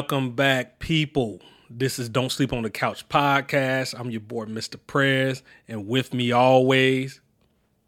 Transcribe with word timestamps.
Welcome 0.00 0.30
back, 0.30 0.78
people. 0.78 1.42
This 1.68 1.98
is 1.98 2.08
Don't 2.08 2.32
Sleep 2.32 2.54
on 2.54 2.62
the 2.62 2.70
Couch 2.70 3.06
podcast. 3.10 3.94
I'm 4.00 4.10
your 4.10 4.22
boy, 4.22 4.46
Mr. 4.46 4.76
Prez, 4.86 5.42
and 5.68 5.86
with 5.86 6.14
me 6.14 6.32
always, 6.32 7.20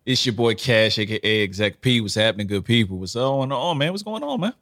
it's 0.05 0.27
your 0.27 0.35
boy 0.35 0.55
Cash, 0.55 0.99
aka 0.99 1.43
Exec 1.43 1.81
P. 1.81 2.03
What's 2.03 2.15
happening, 2.15 2.49
good 2.49 2.67
people? 2.67 2.99
What's 2.99 3.15
going 3.15 3.51
on, 3.51 3.79
man? 3.79 3.93
What's 3.93 4.03
going 4.03 4.23
on, 4.23 4.41
man? 4.43 4.53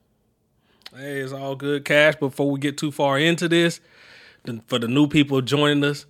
Hey, 0.95 1.18
it's 1.18 1.32
all 1.32 1.56
good, 1.56 1.84
Cash. 1.84 2.14
Before 2.20 2.48
we 2.48 2.60
get 2.60 2.78
too 2.78 2.92
far 2.92 3.18
into 3.18 3.48
this, 3.48 3.80
for 4.68 4.78
the 4.78 4.87
new 4.87 5.09
people 5.09 5.40
joining 5.40 5.82
us, 5.82 6.06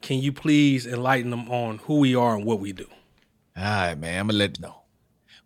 can 0.00 0.20
you 0.20 0.32
please 0.32 0.86
enlighten 0.86 1.30
them 1.30 1.50
on 1.50 1.78
who 1.78 1.98
we 1.98 2.14
are 2.14 2.36
and 2.36 2.44
what 2.44 2.60
we 2.60 2.72
do? 2.72 2.86
All 3.56 3.64
right, 3.64 3.96
man. 3.96 4.20
I'm 4.20 4.26
gonna 4.28 4.38
let 4.38 4.58
you 4.58 4.62
know. 4.62 4.83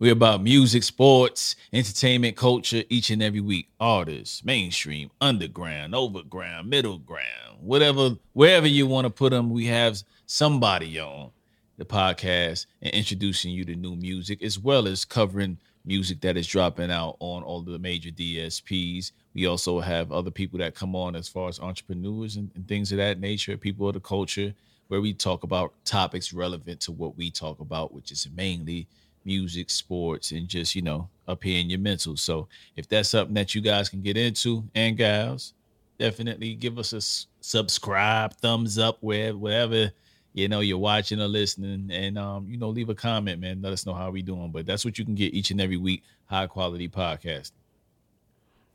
We're 0.00 0.12
about 0.12 0.44
music, 0.44 0.84
sports, 0.84 1.56
entertainment, 1.72 2.36
culture 2.36 2.84
each 2.88 3.10
and 3.10 3.20
every 3.20 3.40
week. 3.40 3.68
Artists, 3.80 4.44
mainstream, 4.44 5.10
underground, 5.20 5.92
overground, 5.92 6.70
middle 6.70 6.98
ground, 6.98 7.58
whatever, 7.60 8.10
wherever 8.32 8.68
you 8.68 8.86
want 8.86 9.06
to 9.06 9.10
put 9.10 9.30
them, 9.30 9.50
we 9.50 9.66
have 9.66 10.00
somebody 10.24 11.00
on 11.00 11.32
the 11.78 11.84
podcast 11.84 12.66
and 12.80 12.94
introducing 12.94 13.50
you 13.50 13.64
to 13.64 13.74
new 13.74 13.96
music 13.96 14.40
as 14.40 14.56
well 14.56 14.86
as 14.86 15.04
covering 15.04 15.58
music 15.84 16.20
that 16.20 16.36
is 16.36 16.46
dropping 16.46 16.92
out 16.92 17.16
on 17.18 17.42
all 17.42 17.62
the 17.62 17.80
major 17.80 18.10
DSPs. 18.10 19.10
We 19.34 19.46
also 19.46 19.80
have 19.80 20.12
other 20.12 20.30
people 20.30 20.60
that 20.60 20.76
come 20.76 20.94
on 20.94 21.16
as 21.16 21.26
far 21.26 21.48
as 21.48 21.58
entrepreneurs 21.58 22.36
and, 22.36 22.52
and 22.54 22.68
things 22.68 22.92
of 22.92 22.98
that 22.98 23.18
nature, 23.18 23.56
people 23.56 23.88
of 23.88 23.94
the 23.94 24.00
culture, 24.00 24.54
where 24.86 25.00
we 25.00 25.12
talk 25.12 25.42
about 25.42 25.74
topics 25.84 26.32
relevant 26.32 26.80
to 26.82 26.92
what 26.92 27.16
we 27.16 27.32
talk 27.32 27.58
about, 27.58 27.92
which 27.92 28.12
is 28.12 28.28
mainly 28.36 28.86
music, 29.28 29.68
sports, 29.70 30.32
and 30.32 30.48
just, 30.48 30.74
you 30.74 30.82
know, 30.82 31.08
up 31.28 31.44
here 31.44 31.60
in 31.60 31.68
your 31.68 31.78
mental. 31.78 32.16
So 32.16 32.48
if 32.74 32.88
that's 32.88 33.10
something 33.10 33.34
that 33.34 33.54
you 33.54 33.60
guys 33.60 33.88
can 33.88 34.00
get 34.00 34.16
into 34.16 34.64
and 34.74 34.96
gals, 34.96 35.52
definitely 35.98 36.54
give 36.54 36.78
us 36.78 36.92
a 36.94 37.02
subscribe, 37.44 38.34
thumbs 38.34 38.78
up, 38.78 38.96
wherever, 39.02 39.36
wherever 39.36 39.92
you 40.38 40.48
know 40.48 40.60
you're 40.60 40.78
watching 40.78 41.20
or 41.20 41.28
listening. 41.28 41.90
And 41.92 42.18
um 42.18 42.46
you 42.48 42.58
know 42.58 42.68
leave 42.68 42.88
a 42.88 42.94
comment 42.94 43.40
man. 43.40 43.60
Let 43.60 43.72
us 43.72 43.86
know 43.86 43.94
how 43.94 44.10
we 44.10 44.22
doing. 44.22 44.50
But 44.50 44.66
that's 44.66 44.84
what 44.84 44.98
you 44.98 45.04
can 45.04 45.14
get 45.14 45.34
each 45.34 45.50
and 45.50 45.60
every 45.60 45.76
week 45.76 46.02
high 46.26 46.46
quality 46.46 46.88
podcast. 46.88 47.52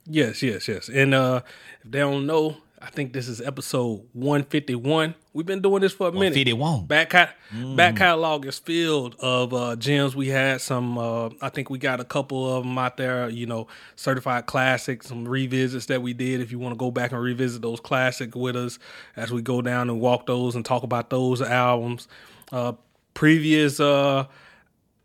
Yes 0.06 0.44
yes 0.44 0.68
yes. 0.68 0.90
And 0.90 1.14
uh 1.14 1.42
if 1.84 1.92
they 1.92 2.00
don't 2.00 2.26
know 2.26 2.58
I 2.84 2.90
think 2.90 3.14
this 3.14 3.30
is 3.30 3.40
episode 3.40 4.02
151. 4.12 5.16
We've 5.32 5.46
been 5.46 5.62
doing 5.62 5.82
this 5.82 5.94
for 5.94 6.10
a 6.10 6.12
minute. 6.12 6.36
151. 6.36 6.86
Back 6.86 7.12
mm. 7.12 7.78
back 7.78 7.96
catalog 7.96 8.46
is 8.46 8.60
filled 8.60 9.16
of 9.20 9.54
uh, 9.54 9.78
gems. 9.78 10.18
We 10.18 10.28
had 10.28 10.60
some. 10.60 10.98
Uh, 10.98 11.30
I 11.42 11.48
think 11.48 11.70
we 11.70 11.78
got 11.80 12.02
a 12.02 12.04
couple 12.04 12.58
of 12.58 12.66
them 12.66 12.78
out 12.78 12.98
there. 12.98 13.30
You 13.30 13.46
know, 13.46 13.68
certified 13.96 14.48
classics, 14.48 15.08
some 15.08 15.26
revisits 15.26 15.86
that 15.86 16.02
we 16.02 16.14
did. 16.14 16.42
If 16.42 16.52
you 16.52 16.60
want 16.60 16.74
to 16.74 16.78
go 16.78 16.92
back 16.92 17.14
and 17.14 17.22
revisit 17.22 17.62
those 17.62 17.80
classic 17.80 18.36
with 18.36 18.58
us 18.58 18.80
as 19.16 19.32
we 19.32 19.42
go 19.42 19.62
down 19.62 19.90
and 19.90 20.02
walk 20.02 20.26
those 20.26 20.58
and 20.58 20.66
talk 20.66 20.84
about 20.84 21.10
those 21.10 21.42
albums. 21.42 22.10
Uh, 22.52 22.74
previous 23.14 23.80
uh, 23.80 24.26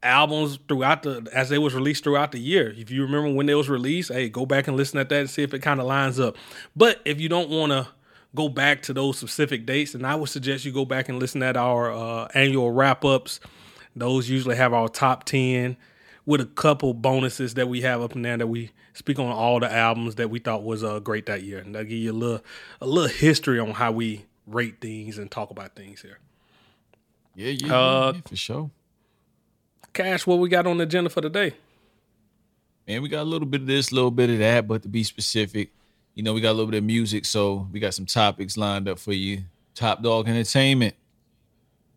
albums 0.03 0.59
throughout 0.69 1.03
the 1.03 1.27
as 1.33 1.49
they 1.49 1.59
was 1.59 1.75
released 1.75 2.05
throughout 2.05 2.33
the 2.33 2.39
year. 2.39 2.75
If 2.77 2.91
you 2.91 3.03
remember 3.03 3.33
when 3.33 3.47
they 3.47 3.55
was 3.55 3.69
released, 3.69 4.13
hey, 4.13 4.29
go 4.29 4.47
back 4.47 4.69
and 4.69 4.77
listen 4.77 4.99
at 4.99 5.09
that 5.09 5.21
and 5.21 5.31
see 5.31 5.43
if 5.43 5.53
it 5.55 5.61
kind 5.61 5.81
of 5.81 5.87
lines 5.87 6.21
up. 6.21 6.37
But 6.77 7.01
if 7.05 7.21
you 7.21 7.29
don't 7.29 7.51
want 7.51 7.73
to 7.73 7.89
go 8.35 8.49
back 8.49 8.83
to 8.83 8.93
those 8.93 9.19
specific 9.19 9.67
dates, 9.67 9.93
then 9.93 10.05
I 10.05 10.15
would 10.15 10.29
suggest 10.29 10.65
you 10.65 10.73
go 10.73 10.85
back 10.85 11.09
and 11.09 11.19
listen 11.19 11.43
at 11.43 11.57
our 11.57 11.91
uh, 11.91 12.29
annual 12.35 12.71
wrap 12.71 13.05
ups. 13.05 13.41
Those 13.97 14.29
usually 14.29 14.57
have 14.57 14.73
our 14.73 14.89
top 14.89 15.25
ten 15.25 15.77
with 16.25 16.41
a 16.41 16.47
couple 16.47 16.95
bonuses 16.95 17.55
that 17.55 17.69
we 17.69 17.81
have 17.81 18.03
up 18.03 18.15
in 18.15 18.23
there 18.23 18.37
that 18.37 18.47
we 18.47 18.71
speak 18.93 19.19
on 19.19 19.27
all 19.27 19.59
the 19.61 19.73
albums 19.73 20.17
that 20.17 20.29
we 20.29 20.39
thought 20.39 20.63
was 20.63 20.85
uh, 20.85 21.01
great 21.01 21.27
that 21.27 21.43
year, 21.43 21.59
and 21.59 21.75
they'll 21.75 21.85
give 21.85 21.93
you 21.93 22.13
a 22.13 22.15
little 22.15 22.45
a 22.81 22.87
little 22.87 23.09
history 23.09 23.59
on 23.59 23.71
how 23.71 23.91
we 23.91 24.27
rate 24.47 24.81
things 24.81 25.19
and 25.19 25.31
talk 25.31 25.51
about 25.51 25.75
things 25.75 26.03
here. 26.03 26.19
Yeah, 27.35 27.51
yeah, 27.51 27.75
uh, 27.75 28.13
yeah 28.15 28.21
for 28.29 28.37
sure. 28.37 28.71
Cash, 29.99 30.29
what 30.29 30.39
we 30.39 30.49
got 30.49 30.65
on 30.65 30.79
the 30.79 30.85
agenda 30.85 31.11
for 31.11 31.21
today? 31.21 31.55
Man, 32.87 33.03
we 33.03 33.09
got 33.09 33.23
a 33.23 33.25
little 33.25 33.49
bit 33.49 33.63
of 33.63 33.67
this, 33.67 33.91
a 33.91 33.97
little 33.97 34.13
bit 34.13 34.31
of 34.31 34.39
that, 34.39 34.69
but 34.69 34.83
to 34.83 34.89
be 34.89 35.03
specific, 35.03 35.73
you 36.15 36.23
know, 36.23 36.33
we 36.33 36.41
got 36.41 36.53
a 36.53 36.53
little 36.53 36.71
bit 36.71 36.79
of 36.79 36.85
music, 36.85 37.25
so 37.25 37.67
we 37.73 37.81
got 37.81 37.95
some 37.95 38.07
topics 38.07 38.57
lined 38.57 38.89
up 38.89 39.01
for 39.01 39.13
you. 39.13 39.43
Top 39.75 40.01
Dog 40.01 40.29
Entertainment. 40.29 40.95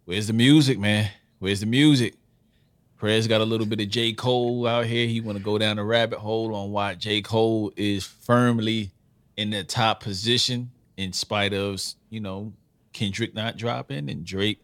Where's 0.06 0.26
the 0.26 0.34
music, 0.34 0.80
man? 0.80 1.12
Where's 1.38 1.60
the 1.60 1.68
music? 1.68 2.16
Prez 2.98 3.28
got 3.28 3.40
a 3.40 3.46
little 3.46 3.68
bit 3.68 3.80
of 3.80 3.90
J. 3.90 4.14
Cole 4.14 4.66
out 4.66 4.88
here. 4.88 5.06
He 5.06 5.22
want 5.22 5.38
to 5.38 5.44
go 5.44 5.60
down 5.60 5.76
the 5.76 5.84
rabbit 5.84 6.18
hole 6.18 6.56
on 6.56 6.72
why 6.72 6.96
J. 6.96 7.22
Cole 7.22 7.72
is 7.76 8.04
firmly 8.04 8.90
in 9.38 9.52
the 9.52 9.64
top 9.64 10.02
position 10.02 10.72
in 10.98 11.14
spite 11.14 11.54
of, 11.54 11.80
you 12.10 12.20
know, 12.20 12.52
Kendrick 12.94 13.36
not 13.36 13.58
dropping 13.58 14.10
and 14.10 14.26
Drake, 14.26 14.60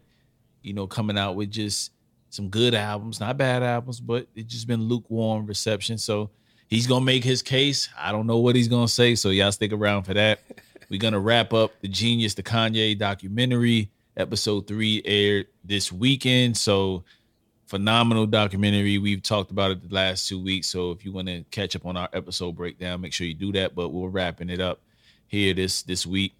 you 0.63 0.73
know, 0.73 0.87
coming 0.87 1.19
out 1.19 1.35
with 1.35 1.51
just 1.51 1.91
some 2.29 2.49
good 2.49 2.73
albums, 2.73 3.19
not 3.19 3.37
bad 3.37 3.63
albums, 3.63 3.99
but 3.99 4.27
it's 4.35 4.51
just 4.51 4.67
been 4.67 4.81
lukewarm 4.81 5.45
reception. 5.45 5.97
So 5.97 6.29
he's 6.67 6.87
gonna 6.87 7.05
make 7.05 7.23
his 7.23 7.41
case. 7.41 7.89
I 7.97 8.11
don't 8.11 8.27
know 8.27 8.37
what 8.37 8.55
he's 8.55 8.67
gonna 8.67 8.87
say, 8.87 9.15
so 9.15 9.29
y'all 9.29 9.51
stick 9.51 9.71
around 9.71 10.03
for 10.03 10.13
that. 10.13 10.41
We're 10.89 10.99
gonna 10.99 11.19
wrap 11.19 11.53
up 11.53 11.71
the 11.81 11.87
Genius, 11.87 12.33
the 12.33 12.43
Kanye 12.43 12.97
documentary. 12.97 13.91
Episode 14.15 14.65
three 14.65 15.01
aired 15.05 15.45
this 15.63 15.91
weekend, 15.91 16.57
so 16.57 17.03
phenomenal 17.67 18.25
documentary. 18.25 18.97
We've 18.97 19.21
talked 19.21 19.51
about 19.51 19.71
it 19.71 19.87
the 19.87 19.93
last 19.93 20.27
two 20.27 20.41
weeks. 20.41 20.67
So 20.67 20.91
if 20.91 21.05
you 21.05 21.11
want 21.11 21.27
to 21.27 21.43
catch 21.51 21.75
up 21.75 21.85
on 21.85 21.97
our 21.97 22.09
episode 22.13 22.55
breakdown, 22.55 23.01
make 23.01 23.13
sure 23.13 23.27
you 23.27 23.35
do 23.35 23.51
that. 23.51 23.75
But 23.75 23.89
we're 23.89 24.09
wrapping 24.09 24.49
it 24.49 24.59
up 24.59 24.79
here 25.27 25.53
this 25.53 25.83
this 25.83 26.07
week. 26.07 26.33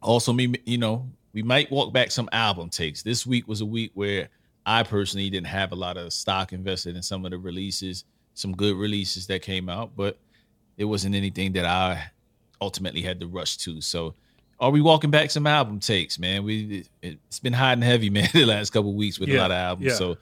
Also, 0.00 0.32
me, 0.32 0.54
you 0.64 0.78
know, 0.78 1.06
we 1.34 1.42
might 1.42 1.70
walk 1.70 1.92
back 1.92 2.10
some 2.10 2.28
album 2.32 2.70
takes. 2.70 3.02
This 3.02 3.26
week 3.26 3.46
was 3.48 3.60
a 3.60 3.66
week 3.66 3.90
where 3.94 4.28
I 4.66 4.82
personally 4.82 5.28
didn't 5.30 5.48
have 5.48 5.72
a 5.72 5.76
lot 5.76 5.96
of 5.96 6.12
stock 6.12 6.52
invested 6.52 6.96
in 6.96 7.02
some 7.02 7.24
of 7.24 7.30
the 7.30 7.38
releases, 7.38 8.04
some 8.34 8.52
good 8.52 8.76
releases 8.76 9.26
that 9.26 9.42
came 9.42 9.68
out, 9.68 9.92
but 9.96 10.18
it 10.76 10.84
wasn't 10.84 11.14
anything 11.14 11.52
that 11.52 11.66
I 11.66 12.10
ultimately 12.60 13.02
had 13.02 13.20
to 13.20 13.26
rush 13.26 13.56
to. 13.58 13.80
So, 13.80 14.14
are 14.60 14.70
we 14.70 14.80
walking 14.80 15.10
back 15.10 15.30
some 15.30 15.46
album 15.46 15.80
takes, 15.80 16.18
man? 16.18 16.44
We 16.44 16.86
it's 17.02 17.40
been 17.40 17.52
hot 17.52 17.74
and 17.74 17.84
heavy, 17.84 18.10
man, 18.10 18.28
the 18.32 18.46
last 18.46 18.70
couple 18.70 18.94
weeks 18.94 19.18
with 19.18 19.28
yeah, 19.28 19.38
a 19.38 19.40
lot 19.40 19.50
of 19.50 19.56
albums. 19.56 19.86
Yeah. 19.86 19.94
So, 19.94 20.16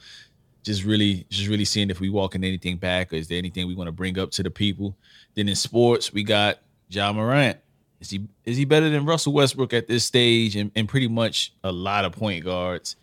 just 0.65 0.85
really, 0.85 1.27
just 1.29 1.49
really 1.49 1.65
seeing 1.65 1.91
if 1.91 2.01
we 2.01 2.09
walking 2.09 2.45
anything 2.45 2.77
back, 2.77 3.13
or 3.13 3.17
is 3.17 3.29
there 3.29 3.39
anything 3.39 3.67
we 3.67 3.75
want 3.75 3.89
to 3.89 3.93
bring 3.93 4.19
up 4.19 4.31
to 4.33 4.43
the 4.43 4.51
people? 4.51 4.97
Then 5.35 5.49
in 5.49 5.57
sports, 5.57 6.13
we 6.13 6.23
got 6.23 6.59
Ja 6.89 7.13
Morant. 7.13 7.59
Is 8.01 8.11
he 8.11 8.27
is 8.45 8.57
he 8.57 8.65
better 8.65 8.91
than 8.91 9.05
Russell 9.05 9.33
Westbrook 9.33 9.73
at 9.73 9.87
this 9.87 10.05
stage, 10.05 10.57
and, 10.57 10.73
and 10.75 10.89
pretty 10.89 11.09
much 11.09 11.53
a 11.63 11.71
lot 11.71 12.05
of 12.05 12.13
point 12.13 12.45
guards? 12.45 12.97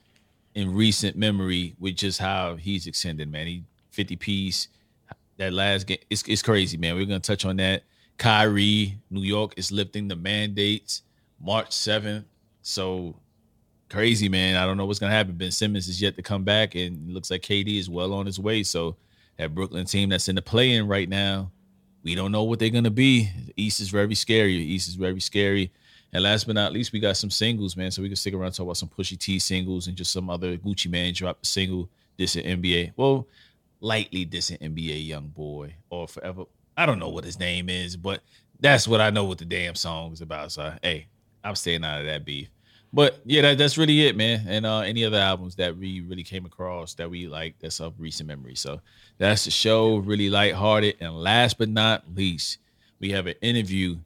In 0.56 0.74
recent 0.74 1.16
memory 1.16 1.76
with 1.80 1.96
just 1.96 2.20
how 2.20 2.56
he's 2.56 2.88
extended, 2.88 3.32
man. 3.32 3.48
He 3.48 3.64
50 3.92 4.16
piece. 4.16 4.68
That 5.38 5.54
last 5.54 5.88
game, 5.88 6.00
it's, 6.10 6.24
it's 6.28 6.42
crazy, 6.42 6.78
man. 6.78 6.96
We're 6.96 7.06
gonna 7.06 7.20
touch 7.20 7.46
on 7.46 7.56
that. 7.58 7.84
Kyrie, 8.18 8.98
New 9.10 9.22
York 9.22 9.54
is 9.56 9.72
lifting 9.72 10.10
the 10.10 10.16
mandates 10.16 11.04
March 11.40 11.70
7th. 11.70 12.26
So 12.62 13.16
crazy, 13.90 14.28
man. 14.28 14.57
I 14.57 14.66
don't 14.66 14.75
know 14.75 14.86
what's 14.86 15.00
gonna 15.00 15.13
happen. 15.13 15.36
Ben 15.36 15.51
Simmons 15.51 15.88
is 15.88 16.01
yet 16.01 16.16
to 16.18 16.22
come 16.22 16.44
back, 16.44 16.75
and 16.75 17.13
looks 17.13 17.31
like 17.31 17.42
KD 17.42 17.80
is 17.80 17.90
well 17.90 18.13
on 18.13 18.25
his 18.25 18.40
way. 18.40 18.63
So 18.63 18.98
that 19.38 19.56
Brooklyn 19.56 19.86
team 19.86 20.10
that's 20.10 20.28
in 20.28 20.36
the 20.36 20.42
play-in 20.42 20.88
right 20.88 21.07
now, 21.07 21.52
we 22.04 22.16
don't 22.16 22.31
know 22.31 22.44
what 22.44 22.60
they're 22.60 22.69
gonna 22.69 22.90
be. 22.90 23.30
The 23.48 23.54
East 23.56 23.80
is 23.80 23.90
very 23.90 24.16
scary. 24.16 24.57
The 24.57 24.74
East 24.74 24.90
is 24.90 24.95
very 24.95 25.22
scary. 25.22 25.72
And 26.11 26.23
last 26.23 26.45
but 26.45 26.56
not 26.56 26.73
least, 26.73 26.91
we 26.91 27.00
got 27.00 27.17
some 27.17 27.29
singles, 27.29 27.77
man. 27.77 27.91
So 27.91 28.01
we 28.01 28.09
can 28.09 28.15
stick 28.15 28.33
around 28.33 28.51
talk 28.51 28.63
about 28.63 28.77
some 28.77 28.89
Pusha 28.89 29.17
T 29.17 29.39
singles 29.39 29.88
and 29.88 29.95
just 29.95 30.11
some 30.11 30.29
other 30.29 30.57
Gucci 30.57 30.89
Mane 30.89 31.13
dropped 31.13 31.45
a 31.45 31.47
single 31.47 31.89
dissing 32.17 32.45
NBA. 32.45 32.94
Well, 32.95 33.27
lightly 33.79 34.25
dissing 34.25 34.59
NBA 34.59 35.09
YoungBoy 35.09 35.73
or 35.89 36.07
forever. 36.07 36.44
I 36.75 36.85
don't 36.85 37.00
know 37.00 37.09
what 37.09 37.25
his 37.25 37.39
name 37.39 37.69
is, 37.69 37.95
but 37.95 38.21
that's 38.59 38.88
what 38.88 39.01
I 39.01 39.09
know 39.09 39.25
what 39.25 39.38
the 39.38 39.45
damn 39.45 39.75
song 39.75 40.11
is 40.13 40.21
about. 40.21 40.51
So 40.51 40.73
hey, 40.81 41.07
I'm 41.44 41.56
staying 41.56 41.83
out 41.83 42.01
of 42.01 42.06
that 42.07 42.25
beef. 42.25 42.50
But 42.91 43.21
yeah, 43.23 43.44
that, 43.44 43.57
that's 43.59 43.77
really 43.77 44.07
it, 44.07 44.15
man. 44.15 44.45
And 44.47 44.65
uh, 44.65 44.79
any 44.79 45.06
other 45.06 45.19
albums 45.19 45.56
that 45.56 45.77
we 45.77 46.01
really 46.01 46.23
came 46.23 46.45
across 46.45 46.95
that 46.95 47.09
we 47.09 47.27
like 47.27 47.56
that's 47.59 47.79
of 47.79 47.94
recent 48.00 48.27
memory. 48.27 48.56
So 48.56 48.81
that's 49.19 49.45
the 49.45 49.51
show, 49.51 49.97
really 49.97 50.29
lighthearted. 50.29 50.95
And 51.00 51.15
last 51.15 51.59
but 51.59 51.69
not 51.69 52.03
least, 52.15 52.57
we 53.00 53.11
have 53.11 53.27
an 53.27 53.35
interview 53.41 53.97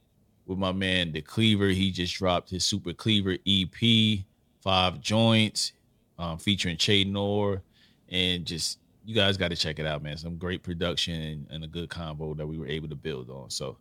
with 0.46 0.58
my 0.58 0.72
man 0.72 1.12
the 1.12 1.22
Cleaver. 1.22 1.68
He 1.68 1.92
just 1.92 2.16
dropped 2.16 2.50
his 2.50 2.64
Super 2.64 2.94
Cleaver 2.94 3.38
EP, 3.48 4.20
five 4.62 5.02
joints, 5.02 5.74
um, 6.18 6.38
featuring 6.38 6.78
Che 6.78 7.04
Nor, 7.04 7.62
and 8.10 8.46
just 8.46 8.80
you 9.06 9.16
guys 9.16 9.38
got 9.38 9.50
to 9.50 9.56
check 9.56 9.80
it 9.80 9.86
out, 9.86 10.02
man. 10.02 10.18
Some 10.18 10.38
great 10.38 10.64
production 10.64 11.22
and, 11.22 11.48
and, 11.50 11.64
a 11.64 11.68
good 11.68 11.90
combo 11.90 12.34
that 12.36 12.48
we 12.48 12.58
were 12.58 12.68
able 12.68 12.88
to 12.88 12.96
build 12.96 13.30
on. 13.30 13.50
So 13.50 13.78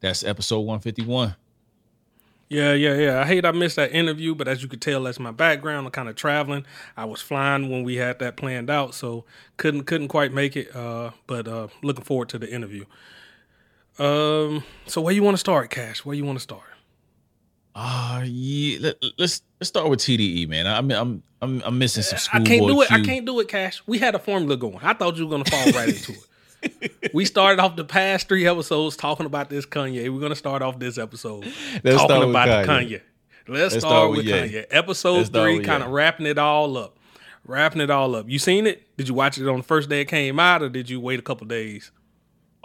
that's 0.00 0.22
episode 0.22 0.60
151. 0.60 1.34
Yeah, 2.48 2.74
yeah, 2.74 2.94
yeah. 2.94 3.20
I 3.20 3.26
hate 3.26 3.44
I 3.44 3.50
missed 3.50 3.76
that 3.76 3.92
interview, 3.92 4.34
but 4.34 4.46
as 4.46 4.62
you 4.62 4.68
could 4.68 4.80
tell, 4.80 5.02
that's 5.02 5.18
my 5.18 5.32
background. 5.32 5.86
I'm 5.86 5.92
kind 5.92 6.08
of 6.08 6.14
traveling. 6.14 6.64
I 6.96 7.04
was 7.04 7.20
flying 7.20 7.70
when 7.70 7.82
we 7.82 7.96
had 7.96 8.20
that 8.20 8.36
planned 8.36 8.70
out, 8.70 8.94
so 8.94 9.24
couldn't 9.56 9.84
couldn't 9.84 10.08
quite 10.08 10.32
make 10.32 10.56
it. 10.56 10.74
Uh, 10.74 11.10
but 11.26 11.48
uh, 11.48 11.68
looking 11.82 12.04
forward 12.04 12.28
to 12.30 12.38
the 12.38 12.52
interview. 12.52 12.84
Um. 13.98 14.64
So 14.86 15.00
where 15.00 15.14
you 15.14 15.22
want 15.22 15.34
to 15.34 15.40
start, 15.40 15.70
Cash? 15.70 16.04
Where 16.04 16.14
you 16.14 16.24
want 16.24 16.38
to 16.38 16.42
start? 16.42 16.62
Ah, 17.74 18.18
uh, 18.18 18.24
yeah. 18.24 18.78
Let, 18.80 18.94
us 19.02 19.12
let's, 19.18 19.42
let's 19.60 19.68
start 19.68 19.88
with 19.88 20.00
TDE, 20.00 20.48
man. 20.48 20.66
I'm 20.66 20.90
I'm 20.90 21.22
I'm 21.42 21.62
I'm 21.62 21.78
missing 21.78 22.02
some 22.02 22.18
school. 22.18 22.40
I 22.40 22.44
can't 22.44 22.66
do 22.66 22.80
it. 22.82 22.88
Q. 22.88 22.96
I 22.96 23.00
can't 23.02 23.26
do 23.26 23.40
it, 23.40 23.48
Cash. 23.48 23.82
We 23.86 23.98
had 23.98 24.14
a 24.14 24.18
formula 24.18 24.56
going. 24.56 24.78
I 24.82 24.94
thought 24.94 25.16
you 25.16 25.26
were 25.26 25.30
gonna 25.30 25.44
fall 25.44 25.72
right 25.72 25.88
into 25.88 26.12
it. 26.12 26.18
We 27.14 27.24
started 27.24 27.62
off 27.62 27.76
the 27.76 27.84
past 27.84 28.28
three 28.28 28.46
episodes 28.46 28.96
talking 28.96 29.24
about 29.24 29.50
this 29.50 29.64
Kanye. 29.66 30.12
We're 30.12 30.20
gonna 30.20 30.34
start 30.34 30.62
off 30.62 30.78
this 30.80 30.98
episode 30.98 31.46
Let's 31.84 31.96
talking 31.98 32.30
about 32.30 32.46
the 32.46 32.72
Kanye. 32.72 32.88
Kanye. 32.88 33.00
Let's, 33.48 33.74
Let's 33.74 33.84
start, 33.84 33.92
start 33.92 34.10
with 34.10 34.18
with 34.18 34.26
Ye. 34.26 34.32
Kanye. 34.32 34.66
Episode 34.70 35.16
Let's 35.18 35.28
three, 35.28 35.60
kind 35.60 35.84
of 35.84 35.90
wrapping 35.90 36.26
it 36.26 36.38
all 36.38 36.76
up. 36.76 36.98
Wrapping 37.44 37.80
it 37.80 37.90
all 37.90 38.16
up. 38.16 38.28
You 38.28 38.40
seen 38.40 38.66
it? 38.66 38.96
Did 38.96 39.06
you 39.06 39.14
watch 39.14 39.38
it 39.38 39.46
on 39.46 39.58
the 39.58 39.62
first 39.62 39.88
day 39.88 40.00
it 40.00 40.06
came 40.06 40.40
out, 40.40 40.62
or 40.62 40.68
did 40.68 40.90
you 40.90 40.98
wait 40.98 41.20
a 41.20 41.22
couple 41.22 41.46
days? 41.46 41.92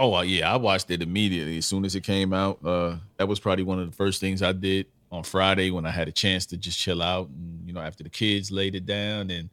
Oh 0.02 0.16
uh, 0.16 0.22
yeah, 0.24 0.52
I 0.52 0.58
watched 0.58 0.90
it 0.90 1.04
immediately 1.04 1.60
as 1.60 1.68
soon 1.68 1.86
as 1.86 1.94
it 1.94 2.02
came 2.02 2.34
out. 2.34 2.58
Uh, 2.66 2.96
that 3.18 3.28
was 3.28 3.40
probably 3.40 3.64
one 3.64 3.80
of 3.80 3.88
the 3.88 3.96
first 3.96 4.20
things 4.20 4.42
I 4.42 4.52
did 4.52 4.88
on 5.12 5.22
Friday 5.22 5.70
when 5.70 5.86
I 5.86 5.92
had 5.92 6.08
a 6.08 6.12
chance 6.12 6.48
to 6.48 6.58
just 6.58 6.80
chill 6.80 7.04
out 7.04 7.28
and 7.30 7.68
you 7.68 7.72
know 7.72 7.82
after 7.82 8.04
the 8.04 8.10
kids 8.10 8.52
laid 8.52 8.74
it 8.74 8.88
down 8.88 9.30
and 9.30 9.48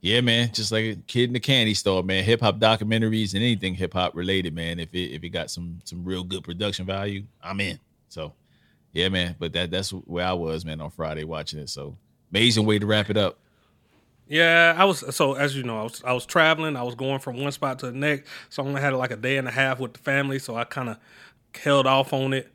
yeah, 0.00 0.22
man, 0.22 0.50
just 0.54 0.72
like 0.72 0.84
a 0.84 0.94
kid 1.06 1.24
in 1.24 1.34
the 1.34 1.40
candy 1.40 1.74
store, 1.74 2.02
man. 2.02 2.24
Hip 2.24 2.40
hop 2.40 2.58
documentaries 2.58 3.34
and 3.34 3.42
anything 3.42 3.74
hip 3.74 3.92
hop 3.92 4.16
related, 4.16 4.54
man. 4.54 4.78
If 4.78 4.94
it 4.94 5.12
if 5.12 5.22
it 5.22 5.28
got 5.28 5.50
some 5.50 5.80
some 5.84 6.02
real 6.02 6.24
good 6.24 6.44
production 6.44 6.86
value, 6.86 7.24
I'm 7.44 7.60
in. 7.60 7.78
So 8.08 8.32
yeah, 8.94 9.10
man. 9.10 9.36
But 9.38 9.52
that 9.52 9.70
that's 9.70 9.90
where 9.90 10.24
I 10.24 10.32
was, 10.32 10.64
man, 10.64 10.80
on 10.80 10.90
Friday 10.90 11.24
watching 11.24 11.58
it. 11.58 11.68
So 11.68 11.94
amazing 12.30 12.64
way 12.64 12.78
to 12.78 12.86
wrap 12.86 13.10
it 13.10 13.18
up. 13.18 13.38
Yeah, 14.30 14.76
I 14.78 14.84
was 14.84 15.04
so 15.14 15.34
as 15.34 15.56
you 15.56 15.64
know, 15.64 15.80
I 15.80 15.82
was 15.82 16.04
I 16.04 16.12
was 16.12 16.24
traveling. 16.24 16.76
I 16.76 16.84
was 16.84 16.94
going 16.94 17.18
from 17.18 17.36
one 17.42 17.50
spot 17.50 17.80
to 17.80 17.86
the 17.86 17.98
next, 17.98 18.28
so 18.48 18.62
I 18.62 18.66
only 18.66 18.80
had 18.80 18.92
like 18.94 19.10
a 19.10 19.16
day 19.16 19.36
and 19.38 19.48
a 19.48 19.50
half 19.50 19.80
with 19.80 19.92
the 19.92 19.98
family. 19.98 20.38
So 20.38 20.54
I 20.54 20.62
kind 20.62 20.88
of 20.88 20.98
held 21.60 21.84
off 21.88 22.12
on 22.12 22.32
it. 22.32 22.48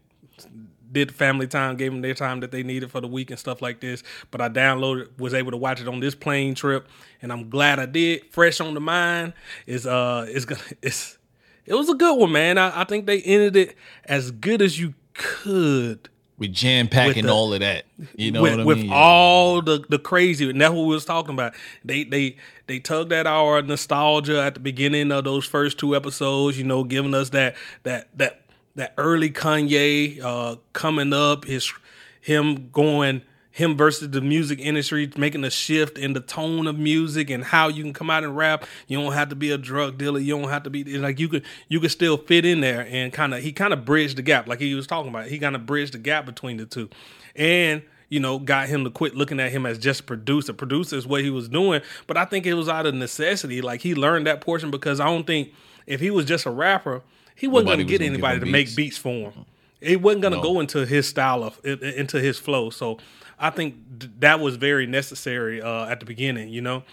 Did 0.89 1.13
family 1.13 1.47
time, 1.47 1.75
gave 1.75 1.91
them 1.91 2.01
their 2.01 2.13
time 2.13 2.39
that 2.39 2.51
they 2.51 2.63
needed 2.63 2.89
for 2.89 3.01
the 3.01 3.09
week 3.09 3.29
and 3.29 3.37
stuff 3.37 3.61
like 3.61 3.81
this. 3.81 4.03
But 4.31 4.39
I 4.39 4.47
downloaded, 4.47 5.19
was 5.19 5.33
able 5.33 5.51
to 5.51 5.57
watch 5.57 5.81
it 5.81 5.89
on 5.89 5.99
this 5.99 6.15
plane 6.15 6.55
trip, 6.55 6.87
and 7.21 7.29
I'm 7.33 7.49
glad 7.49 7.77
I 7.79 7.87
did. 7.87 8.31
Fresh 8.31 8.61
on 8.61 8.73
the 8.73 8.79
mind 8.79 9.33
is 9.67 9.85
uh 9.85 10.25
is 10.29 10.45
gonna 10.45 10.61
it's 10.81 11.17
it 11.65 11.73
was 11.73 11.89
a 11.89 11.95
good 11.95 12.17
one, 12.17 12.31
man. 12.31 12.57
I, 12.57 12.81
I 12.81 12.83
think 12.85 13.05
they 13.05 13.21
ended 13.21 13.57
it 13.57 13.75
as 14.05 14.31
good 14.31 14.61
as 14.61 14.79
you 14.79 14.93
could 15.13 16.07
We 16.37 16.49
jam 16.49 16.89
packing 16.89 17.25
the- 17.25 17.31
all 17.33 17.53
of 17.53 17.61
that. 17.61 17.85
You 18.17 18.31
know 18.31 18.41
with, 18.41 18.51
what 18.53 18.59
I 18.59 18.63
with 18.65 18.77
mean? 18.79 18.91
all 18.91 19.61
the 19.61 19.83
the 19.87 19.99
crazy, 19.99 20.49
and 20.49 20.59
that's 20.59 20.73
what 20.73 20.81
we 20.83 20.93
was 20.93 21.05
talking 21.05 21.33
about. 21.33 21.53
They 21.83 22.03
they 22.03 22.35
they 22.67 22.79
tugged 22.79 23.13
at 23.13 23.25
our 23.25 23.61
nostalgia 23.61 24.41
at 24.43 24.53
the 24.53 24.59
beginning 24.59 25.11
of 25.11 25.23
those 25.23 25.45
first 25.45 25.77
two 25.77 25.95
episodes. 25.95 26.57
You 26.57 26.65
know, 26.65 26.83
giving 26.83 27.13
us 27.13 27.29
that 27.29 27.55
that 27.83 28.09
that 28.17 28.41
that 28.75 28.93
early 28.97 29.29
Kanye 29.29 30.21
uh, 30.21 30.57
coming 30.73 31.13
up, 31.13 31.45
his 31.45 31.71
him 32.19 32.69
going 32.71 33.21
him 33.55 33.77
versus 33.77 34.09
the 34.09 34.19
music 34.19 34.59
industry, 34.59 35.09
making 35.15 35.41
a 35.45 35.49
shift 35.49 35.97
in 35.97 36.11
the 36.11 36.19
tone 36.19 36.67
of 36.67 36.77
music 36.77 37.29
and 37.29 37.41
how 37.41 37.69
you 37.69 37.83
can 37.83 37.93
come 37.93 38.09
out 38.09 38.21
and 38.25 38.35
rap. 38.35 38.65
You 38.85 38.99
don't 38.99 39.13
have 39.13 39.29
to 39.29 39.35
be 39.35 39.49
a 39.49 39.57
drug 39.57 39.97
dealer. 39.97 40.19
You 40.19 40.37
don't 40.37 40.49
have 40.49 40.63
to 40.63 40.69
be 40.69 40.83
like 40.97 41.21
you 41.21 41.29
could 41.29 41.43
you 41.69 41.79
could 41.79 41.91
still 41.91 42.17
fit 42.17 42.43
in 42.43 42.59
there 42.59 42.85
and 42.91 43.13
kind 43.13 43.33
of 43.33 43.41
he 43.41 43.53
kind 43.53 43.71
of 43.71 43.85
bridged 43.85 44.17
the 44.17 44.21
gap, 44.23 44.49
like 44.49 44.59
he 44.59 44.75
was 44.75 44.85
talking 44.85 45.09
about. 45.09 45.27
He 45.27 45.39
kind 45.39 45.55
of 45.55 45.65
bridged 45.65 45.93
the 45.93 45.99
gap 45.99 46.25
between 46.25 46.57
the 46.57 46.65
two, 46.65 46.89
and 47.33 47.81
you 48.09 48.19
know 48.19 48.39
got 48.39 48.67
him 48.67 48.83
to 48.83 48.89
quit 48.89 49.15
looking 49.15 49.39
at 49.39 49.53
him 49.53 49.65
as 49.65 49.77
just 49.77 50.01
a 50.01 50.03
producer. 50.03 50.51
Producer 50.51 50.97
is 50.97 51.07
what 51.07 51.23
he 51.23 51.29
was 51.29 51.47
doing, 51.47 51.79
but 52.07 52.17
I 52.17 52.25
think 52.25 52.45
it 52.45 52.55
was 52.55 52.67
out 52.67 52.85
of 52.85 52.93
necessity. 52.93 53.61
Like 53.61 53.79
he 53.79 53.95
learned 53.95 54.27
that 54.27 54.41
portion 54.41 54.69
because 54.69 54.99
I 54.99 55.05
don't 55.05 55.25
think 55.25 55.53
if 55.87 56.01
he 56.01 56.11
was 56.11 56.25
just 56.25 56.45
a 56.45 56.51
rapper, 56.51 57.03
he 57.37 57.47
wasn't 57.47 57.67
going 57.67 57.79
to 57.79 57.85
get 57.85 58.01
anybody 58.01 58.41
to 58.41 58.45
make 58.45 58.65
beats. 58.67 58.75
beats 58.75 58.97
for 58.97 59.31
him. 59.31 59.45
It 59.79 60.01
wasn't 60.01 60.23
going 60.23 60.31
to 60.33 60.37
No. 60.39 60.43
go 60.43 60.59
into 60.59 60.85
his 60.85 61.07
style 61.07 61.41
of 61.43 61.59
into 61.63 62.19
his 62.19 62.37
flow. 62.37 62.69
So 62.69 62.97
I 63.39 63.49
think 63.49 63.75
th- 63.99 64.11
that 64.19 64.39
was 64.39 64.55
very 64.55 64.85
necessary 64.87 65.61
uh, 65.61 65.85
at 65.85 65.99
the 65.99 66.05
beginning, 66.05 66.49
you 66.49 66.61
know. 66.61 66.83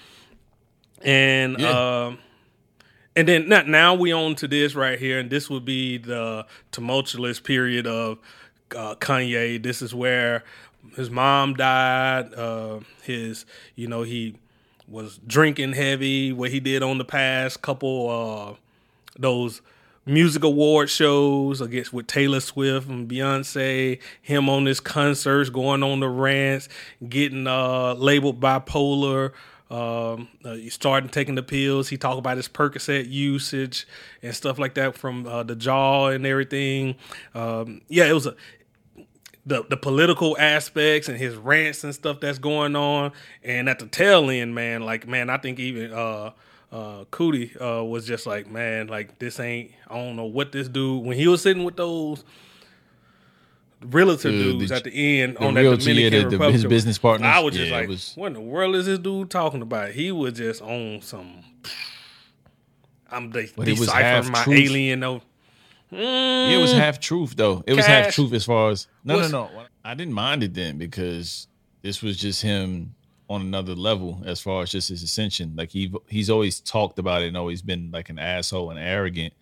And 1.03 1.59
Yeah. 1.59 2.07
um, 2.07 2.19
and 3.15 3.29
then 3.29 3.49
now, 3.49 3.63
now 3.63 3.95
we 3.95 4.13
on 4.13 4.35
to 4.37 4.49
this 4.49 4.75
right 4.75 4.99
here, 4.99 5.19
and 5.19 5.29
this 5.31 5.51
would 5.51 5.65
be 5.65 5.99
the 5.99 6.47
tumultuous 6.71 7.41
period 7.41 7.87
of 7.87 8.19
uh, 8.75 8.95
Kanye. 8.95 9.63
This 9.63 9.83
is 9.83 9.95
where 9.95 10.45
his 10.97 11.11
mom 11.11 11.55
died. 11.55 12.33
Uh, 12.35 12.81
his, 13.03 13.45
you 13.77 13.87
know, 13.87 14.03
he 14.03 14.37
was 14.89 15.21
drinking 15.27 15.75
heavy. 15.75 16.33
What 16.33 16.51
he 16.51 16.61
did 16.61 16.83
on 16.83 16.97
the 16.99 17.05
past 17.05 17.61
couple 17.61 18.09
uh, 18.09 18.55
those 19.19 19.61
music 20.05 20.43
award 20.45 20.91
shows 20.91 21.61
against 21.61 21.93
with 21.93 22.07
Taylor 22.07 22.41
Swift 22.41 22.89
and 22.89 23.09
Beyonce, 23.09 24.01
him 24.21 24.49
on 24.49 24.67
his 24.67 24.81
concerts, 24.81 25.51
going 25.51 25.83
on 25.83 26.01
the 26.01 26.09
rants, 26.09 26.69
getting 27.09 27.47
uh, 27.47 27.95
labeled 27.95 28.41
bipolar. 28.41 29.33
Um, 29.71 30.29
uh, 30.45 30.57
started 30.69 31.13
taking 31.13 31.35
the 31.35 31.43
pills. 31.43 31.89
He 31.89 31.97
talked 31.97 32.19
about 32.19 32.37
his 32.37 32.47
Percocet 32.47 33.09
usage 33.09 33.87
and 34.23 34.37
stuff 34.37 34.59
like 34.59 34.75
that 34.75 34.99
from 34.99 35.27
uh, 35.27 35.45
the 35.45 35.57
jaw 35.57 36.09
and 36.09 36.27
everything. 36.27 36.97
Um, 37.35 37.81
yeah, 37.89 38.05
it 38.05 38.13
was 38.13 38.27
a 38.27 38.37
the 39.47 39.65
the 39.69 39.77
political 39.77 40.37
aspects 40.39 41.09
and 41.09 41.19
his 41.19 41.35
rants 41.35 41.85
and 41.85 41.95
stuff 41.95 42.21
that's 42.21 42.39
going 42.39 42.77
on. 42.77 43.13
And 43.43 43.69
at 43.69 43.79
the 43.79 43.87
tail 43.87 44.31
end, 44.31 44.55
man, 44.55 44.83
like 44.83 45.07
man, 45.07 45.31
I 45.31 45.39
think 45.39 45.59
even 45.59 45.93
uh 45.93 46.33
uh 46.73 47.05
Coodie 47.13 47.55
uh 47.61 47.85
was 47.85 48.07
just 48.07 48.27
like, 48.27 48.51
man, 48.51 48.87
like 48.89 49.19
this 49.19 49.39
ain't 49.39 49.71
I 49.89 49.95
don't 49.97 50.17
know 50.17 50.25
what 50.25 50.51
this 50.53 50.67
dude 50.69 51.05
when 51.05 51.17
he 51.17 51.29
was 51.29 51.43
sitting 51.43 51.65
with 51.65 51.77
those 51.77 52.25
realtor 53.83 54.31
The- 54.31 54.43
dudes 54.43 54.69
the- 54.71 54.77
at 54.77 54.85
the 54.85 55.21
end 55.21 55.37
the 55.37 55.45
on 55.45 55.55
that 55.55 55.63
Dominican 55.63 56.13
the- 56.13 56.25
Republic. 56.31 56.53
his 56.53 56.65
business 56.65 56.99
partner. 56.99 57.27
I 57.27 57.41
was 57.41 57.55
just 57.55 57.71
Yeah, 57.71 57.77
like, 57.79 57.89
was- 57.89 58.13
what 58.15 58.29
in 58.29 58.33
the 58.35 58.41
world 58.41 58.75
is 58.77 58.87
this 58.87 58.99
dude 58.99 59.31
talking 59.31 59.61
about? 59.63 59.91
He 59.91 60.13
was 60.13 60.35
just 60.35 60.63
on 60.63 61.01
some 61.03 61.45
I'm 63.11 63.31
de- 63.31 63.49
But 63.55 63.69
was 63.69 63.91
half 63.93 64.25
deciphering 64.25 64.33
my 64.33 64.43
truth. 64.45 64.59
alien 64.71 65.01
though. 65.01 65.23
Yeah, 65.91 66.57
it 66.57 66.61
was 66.63 66.73
half 66.73 66.99
truth 67.01 67.35
though. 67.37 67.63
It 67.67 67.75
was 67.75 67.85
half 67.85 68.15
truth 68.15 68.33
as 68.33 68.47
far 68.47 68.71
as 68.71 68.87
no, 69.05 69.21
no, 69.21 69.29
no. 69.29 69.51
I 69.85 69.95
didn't 69.95 70.15
mind 70.15 70.43
it 70.43 70.55
then 70.55 70.79
because 70.79 71.47
this 71.83 72.01
was 72.03 72.17
just 72.17 72.41
him 72.41 72.95
on 73.33 73.41
another 73.43 73.75
level 73.75 74.23
as 74.27 74.41
far 74.41 74.63
as 74.63 74.71
just 74.71 74.89
his 74.89 75.03
ascension. 75.03 75.55
Like 75.57 75.71
he 75.71 75.93
he's 76.09 76.31
always 76.31 76.61
talked 76.61 76.99
about 76.99 77.23
it 77.23 77.29
and 77.29 77.37
always 77.37 77.63
been 77.63 77.91
like 77.91 78.11
an 78.11 78.19
asshole 78.19 78.71
and 78.71 78.79
arrogant, 78.79 79.33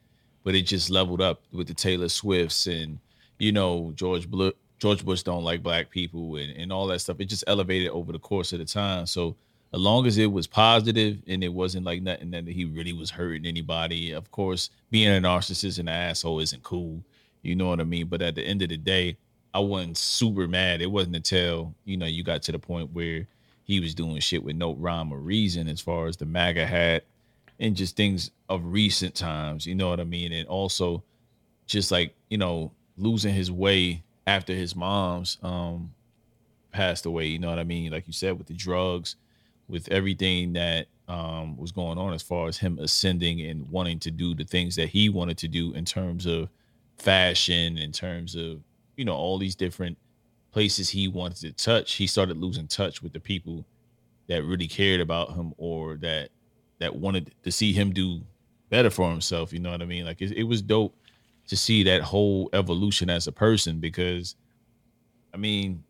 but 0.44 0.54
it 0.54 0.62
just 0.62 0.90
leveled 0.90 1.20
up 1.20 1.42
with 1.52 1.66
the 1.66 1.75
Taylor 1.75 2.09
Swifts 2.09 2.66
and 2.66 2.99
you 3.38 3.52
know 3.52 3.92
George 3.97 4.30
Blu- 4.30 4.54
George 4.78 5.04
Bush 5.04 5.23
don't 5.23 5.44
like 5.44 5.62
black 5.62 5.90
people 5.90 6.37
and, 6.37 6.50
and 6.56 6.73
all 6.73 6.87
that 6.87 7.00
stuff. 7.00 7.20
It 7.20 7.26
just 7.26 7.44
elevated 7.47 7.90
over 7.90 8.12
the 8.12 8.18
course 8.18 8.52
of 8.52 8.61
the 8.61 8.64
time. 8.64 9.06
So 9.06 9.37
as 9.73 9.80
long 9.80 10.06
as 10.06 10.18
it 10.18 10.30
was 10.30 10.47
positive 10.47 11.18
and 11.26 11.44
it 11.44 11.52
wasn't 11.52 11.87
like 11.87 12.02
nothing 12.02 12.30
that 12.32 12.47
he 12.47 12.64
really 12.64 12.92
was 12.92 13.11
hurting 13.11 13.47
anybody. 13.47 14.12
Of 14.12 14.30
course, 14.30 14.70
being 14.90 15.09
a 15.09 15.20
narcissist 15.20 15.78
and 15.78 15.88
an 15.88 15.94
asshole 15.94 16.40
isn't 16.40 16.62
cool. 16.62 17.02
You 17.42 17.54
know 17.54 17.68
what 17.68 17.80
I 17.80 17.85
mean? 17.85 18.06
But 18.06 18.23
at 18.23 18.35
the 18.35 18.42
end 18.42 18.62
of 18.62 18.68
the 18.68 18.76
day, 18.76 19.16
I 19.54 19.61
wasn't 19.61 19.97
super 19.97 20.47
mad. 20.47 20.80
It 20.80 20.90
wasn't 20.90 21.16
until, 21.16 21.75
you 21.85 21.97
know, 21.97 22.06
you 22.06 22.23
got 22.23 22.42
to 22.42 22.52
the 22.52 22.59
point 22.59 22.92
where 22.92 23.26
he 23.70 23.78
was 23.78 23.94
doing 23.94 24.18
shit 24.18 24.42
with 24.42 24.56
no 24.56 24.74
rhyme 24.74 25.12
or 25.12 25.18
reason 25.18 25.68
as 25.68 25.80
far 25.80 26.08
as 26.08 26.16
the 26.16 26.26
MAGA 26.26 26.66
hat 26.66 27.04
and 27.60 27.76
just 27.76 27.94
things 27.94 28.32
of 28.48 28.64
recent 28.64 29.14
times, 29.14 29.64
you 29.64 29.76
know 29.76 29.88
what 29.88 30.00
I 30.00 30.04
mean? 30.04 30.32
And 30.32 30.48
also 30.48 31.04
just 31.66 31.92
like, 31.92 32.12
you 32.30 32.36
know, 32.36 32.72
losing 32.96 33.32
his 33.32 33.48
way 33.48 34.02
after 34.26 34.52
his 34.52 34.74
mom's 34.74 35.38
um 35.44 35.94
passed 36.72 37.06
away, 37.06 37.26
you 37.26 37.38
know 37.38 37.48
what 37.48 37.60
I 37.60 37.64
mean? 37.64 37.92
Like 37.92 38.08
you 38.08 38.12
said, 38.12 38.36
with 38.38 38.48
the 38.48 38.54
drugs, 38.54 39.14
with 39.68 39.88
everything 39.88 40.54
that 40.54 40.88
um, 41.06 41.56
was 41.56 41.70
going 41.70 41.96
on 41.96 42.12
as 42.12 42.22
far 42.22 42.48
as 42.48 42.58
him 42.58 42.76
ascending 42.80 43.40
and 43.40 43.70
wanting 43.70 44.00
to 44.00 44.10
do 44.10 44.34
the 44.34 44.44
things 44.44 44.74
that 44.76 44.88
he 44.88 45.08
wanted 45.08 45.38
to 45.38 45.48
do 45.48 45.72
in 45.74 45.84
terms 45.84 46.26
of 46.26 46.48
fashion, 46.98 47.78
in 47.78 47.92
terms 47.92 48.34
of 48.34 48.58
you 48.96 49.04
know 49.04 49.14
all 49.14 49.38
these 49.38 49.54
different 49.54 49.96
places 50.52 50.90
he 50.90 51.09
wanted 51.09 51.37
to 51.38 51.52
touch. 51.52 51.95
He 51.95 52.07
started 52.07 52.37
losing 52.37 52.66
touch 52.66 53.02
with 53.02 53.12
the 53.12 53.21
people 53.21 53.64
that 54.28 54.45
really 54.45 54.69
cared 54.69 55.00
about 55.00 55.35
him 55.35 55.52
or 55.59 55.97
that 55.97 56.30
that 56.78 56.97
wanted 56.97 57.33
to 57.42 57.52
see 57.52 57.73
him 57.73 57.92
do 57.92 58.21
better 58.71 58.90
for 58.90 59.11
himself. 59.11 59.52
You 59.52 59.59
know 59.59 59.71
what 59.71 59.83
I 59.83 59.87
mean? 59.87 60.04
Like 60.07 60.23
it, 60.23 60.33
it 60.33 60.45
was 60.45 60.62
dope 60.62 60.95
to 61.49 61.57
see 61.57 61.83
that 61.85 62.00
whole 62.02 62.49
evolution 62.52 63.11
as 63.11 63.26
a 63.26 63.33
person 63.33 63.80
because 63.80 64.37
I 65.35 65.37
mean, 65.37 65.85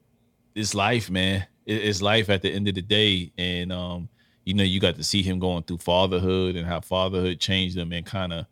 it's 0.54 0.74
life, 0.74 1.10
man. 1.10 1.46
It- 1.66 1.84
It's 1.84 2.02
life 2.02 2.28
at 2.30 2.42
the 2.42 2.50
end 2.50 2.68
of 2.68 2.74
the 2.74 2.82
day, 2.82 3.30
and 3.38 3.72
um, 3.72 4.08
you 4.44 4.54
know, 4.54 4.64
you 4.64 4.80
got 4.80 4.96
to 4.96 5.04
see 5.04 5.22
him 5.22 5.38
going 5.38 5.62
through 5.62 5.78
fatherhood 5.78 6.56
and 6.56 6.66
how 6.66 6.80
fatherhood 6.80 7.38
changed 7.40 7.76
him 7.76 7.92
and 7.92 8.04
kind 8.04 8.32
of 8.32 8.46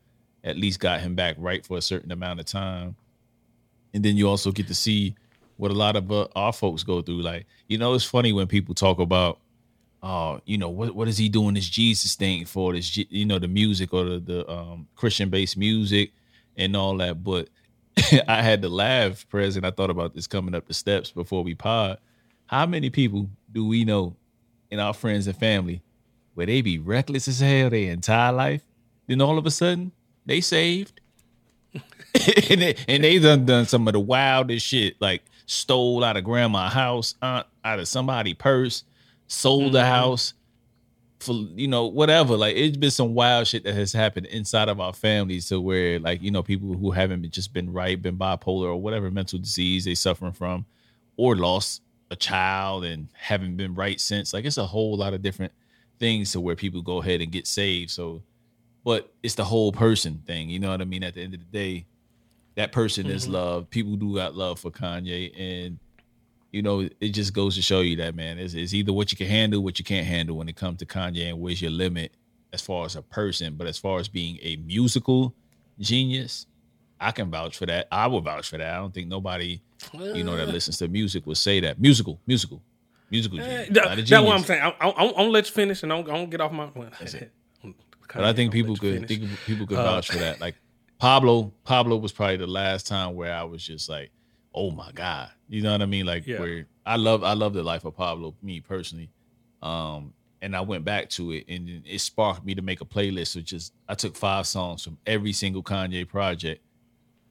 at 0.45 0.57
least 0.57 0.81
got 0.81 1.01
him 1.01 1.15
back 1.15 1.35
right 1.39 1.67
for 1.67 1.77
a 1.79 1.83
certain 1.83 2.13
amount 2.13 2.41
of 2.41 2.47
time. 2.47 2.95
And 3.95 4.05
then 4.05 4.17
you 4.17 4.29
also 4.29 4.53
get 4.53 4.69
to 4.69 4.75
see 4.75 5.17
what 5.59 5.71
a 5.71 5.75
lot 5.75 5.97
of 5.97 6.11
uh, 6.11 6.29
our 6.35 6.53
folks 6.53 6.83
go 6.83 7.03
through. 7.03 7.21
Like, 7.21 7.47
you 7.67 7.77
know, 7.77 7.93
it's 7.93 8.05
funny 8.05 8.33
when 8.33 8.47
people 8.47 8.75
talk 8.75 8.99
about, 8.99 9.41
uh, 10.03 10.39
you 10.47 10.57
know, 10.57 10.71
what 10.71 10.95
what 10.95 11.09
is 11.09 11.19
he 11.19 11.29
doing 11.29 11.55
this 11.55 11.69
Jesus 11.69 12.15
thing 12.15 12.47
for? 12.47 12.73
This, 12.73 12.97
you 12.97 13.27
know, 13.27 13.39
the 13.39 13.49
music 13.49 13.93
or 13.93 14.05
the 14.05 14.19
the 14.21 14.51
um, 14.51 14.87
Christian 14.97 15.29
based 15.29 15.57
music 15.59 16.13
and 16.57 16.75
all 16.75 16.97
that. 16.99 17.23
But 17.23 17.49
I 18.29 18.41
had 18.43 18.63
to 18.63 18.69
laugh, 18.69 19.29
President. 19.29 19.71
I 19.71 19.75
thought 19.77 19.91
about 19.91 20.15
this 20.15 20.29
coming 20.29 20.55
up 20.55 20.67
the 20.67 20.75
steps 20.75 21.11
before 21.11 21.43
we 21.43 21.55
pod. 21.55 21.99
How 22.47 22.65
many 22.65 22.89
people 22.89 23.29
do 23.53 23.67
we 23.67 23.85
know 23.85 24.17
in 24.71 24.79
our 24.79 24.95
friends 24.95 25.27
and 25.27 25.37
family 25.37 25.83
where 26.35 26.47
they 26.47 26.63
be 26.63 26.79
reckless 26.79 27.27
as 27.27 27.41
hell 27.41 27.69
their 27.71 27.93
entire 27.93 28.33
life? 28.33 28.63
Then 29.09 29.21
all 29.21 29.39
of 29.39 29.47
a 29.47 29.51
sudden 29.51 29.91
they 30.25 30.41
saved, 30.41 31.01
and, 31.75 32.61
they, 32.63 32.77
and 32.87 33.03
they 33.03 33.19
done 33.19 33.45
done 33.45 33.67
some 33.67 33.89
of 33.89 33.95
the 33.95 34.01
wildest 34.01 34.65
shit, 34.65 34.95
like 35.01 35.23
stole 35.49 36.05
out 36.05 36.17
of 36.17 36.25
grandma's 36.25 36.75
house, 36.75 37.15
aunt, 37.23 37.47
out 37.65 37.79
of 37.81 37.89
somebody's 37.89 38.35
purse, 38.35 38.85
sold 39.27 39.65
mm-hmm. 39.65 39.73
the 39.73 39.85
house, 39.85 40.35
for 41.21 41.33
you 41.33 41.67
know 41.67 41.87
whatever. 41.87 42.37
Like 42.37 42.55
it's 42.55 42.77
been 42.77 42.91
some 42.91 43.15
wild 43.15 43.49
shit 43.49 43.65
that 43.65 43.75
has 43.75 43.93
happened 43.93 44.27
inside 44.27 44.69
of 44.69 44.79
our 44.79 44.93
families 44.93 45.49
to 45.49 45.61
where 45.61 45.99
like 45.99 46.23
you 46.23 46.31
know 46.31 46.43
people 46.43 46.75
who 46.75 46.91
haven't 46.93 47.23
been, 47.23 47.31
just 47.31 47.53
been 47.53 47.73
right 47.73 48.01
been 48.01 48.17
bipolar 48.17 48.67
or 48.67 48.77
whatever 48.77 49.11
mental 49.11 49.39
disease 49.39 49.87
they 49.87 49.95
suffering 49.95 50.33
from 50.33 50.67
or 51.17 51.35
lost 51.35 51.83
a 52.11 52.17
child 52.17 52.85
and 52.85 53.09
haven't 53.15 53.57
been 53.57 53.75
right 53.75 54.01
since 54.01 54.33
like 54.33 54.45
it's 54.45 54.57
a 54.59 54.67
whole 54.67 54.97
lot 54.97 55.13
of 55.13 55.23
different 55.23 55.53
things 55.99 56.33
to 56.33 56.41
where 56.41 56.57
people 56.57 56.81
go 56.81 57.01
ahead 57.03 57.21
and 57.21 57.33
get 57.33 57.47
saved. 57.47 57.91
So 57.91 58.23
but 58.85 59.13
it's 59.23 59.35
the 59.35 59.45
whole 59.45 59.73
person 59.73 60.23
thing 60.27 60.51
you 60.51 60.59
know 60.59 60.71
what 60.71 60.81
i 60.81 60.85
mean? 60.85 61.03
At 61.03 61.15
the 61.15 61.23
end 61.23 61.35
of 61.35 61.41
the 61.41 61.47
day 61.47 61.87
that 62.59 62.73
person 62.73 63.05
mm-hmm. 63.05 63.17
is 63.17 63.27
love 63.27 63.71
people 63.71 63.97
do 63.97 64.15
got 64.15 64.35
love 64.35 64.61
for 64.61 64.71
kanye 64.71 65.33
and 65.39 65.79
you 66.51 66.63
know, 66.63 66.89
it 67.01 67.11
just 67.11 67.35
goes 67.35 67.55
to 67.57 67.63
show 67.63 67.81
you 67.81 67.97
that 67.97 68.15
man, 68.15 68.39
it's, 68.39 68.55
it's 68.55 68.73
either 68.73 68.93
what 68.93 69.13
you 69.13 69.19
can 69.19 69.27
handle, 69.27 69.63
what 69.63 69.79
you 69.79 69.85
can't 69.85 70.07
handle 70.07 70.37
when 70.37 70.49
it 70.49 70.57
comes 70.57 70.79
to 70.79 70.87
Kanye, 70.87 71.29
and 71.29 71.41
where's 71.41 71.61
your 71.61 71.71
limit 71.71 72.13
as 72.53 72.61
far 72.61 72.87
as 72.87 72.97
a 72.97 73.03
person. 73.03 73.55
But 73.57 73.67
as 73.67 73.79
far 73.79 73.99
as 73.99 74.09
being 74.09 74.39
a 74.43 74.57
musical 74.57 75.35
genius, 75.79 76.47
I 77.01 77.13
can 77.13 77.31
vouch 77.31 77.59
for 77.59 77.67
that. 77.67 77.87
I 77.93 78.07
will 78.07 78.21
vouch 78.21 78.49
for 78.49 78.59
that. 78.59 78.75
I 78.75 78.77
don't 78.79 78.95
think 78.95 79.09
nobody, 79.09 79.61
you 79.93 80.25
know, 80.25 80.37
that 80.37 80.49
listens 80.49 80.79
to 80.79 80.89
music 80.89 81.27
will 81.27 81.35
say 81.35 81.61
that. 81.61 81.81
Musical, 81.81 82.19
musical, 82.27 82.63
musical 83.11 83.41
eh, 83.41 83.67
genius. 83.67 83.87
Uh, 83.87 83.95
that's 83.97 84.11
what 84.11 84.37
I'm 84.37 84.43
saying. 84.43 84.73
I, 84.81 85.13
will 85.17 85.31
let 85.31 85.47
you 85.47 85.53
finish, 85.53 85.83
and 85.83 85.93
I 85.93 86.01
will 86.01 86.27
get 86.27 86.41
off 86.41 86.53
my. 86.53 86.71
Well, 87.61 88.23
but 88.23 88.25
I 88.25 88.33
think 88.33 88.53
people 88.53 88.75
could 88.75 89.07
think 89.07 89.29
people 89.45 89.67
could 89.67 89.77
uh, 89.77 89.85
vouch 89.85 90.11
for 90.11 90.17
that. 90.17 90.41
Like 90.41 90.55
Pablo, 90.99 91.53
Pablo 91.65 91.97
was 91.97 92.13
probably 92.13 92.39
the 92.39 92.47
last 92.47 92.87
time 92.87 93.15
where 93.15 93.33
I 93.33 93.45
was 93.45 93.65
just 93.65 93.89
like, 93.89 94.11
oh 94.55 94.71
my 94.71 94.91
god, 94.93 95.31
you 95.49 95.63
know 95.63 95.73
what 95.73 95.83
I 95.83 95.87
mean? 95.87 96.07
Like 96.07 96.27
yeah. 96.27 96.41
where 96.41 96.67
I 96.85 96.97
love 96.97 97.23
I 97.23 97.35
love 97.35 97.55
the 97.55 97.63
life 97.63 97.85
of 97.85 97.97
Pablo, 97.97 98.35
me 98.43 98.61
personally. 98.61 99.11
Um, 99.63 100.15
and 100.41 100.55
I 100.55 100.61
went 100.61 100.85
back 100.85 101.11
to 101.11 101.33
it, 101.33 101.45
and 101.49 101.83
it 101.85 102.01
sparked 102.01 102.45
me 102.45 102.55
to 102.55 102.63
make 102.63 102.81
a 102.81 102.85
playlist. 102.85 103.29
So 103.29 103.41
just 103.41 103.73
I 103.89 103.95
took 103.95 104.17
five 104.17 104.47
songs 104.47 104.83
from 104.83 104.99
every 105.07 105.33
single 105.33 105.63
Kanye 105.63 106.09
project 106.09 106.63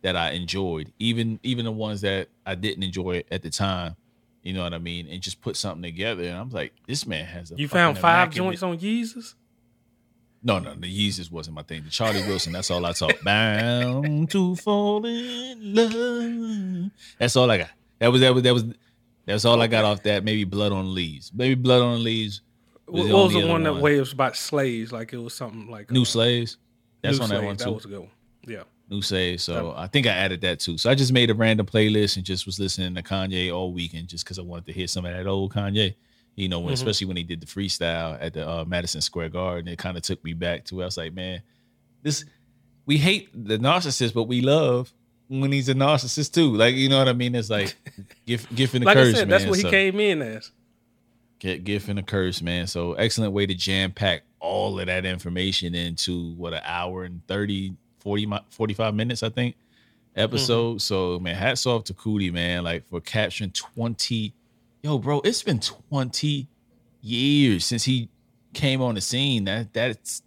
that 0.02 0.16
I 0.16 0.32
enjoyed, 0.32 0.92
even 1.00 1.40
even 1.44 1.66
the 1.66 1.72
ones 1.72 2.02
that 2.02 2.30
I 2.46 2.56
didn't 2.56 2.84
enjoy 2.84 3.24
at 3.32 3.42
the 3.42 3.50
time. 3.50 3.96
You 4.44 4.54
know 4.54 4.64
what 4.64 4.74
I 4.74 4.78
mean? 4.78 5.08
And 5.10 5.22
just 5.22 5.42
put 5.42 5.58
something 5.58 5.82
together. 5.82 6.24
And 6.24 6.38
I'm 6.38 6.50
like, 6.50 6.74
this 6.88 7.06
man 7.06 7.26
has 7.26 7.52
a. 7.52 7.56
You 7.58 7.68
found 7.68 7.98
five 7.98 8.30
joints 8.30 8.64
on 8.64 8.78
Yeezus. 8.78 9.34
No, 10.44 10.60
no, 10.60 10.76
the 10.76 10.88
Yeezus 10.88 11.32
wasn't 11.32 11.56
my 11.56 11.64
thing. 11.64 11.84
The 11.84 11.90
Charlie 11.90 12.22
Wilson, 12.22 12.54
that's 12.54 12.70
all 12.70 12.86
I 12.86 12.94
talk. 12.94 13.22
Bound 13.24 14.30
to 14.32 14.56
fall 14.56 15.06
in 15.06 15.76
love. 15.76 16.92
That's 17.18 17.36
all 17.36 17.50
I 17.50 17.58
got. 17.58 17.70
That 18.00 18.12
was 18.12 18.22
that 18.22 18.34
was 18.34 18.44
that 18.44 18.54
was 18.54 18.66
that's 19.26 19.46
all 19.46 19.62
I 19.62 19.68
got 19.68 19.84
off 19.84 20.04
that. 20.04 20.24
Maybe 20.24 20.44
Blood 20.44 20.72
on 20.72 20.86
the 20.86 20.92
Leaves. 20.92 21.32
Maybe 21.34 21.56
Blood 21.56 21.82
on 21.82 21.94
the 21.94 22.00
Leaves. 22.00 22.42
Was 22.88 23.12
what 23.12 23.26
was 23.26 23.34
the 23.34 23.48
one 23.48 23.64
that 23.64 23.76
way 23.76 24.00
was 24.00 24.14
about 24.14 24.38
slaves? 24.38 24.92
Like 24.92 25.12
it 25.12 25.18
was 25.18 25.34
something 25.34 25.70
like 25.70 25.92
New 25.92 26.04
uh, 26.04 26.06
Slaves. 26.06 26.58
That's 27.02 27.18
New 27.18 27.24
on 27.24 27.30
that 27.32 27.44
one 27.44 27.58
too. 27.58 27.66
That 27.66 27.72
was 27.72 27.86
a 27.86 27.90
good 27.90 28.00
one. 28.00 28.12
Yeah. 28.46 28.64
New 28.90 29.02
Slaves. 29.02 29.44
So 29.44 29.74
I 29.76 29.88
think 29.88 30.08
I 30.08 30.12
added 30.12 30.42
that 30.42 30.62
too. 30.62 30.78
So 30.78 30.90
I 30.90 30.96
just 30.96 31.12
made 31.12 31.30
a 31.30 31.34
random 31.34 31.66
playlist 31.66 32.16
and 32.16 32.26
just 32.26 32.46
was 32.46 32.60
listening 32.60 32.96
to 32.96 33.04
Kanye 33.04 33.54
all 33.54 33.74
weekend 33.74 34.08
just 34.08 34.24
because 34.24 34.40
I 34.40 34.44
wanted 34.44 34.68
to 34.68 34.74
hear 34.74 34.88
some 34.88 35.06
of 35.06 35.14
that 35.14 35.28
old 35.28 35.54
Kanye 35.54 35.96
you 36.38 36.48
know, 36.48 36.60
when, 36.60 36.68
mm-hmm. 36.68 36.74
especially 36.76 37.08
when 37.08 37.18
he 37.18 37.24
did 37.24 37.42
the 37.42 37.48
freestyle 37.48 38.16
at 38.22 38.34
the 38.34 38.48
uh, 38.48 38.64
Madison 38.64 39.02
Square 39.02 39.30
Garden, 39.30 39.68
it 39.68 39.80
kind 39.80 39.98
of 39.98 40.04
took 40.04 40.24
me 40.24 40.34
back 40.34 40.64
to. 40.66 40.84
I 40.84 40.86
was 40.86 40.96
like, 40.96 41.14
man, 41.14 41.42
this 42.04 42.24
we 42.86 42.98
hate 42.98 43.30
the 43.34 43.58
narcissist, 43.58 44.14
but 44.14 44.24
we 44.24 44.42
love 44.42 44.94
when 45.28 45.52
he's 45.52 45.68
a 45.68 45.74
narcissist 45.74 46.34
too. 46.34 46.56
Like, 46.56 46.76
you 46.76 46.90
know 46.90 47.00
what 47.00 47.10
I 47.10 47.14
mean? 47.14 47.34
It's 47.34 47.50
like 47.50 47.76
gift, 48.26 48.54
gift 48.56 48.76
and 48.76 48.84
a 48.84 48.86
like 48.86 48.96
curse, 48.96 49.16
I 49.16 49.18
said, 49.18 49.28
man. 49.28 49.40
That's 49.40 49.50
what 49.50 49.58
he 49.58 49.70
came 49.70 50.00
in 50.00 50.22
as. 50.22 50.52
Get 51.40 51.64
gift 51.64 51.90
and 51.90 51.98
a 51.98 52.04
curse, 52.04 52.42
man. 52.42 52.68
So 52.68 52.94
excellent 52.94 53.34
way 53.34 53.48
to 53.48 53.56
jam 53.56 53.92
pack 53.92 54.22
all 54.40 54.80
of 54.80 54.86
that 54.86 55.06
information 55.06 55.74
into 55.74 56.34
what 56.36 56.54
an 56.54 56.62
hour 56.64 57.04
and 57.04 57.26
30, 57.28 57.76
40, 58.00 58.32
45 58.52 58.94
minutes, 58.94 59.24
I 59.24 59.30
think, 59.30 59.56
episode. 60.16 60.76
Mm-hmm. 60.76 60.80
So 60.80 61.20
man, 61.20 61.36
hats 61.36 61.66
off 61.66 61.86
to 61.86 61.96
Coodie, 61.96 62.32
man, 62.32 62.64
like 62.64 62.88
for 62.88 63.02
capturing 63.02 63.52
20 63.52 64.34
yo, 64.82 64.98
bro, 64.98 65.22
it's 65.24 65.44
been 65.44 65.60
20 65.60 66.48
years 67.02 67.66
since 67.66 67.84
he 67.84 68.10
came 68.54 68.82
on 68.82 68.96
the 68.96 69.02
scene. 69.02 69.46
That 69.46 69.74
that's 69.74 70.22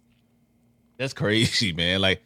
that's 0.97 1.13
crazy, 1.13 1.73
man. 1.77 2.01
Like 2.01 2.23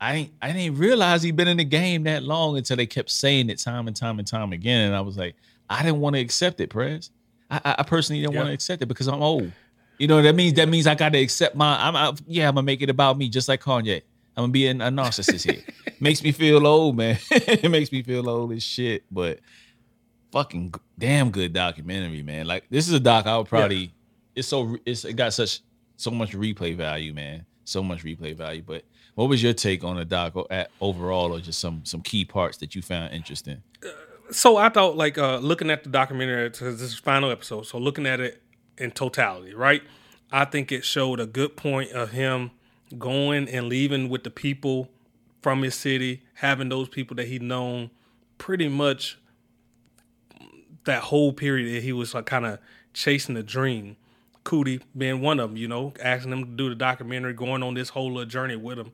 I 0.00 0.14
didn't 0.14 0.32
I 0.42 0.52
didn't 0.52 0.78
realize 0.78 1.22
he'd 1.22 1.36
been 1.36 1.48
in 1.48 1.56
the 1.56 1.64
game 1.64 2.04
that 2.04 2.22
long 2.22 2.56
until 2.56 2.76
they 2.76 2.86
kept 2.86 3.10
saying 3.10 3.50
it 3.50 3.58
time 3.58 3.86
and 3.86 3.96
time 3.96 4.18
and 4.18 4.26
time 4.26 4.52
again. 4.52 4.86
And 4.88 4.96
I 4.96 5.00
was 5.00 5.16
like, 5.16 5.36
I 5.68 5.82
didn't 5.82 6.00
want 6.00 6.16
to 6.16 6.20
accept 6.20 6.60
it, 6.60 6.70
Prez. 6.70 7.10
I, 7.50 7.76
I 7.78 7.82
personally 7.82 8.22
didn't 8.22 8.34
want 8.34 8.48
to 8.48 8.54
accept 8.54 8.82
it 8.82 8.86
because 8.86 9.08
I'm 9.08 9.22
old. 9.22 9.52
You 9.98 10.08
know 10.08 10.22
that 10.22 10.34
means 10.34 10.54
that 10.54 10.68
means 10.68 10.86
I 10.86 10.94
got 10.94 11.12
to 11.12 11.18
accept 11.20 11.54
my. 11.54 11.76
I'm 11.86 11.94
I, 11.94 12.12
yeah, 12.26 12.48
I'm 12.48 12.54
gonna 12.54 12.64
make 12.64 12.82
it 12.82 12.90
about 12.90 13.18
me, 13.18 13.28
just 13.28 13.48
like 13.48 13.62
Kanye. 13.62 14.02
I'm 14.36 14.44
gonna 14.44 14.52
be 14.52 14.66
a, 14.66 14.70
a 14.70 14.90
narcissist 14.90 15.50
here. 15.50 15.62
makes 16.00 16.22
me 16.22 16.32
feel 16.32 16.66
old, 16.66 16.96
man. 16.96 17.18
it 17.30 17.70
makes 17.70 17.92
me 17.92 18.02
feel 18.02 18.28
old 18.28 18.52
as 18.52 18.62
shit. 18.62 19.04
But 19.10 19.40
fucking 20.32 20.74
damn 20.98 21.30
good 21.30 21.52
documentary, 21.52 22.22
man. 22.22 22.46
Like 22.46 22.64
this 22.70 22.88
is 22.88 22.94
a 22.94 23.00
doc 23.00 23.26
I 23.26 23.36
would 23.36 23.46
probably. 23.46 23.76
Yeah. 23.76 23.88
It's 24.34 24.48
so 24.48 24.76
it's 24.84 25.04
it 25.04 25.14
got 25.14 25.32
such 25.34 25.60
so 25.96 26.10
much 26.10 26.32
replay 26.32 26.76
value, 26.76 27.12
man. 27.12 27.46
So 27.64 27.82
much 27.82 28.02
replay 28.02 28.34
value. 28.34 28.62
But 28.66 28.84
what 29.14 29.28
was 29.28 29.42
your 29.42 29.52
take 29.52 29.84
on 29.84 29.96
the 29.96 30.04
doc 30.04 30.34
at 30.50 30.70
overall, 30.80 31.34
or 31.34 31.40
just 31.40 31.60
some 31.60 31.84
some 31.84 32.00
key 32.00 32.24
parts 32.24 32.58
that 32.58 32.74
you 32.74 32.82
found 32.82 33.14
interesting? 33.14 33.62
Uh, 33.84 33.90
so 34.32 34.56
I 34.56 34.70
thought, 34.70 34.96
like 34.96 35.18
uh, 35.18 35.36
looking 35.36 35.70
at 35.70 35.84
the 35.84 35.90
documentary, 35.90 36.48
because 36.48 36.80
this 36.80 36.92
is 36.92 36.98
final 36.98 37.30
episode. 37.30 37.66
So 37.66 37.78
looking 37.78 38.06
at 38.06 38.20
it 38.20 38.42
in 38.78 38.90
totality, 38.90 39.54
right? 39.54 39.82
I 40.30 40.46
think 40.46 40.72
it 40.72 40.84
showed 40.84 41.20
a 41.20 41.26
good 41.26 41.56
point 41.56 41.92
of 41.92 42.12
him 42.12 42.52
going 42.98 43.48
and 43.48 43.68
leaving 43.68 44.08
with 44.08 44.24
the 44.24 44.30
people 44.30 44.88
from 45.42 45.62
his 45.62 45.74
city, 45.74 46.22
having 46.34 46.70
those 46.70 46.88
people 46.88 47.16
that 47.16 47.28
he 47.28 47.38
known 47.38 47.90
pretty 48.38 48.68
much 48.68 49.18
that 50.84 51.02
whole 51.04 51.32
period 51.32 51.74
that 51.74 51.82
he 51.82 51.92
was 51.92 52.14
like 52.14 52.26
kind 52.26 52.46
of 52.46 52.58
chasing 52.92 53.36
a 53.36 53.42
dream. 53.42 53.96
Coodie 54.44 54.82
being 54.96 55.20
one 55.20 55.38
of 55.38 55.50
them, 55.50 55.56
you 55.56 55.68
know, 55.68 55.92
asking 56.02 56.32
him 56.32 56.44
to 56.44 56.50
do 56.50 56.68
the 56.68 56.74
documentary, 56.74 57.32
going 57.32 57.62
on 57.62 57.74
this 57.74 57.90
whole 57.90 58.08
little 58.12 58.24
journey 58.24 58.56
with 58.56 58.78
him. 58.78 58.90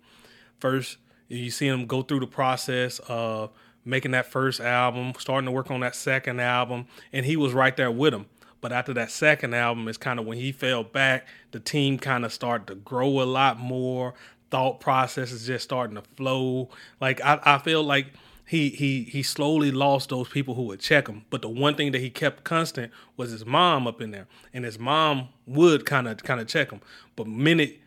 First, 0.59 0.99
you 1.29 1.51
see 1.51 1.67
him 1.67 1.87
go 1.87 2.03
through 2.03 2.21
the 2.21 2.27
process 2.27 3.01
of 3.09 3.51
making 3.85 4.11
that 4.11 4.27
first 4.27 4.61
album, 4.61 5.13
starting 5.19 5.47
to 5.47 5.53
work 5.53 5.71
on 5.71 5.81
that 5.81 5.95
second 5.95 6.41
album, 6.41 6.87
and 7.13 7.25
he 7.25 7.37
was 7.37 7.53
right 7.53 7.77
there 7.77 7.91
with 7.91 8.13
him. 8.13 8.27
But 8.61 8.73
after 8.73 8.93
that 8.95 9.11
second 9.11 9.55
album, 9.55 9.89
it's 9.89 9.99
kind 9.99 10.19
of 10.19 10.27
when 10.27 10.39
he 10.39 10.53
fell 10.53 10.83
back, 10.83 11.27
the 11.53 11.61
team 11.61 11.99
kind 11.99 12.25
of 12.25 12.33
started 12.33 12.67
to 12.69 12.75
grow 12.75 13.21
a 13.21 13.25
lot 13.25 13.59
more. 13.59 14.15
Thought 14.51 14.81
process 14.81 15.31
is 15.31 15.47
just 15.47 15.65
starting 15.65 15.97
to 15.97 16.03
flow. 16.17 16.71
Like 17.01 17.21
I, 17.23 17.39
I 17.45 17.59
feel 17.59 17.83
like 17.83 18.09
he 18.49 18.71
he 18.71 19.03
he 19.05 19.23
slowly 19.23 19.71
lost 19.71 20.09
those 20.09 20.29
people 20.29 20.55
who 20.55 20.63
would 20.63 20.81
check 20.81 21.07
him. 21.07 21.27
But 21.29 21.43
the 21.43 21.51
one 21.51 21.75
thing 21.75 21.93
that 21.93 22.01
he 22.01 22.09
kept 22.09 22.45
constant 22.45 22.91
was 23.17 23.31
his 23.31 23.45
mom 23.45 23.87
up 23.87 24.01
in 24.01 24.11
there, 24.11 24.27
and 24.55 24.65
his 24.65 24.79
mom 24.79 25.29
would 25.47 25.85
kind 25.85 26.09
of 26.09 26.23
kind 26.25 26.41
of 26.41 26.49
check 26.49 26.71
him. 26.71 26.81
But 27.15 27.27
minute 27.27 27.79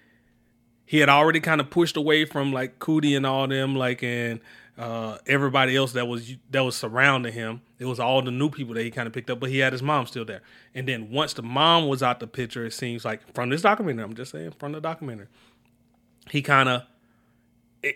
he 0.86 1.00
had 1.00 1.10
already 1.10 1.40
kind 1.40 1.62
of 1.62 1.70
pushed 1.70 1.98
away 1.98 2.26
from 2.26 2.54
like 2.54 2.78
Coodie 2.78 3.18
and 3.18 3.26
all 3.26 3.48
them, 3.48 3.76
like 3.76 4.04
and 4.04 4.40
uh, 4.78 5.18
everybody 5.26 5.76
else 5.76 5.94
that 5.94 6.08
was 6.08 6.36
that 6.52 6.64
was 6.64 6.76
surrounding 6.76 7.34
him. 7.34 7.62
It 7.80 7.86
was 7.86 8.00
all 8.00 8.22
the 8.22 8.30
new 8.30 8.50
people 8.52 8.76
that 8.76 8.84
he 8.84 8.92
kind 8.92 9.08
of 9.08 9.14
picked 9.14 9.32
up, 9.32 9.40
but 9.40 9.50
he 9.50 9.60
had 9.60 9.74
his 9.74 9.82
mom 9.82 10.06
still 10.06 10.26
there. 10.26 10.42
And 10.76 10.88
then 10.88 11.10
once 11.10 11.34
the 11.34 11.42
mom 11.42 11.88
was 11.88 12.04
out 12.04 12.20
the 12.20 12.28
picture, 12.28 12.66
it 12.66 12.74
seems 12.74 13.04
like 13.04 13.34
from 13.34 13.50
this 13.50 13.64
documentary, 13.64 14.04
I'm 14.04 14.14
just 14.14 14.32
saying 14.32 14.52
from 14.60 14.74
the 14.74 14.82
documentary, 14.82 15.28
he 16.30 16.44
kind 16.44 16.70
of 16.70 16.84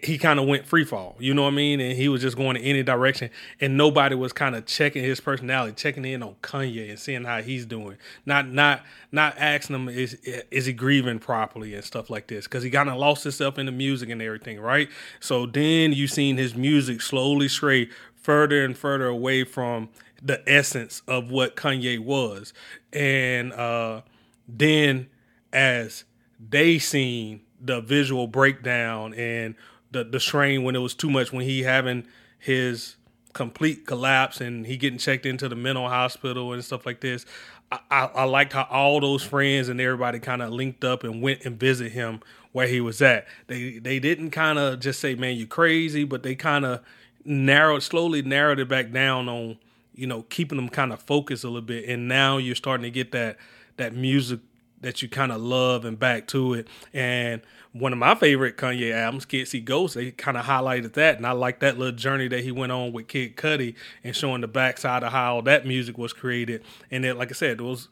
he 0.04 0.18
kind 0.18 0.39
of 0.39 0.48
went 0.48 0.65
free 0.65 0.84
fall, 0.84 1.15
you 1.20 1.34
know 1.36 1.44
what 1.44 1.50
I 1.54 1.56
mean? 1.56 1.80
And 1.80 1.96
he 1.96 2.10
was 2.10 2.22
just 2.22 2.36
going 2.36 2.58
in 2.58 2.63
any 2.63 2.82
direction, 2.82 3.30
and 3.62 3.77
nobody 3.77 4.15
was 4.15 4.34
kind 4.34 4.56
of 4.56 4.65
checking 4.65 5.04
his 5.04 5.20
personality, 5.20 5.74
checking 5.75 6.06
in 6.06 6.24
on 6.24 6.36
Kanye 6.42 6.89
and 6.89 6.98
seeing 6.98 7.24
how 7.24 7.42
he's 7.44 7.68
doing. 7.68 7.98
Not 8.25 8.48
not 8.48 8.84
not 9.12 9.36
asking 9.38 9.75
him 9.75 9.89
is 9.89 10.15
is 10.24 10.65
he 10.65 10.74
grieving 10.74 11.20
properly 11.20 11.75
and 11.75 11.84
stuff 11.84 12.10
like 12.10 12.27
this 12.27 12.46
because 12.46 12.63
he 12.63 12.72
kind 12.72 12.89
of 12.89 12.98
lost 12.98 13.24
himself 13.24 13.60
in 13.60 13.68
the 13.68 13.72
music 13.72 14.10
and 14.10 14.22
everything, 14.22 14.60
right? 14.60 14.89
So 15.20 15.46
then 15.46 15.94
you 15.94 16.08
seen 16.08 16.38
his 16.38 16.56
music 16.56 17.01
slowly 17.01 17.48
stray 17.48 17.89
further 18.15 18.65
and 18.65 18.75
further 18.75 19.06
away 19.06 19.44
from 19.44 19.89
the 20.20 20.42
essence 20.50 21.04
of 21.08 21.30
what 21.30 21.56
Kanye 21.56 22.00
was, 22.00 22.54
and 22.92 23.54
uh, 23.54 24.01
then 24.48 25.10
as 25.54 26.06
they 26.39 26.80
seen 26.80 27.42
the 27.62 27.82
visual 27.82 28.27
breakdown 28.27 29.13
and 29.13 29.56
the 29.92 30.04
the 30.04 30.20
strain 30.20 30.63
when 30.63 30.75
it 30.75 30.80
was 30.80 30.94
too 30.94 31.10
much 31.10 31.32
when 31.32 31.46
he 31.46 31.63
having 31.63 32.06
his 32.39 32.96
complete 33.34 33.86
collapse 33.86 34.39
and 34.39 34.65
he 34.65 34.77
getting 34.77 34.98
checked 34.98 35.25
into 35.25 35.50
the 35.50 35.56
mental 35.56 35.89
hospital 35.89 36.54
and 36.54 36.63
stuff 36.63 36.86
like 36.86 37.01
this. 37.01 37.25
I, 37.72 37.80
I, 37.92 38.06
I 38.06 38.24
liked 38.24 38.54
how 38.54 38.68
all 38.72 39.00
those 39.01 39.24
friends 39.24 39.70
and 39.70 39.80
everybody 39.82 40.20
kind 40.20 40.42
of 40.42 40.51
linked 40.51 40.84
up 40.84 41.04
and 41.04 41.22
went 41.22 41.46
and 41.46 41.60
visit 41.60 41.92
him 41.92 42.22
where 42.54 42.68
he 42.68 42.80
was 42.80 43.01
at. 43.01 43.27
They 43.48 43.80
they 43.80 44.00
didn't 44.00 44.32
kind 44.32 44.58
of 44.58 44.80
just 44.80 45.00
say, 45.00 45.15
"Man, 45.15 45.36
you 45.36 45.46
crazy," 45.46 46.06
but 46.06 46.24
they 46.24 46.36
kind 46.36 46.65
of 46.65 46.82
narrowed 47.25 47.84
slowly 47.84 48.22
narrowed 48.22 48.60
it 48.60 48.70
back 48.70 48.92
down 48.92 49.27
on 49.27 49.58
you 49.94 50.08
know 50.08 50.22
keeping 50.24 50.58
them 50.58 50.70
kind 50.70 50.94
of 50.94 51.01
focused 51.01 51.44
a 51.44 51.48
little 51.48 51.62
bit. 51.62 51.89
And 51.89 52.08
now 52.08 52.38
you're 52.38 52.56
starting 52.56 52.84
to 52.84 52.92
get 52.92 53.12
that 53.12 53.38
that 53.77 53.94
music 53.94 54.39
that 54.82 55.01
you 55.01 55.10
kind 55.10 55.32
of 55.32 55.41
love 55.41 55.86
and 55.86 55.98
back 55.98 56.27
to 56.27 56.53
it. 56.53 56.67
And 56.94 57.41
one 57.72 57.91
of 57.91 58.00
my 58.00 58.15
favorite 58.15 58.55
Kanye 58.55 58.94
albums, 58.94 59.25
Kids 59.25 59.51
See 59.51 59.60
Ghosts, 59.60 59.96
they 59.96 60.12
kind 60.12 60.38
of 60.38 60.46
highlighted 60.46 60.94
that, 60.94 61.17
and 61.17 61.27
I 61.27 61.32
like 61.32 61.60
that 61.60 61.77
little 61.77 61.96
journey 61.96 62.27
that 62.29 62.41
he 62.41 62.51
went 62.51 62.72
on 62.72 62.94
with 62.94 63.08
Kid 63.08 63.36
Cudi 63.36 63.75
and 64.03 64.15
showing 64.15 64.41
the 64.41 64.48
backside 64.48 65.03
of 65.03 65.12
how 65.12 65.41
that 65.41 65.65
music 65.65 65.98
was 65.98 66.13
created. 66.13 66.63
And 66.89 67.03
then, 67.03 67.17
like 67.17 67.32
I 67.32 67.34
said, 67.34 67.58
those 67.58 67.89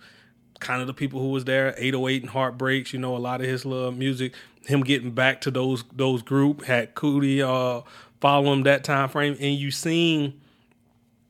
kind 0.59 0.81
of 0.81 0.87
the 0.87 0.93
people 0.93 1.19
who 1.19 1.31
was 1.31 1.45
there, 1.45 1.75
808 1.77 2.21
and 2.21 2.31
Heartbreaks, 2.31 2.93
you 2.93 2.99
know, 2.99 3.15
a 3.15 3.19
lot 3.19 3.41
of 3.41 3.47
his 3.47 3.65
little 3.65 3.91
music, 3.91 4.33
him 4.65 4.81
getting 4.81 5.11
back 5.11 5.41
to 5.41 5.51
those 5.51 5.83
those 5.91 6.21
group 6.21 6.63
had 6.63 6.95
Cudi 6.95 7.41
uh 7.41 7.83
follow 8.21 8.53
him 8.53 8.63
that 8.63 8.85
time 8.85 9.09
frame, 9.09 9.35
and 9.39 9.55
you 9.55 9.71
seen 9.71 10.39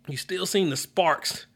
you 0.07 0.17
still 0.17 0.45
seen 0.45 0.69
the 0.69 0.77
sparks 0.77 1.47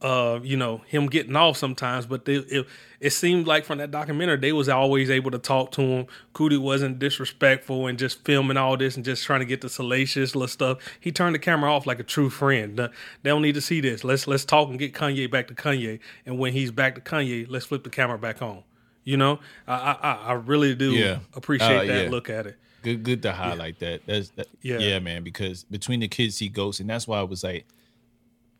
uh, 0.00 0.38
you 0.42 0.56
know, 0.56 0.82
him 0.86 1.06
getting 1.06 1.34
off 1.34 1.56
sometimes, 1.56 2.06
but 2.06 2.24
they, 2.24 2.34
it, 2.36 2.66
it 3.00 3.10
seemed 3.10 3.46
like 3.46 3.64
from 3.64 3.78
that 3.78 3.90
documentary 3.90 4.36
they 4.36 4.52
was 4.52 4.68
always 4.68 5.10
able 5.10 5.30
to 5.30 5.38
talk 5.38 5.72
to 5.72 5.82
him. 5.82 6.06
Coodie 6.34 6.58
wasn't 6.58 6.98
disrespectful 6.98 7.86
and 7.86 7.98
just 7.98 8.24
filming 8.24 8.56
all 8.56 8.76
this 8.76 8.96
and 8.96 9.04
just 9.04 9.24
trying 9.24 9.40
to 9.40 9.46
get 9.46 9.60
the 9.60 9.68
salacious 9.68 10.34
little 10.34 10.48
stuff. 10.48 10.78
He 11.00 11.10
turned 11.10 11.34
the 11.34 11.40
camera 11.40 11.72
off 11.72 11.86
like 11.86 11.98
a 11.98 12.04
true 12.04 12.30
friend. 12.30 12.78
They 12.78 12.90
don't 13.24 13.42
need 13.42 13.54
to 13.54 13.60
see 13.60 13.80
this. 13.80 14.04
Let's 14.04 14.28
let's 14.28 14.44
talk 14.44 14.68
and 14.68 14.78
get 14.78 14.94
Kanye 14.94 15.30
back 15.30 15.48
to 15.48 15.54
Kanye. 15.54 15.98
And 16.24 16.38
when 16.38 16.52
he's 16.52 16.70
back 16.70 16.94
to 16.94 17.00
Kanye, 17.00 17.46
let's 17.48 17.66
flip 17.66 17.82
the 17.82 17.90
camera 17.90 18.18
back 18.18 18.40
on. 18.40 18.62
You 19.02 19.16
know, 19.16 19.40
I 19.66 19.96
I, 20.00 20.12
I 20.12 20.32
really 20.34 20.74
do 20.74 20.92
yeah. 20.92 21.20
appreciate 21.34 21.76
uh, 21.76 21.92
that 21.92 22.04
yeah. 22.04 22.10
look 22.10 22.30
at 22.30 22.46
it. 22.46 22.56
Good 22.82 23.02
good 23.02 23.22
to 23.22 23.32
highlight 23.32 23.76
yeah. 23.80 23.90
that. 23.90 24.06
That's 24.06 24.30
that, 24.30 24.46
yeah. 24.62 24.78
yeah, 24.78 24.98
man. 25.00 25.24
Because 25.24 25.64
between 25.64 25.98
the 25.98 26.08
kids 26.08 26.36
see 26.36 26.48
ghosts, 26.48 26.80
and 26.80 26.88
that's 26.88 27.08
why 27.08 27.18
I 27.18 27.24
was 27.24 27.42
like, 27.42 27.66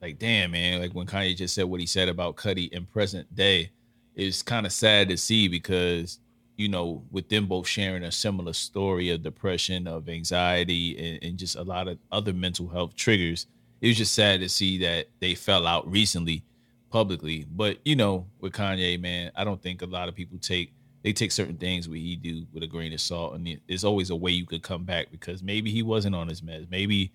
like 0.00 0.18
damn, 0.18 0.52
man. 0.52 0.80
Like 0.80 0.92
when 0.92 1.06
Kanye 1.06 1.36
just 1.36 1.54
said 1.54 1.64
what 1.64 1.80
he 1.80 1.86
said 1.86 2.08
about 2.08 2.36
Cudi 2.36 2.70
in 2.72 2.86
present 2.86 3.34
day 3.34 3.70
it's 4.18 4.42
kind 4.42 4.66
of 4.66 4.72
sad 4.72 5.08
to 5.08 5.16
see 5.16 5.48
because 5.48 6.18
you 6.56 6.68
know 6.68 7.02
with 7.10 7.28
them 7.28 7.46
both 7.46 7.66
sharing 7.66 8.02
a 8.02 8.12
similar 8.12 8.52
story 8.52 9.10
of 9.10 9.22
depression 9.22 9.86
of 9.86 10.08
anxiety 10.08 10.98
and, 10.98 11.22
and, 11.22 11.38
just 11.38 11.54
a 11.56 11.62
lot 11.62 11.88
of 11.88 11.98
other 12.10 12.32
mental 12.34 12.68
health 12.68 12.94
triggers 12.96 13.46
it 13.80 13.86
was 13.86 13.96
just 13.96 14.12
sad 14.12 14.40
to 14.40 14.48
see 14.48 14.76
that 14.78 15.06
they 15.20 15.34
fell 15.34 15.66
out 15.66 15.88
recently 15.90 16.42
publicly 16.90 17.46
but 17.52 17.78
you 17.84 17.94
know 17.94 18.26
with 18.40 18.52
kanye 18.52 19.00
man 19.00 19.30
i 19.36 19.44
don't 19.44 19.62
think 19.62 19.82
a 19.82 19.86
lot 19.86 20.08
of 20.08 20.14
people 20.14 20.38
take 20.38 20.72
they 21.04 21.12
take 21.12 21.30
certain 21.30 21.56
things 21.56 21.88
what 21.88 21.98
he 21.98 22.16
do 22.16 22.44
with 22.52 22.62
a 22.64 22.66
grain 22.66 22.92
of 22.92 23.00
salt 23.00 23.34
and 23.34 23.60
there's 23.68 23.84
always 23.84 24.10
a 24.10 24.16
way 24.16 24.32
you 24.32 24.44
could 24.44 24.62
come 24.62 24.84
back 24.84 25.06
because 25.12 25.42
maybe 25.42 25.70
he 25.70 25.82
wasn't 25.82 26.14
on 26.14 26.26
his 26.26 26.40
meds 26.40 26.68
maybe 26.70 27.12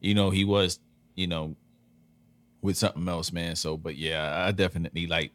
you 0.00 0.14
know 0.14 0.30
he 0.30 0.44
was 0.44 0.78
you 1.16 1.26
know 1.26 1.56
with 2.66 2.76
something 2.76 3.08
else 3.08 3.32
man 3.32 3.56
so 3.56 3.76
but 3.76 3.96
yeah 3.96 4.44
i 4.46 4.52
definitely 4.52 5.06
like 5.06 5.32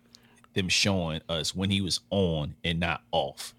them 0.53 0.69
showing 0.69 1.21
us 1.29 1.55
when 1.55 1.69
he 1.69 1.81
was 1.81 1.99
on 2.09 2.55
and 2.63 2.79
not 2.79 3.01
off. 3.11 3.53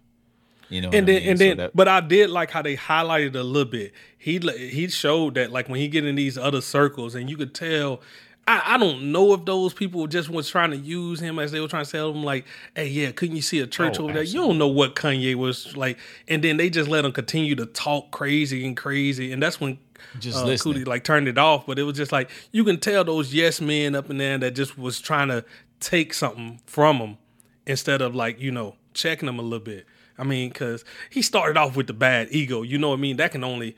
You 0.68 0.80
know, 0.80 0.90
and 0.90 1.06
then 1.06 1.16
I 1.16 1.20
mean? 1.20 1.28
and 1.28 1.38
so 1.38 1.44
then, 1.44 1.56
that, 1.58 1.76
but 1.76 1.88
I 1.88 2.00
did 2.00 2.30
like 2.30 2.50
how 2.50 2.62
they 2.62 2.76
highlighted 2.76 3.34
a 3.34 3.42
little 3.42 3.70
bit. 3.70 3.92
He 4.16 4.38
he 4.38 4.88
showed 4.88 5.34
that 5.34 5.52
like 5.52 5.68
when 5.68 5.80
he 5.80 5.88
get 5.88 6.04
in 6.04 6.14
these 6.14 6.38
other 6.38 6.62
circles, 6.62 7.14
and 7.14 7.28
you 7.28 7.36
could 7.36 7.54
tell. 7.54 8.00
I, 8.44 8.74
I 8.74 8.76
don't 8.76 9.12
know 9.12 9.34
if 9.34 9.44
those 9.44 9.72
people 9.72 10.08
just 10.08 10.28
was 10.28 10.50
trying 10.50 10.72
to 10.72 10.76
use 10.76 11.20
him 11.20 11.38
as 11.38 11.52
they 11.52 11.60
were 11.60 11.68
trying 11.68 11.84
to 11.84 11.90
tell 11.90 12.10
him 12.10 12.24
like, 12.24 12.44
hey, 12.74 12.88
yeah, 12.88 13.12
couldn't 13.12 13.36
you 13.36 13.42
see 13.42 13.60
a 13.60 13.68
church 13.68 14.00
oh, 14.00 14.04
over 14.04 14.14
there? 14.14 14.24
You 14.24 14.40
don't 14.40 14.58
know 14.58 14.66
what 14.66 14.96
Kanye 14.96 15.36
was 15.36 15.76
like, 15.76 15.96
and 16.26 16.42
then 16.42 16.56
they 16.56 16.68
just 16.68 16.90
let 16.90 17.04
him 17.04 17.12
continue 17.12 17.54
to 17.54 17.66
talk 17.66 18.10
crazy 18.10 18.66
and 18.66 18.76
crazy, 18.76 19.30
and 19.30 19.40
that's 19.40 19.60
when 19.60 19.78
just 20.18 20.66
uh, 20.66 20.72
like 20.86 21.04
turned 21.04 21.28
it 21.28 21.38
off. 21.38 21.66
But 21.66 21.78
it 21.78 21.84
was 21.84 21.96
just 21.96 22.12
like 22.12 22.30
you 22.50 22.64
can 22.64 22.78
tell 22.78 23.04
those 23.04 23.32
yes 23.32 23.60
men 23.60 23.94
up 23.94 24.10
in 24.10 24.18
there 24.18 24.38
that 24.38 24.52
just 24.52 24.78
was 24.78 25.00
trying 25.00 25.28
to 25.28 25.44
take 25.80 26.14
something 26.14 26.60
from 26.66 26.98
him 26.98 27.18
instead 27.66 28.00
of 28.00 28.14
like 28.14 28.40
you 28.40 28.50
know 28.50 28.76
checking 28.94 29.28
him 29.28 29.38
a 29.38 29.42
little 29.42 29.58
bit. 29.60 29.86
I 30.18 30.24
mean, 30.24 30.50
because 30.50 30.84
he 31.10 31.22
started 31.22 31.56
off 31.56 31.76
with 31.76 31.86
the 31.86 31.94
bad 31.94 32.28
ego. 32.30 32.62
You 32.62 32.78
know 32.78 32.90
what 32.90 32.98
I 32.98 33.00
mean? 33.00 33.16
That 33.16 33.32
can 33.32 33.44
only 33.44 33.76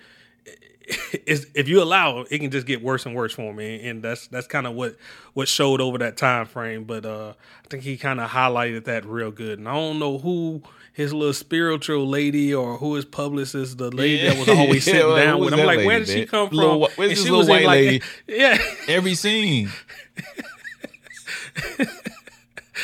is 1.27 1.47
if 1.55 1.69
you 1.69 1.83
allow 1.83 2.21
it, 2.21 2.29
it 2.31 2.39
can 2.41 2.51
just 2.51 2.67
get 2.67 2.83
worse 2.83 3.07
and 3.07 3.15
worse 3.15 3.33
for 3.33 3.51
him, 3.51 3.59
and, 3.59 3.81
and 3.87 4.03
that's 4.03 4.27
that's 4.29 4.47
kind 4.47 4.67
of 4.67 4.75
what 4.75 4.97
what 5.33 5.49
showed 5.49 5.81
over 5.81 5.99
that 5.99 6.17
time 6.17 6.47
frame. 6.47 6.85
But 6.85 7.07
uh, 7.07 7.35
I 7.65 7.69
think 7.69 7.83
he 7.83 7.97
kind 7.97 8.21
of 8.21 8.31
highlighted 8.31 8.85
that 8.85 9.05
real 9.07 9.31
good. 9.31 9.59
And 9.59 9.69
I 9.69 9.75
don't 9.75 9.99
know 9.99 10.19
who 10.19 10.63
his 10.95 11.13
little 11.13 11.35
spiritual 11.35 12.07
lady 12.07 12.55
or 12.55 12.79
who 12.79 12.95
his 12.95 13.05
publicist, 13.05 13.79
the 13.79 13.91
lady 13.91 14.23
yeah. 14.23 14.33
that 14.33 14.39
was 14.39 14.49
always 14.49 14.85
sitting 14.87 15.01
yeah, 15.01 15.25
down 15.25 15.41
with 15.41 15.53
him. 15.53 15.59
I'm 15.61 15.67
like, 15.67 15.79
lady, 15.79 15.87
where 15.89 15.99
did 15.99 16.09
man? 16.09 16.17
she 16.17 16.25
come 16.25 16.49
from? 16.49 16.57
Little, 16.57 16.89
where's 16.95 17.11
and 17.11 17.11
this 17.11 17.25
little 17.29 17.47
white 17.47 17.67
like, 17.67 17.77
lady? 17.77 18.03
Yeah, 18.29 18.59
every 18.89 19.15
scene. 19.17 19.71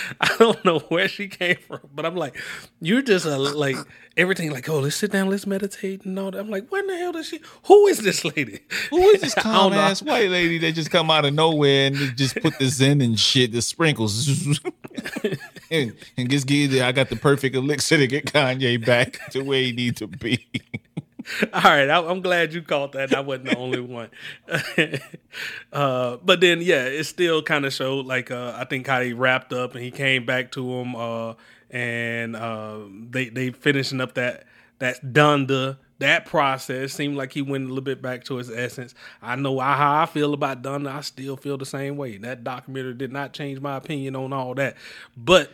I 0.21 0.37
don't 0.39 0.65
know 0.65 0.81
where 0.89 1.09
she 1.09 1.29
came 1.29 1.57
from, 1.57 1.81
but 1.95 2.07
I'm 2.07 2.17
like, 2.17 2.37
you're 2.81 3.03
just 3.03 3.27
a, 3.27 3.37
like 3.37 3.77
everything. 4.17 4.51
Like, 4.51 4.69
oh, 4.69 4.81
let's 4.81 4.97
sit 4.97 5.13
down, 5.13 5.31
let's 5.31 5.47
meditate 5.47 6.05
and 6.05 6.19
all 6.19 6.31
that. 6.31 6.39
I'm 6.39 6.51
like, 6.51 6.71
when 6.71 6.87
the 6.87 6.97
hell 6.97 7.13
does 7.13 7.27
she? 7.27 7.41
Who 7.67 7.87
is 7.87 7.99
this 7.99 8.25
lady? 8.25 8.61
Who 8.91 8.99
is 9.11 9.21
this 9.21 9.35
calm 9.39 9.73
ass 9.73 10.03
white 10.03 10.31
lady 10.31 10.59
that 10.59 10.73
just 10.73 10.91
come 10.91 11.11
out 11.11 11.25
of 11.25 11.35
nowhere 11.35 11.87
and 11.87 11.97
just 12.17 12.37
put 12.37 12.59
this 12.59 12.81
in 12.81 13.01
and 13.01 13.19
shit, 13.19 13.53
the 13.53 13.63
sprinkles, 13.63 14.61
and, 15.71 15.95
and 16.17 16.31
just 16.31 16.47
give 16.47 16.73
I 16.81 16.93
got 16.93 17.09
the 17.09 17.17
perfect 17.17 17.57
elixir 17.57 17.99
to 17.99 18.07
get 18.07 18.27
Kanye 18.27 18.85
back 18.85 19.31
to 19.31 19.43
where 19.43 19.61
he 19.61 19.73
need 19.73 19.97
to 19.99 20.07
be. 20.07 20.47
All 21.53 21.63
right, 21.63 21.89
I, 21.89 22.11
am 22.11 22.21
glad 22.21 22.53
you 22.53 22.63
caught 22.63 22.93
that. 22.93 23.15
I 23.15 23.21
wasn't 23.21 23.51
the 23.51 23.57
only 23.57 23.81
one. 23.81 24.11
uh, 25.73 26.17
but 26.23 26.41
then, 26.41 26.61
yeah, 26.63 26.85
it 26.85 27.05
still 27.05 27.43
kind 27.43 27.65
of 27.65 27.73
showed 27.73 28.07
like 28.07 28.31
uh, 28.31 28.55
I 28.57 28.65
think 28.65 28.87
how 28.87 29.01
he 29.01 29.13
wrapped 29.13 29.53
up 29.53 29.75
and 29.75 29.85
he 29.85 29.91
came 29.91 30.25
back 30.25 30.53
to 30.53 30.73
him, 30.73 30.97
uh, 30.97 31.35
and 31.71 32.37
uh, 32.37 32.81
they 33.11 33.29
they 33.29 33.51
finishing 33.51 34.01
up 34.01 34.15
that 34.15 34.45
that 34.79 35.13
done 35.13 35.47
the 35.47 35.79
that 35.99 36.27
process. 36.27 36.93
Seemed 36.93 37.17
like 37.17 37.33
he 37.33 37.43
went 37.43 37.65
a 37.65 37.69
little 37.69 37.83
bit 37.83 38.01
back 38.01 38.25
to 38.25 38.37
his 38.37 38.51
essence. 38.51 38.95
I 39.21 39.37
know 39.37 39.59
how 39.59 40.03
I 40.03 40.07
feel 40.07 40.35
about 40.35 40.63
Donda. 40.63 40.89
I 40.95 41.01
still 41.03 41.37
feel 41.37 41.59
the 41.59 41.67
same 41.67 41.97
way. 41.97 42.19
That 42.19 42.45
documentary 42.45 42.95
did 42.95 43.13
not 43.13 43.33
change 43.33 43.61
my 43.61 43.77
opinion 43.77 44.17
on 44.17 44.33
all 44.33 44.55
that, 44.55 44.77
but 45.17 45.51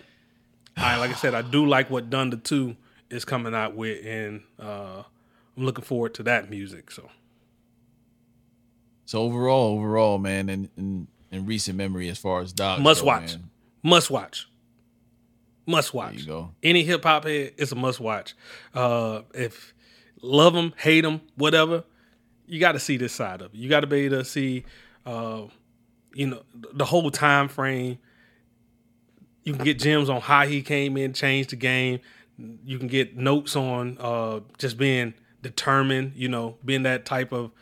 I 0.76 0.98
like 0.98 1.10
I 1.10 1.14
said, 1.14 1.34
I 1.34 1.42
do 1.42 1.66
like 1.66 1.90
what 1.90 2.10
Donda 2.10 2.42
Two 2.42 2.76
is 3.10 3.24
coming 3.24 3.54
out 3.54 3.74
with, 3.74 4.04
and 4.04 4.42
uh, 4.58 5.02
I'm 5.56 5.64
looking 5.64 5.84
forward 5.84 6.14
to 6.14 6.22
that 6.24 6.50
music. 6.50 6.90
So, 6.90 7.08
so 9.04 9.22
overall, 9.22 9.78
overall, 9.78 10.18
man, 10.18 10.48
in 10.48 10.70
in, 10.76 11.08
in 11.30 11.46
recent 11.46 11.76
memory, 11.78 12.08
as 12.08 12.18
far 12.18 12.40
as 12.40 12.52
dogs, 12.52 12.82
must 12.82 13.00
go, 13.00 13.06
watch, 13.06 13.32
man. 13.32 13.50
must 13.82 14.10
watch, 14.10 14.48
must 15.66 15.94
watch. 15.94 16.12
There 16.12 16.20
you 16.20 16.26
go. 16.26 16.50
Any 16.62 16.84
hip 16.84 17.04
hop 17.04 17.24
head, 17.24 17.52
it's 17.56 17.72
a 17.72 17.76
must 17.76 18.00
watch. 18.00 18.34
Uh, 18.74 19.22
if 19.34 19.74
love 20.22 20.54
them, 20.54 20.74
hate 20.76 21.02
them, 21.02 21.20
whatever, 21.36 21.84
you 22.46 22.60
got 22.60 22.72
to 22.72 22.78
see 22.78 22.96
this 22.96 23.12
side 23.12 23.40
of 23.40 23.54
it. 23.54 23.56
You 23.56 23.68
got 23.68 23.80
to 23.80 23.86
be 23.86 24.06
able 24.06 24.18
to 24.18 24.24
see, 24.24 24.64
uh, 25.04 25.42
you 26.14 26.26
know, 26.26 26.42
the 26.72 26.84
whole 26.84 27.10
time 27.10 27.48
frame. 27.48 27.98
You 29.44 29.54
can 29.54 29.64
get 29.64 29.78
gems 29.78 30.10
on 30.10 30.20
how 30.20 30.44
he 30.44 30.60
came 30.60 30.96
in, 30.96 31.12
changed 31.12 31.50
the 31.50 31.56
game. 31.56 32.00
You 32.36 32.78
can 32.78 32.88
get 32.88 33.16
notes 33.16 33.54
on 33.54 33.96
uh, 34.00 34.40
just 34.58 34.76
being 34.76 35.14
determined, 35.46 36.12
you 36.16 36.28
know, 36.28 36.56
being 36.64 36.82
that 36.82 37.04
type 37.04 37.32
of 37.32 37.52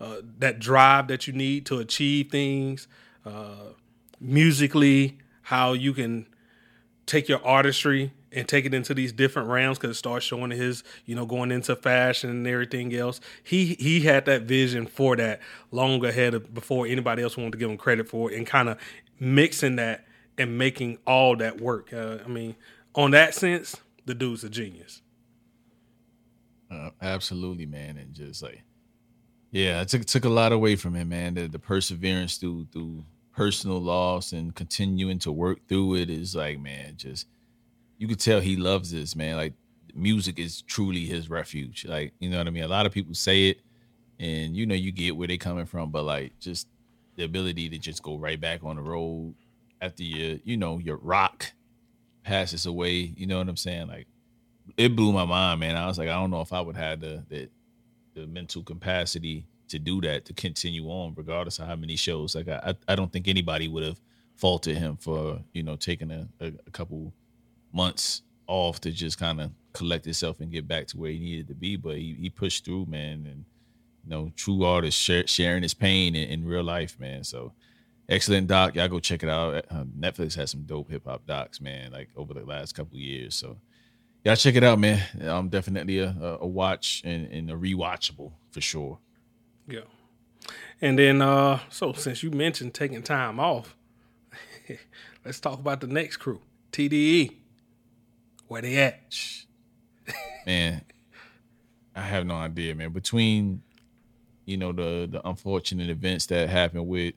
uh, 0.00 0.16
that 0.38 0.58
drive 0.58 1.08
that 1.08 1.26
you 1.26 1.32
need 1.32 1.66
to 1.66 1.78
achieve 1.78 2.30
things 2.30 2.86
uh, 3.24 3.72
musically, 4.20 5.18
how 5.42 5.72
you 5.72 5.92
can 5.92 6.26
take 7.06 7.28
your 7.28 7.44
artistry 7.46 8.12
and 8.32 8.46
take 8.46 8.66
it 8.66 8.74
into 8.74 8.92
these 8.92 9.12
different 9.12 9.48
realms 9.48 9.78
because 9.78 9.90
it 9.90 9.98
starts 9.98 10.24
showing 10.24 10.50
his, 10.50 10.84
you 11.06 11.14
know, 11.14 11.24
going 11.24 11.50
into 11.50 11.74
fashion 11.76 12.28
and 12.30 12.46
everything 12.46 12.94
else. 12.94 13.20
He 13.42 13.74
he 13.78 14.00
had 14.00 14.26
that 14.26 14.42
vision 14.42 14.86
for 14.86 15.16
that 15.16 15.40
long 15.70 16.04
ahead 16.04 16.34
of 16.34 16.52
before 16.52 16.86
anybody 16.86 17.22
else 17.22 17.36
wanted 17.36 17.52
to 17.52 17.58
give 17.58 17.70
him 17.70 17.78
credit 17.78 18.08
for 18.08 18.30
it, 18.30 18.36
and 18.36 18.46
kind 18.46 18.68
of 18.68 18.78
mixing 19.18 19.76
that 19.76 20.06
and 20.36 20.58
making 20.58 20.98
all 21.06 21.36
that 21.36 21.60
work. 21.60 21.92
Uh, 21.92 22.18
I 22.24 22.28
mean, 22.28 22.56
on 22.94 23.12
that 23.12 23.34
sense, 23.34 23.76
the 24.04 24.14
dude's 24.14 24.44
a 24.44 24.50
genius. 24.50 25.00
Uh, 26.70 26.90
absolutely, 27.00 27.66
man, 27.66 27.96
and 27.96 28.12
just 28.12 28.42
like, 28.42 28.62
yeah, 29.50 29.80
it 29.80 29.88
took 29.88 30.04
took 30.04 30.24
a 30.24 30.28
lot 30.30 30.52
away 30.52 30.76
from 30.76 30.94
him, 30.94 31.10
man. 31.10 31.34
The, 31.34 31.46
the 31.46 31.58
perseverance 31.58 32.36
through 32.36 32.66
through 32.72 33.04
personal 33.32 33.78
loss 33.80 34.32
and 34.32 34.54
continuing 34.54 35.18
to 35.20 35.30
work 35.30 35.58
through 35.68 35.96
it 35.96 36.10
is 36.10 36.34
like, 36.34 36.58
man, 36.58 36.94
just 36.96 37.26
you 37.98 38.08
could 38.08 38.18
tell 38.18 38.40
he 38.40 38.56
loves 38.56 38.90
this, 38.90 39.14
man. 39.14 39.36
Like 39.36 39.52
music 39.94 40.38
is 40.38 40.62
truly 40.62 41.06
his 41.06 41.30
refuge. 41.30 41.86
Like, 41.86 42.12
you 42.18 42.28
know 42.30 42.38
what 42.38 42.46
I 42.46 42.50
mean? 42.50 42.64
A 42.64 42.68
lot 42.68 42.86
of 42.86 42.92
people 42.92 43.14
say 43.14 43.50
it, 43.50 43.60
and 44.18 44.56
you 44.56 44.66
know 44.66 44.74
you 44.74 44.92
get 44.92 45.16
where 45.16 45.28
they 45.28 45.38
coming 45.38 45.66
from, 45.66 45.90
but 45.90 46.04
like 46.04 46.38
just 46.40 46.66
the 47.16 47.24
ability 47.24 47.68
to 47.70 47.78
just 47.78 48.02
go 48.02 48.16
right 48.16 48.40
back 48.40 48.64
on 48.64 48.76
the 48.76 48.82
road 48.82 49.34
after 49.80 50.02
your 50.02 50.38
you 50.44 50.56
know 50.56 50.78
your 50.78 50.96
rock 50.96 51.52
passes 52.24 52.66
away. 52.66 53.14
You 53.16 53.26
know 53.26 53.38
what 53.38 53.48
I'm 53.48 53.56
saying? 53.56 53.88
Like 53.88 54.06
it 54.76 54.96
blew 54.96 55.12
my 55.12 55.24
mind, 55.24 55.60
man. 55.60 55.76
I 55.76 55.86
was 55.86 55.98
like, 55.98 56.08
I 56.08 56.14
don't 56.14 56.30
know 56.30 56.40
if 56.40 56.52
I 56.52 56.60
would 56.60 56.76
have 56.76 57.00
the 57.00 57.22
the, 57.28 57.48
the 58.14 58.26
mental 58.26 58.62
capacity 58.62 59.46
to 59.68 59.78
do 59.78 60.00
that 60.02 60.24
to 60.26 60.32
continue 60.32 60.86
on, 60.86 61.14
regardless 61.16 61.58
of 61.58 61.66
how 61.66 61.76
many 61.76 61.96
shows. 61.96 62.34
Like 62.34 62.48
I 62.48 62.74
I 62.88 62.94
don't 62.94 63.12
think 63.12 63.28
anybody 63.28 63.68
would 63.68 63.82
have 63.82 64.00
faulted 64.34 64.76
him 64.76 64.96
for 64.96 65.40
you 65.52 65.62
know 65.62 65.76
taking 65.76 66.10
a, 66.10 66.28
a, 66.40 66.52
a 66.66 66.70
couple 66.70 67.12
months 67.72 68.22
off 68.46 68.80
to 68.80 68.92
just 68.92 69.18
kind 69.18 69.40
of 69.40 69.50
collect 69.72 70.04
himself 70.04 70.40
and 70.40 70.50
get 70.50 70.66
back 70.66 70.86
to 70.86 70.96
where 70.96 71.10
he 71.10 71.18
needed 71.18 71.48
to 71.48 71.54
be. 71.54 71.76
But 71.76 71.96
he, 71.96 72.16
he 72.18 72.30
pushed 72.30 72.64
through, 72.64 72.86
man, 72.86 73.26
and 73.26 73.44
you 74.04 74.10
know, 74.10 74.32
true 74.36 74.64
artist 74.64 74.98
share, 74.98 75.26
sharing 75.26 75.62
his 75.62 75.74
pain 75.74 76.14
in, 76.14 76.28
in, 76.28 76.44
real 76.46 76.62
life, 76.62 76.98
man. 76.98 77.24
So 77.24 77.52
excellent 78.08 78.46
doc, 78.46 78.74
y'all 78.76 78.88
go 78.88 79.00
check 79.00 79.22
it 79.22 79.28
out. 79.28 79.64
Uh, 79.70 79.84
Netflix 79.98 80.36
has 80.36 80.50
some 80.50 80.62
dope 80.62 80.90
hip 80.90 81.04
hop 81.06 81.26
docs, 81.26 81.60
man, 81.60 81.92
like 81.92 82.08
over 82.16 82.32
the 82.32 82.44
last 82.44 82.74
couple 82.74 82.96
years. 82.98 83.34
So 83.34 83.56
y'all 84.26 84.34
check 84.34 84.56
it 84.56 84.64
out, 84.64 84.76
man. 84.80 85.00
Um, 85.22 85.48
definitely 85.48 86.00
a, 86.00 86.38
a 86.40 86.46
watch 86.46 87.00
and, 87.04 87.28
and 87.28 87.48
a 87.48 87.54
rewatchable 87.54 88.32
for 88.50 88.60
sure. 88.60 88.98
Yeah. 89.68 89.82
And 90.80 90.98
then, 90.98 91.22
uh, 91.22 91.60
so 91.68 91.92
since 91.92 92.24
you 92.24 92.32
mentioned 92.32 92.74
taking 92.74 93.04
time 93.04 93.38
off, 93.38 93.76
let's 95.24 95.38
talk 95.38 95.60
about 95.60 95.80
the 95.80 95.86
next 95.86 96.16
crew, 96.16 96.40
TDE. 96.72 97.36
Where 98.48 98.62
they 98.62 98.76
at? 98.78 99.16
man, 100.46 100.82
I 101.94 102.00
have 102.00 102.26
no 102.26 102.34
idea, 102.34 102.74
man. 102.74 102.90
Between 102.90 103.62
you 104.44 104.56
know 104.56 104.72
the 104.72 105.08
the 105.10 105.26
unfortunate 105.28 105.88
events 105.88 106.26
that 106.26 106.48
happened 106.48 106.86
with 106.86 107.14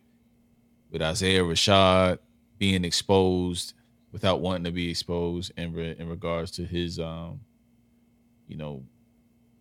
with 0.90 1.02
Isaiah 1.02 1.44
Rashad 1.44 2.20
being 2.58 2.84
exposed 2.84 3.74
without 4.12 4.42
wanting 4.42 4.64
to 4.64 4.72
be 4.72 4.90
exposed 4.90 5.52
in 5.58 5.74
re, 5.74 5.96
in 5.98 6.10
regards 6.10 6.52
to 6.52 6.66
his 6.66 7.00
um 7.00 7.40
you 8.48 8.58
know 8.58 8.84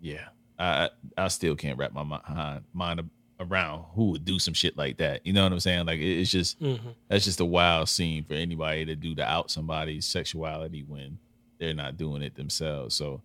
yeah 0.00 0.28
I 0.58 0.90
I 1.16 1.28
still 1.28 1.54
can't 1.54 1.78
wrap 1.78 1.92
my 1.92 2.02
mind 2.02 2.64
mind 2.72 3.10
around 3.40 3.84
who 3.94 4.10
would 4.10 4.24
do 4.24 4.38
some 4.38 4.54
shit 4.54 4.76
like 4.76 4.96
that. 4.98 5.24
You 5.24 5.32
know 5.32 5.44
what 5.44 5.52
I'm 5.52 5.60
saying? 5.60 5.86
Like 5.86 6.00
it's 6.00 6.30
just 6.30 6.60
mm-hmm. 6.60 6.90
that's 7.08 7.24
just 7.24 7.40
a 7.40 7.44
wild 7.44 7.88
scene 7.88 8.24
for 8.24 8.34
anybody 8.34 8.84
to 8.86 8.96
do 8.96 9.14
to 9.14 9.24
out 9.24 9.50
somebody's 9.50 10.06
sexuality 10.06 10.84
when 10.86 11.18
they're 11.58 11.74
not 11.74 11.96
doing 11.96 12.22
it 12.22 12.34
themselves. 12.34 12.94
So, 12.94 13.22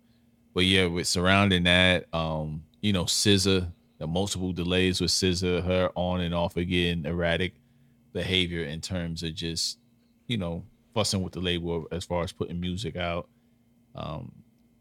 but 0.54 0.64
yeah, 0.64 0.86
with 0.86 1.06
surrounding 1.06 1.64
that, 1.64 2.06
um, 2.12 2.62
you 2.80 2.92
know, 2.92 3.04
SZA, 3.04 3.70
the 3.98 4.06
multiple 4.06 4.52
delays 4.52 5.00
with 5.00 5.10
SZA, 5.10 5.64
her 5.64 5.90
on 5.94 6.20
and 6.20 6.34
off 6.34 6.56
again, 6.56 7.06
erratic 7.06 7.54
behavior 8.12 8.64
in 8.64 8.80
terms 8.80 9.22
of 9.22 9.34
just, 9.34 9.78
you 10.28 10.36
know, 10.36 10.64
fussing 10.94 11.22
with 11.22 11.32
the 11.32 11.40
label 11.40 11.86
as 11.92 12.04
far 12.04 12.22
as 12.22 12.32
putting 12.32 12.60
music 12.60 12.96
out. 12.96 13.28
Um, 13.94 14.32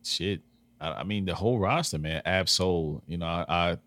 shit. 0.04 0.42
I, 0.80 0.92
I 0.92 1.04
mean, 1.04 1.26
the 1.26 1.36
whole 1.36 1.60
roster, 1.60 1.98
man. 1.98 2.22
Ab-Soul, 2.26 3.04
you 3.08 3.18
know, 3.18 3.26
I, 3.26 3.46
I 3.48 3.78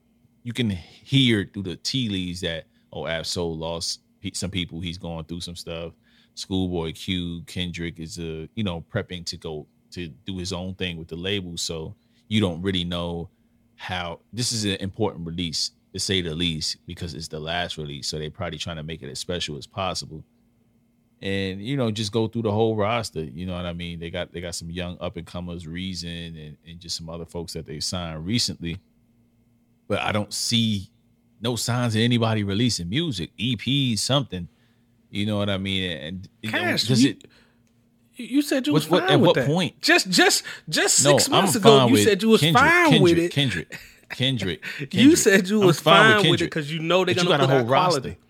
you 0.43 0.53
can 0.53 0.71
hear 0.71 1.49
through 1.53 1.65
the 1.65 1.77
tea 1.77 2.09
leaves 2.09 2.41
that 2.41 2.67
oh, 2.93 3.07
Ab-Soul 3.07 3.57
lost 3.57 4.01
some 4.35 4.51
people. 4.51 4.81
He's 4.81 4.99
going 4.99 5.25
through 5.25 5.41
some 5.41 5.57
stuff. 5.57 5.93
Schoolboy 6.35 6.93
Q, 6.93 7.43
Kendrick 7.47 7.99
is 8.01 8.19
uh, 8.19 8.47
you 8.55 8.65
know, 8.65 8.85
prepping 8.93 9.25
to 9.27 9.37
go 9.37 9.67
to 9.93 10.09
do 10.09 10.37
his 10.37 10.53
own 10.53 10.75
thing 10.75 10.97
with 10.97 11.09
the 11.09 11.17
label. 11.17 11.57
So 11.57 11.95
you 12.29 12.41
don't 12.41 12.61
really 12.61 12.85
know 12.85 13.31
how 13.77 14.21
this 14.33 14.53
is 14.53 14.65
an 14.65 14.77
important 14.77 15.27
release 15.27 15.71
to 15.93 16.01
say 16.01 16.21
the 16.21 16.35
least 16.35 16.79
because 16.87 17.15
it's 17.15 17.29
the 17.29 17.41
last 17.41 17.79
release. 17.79 18.09
So 18.09 18.19
they're 18.19 18.31
probably 18.31 18.59
trying 18.59 18.77
to 18.77 18.83
make 18.83 19.03
it 19.03 19.11
as 19.11 19.19
special 19.19 19.57
as 19.57 19.67
possible. 19.67 20.25
And 21.23 21.63
you 21.63 21.77
know, 21.77 21.91
just 21.91 22.13
go 22.13 22.29
through 22.29 22.43
the 22.43 22.53
whole 22.53 22.77
roster. 22.77 23.25
You 23.25 23.47
know 23.47 23.55
what 23.55 23.67
I 23.67 23.73
mean? 23.73 23.99
They 23.99 24.11
got 24.11 24.33
they 24.33 24.41
got 24.41 24.55
some 24.55 24.71
young 24.71 24.99
up 25.01 25.17
and 25.17 25.27
comers, 25.27 25.67
Reason, 25.67 26.09
and, 26.11 26.57
and 26.67 26.81
just 26.81 26.97
some 26.97 27.09
other 27.09 27.25
folks 27.25 27.55
that 27.55 27.67
they 27.67 27.81
signed 27.81 28.27
recently. 28.27 28.79
But 29.89 30.01
I 30.01 30.13
don't 30.13 30.33
see 30.33 30.91
no 31.41 31.57
signs 31.57 31.95
of 31.95 32.03
anybody 32.03 32.43
releasing 32.45 32.89
music, 32.89 33.31
EP, 33.39 33.99
something 33.99 34.49
you 35.11 35.27
know 35.27 35.39
what 35.39 35.49
I 35.49 35.59
mean? 35.59 35.91
And 35.91 36.29
Cash, 36.43 36.85
does 36.85 37.03
you, 37.03 37.11
it? 37.11 37.25
You 38.17 38.43
said 38.43 38.67
you 38.67 38.73
was 38.73 38.89
what, 38.89 39.03
fine 39.05 39.13
at 39.13 39.21
with 39.21 39.29
what 39.29 39.35
that. 39.37 39.47
point? 39.47 39.81
Just, 39.81 40.11
just, 40.11 40.43
just 40.69 40.97
six 40.97 41.29
no, 41.29 41.37
months 41.37 41.55
ago, 41.55 41.87
you 41.87 41.97
said 41.99 42.23
you 42.23 42.31
was 42.31 42.41
Kendrick, 42.41 42.63
fine 42.63 42.91
Kendrick, 42.91 43.03
with 43.03 43.19
it. 43.19 43.33
Kendrick, 43.33 43.79
Kendrick, 44.11 44.63
Kendrick. 44.63 44.95
you 44.95 45.17
said 45.17 45.49
you 45.49 45.61
was 45.61 45.81
fine, 45.81 46.23
fine 46.23 46.31
with, 46.31 46.41
it 46.41 46.45
because 46.45 46.73
you 46.73 46.81
know 46.81 47.05
they're 47.05 47.15
gonna 47.15 47.31
put 47.31 47.41
a 47.41 47.47
whole 47.47 47.65
quality. 47.65 48.11
Roster. 48.11 48.21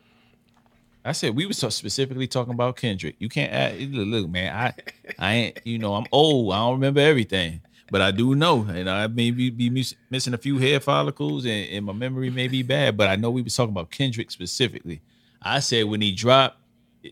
I 1.07 1.13
said 1.13 1.37
we 1.37 1.47
was 1.47 1.59
specifically 1.59 2.27
talking 2.27 2.53
about 2.53 2.77
Kendrick. 2.77 3.17
You 3.19 3.29
can't 3.29 3.53
add, 3.53 3.81
look, 3.81 4.29
man. 4.29 4.55
I, 4.55 4.75
I 5.19 5.35
ain't. 5.35 5.61
You 5.65 5.79
know, 5.79 5.95
I'm 5.95 6.07
old. 6.13 6.53
I 6.53 6.59
don't 6.59 6.75
remember 6.75 7.01
everything, 7.01 7.61
but 7.91 8.01
I 8.03 8.11
do 8.11 8.35
know, 8.35 8.67
and 8.69 8.91
I 8.91 9.07
may 9.07 9.31
be, 9.31 9.51
be 9.51 9.71
missing 10.11 10.35
a 10.35 10.39
few 10.39 10.59
hair 10.59 10.81
follicles, 10.81 11.45
and, 11.45 11.69
and 11.71 11.87
my 11.87 11.93
memory 11.93 12.31
may 12.31 12.49
be 12.49 12.63
bad. 12.63 12.97
But 12.97 13.09
I 13.09 13.17
know 13.17 13.31
we 13.31 13.43
was 13.43 13.55
talking 13.55 13.73
about 13.73 13.91
Kendrick 13.91 14.31
specifically. 14.31 15.01
I 15.41 15.61
said 15.61 15.85
when 15.85 16.01
he 16.01 16.13
dropped 16.13 16.59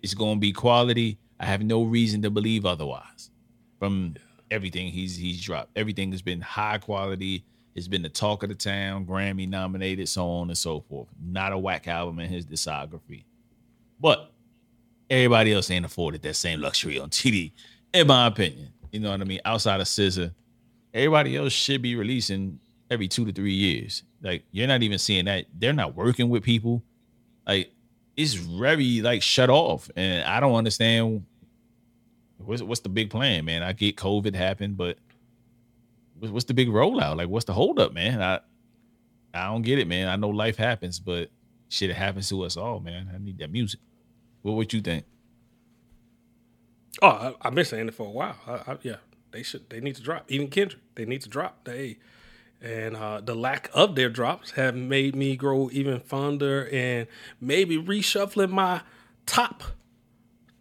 it's 0.03 0.15
to 0.15 0.37
be 0.37 0.53
quality. 0.53 1.19
I 1.39 1.47
have 1.47 1.63
no 1.63 1.83
reason 1.83 2.23
to 2.23 2.31
believe 2.31 2.67
otherwise. 2.67 3.31
From 3.79 4.15
everything 4.51 4.89
he's 4.89 5.17
he's 5.17 5.41
dropped, 5.43 5.71
everything 5.77 6.11
has 6.13 6.23
been 6.23 6.41
high 6.41 6.79
quality. 6.79 7.45
It's 7.75 7.89
been 7.89 8.03
the 8.03 8.09
talk 8.09 8.45
of 8.45 8.51
the 8.51 8.55
town, 8.55 9.05
Grammy 9.05 9.49
nominated, 9.49 10.09
so 10.09 10.29
on 10.29 10.49
and 10.49 10.57
so 10.57 10.81
forth. 10.81 11.09
Not 11.21 11.53
a 11.53 11.59
whack 11.59 11.89
album 11.89 12.21
in 12.21 12.31
his 12.31 12.47
discography, 12.47 13.25
but 14.01 14.33
everybody 15.11 15.53
else 15.53 15.71
ain't 15.71 15.85
afforded 15.85 16.23
that 16.23 16.35
same 16.35 16.61
luxury 16.61 16.99
on 16.99 17.11
TD, 17.11 17.53
in 17.93 18.07
my 18.07 18.27
opinion. 18.27 18.69
You 18.93 19.01
know 19.01 19.11
what 19.11 19.21
I 19.21 19.25
mean? 19.25 19.41
Outside 19.45 19.81
of 19.81 19.87
SZA, 19.87 20.33
everybody 20.93 21.37
else 21.37 21.53
should 21.53 21.83
be 21.83 21.97
releasing 21.97 22.61
every 22.91 23.09
two 23.09 23.25
to 23.25 23.33
three 23.33 23.55
years. 23.55 24.03
Like 24.23 24.45
you're 24.53 24.69
not 24.69 24.83
even 24.83 24.99
seeing 24.99 25.25
that. 25.27 25.47
They're 25.55 25.73
not 25.73 25.95
working 25.95 26.29
with 26.29 26.43
people. 26.43 26.83
Like 27.47 27.73
it's 28.17 28.35
very 28.35 29.01
like 29.03 29.23
shut 29.23 29.51
off, 29.51 29.91
and 29.97 30.25
I 30.25 30.41
don't 30.41 30.55
understand 30.55 31.25
what's 32.39 32.63
what's 32.63 32.81
the 32.81 32.89
big 32.89 33.11
plan, 33.11 33.45
man. 33.45 33.63
I 33.63 33.73
get 33.73 33.97
COVID 33.97 34.35
happened, 34.35 34.77
but 34.77 34.99
what's 36.19 36.45
the 36.45 36.55
big 36.55 36.69
rollout? 36.69 37.17
Like, 37.17 37.29
what's 37.29 37.45
the 37.45 37.53
holdup, 37.53 37.93
man? 37.93 38.23
I 38.23 38.41
I 39.35 39.47
don't 39.47 39.63
get 39.63 39.79
it, 39.79 39.89
man. 39.89 40.09
I 40.09 40.17
know 40.17 40.29
life 40.29 40.57
happens, 40.57 41.01
but 41.01 41.31
shit, 41.75 41.91
it 41.91 41.97
happens 41.97 42.29
to 42.29 42.43
us 42.43 42.57
all, 42.57 42.81
man. 42.81 43.11
I 43.13 43.19
need 43.19 43.39
that 43.39 43.51
music. 43.51 43.81
What 44.43 44.53
would 44.55 44.73
you 44.73 44.81
think? 44.81 45.05
Oh, 47.03 47.09
I, 47.09 47.47
have 47.47 47.55
been 47.55 47.65
saying 47.65 47.89
it 47.89 47.95
for 47.95 48.07
a 48.07 48.11
while. 48.11 48.37
I, 48.47 48.53
I, 48.53 48.77
yeah, 48.83 48.97
they 49.33 49.43
should. 49.43 49.69
They 49.69 49.81
need 49.81 49.97
to 49.97 50.03
drop. 50.03 50.25
Even 50.29 50.49
Kendrick, 50.49 50.83
they 50.95 51.05
need 51.05 51.23
to 51.23 51.29
drop. 51.29 51.65
They 51.65 51.99
and 52.65 52.97
uh, 52.97 53.21
the 53.21 53.35
lack 53.35 53.69
of 53.75 53.95
their 53.95 54.09
drops 54.09 54.53
have 54.53 54.75
made 54.75 55.15
me 55.15 55.37
grow 55.37 55.69
even 55.73 56.01
fonder 56.01 56.69
and 56.73 57.07
maybe 57.41 57.77
reshuffling 57.77 58.51
my 58.51 58.81
top 59.27 59.63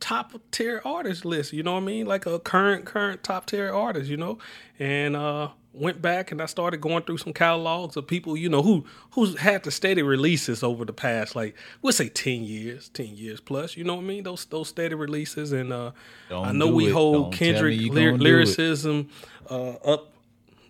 top 0.01 0.33
tier 0.51 0.81
artist 0.83 1.23
list 1.23 1.53
you 1.53 1.63
know 1.63 1.73
what 1.73 1.83
i 1.83 1.85
mean 1.85 2.05
like 2.05 2.25
a 2.25 2.37
current 2.37 2.83
current 2.83 3.23
top 3.23 3.45
tier 3.45 3.71
artist 3.71 4.09
you 4.09 4.17
know 4.17 4.37
and 4.77 5.15
uh 5.15 5.47
went 5.73 6.01
back 6.01 6.31
and 6.31 6.41
i 6.41 6.45
started 6.45 6.79
going 6.79 7.03
through 7.03 7.17
some 7.17 7.33
catalogs 7.33 7.97
of 7.97 8.05
people 8.05 8.37
you 8.37 8.47
know 8.47 8.61
who 8.61 8.85
who's 9.11 9.37
had 9.39 9.63
the 9.63 9.71
steady 9.71 10.03
releases 10.03 10.61
over 10.63 10.85
the 10.85 10.93
past 10.93 11.35
like 11.35 11.55
we'll 11.81 11.91
say 11.91 12.07
10 12.07 12.43
years 12.43 12.89
10 12.89 13.07
years 13.15 13.39
plus 13.39 13.75
you 13.75 13.83
know 13.83 13.95
what 13.95 14.03
i 14.03 14.05
mean 14.05 14.23
those 14.23 14.45
those 14.45 14.69
steady 14.69 14.93
releases 14.93 15.51
and 15.51 15.73
uh 15.73 15.91
i 16.31 16.51
know 16.51 16.67
we 16.67 16.87
it. 16.87 16.93
hold 16.93 17.31
Don't 17.31 17.33
kendrick 17.33 17.79
lyricism 17.91 19.09
uh 19.49 19.71
up 19.71 20.13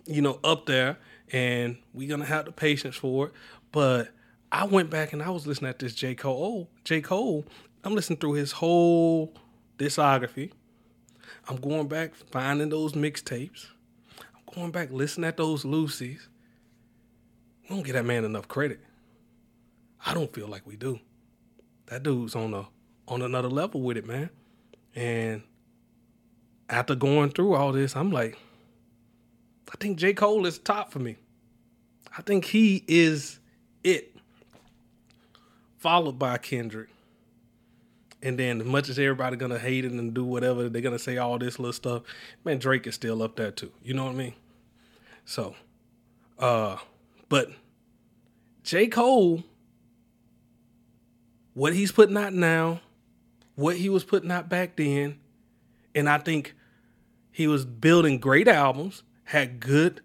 you 0.06 0.22
know 0.22 0.40
up 0.42 0.66
there 0.66 0.96
and 1.32 1.76
we're 1.92 2.08
gonna 2.08 2.24
have 2.24 2.44
the 2.44 2.52
patience 2.52 2.96
for 2.96 3.26
it. 3.26 3.32
But 3.72 4.10
I 4.52 4.64
went 4.66 4.88
back 4.88 5.12
and 5.12 5.22
I 5.22 5.30
was 5.30 5.46
listening 5.46 5.70
at 5.70 5.80
this 5.80 5.94
J. 5.94 6.14
Cole. 6.14 6.68
Oh, 6.68 6.68
J. 6.84 7.00
Cole, 7.00 7.44
I'm 7.82 7.94
listening 7.94 8.20
through 8.20 8.34
his 8.34 8.52
whole 8.52 9.34
discography. 9.78 10.52
I'm 11.48 11.56
going 11.56 11.88
back 11.88 12.14
finding 12.14 12.68
those 12.68 12.92
mixtapes. 12.92 13.66
Going 14.54 14.70
back 14.70 14.92
listening 14.92 15.26
at 15.26 15.36
those 15.36 15.64
Lucy's. 15.64 16.28
We 17.62 17.74
don't 17.74 17.84
get 17.84 17.94
that 17.94 18.04
man 18.04 18.24
enough 18.24 18.46
credit. 18.46 18.78
I 20.06 20.14
don't 20.14 20.32
feel 20.32 20.46
like 20.46 20.64
we 20.64 20.76
do. 20.76 21.00
That 21.86 22.04
dude's 22.04 22.36
on 22.36 22.54
a 22.54 22.66
on 23.08 23.22
another 23.22 23.48
level 23.48 23.82
with 23.82 23.96
it, 23.96 24.06
man. 24.06 24.30
And 24.94 25.42
after 26.68 26.94
going 26.94 27.30
through 27.30 27.54
all 27.54 27.72
this, 27.72 27.96
I'm 27.96 28.12
like, 28.12 28.38
I 29.72 29.76
think 29.80 29.98
J. 29.98 30.14
Cole 30.14 30.46
is 30.46 30.58
top 30.58 30.92
for 30.92 31.00
me. 31.00 31.16
I 32.16 32.22
think 32.22 32.44
he 32.44 32.84
is 32.86 33.40
it. 33.82 34.14
Followed 35.78 36.18
by 36.18 36.38
Kendrick. 36.38 36.90
And 38.22 38.38
then 38.38 38.60
as 38.60 38.66
much 38.66 38.88
as 38.88 39.00
everybody 39.00 39.36
gonna 39.36 39.58
hate 39.58 39.84
it 39.84 39.90
and 39.90 40.14
do 40.14 40.24
whatever, 40.24 40.68
they're 40.68 40.80
gonna 40.80 40.98
say 40.98 41.16
all 41.18 41.38
this 41.38 41.58
little 41.58 41.72
stuff. 41.72 42.02
Man, 42.44 42.58
Drake 42.58 42.86
is 42.86 42.94
still 42.94 43.20
up 43.20 43.34
there 43.34 43.50
too. 43.50 43.72
You 43.82 43.94
know 43.94 44.04
what 44.04 44.12
I 44.12 44.18
mean? 44.18 44.34
So 45.24 45.54
uh 46.38 46.78
but 47.28 47.50
J. 48.62 48.86
Cole, 48.86 49.44
what 51.52 51.74
he's 51.74 51.92
putting 51.92 52.16
out 52.16 52.32
now, 52.32 52.80
what 53.56 53.76
he 53.76 53.90
was 53.90 54.04
putting 54.04 54.30
out 54.30 54.48
back 54.48 54.76
then, 54.76 55.20
and 55.94 56.08
I 56.08 56.18
think 56.18 56.54
he 57.30 57.46
was 57.46 57.66
building 57.66 58.18
great 58.18 58.48
albums, 58.48 59.02
had 59.24 59.60
good 59.60 60.00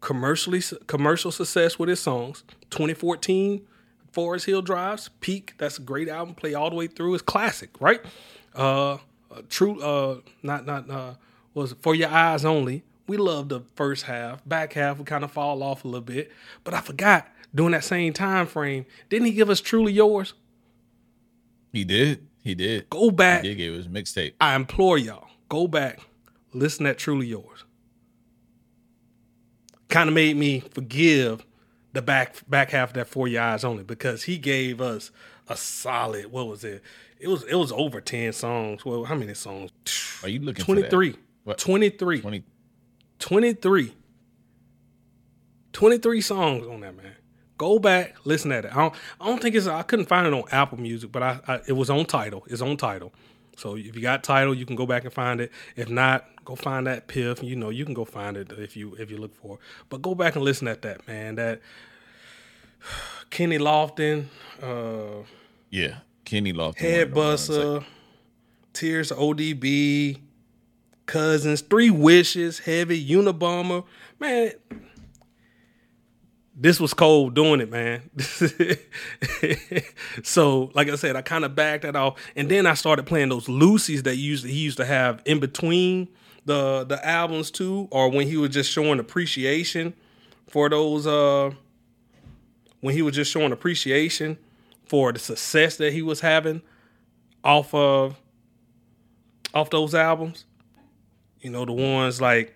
commercially 0.00 0.62
commercial 0.86 1.30
success 1.30 1.78
with 1.78 1.88
his 1.88 2.00
songs. 2.00 2.44
2014 2.70 3.66
Forest 4.12 4.46
Hills 4.46 4.64
Drive, 4.64 5.08
Peak, 5.20 5.54
that's 5.58 5.78
a 5.78 5.82
great 5.82 6.08
album. 6.08 6.34
Play 6.34 6.54
all 6.54 6.70
the 6.70 6.76
way 6.76 6.86
through. 6.86 7.14
It's 7.14 7.22
classic, 7.22 7.70
right? 7.80 8.00
Uh, 8.54 8.98
uh 9.30 9.42
true 9.48 9.80
uh 9.82 10.20
not 10.42 10.66
not 10.66 10.90
uh 10.90 11.14
was 11.54 11.74
for 11.80 11.94
your 11.94 12.08
eyes 12.08 12.44
only. 12.44 12.84
We 13.06 13.16
love 13.16 13.48
the 13.48 13.60
first 13.74 14.04
half. 14.04 14.46
Back 14.48 14.74
half 14.74 14.98
we 14.98 15.04
kind 15.04 15.24
of 15.24 15.32
fall 15.32 15.62
off 15.62 15.84
a 15.84 15.88
little 15.88 16.00
bit. 16.00 16.30
But 16.64 16.74
I 16.74 16.80
forgot 16.80 17.28
during 17.54 17.72
that 17.72 17.84
same 17.84 18.12
time 18.12 18.46
frame, 18.46 18.86
didn't 19.08 19.26
he 19.26 19.32
give 19.32 19.50
us 19.50 19.60
Truly 19.60 19.92
Yours? 19.92 20.34
He 21.72 21.84
did. 21.84 22.26
He 22.42 22.54
did. 22.54 22.90
Go 22.90 23.10
back. 23.10 23.42
He 23.42 23.50
did 23.50 23.56
give 23.56 23.74
us 23.74 23.86
mixtape. 23.86 24.34
I 24.40 24.54
implore 24.54 24.98
y'all, 24.98 25.28
go 25.48 25.66
back, 25.66 26.00
listen 26.52 26.84
to 26.86 26.94
Truly 26.94 27.26
Yours. 27.26 27.64
Kind 29.88 30.08
of 30.08 30.14
made 30.14 30.36
me 30.36 30.60
forgive 30.60 31.44
the 31.92 32.02
back 32.02 32.36
back 32.48 32.70
half 32.70 32.90
of 32.90 32.94
that 32.94 33.08
For 33.08 33.28
Your 33.28 33.42
Eyes 33.42 33.64
Only 33.64 33.84
because 33.84 34.24
he 34.24 34.38
gave 34.38 34.80
us 34.80 35.10
a 35.48 35.56
solid, 35.56 36.32
what 36.32 36.48
was 36.48 36.64
it? 36.64 36.82
It 37.18 37.28
was 37.28 37.44
it 37.44 37.54
was 37.54 37.70
over 37.72 38.00
10 38.00 38.32
songs. 38.32 38.84
Well, 38.84 39.04
how 39.04 39.14
many 39.14 39.34
songs? 39.34 39.70
Are 40.22 40.28
you 40.28 40.40
looking 40.40 40.64
23. 40.64 41.16
What? 41.44 41.58
23. 41.58 42.20
20. 42.20 42.44
23. 43.22 43.94
23 45.72 46.20
songs 46.20 46.66
on 46.66 46.80
that, 46.80 46.96
man. 46.96 47.14
Go 47.56 47.78
back, 47.78 48.16
listen 48.24 48.50
at 48.50 48.64
it. 48.64 48.72
I 48.72 48.80
don't, 48.80 48.94
I 49.20 49.26
don't 49.26 49.40
think 49.40 49.54
it's, 49.54 49.68
I 49.68 49.82
couldn't 49.82 50.06
find 50.06 50.26
it 50.26 50.34
on 50.34 50.42
Apple 50.50 50.80
Music, 50.80 51.12
but 51.12 51.22
I, 51.22 51.40
I 51.46 51.60
it 51.68 51.72
was 51.72 51.88
on 51.88 52.04
Tidal. 52.04 52.44
It's 52.48 52.60
on 52.60 52.76
Tidal. 52.76 53.12
So 53.56 53.76
if 53.76 53.94
you 53.94 54.02
got 54.02 54.24
Tidal, 54.24 54.54
you 54.54 54.66
can 54.66 54.74
go 54.74 54.86
back 54.86 55.04
and 55.04 55.12
find 55.12 55.40
it. 55.40 55.52
If 55.76 55.88
not, 55.88 56.26
go 56.44 56.56
find 56.56 56.88
that 56.88 57.06
piff. 57.06 57.42
You 57.44 57.54
know, 57.54 57.70
you 57.70 57.84
can 57.84 57.94
go 57.94 58.04
find 58.04 58.36
it 58.36 58.50
if 58.58 58.76
you 58.76 58.96
if 58.98 59.08
you 59.08 59.18
look 59.18 59.36
for 59.36 59.54
it. 59.54 59.60
But 59.88 60.02
go 60.02 60.16
back 60.16 60.34
and 60.34 60.44
listen 60.44 60.66
at 60.66 60.82
that, 60.82 61.06
man. 61.06 61.36
That 61.36 61.60
Kenny 63.30 63.58
Lofton, 63.58 64.26
uh, 64.60 65.24
yeah, 65.70 65.98
Kenny 66.24 66.52
Lofton, 66.52 66.78
Head 66.78 67.14
Buster, 67.14 67.84
Tears 68.72 69.12
ODB, 69.12 70.18
Cousins, 71.06 71.60
Three 71.60 71.90
Wishes, 71.90 72.60
Heavy 72.60 73.06
Unabomber, 73.08 73.84
man. 74.20 74.52
This 76.54 76.78
was 76.78 76.94
cold 76.94 77.34
doing 77.34 77.60
it, 77.60 77.70
man. 77.70 78.02
so, 80.22 80.70
like 80.74 80.88
I 80.88 80.96
said, 80.96 81.16
I 81.16 81.22
kind 81.22 81.44
of 81.44 81.54
backed 81.54 81.82
that 81.82 81.96
off, 81.96 82.18
and 82.36 82.48
then 82.48 82.66
I 82.66 82.74
started 82.74 83.06
playing 83.06 83.30
those 83.30 83.48
Lucy's 83.48 84.02
that 84.04 84.14
he 84.14 84.20
used 84.20 84.44
to, 84.44 84.50
he 84.50 84.58
used 84.58 84.76
to 84.76 84.84
have 84.84 85.22
in 85.24 85.40
between 85.40 86.08
the 86.44 86.84
the 86.84 87.04
albums 87.06 87.50
too, 87.50 87.88
or 87.90 88.10
when 88.10 88.26
he 88.26 88.36
was 88.36 88.50
just 88.50 88.70
showing 88.70 89.00
appreciation 89.00 89.94
for 90.48 90.68
those 90.68 91.06
uh 91.06 91.50
when 92.80 92.94
he 92.94 93.02
was 93.02 93.14
just 93.14 93.30
showing 93.30 93.52
appreciation 93.52 94.36
for 94.84 95.12
the 95.12 95.18
success 95.18 95.76
that 95.76 95.92
he 95.92 96.02
was 96.02 96.20
having 96.20 96.62
off 97.42 97.74
of 97.74 98.20
off 99.54 99.70
those 99.70 99.94
albums. 99.94 100.44
You 101.42 101.50
know, 101.50 101.64
the 101.64 101.72
ones 101.72 102.20
like 102.20 102.54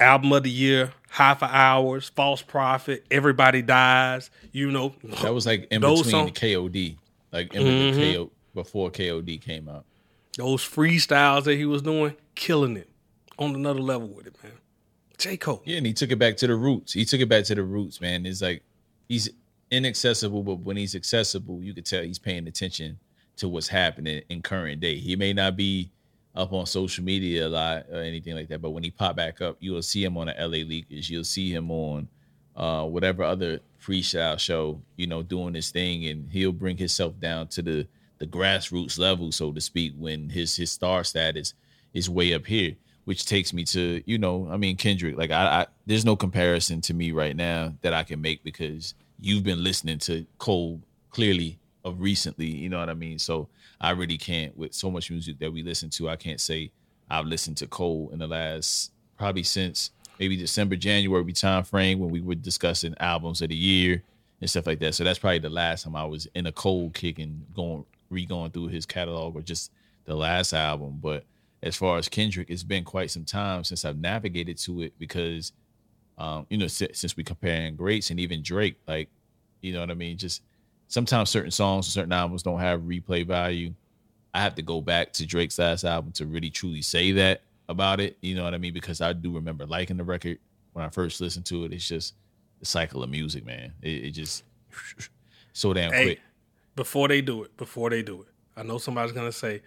album 0.00 0.32
of 0.32 0.42
the 0.42 0.50
year, 0.50 0.92
half 1.10 1.42
hours, 1.42 2.08
false 2.08 2.42
prophet, 2.42 3.04
everybody 3.10 3.62
dies. 3.62 4.30
You 4.50 4.70
know, 4.70 4.94
that 5.22 5.32
was 5.32 5.46
like 5.46 5.68
in 5.70 5.82
between 5.82 6.04
songs. 6.04 6.32
the 6.32 6.54
KOD, 6.54 6.96
like 7.30 7.54
in 7.54 7.62
mm-hmm. 7.62 8.14
KO, 8.14 8.30
before 8.54 8.90
KOD 8.90 9.40
came 9.40 9.68
out. 9.68 9.84
Those 10.36 10.62
freestyles 10.62 11.44
that 11.44 11.56
he 11.56 11.66
was 11.66 11.82
doing, 11.82 12.16
killing 12.34 12.78
it 12.78 12.88
on 13.38 13.54
another 13.54 13.80
level 13.80 14.08
with 14.08 14.26
it, 14.26 14.36
man. 14.42 14.52
J. 15.18 15.36
Cole. 15.36 15.62
Yeah, 15.64 15.76
and 15.76 15.86
he 15.86 15.92
took 15.92 16.10
it 16.10 16.18
back 16.18 16.36
to 16.38 16.46
the 16.46 16.56
roots. 16.56 16.94
He 16.94 17.04
took 17.04 17.20
it 17.20 17.28
back 17.28 17.44
to 17.44 17.54
the 17.54 17.62
roots, 17.62 18.00
man. 18.00 18.26
It's 18.26 18.42
like 18.42 18.62
he's 19.08 19.28
inaccessible, 19.70 20.42
but 20.42 20.60
when 20.60 20.76
he's 20.76 20.94
accessible, 20.94 21.62
you 21.62 21.74
could 21.74 21.86
tell 21.86 22.02
he's 22.02 22.18
paying 22.18 22.48
attention 22.48 22.98
to 23.36 23.48
what's 23.48 23.68
happening 23.68 24.22
in 24.28 24.42
current 24.42 24.80
day. 24.80 24.96
He 24.98 25.14
may 25.14 25.32
not 25.32 25.56
be 25.56 25.90
up 26.34 26.52
on 26.52 26.66
social 26.66 27.04
media 27.04 27.46
a 27.46 27.48
lot 27.48 27.84
or 27.90 28.00
anything 28.00 28.34
like 28.34 28.48
that, 28.48 28.62
but 28.62 28.70
when 28.70 28.82
he 28.82 28.90
pop 28.90 29.16
back 29.16 29.40
up, 29.40 29.56
you 29.60 29.72
will 29.72 29.82
see 29.82 30.02
him 30.02 30.16
on 30.16 30.28
the 30.28 30.34
LA 30.38 30.64
Leakers. 30.64 31.10
You'll 31.10 31.24
see 31.24 31.52
him 31.52 31.70
on 31.70 32.08
uh, 32.56 32.84
whatever 32.84 33.22
other 33.22 33.60
freestyle 33.80 34.38
show, 34.38 34.80
you 34.96 35.06
know, 35.06 35.22
doing 35.22 35.54
his 35.54 35.70
thing, 35.70 36.06
and 36.06 36.30
he'll 36.30 36.52
bring 36.52 36.76
himself 36.76 37.18
down 37.20 37.48
to 37.48 37.62
the 37.62 37.86
the 38.18 38.26
grassroots 38.26 39.00
level, 39.00 39.32
so 39.32 39.50
to 39.52 39.60
speak, 39.60 39.92
when 39.98 40.30
his 40.30 40.56
his 40.56 40.70
star 40.70 41.04
status 41.04 41.54
is 41.92 42.08
way 42.08 42.32
up 42.32 42.46
here. 42.46 42.76
Which 43.04 43.26
takes 43.26 43.52
me 43.52 43.64
to, 43.64 44.00
you 44.06 44.16
know, 44.16 44.48
I 44.48 44.56
mean 44.56 44.76
Kendrick. 44.76 45.18
Like 45.18 45.32
I, 45.32 45.62
I 45.62 45.66
there's 45.86 46.04
no 46.04 46.14
comparison 46.14 46.80
to 46.82 46.94
me 46.94 47.10
right 47.10 47.34
now 47.34 47.74
that 47.82 47.92
I 47.92 48.04
can 48.04 48.20
make 48.20 48.44
because 48.44 48.94
you've 49.20 49.42
been 49.42 49.64
listening 49.64 49.98
to 50.00 50.24
Cole 50.38 50.80
clearly 51.10 51.58
of 51.84 52.00
recently, 52.00 52.46
you 52.46 52.68
know 52.68 52.78
what 52.78 52.88
I 52.88 52.94
mean? 52.94 53.18
So 53.18 53.48
I 53.82 53.90
really 53.90 54.16
can't 54.16 54.56
with 54.56 54.72
so 54.72 54.90
much 54.90 55.10
music 55.10 55.38
that 55.40 55.52
we 55.52 55.62
listen 55.62 55.90
to, 55.90 56.08
I 56.08 56.16
can't 56.16 56.40
say 56.40 56.70
I've 57.10 57.26
listened 57.26 57.56
to 57.58 57.66
Cole 57.66 58.10
in 58.12 58.20
the 58.20 58.28
last 58.28 58.92
probably 59.18 59.42
since 59.42 59.90
maybe 60.18 60.36
December, 60.36 60.76
January 60.76 61.32
time 61.32 61.64
frame 61.64 61.98
when 61.98 62.10
we 62.10 62.20
were 62.20 62.36
discussing 62.36 62.94
albums 63.00 63.42
of 63.42 63.48
the 63.48 63.56
year 63.56 64.02
and 64.40 64.48
stuff 64.48 64.66
like 64.66 64.78
that. 64.78 64.94
So 64.94 65.02
that's 65.04 65.18
probably 65.18 65.40
the 65.40 65.50
last 65.50 65.82
time 65.84 65.96
I 65.96 66.04
was 66.04 66.26
in 66.34 66.46
a 66.46 66.52
Cole 66.52 66.90
kick 66.90 67.18
and 67.18 67.44
going 67.54 67.84
re-going 68.08 68.52
through 68.52 68.68
his 68.68 68.86
catalog 68.86 69.34
or 69.34 69.42
just 69.42 69.72
the 70.04 70.14
last 70.14 70.52
album. 70.52 70.98
But 71.02 71.24
as 71.62 71.76
far 71.76 71.98
as 71.98 72.08
Kendrick, 72.08 72.50
it's 72.50 72.62
been 72.62 72.84
quite 72.84 73.10
some 73.10 73.24
time 73.24 73.64
since 73.64 73.84
I've 73.84 73.98
navigated 73.98 74.58
to 74.58 74.82
it 74.82 74.92
because, 74.98 75.52
um, 76.18 76.46
you 76.50 76.58
know, 76.58 76.66
since 76.68 77.16
we 77.16 77.24
comparing 77.24 77.74
greats 77.74 78.10
and 78.10 78.20
even 78.20 78.42
Drake, 78.42 78.76
like, 78.86 79.08
you 79.60 79.72
know 79.72 79.80
what 79.80 79.90
I 79.90 79.94
mean? 79.94 80.18
Just 80.18 80.42
sometimes 80.92 81.30
certain 81.30 81.50
songs 81.50 81.88
or 81.88 81.90
certain 81.90 82.12
albums 82.12 82.42
don't 82.42 82.60
have 82.60 82.82
replay 82.82 83.26
value. 83.26 83.72
I 84.34 84.42
have 84.42 84.54
to 84.56 84.62
go 84.62 84.82
back 84.82 85.10
to 85.14 85.24
Drake's 85.24 85.58
last 85.58 85.84
album 85.84 86.12
to 86.12 86.26
really 86.26 86.50
truly 86.50 86.82
say 86.82 87.12
that 87.12 87.40
about 87.70 87.98
it. 87.98 88.18
You 88.20 88.34
know 88.34 88.44
what 88.44 88.52
I 88.52 88.58
mean? 88.58 88.74
Because 88.74 89.00
I 89.00 89.14
do 89.14 89.32
remember 89.34 89.64
liking 89.64 89.96
the 89.96 90.04
record 90.04 90.38
when 90.74 90.84
I 90.84 90.90
first 90.90 91.18
listened 91.22 91.46
to 91.46 91.64
it. 91.64 91.72
It's 91.72 91.88
just 91.88 92.12
the 92.60 92.66
cycle 92.66 93.02
of 93.02 93.08
music, 93.08 93.46
man. 93.46 93.72
It, 93.80 94.04
it 94.04 94.10
just 94.10 94.44
so 95.54 95.72
damn 95.72 95.92
hey, 95.92 96.04
quick. 96.04 96.20
Before 96.76 97.08
they 97.08 97.22
do 97.22 97.42
it, 97.44 97.56
before 97.56 97.88
they 97.88 98.02
do 98.02 98.20
it, 98.20 98.28
I 98.54 98.62
know 98.62 98.76
somebody's 98.76 99.12
gonna 99.12 99.32
say 99.32 99.62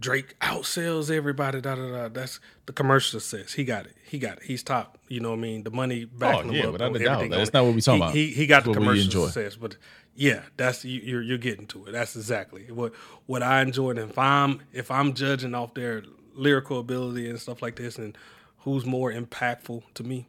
Drake 0.00 0.38
outsells 0.40 1.10
everybody. 1.10 1.60
Da 1.60 1.74
da 1.74 1.90
da. 1.90 2.08
That's 2.08 2.40
the 2.66 2.72
commercial 2.72 3.20
says 3.20 3.52
he 3.54 3.64
got 3.64 3.86
it. 3.86 3.96
He 4.04 4.18
got 4.18 4.38
it. 4.38 4.44
He's 4.44 4.62
top. 4.62 4.98
You 5.08 5.20
know 5.20 5.30
what 5.30 5.38
I 5.38 5.42
mean? 5.42 5.64
The 5.64 5.70
money 5.70 6.04
backing 6.04 6.50
oh, 6.50 6.54
yeah, 6.54 6.66
up. 6.66 6.72
without 6.72 6.94
a 6.94 6.98
doubt. 6.98 7.30
That's 7.30 7.52
not 7.52 7.64
what 7.64 7.74
we 7.74 7.80
talking 7.80 8.00
he, 8.00 8.04
about. 8.04 8.14
He, 8.14 8.26
he 8.28 8.46
got 8.46 8.64
that's 8.64 8.68
the 8.68 8.74
commercial 8.74 9.26
success, 9.26 9.56
but 9.56 9.76
yeah, 10.14 10.42
that's 10.56 10.84
you're 10.84 11.22
you're 11.22 11.38
getting 11.38 11.66
to 11.68 11.86
it. 11.86 11.92
That's 11.92 12.16
exactly 12.16 12.70
what 12.70 12.92
what 13.26 13.42
I 13.42 13.62
enjoyed. 13.62 13.98
If 13.98 14.18
I'm 14.18 14.62
if 14.72 14.90
I'm 14.90 15.14
judging 15.14 15.54
off 15.54 15.74
their 15.74 16.02
lyrical 16.34 16.78
ability 16.80 17.28
and 17.28 17.40
stuff 17.40 17.62
like 17.62 17.76
this, 17.76 17.98
and 17.98 18.16
who's 18.58 18.84
more 18.84 19.12
impactful 19.12 19.82
to 19.94 20.04
me, 20.04 20.28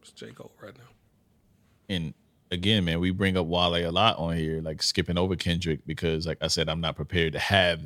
it's 0.00 0.12
J 0.12 0.32
Cole 0.32 0.52
right 0.62 0.76
now. 0.76 0.84
And 1.88 2.14
again, 2.50 2.84
man, 2.84 3.00
we 3.00 3.10
bring 3.10 3.36
up 3.36 3.46
Wale 3.46 3.76
a 3.76 3.90
lot 3.90 4.18
on 4.18 4.36
here, 4.36 4.60
like 4.60 4.82
skipping 4.82 5.18
over 5.18 5.36
Kendrick 5.36 5.80
because, 5.86 6.26
like 6.26 6.38
I 6.40 6.48
said, 6.48 6.68
I'm 6.68 6.80
not 6.80 6.96
prepared 6.96 7.32
to 7.34 7.38
have 7.38 7.80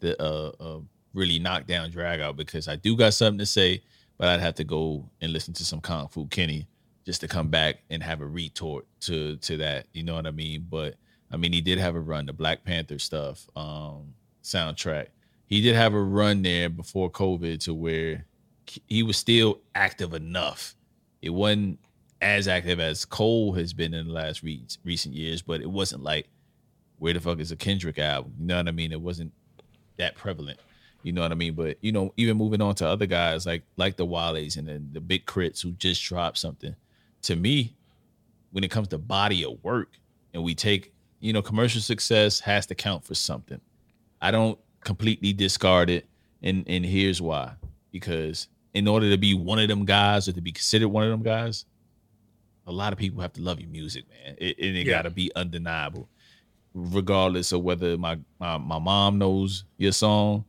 the 0.00 0.20
uh, 0.22 0.52
uh 0.60 0.80
really 1.14 1.38
knock 1.38 1.66
down 1.66 1.90
drag 1.90 2.20
out 2.20 2.36
because 2.36 2.68
I 2.68 2.76
do 2.76 2.96
got 2.96 3.14
something 3.14 3.38
to 3.38 3.46
say, 3.46 3.82
but 4.18 4.28
I'd 4.28 4.40
have 4.40 4.54
to 4.56 4.64
go 4.64 5.08
and 5.20 5.32
listen 5.32 5.54
to 5.54 5.64
some 5.64 5.80
Kung 5.80 6.08
Fu 6.08 6.26
Kenny 6.26 6.66
just 7.04 7.20
to 7.22 7.28
come 7.28 7.48
back 7.48 7.82
and 7.90 8.02
have 8.02 8.20
a 8.20 8.26
retort 8.26 8.86
to 9.00 9.36
to 9.36 9.56
that. 9.58 9.86
You 9.92 10.02
know 10.02 10.14
what 10.14 10.26
I 10.26 10.30
mean? 10.30 10.66
But 10.68 10.96
I 11.30 11.36
mean, 11.36 11.52
he 11.52 11.60
did 11.60 11.78
have 11.78 11.94
a 11.94 12.00
run, 12.00 12.26
the 12.26 12.32
Black 12.32 12.64
Panther 12.64 12.98
stuff, 12.98 13.46
um, 13.56 14.14
soundtrack. 14.42 15.08
He 15.46 15.60
did 15.60 15.74
have 15.74 15.94
a 15.94 16.02
run 16.02 16.42
there 16.42 16.68
before 16.68 17.10
COVID 17.10 17.60
to 17.64 17.74
where 17.74 18.26
he 18.86 19.02
was 19.02 19.16
still 19.16 19.60
active 19.74 20.14
enough. 20.14 20.76
It 21.22 21.30
wasn't 21.30 21.78
as 22.20 22.46
active 22.46 22.78
as 22.78 23.04
Cole 23.04 23.52
has 23.54 23.72
been 23.72 23.94
in 23.94 24.06
the 24.06 24.12
last 24.12 24.42
re- 24.42 24.64
recent 24.84 25.14
years, 25.14 25.42
but 25.42 25.60
it 25.60 25.70
wasn't 25.70 26.02
like 26.02 26.28
where 26.98 27.14
the 27.14 27.20
fuck 27.20 27.40
is 27.40 27.50
a 27.50 27.56
Kendrick 27.56 27.98
album? 27.98 28.34
You 28.38 28.46
know 28.46 28.56
what 28.58 28.68
I 28.68 28.72
mean? 28.72 28.92
It 28.92 29.00
wasn't 29.00 29.32
that 30.00 30.16
prevalent. 30.16 30.58
You 31.02 31.12
know 31.12 31.22
what 31.22 31.32
I 31.32 31.34
mean? 31.34 31.54
But 31.54 31.78
you 31.80 31.92
know, 31.92 32.12
even 32.16 32.36
moving 32.36 32.60
on 32.60 32.74
to 32.76 32.86
other 32.86 33.06
guys 33.06 33.46
like 33.46 33.62
like 33.76 33.96
the 33.96 34.04
Wale's 34.04 34.56
and 34.56 34.68
then 34.68 34.90
the 34.92 35.00
Big 35.00 35.24
K.R.I.T.s 35.26 35.60
who 35.62 35.72
just 35.72 36.02
dropped 36.04 36.36
something 36.38 36.74
to 37.22 37.36
me, 37.36 37.74
when 38.50 38.64
it 38.64 38.70
comes 38.70 38.88
to 38.88 38.98
body 38.98 39.44
of 39.44 39.62
work, 39.62 39.90
and 40.34 40.42
we 40.42 40.54
take, 40.54 40.92
you 41.20 41.32
know, 41.32 41.42
commercial 41.42 41.80
success 41.80 42.40
has 42.40 42.66
to 42.66 42.74
count 42.74 43.04
for 43.04 43.14
something. 43.14 43.60
I 44.20 44.30
don't 44.30 44.58
completely 44.84 45.32
discard 45.32 45.88
it, 45.90 46.06
and 46.42 46.64
and 46.66 46.84
here's 46.84 47.20
why: 47.22 47.52
because 47.92 48.48
in 48.74 48.86
order 48.86 49.10
to 49.10 49.16
be 49.18 49.34
one 49.34 49.58
of 49.58 49.68
them 49.68 49.84
guys 49.84 50.28
or 50.28 50.32
to 50.32 50.40
be 50.40 50.52
considered 50.52 50.88
one 50.88 51.04
of 51.04 51.10
them 51.10 51.22
guys, 51.22 51.64
a 52.66 52.72
lot 52.72 52.92
of 52.92 52.98
people 52.98 53.20
have 53.22 53.32
to 53.34 53.40
love 53.42 53.58
your 53.60 53.70
music, 53.70 54.04
man. 54.08 54.36
It, 54.38 54.58
and 54.58 54.76
it 54.76 54.86
Yeah. 54.86 54.92
got 54.96 55.02
to 55.02 55.10
be 55.10 55.30
undeniable, 55.34 56.08
regardless 56.74 57.52
of 57.52 57.62
whether 57.62 57.96
my, 57.98 58.18
my 58.38 58.58
my 58.58 58.78
mom 58.78 59.18
knows 59.18 59.64
your 59.76 59.92
song, 59.92 60.44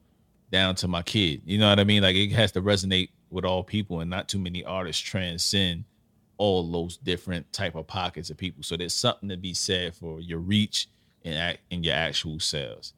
down 0.51 0.75
to 0.75 0.87
my 0.87 1.01
kid. 1.01 1.41
You 1.45 1.57
know 1.57 1.69
what 1.69 1.79
I 1.79 1.83
mean? 1.83 2.03
Like 2.03 2.15
it 2.15 2.31
has 2.31 2.51
to 2.53 2.61
resonate 2.61 3.09
with 3.29 3.45
all 3.45 3.63
people, 3.63 4.01
and 4.01 4.09
not 4.09 4.27
too 4.27 4.39
many 4.39 4.63
artists 4.63 5.01
transcend 5.01 5.85
all 6.37 6.69
those 6.71 6.97
different 6.97 7.51
type 7.53 7.75
of 7.75 7.87
pockets 7.87 8.29
of 8.29 8.37
people. 8.37 8.63
So 8.63 8.75
there's 8.75 8.93
something 8.93 9.29
to 9.29 9.37
be 9.37 9.53
said 9.53 9.95
for 9.95 10.19
your 10.19 10.39
reach 10.39 10.87
and 11.23 11.35
act 11.35 11.59
and 11.69 11.85
your 11.85 11.95
actual 11.95 12.39
sales. 12.39 12.93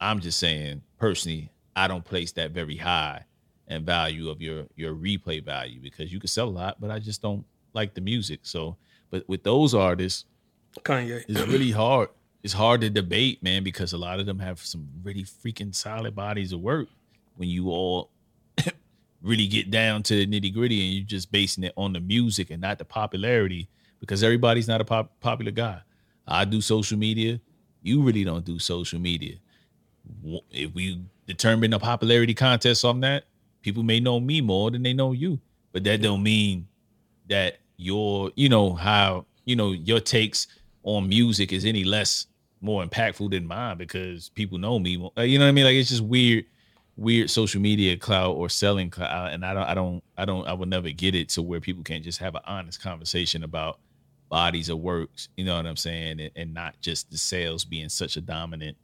I'm 0.00 0.20
just 0.20 0.38
saying 0.38 0.82
personally, 0.98 1.50
I 1.74 1.88
don't 1.88 2.04
place 2.04 2.32
that 2.32 2.50
very 2.52 2.76
high 2.76 3.24
and 3.66 3.84
value 3.84 4.30
of 4.30 4.40
your 4.40 4.66
your 4.76 4.94
replay 4.94 5.44
value 5.44 5.80
because 5.80 6.12
you 6.12 6.20
can 6.20 6.28
sell 6.28 6.48
a 6.48 6.50
lot, 6.50 6.80
but 6.80 6.90
I 6.90 6.98
just 6.98 7.22
don't 7.22 7.44
like 7.72 7.94
the 7.94 8.00
music. 8.00 8.40
So, 8.42 8.76
but 9.10 9.28
with 9.28 9.42
those 9.42 9.74
artists, 9.74 10.24
Kanye. 10.82 11.24
it's 11.28 11.40
really 11.46 11.70
hard. 11.70 12.08
It's 12.42 12.54
hard 12.54 12.80
to 12.82 12.90
debate, 12.90 13.42
man, 13.42 13.64
because 13.64 13.92
a 13.92 13.98
lot 13.98 14.20
of 14.20 14.26
them 14.26 14.38
have 14.38 14.60
some 14.60 14.88
really 15.02 15.24
freaking 15.24 15.74
solid 15.74 16.14
bodies 16.14 16.52
of 16.52 16.60
work. 16.60 16.88
When 17.36 17.48
you 17.48 17.70
all 17.70 18.10
really 19.22 19.46
get 19.46 19.70
down 19.70 20.02
to 20.04 20.14
the 20.14 20.26
nitty 20.26 20.54
gritty 20.54 20.84
and 20.84 20.94
you're 20.94 21.04
just 21.04 21.32
basing 21.32 21.64
it 21.64 21.72
on 21.76 21.92
the 21.92 22.00
music 22.00 22.50
and 22.50 22.60
not 22.60 22.78
the 22.78 22.84
popularity, 22.84 23.68
because 24.00 24.22
everybody's 24.22 24.68
not 24.68 24.80
a 24.80 24.84
pop- 24.84 25.18
popular 25.20 25.50
guy. 25.50 25.80
I 26.26 26.44
do 26.44 26.60
social 26.60 26.98
media. 26.98 27.40
You 27.82 28.02
really 28.02 28.24
don't 28.24 28.44
do 28.44 28.58
social 28.58 29.00
media. 29.00 29.36
If 30.50 30.74
we 30.74 31.02
determine 31.26 31.72
a 31.72 31.78
popularity 31.78 32.34
contest 32.34 32.84
on 32.84 33.00
that, 33.00 33.24
people 33.62 33.82
may 33.82 33.98
know 33.98 34.20
me 34.20 34.40
more 34.40 34.70
than 34.70 34.82
they 34.82 34.92
know 34.92 35.12
you. 35.12 35.40
But 35.72 35.84
that 35.84 36.02
don't 36.02 36.22
mean 36.22 36.68
that 37.28 37.58
your, 37.76 38.30
you 38.36 38.48
know, 38.48 38.74
how, 38.74 39.26
you 39.44 39.56
know, 39.56 39.72
your 39.72 40.00
takes 40.00 40.46
on 40.82 41.08
music 41.08 41.52
is 41.52 41.64
any 41.64 41.84
less 41.84 42.26
more 42.60 42.84
impactful 42.84 43.30
than 43.30 43.46
mine 43.46 43.78
because 43.78 44.28
people 44.30 44.58
know 44.58 44.78
me. 44.78 44.96
more. 44.96 45.12
Uh, 45.16 45.22
You 45.22 45.38
know 45.38 45.44
what 45.44 45.50
I 45.50 45.52
mean? 45.52 45.64
Like 45.64 45.74
it's 45.74 45.90
just 45.90 46.02
weird, 46.02 46.44
weird 46.96 47.30
social 47.30 47.60
media 47.60 47.96
clout 47.96 48.34
or 48.36 48.48
selling 48.48 48.90
clout, 48.90 49.32
and 49.32 49.44
I 49.44 49.54
don't, 49.54 49.64
I 49.64 49.74
don't, 49.74 50.04
I 50.16 50.24
don't, 50.24 50.46
I 50.48 50.52
will 50.52 50.66
never 50.66 50.90
get 50.90 51.14
it 51.14 51.28
to 51.30 51.42
where 51.42 51.60
people 51.60 51.84
can't 51.84 52.04
just 52.04 52.18
have 52.18 52.34
an 52.34 52.42
honest 52.46 52.82
conversation 52.82 53.44
about 53.44 53.78
bodies 54.28 54.68
of 54.68 54.78
works. 54.78 55.28
You 55.36 55.44
know 55.44 55.56
what 55.56 55.66
I'm 55.66 55.76
saying? 55.76 56.20
And, 56.20 56.30
and 56.36 56.54
not 56.54 56.80
just 56.80 57.10
the 57.10 57.18
sales 57.18 57.64
being 57.64 57.88
such 57.88 58.16
a 58.16 58.20
dominant 58.20 58.76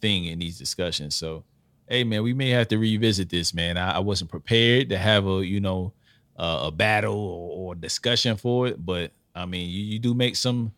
thing 0.00 0.26
in 0.26 0.38
these 0.38 0.58
discussions. 0.58 1.14
So, 1.14 1.44
hey 1.88 2.04
man, 2.04 2.22
we 2.22 2.34
may 2.34 2.50
have 2.50 2.68
to 2.68 2.78
revisit 2.78 3.30
this, 3.30 3.54
man. 3.54 3.76
I, 3.76 3.96
I 3.96 3.98
wasn't 3.98 4.30
prepared 4.30 4.90
to 4.90 4.98
have 4.98 5.26
a, 5.26 5.44
you 5.44 5.60
know, 5.60 5.92
uh, 6.36 6.64
a 6.64 6.70
battle 6.70 7.16
or, 7.16 7.72
or 7.72 7.74
discussion 7.74 8.36
for 8.36 8.66
it, 8.66 8.84
but 8.84 9.12
I 9.34 9.46
mean, 9.46 9.70
you, 9.70 9.82
you 9.82 9.98
do 9.98 10.14
make 10.14 10.36
some 10.36 10.72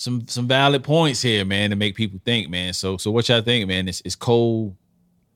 some 0.00 0.26
some 0.28 0.48
valid 0.48 0.82
points 0.82 1.20
here, 1.20 1.44
man, 1.44 1.68
to 1.68 1.76
make 1.76 1.94
people 1.94 2.18
think, 2.24 2.48
man. 2.48 2.72
So 2.72 2.96
so 2.96 3.10
what 3.10 3.28
y'all 3.28 3.42
think, 3.42 3.68
man? 3.68 3.86
Is 3.86 4.00
is 4.00 4.16
Cole 4.16 4.74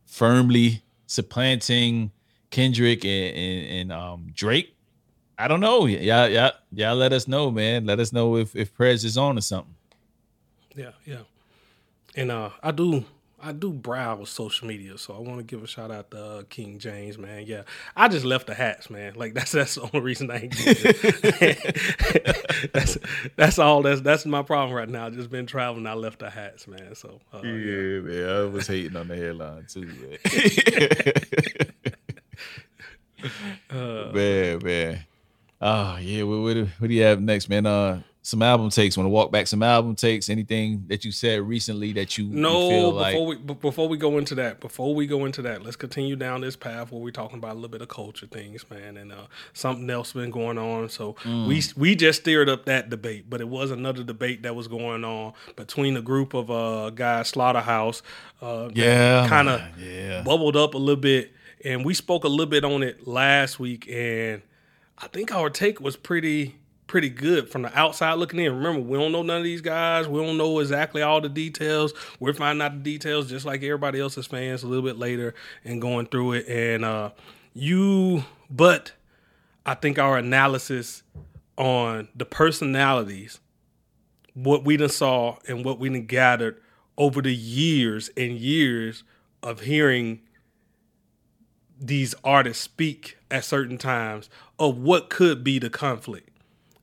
firmly 0.07 0.83
supplanting 1.07 2.11
Kendrick 2.49 3.05
and, 3.05 3.37
and, 3.37 3.67
and 3.67 3.93
um 3.93 4.31
Drake? 4.33 4.75
I 5.37 5.49
don't 5.49 5.61
know. 5.61 5.85
Y'all, 5.85 6.29
y'all, 6.29 6.53
y'all 6.73 6.97
let 6.97 7.13
us 7.13 7.29
know, 7.29 7.51
man. 7.51 7.85
Let 7.85 8.01
us 8.01 8.11
know 8.11 8.37
if 8.37 8.57
if 8.57 8.73
Prez 8.73 9.05
is 9.05 9.19
on 9.19 9.37
or 9.37 9.43
something. 9.43 9.75
Yeah, 10.75 10.93
yeah. 11.05 11.25
And 12.17 12.31
uh 12.31 12.49
I 12.63 12.71
do 12.71 13.05
I 13.45 13.53
do 13.53 13.71
browse 13.73 14.31
social 14.31 14.67
media, 14.67 14.97
so 14.97 15.15
I 15.15 15.19
want 15.19 15.37
to 15.37 15.45
give 15.45 15.63
a 15.63 15.67
shout 15.67 15.91
out 15.91 16.11
to 16.13 16.25
uh, 16.25 16.43
King 16.49 16.79
James, 16.79 17.19
man. 17.19 17.45
Yeah, 17.47 17.65
I 17.95 18.09
just 18.09 18.25
left 18.25 18.47
the 18.47 18.55
hats, 18.55 18.89
man. 18.89 19.13
Like 19.17 19.35
that's 19.35 19.53
that's 19.53 19.75
the 19.75 19.83
only 19.83 20.01
reason 20.01 20.31
I 20.31 20.45
ain't. 20.45 20.55
That's 22.73 22.97
that's 23.37 23.59
all. 23.59 23.83
That's 23.83 24.01
that's 24.01 24.25
my 24.25 24.41
problem 24.43 24.75
right 24.75 24.89
now. 24.89 25.11
Just 25.11 25.29
been 25.31 25.45
traveling. 25.45 25.87
I 25.87 25.93
left 25.93 26.21
the 26.21 26.31
hats, 26.31 26.67
man. 26.67 26.95
So 26.95 27.21
uh, 27.33 27.43
yeah. 27.43 28.01
man. 28.01 28.29
I 28.29 28.41
was 28.47 28.67
hating 28.67 28.97
on 28.97 29.09
the 29.09 29.17
headline 29.17 29.67
too, 29.69 29.85
man. 29.85 30.19
man, 34.15 34.59
man. 34.65 35.05
Oh 35.61 35.99
yeah, 35.99 36.23
what, 36.23 36.41
what, 36.41 36.55
do- 36.55 36.69
what 36.79 36.89
do 36.89 36.95
you 36.95 37.03
have 37.03 37.21
next, 37.21 37.51
man? 37.51 37.67
Uh, 37.67 38.01
some 38.27 38.41
album 38.41 38.71
takes. 38.71 38.97
Want 38.97 39.05
to 39.05 39.11
walk 39.11 39.31
back 39.31 39.47
some 39.47 39.63
album 39.63 39.95
takes? 39.95 40.31
Anything 40.31 40.85
that 40.89 41.05
you 41.05 41.13
said 41.13 41.43
recently 41.43 41.93
that 41.93 42.17
you, 42.17 42.25
you 42.25 42.31
No, 42.33 42.71
feel 42.71 42.93
before 42.93 43.01
like? 43.03 43.17
we 43.29 43.37
b- 43.37 43.59
before 43.61 43.87
we 43.87 43.99
go 43.99 44.17
into 44.17 44.35
that, 44.37 44.61
before 44.61 44.95
we 44.95 45.07
go 45.07 45.27
into 45.27 45.43
that, 45.43 45.63
let's 45.63 45.77
continue 45.77 46.17
down 46.17 46.41
this 46.41 46.57
path 46.57 46.91
where 46.91 47.03
we're 47.03 47.11
talking 47.11 47.37
about 47.37 47.53
a 47.53 47.55
little 47.57 47.69
bit 47.69 47.83
of 47.83 47.89
culture 47.89 48.27
things, 48.27 48.65
man, 48.71 48.97
and 48.97 49.13
uh, 49.13 49.27
something 49.53 49.91
else 49.91 50.15
been 50.15 50.31
going 50.31 50.57
on. 50.57 50.89
So 50.89 51.13
Mm. 51.25 51.47
we 51.49 51.63
we 51.77 51.95
just 51.95 52.23
stirred 52.23 52.49
up 52.49 52.65
that 52.65 52.89
debate, 52.89 53.29
but 53.29 53.43
it 53.43 53.49
was 53.49 53.71
another 53.71 54.03
debate 54.03 54.43
that 54.45 54.57
was 54.57 54.69
going 54.69 55.05
on 55.05 55.35
between 55.55 55.95
a 55.99 56.03
group 56.03 56.33
of 56.33 56.51
uh, 56.51 56.89
guys, 56.91 57.29
Slaughterhouse, 57.29 58.01
uh, 58.41 58.71
yeah, 58.75 59.29
kind 59.29 59.51
of 59.51 59.61
yeah. 59.79 60.23
bubbled 60.23 60.57
up 60.57 60.73
a 60.73 60.79
little 60.79 61.01
bit, 61.01 61.31
and 61.63 61.85
we 61.85 61.93
spoke 61.93 62.25
a 62.25 62.29
little 62.29 62.47
bit 62.47 62.65
on 62.65 62.83
it 62.83 63.07
last 63.07 63.61
week, 63.61 63.87
and 63.93 64.41
I 64.97 65.09
think 65.09 65.31
our 65.31 65.51
take 65.51 65.79
was 65.79 65.95
pretty 65.97 66.55
pretty 66.87 67.09
good 67.09 67.49
from 67.49 67.63
the 67.63 67.79
outside 67.79 68.15
looking 68.15 68.41
in. 68.41 68.55
Remember, 68.55 68.81
we 68.81 68.99
don't 68.99 69.13
know 69.13 69.23
none 69.23 69.39
of 69.39 69.45
these 69.45 69.61
guys. 69.61 70.07
We 70.07 70.21
don't 70.21 70.37
know 70.37 70.59
exactly 70.59 71.03
all 71.03 71.21
the 71.21 71.29
details. 71.29 71.93
We're 72.21 72.35
finding 72.35 72.63
out 72.63 72.73
the 72.73 72.83
details 72.93 73.29
just 73.29 73.47
like 73.47 73.63
everybody 73.63 74.01
else's 74.01 74.27
fans 74.27 74.63
a 74.63 74.67
little 74.67 74.85
bit 74.85 74.99
later 74.99 75.35
and 75.65 75.81
going 75.81 76.07
through 76.07 76.35
it. 76.35 76.49
And 76.49 76.85
uh 76.85 77.11
you 77.55 78.25
but 78.51 78.93
I 79.65 79.75
think 79.75 79.99
our 79.99 80.19
analysis 80.19 81.03
on 81.57 82.09
the 82.15 82.27
personalities, 82.27 83.41
what 84.35 84.65
we 84.65 84.77
done 84.77 84.89
saw 84.89 85.39
and 85.49 85.65
what 85.65 85.79
we 85.79 85.89
done 85.89 86.07
gathered 86.07 86.61
over 86.99 87.23
the 87.23 87.35
years 87.35 88.11
and 88.17 88.37
years 88.37 89.05
of 89.43 89.61
hearing 89.61 90.21
these 91.81 92.15
artists 92.25 92.63
speak 92.63 93.19
at 93.31 93.45
certain 93.45 93.79
times 93.79 94.29
of 94.59 94.79
what 94.79 95.11
could 95.11 95.43
be 95.43 95.59
the 95.59 95.71
conflict. 95.71 96.31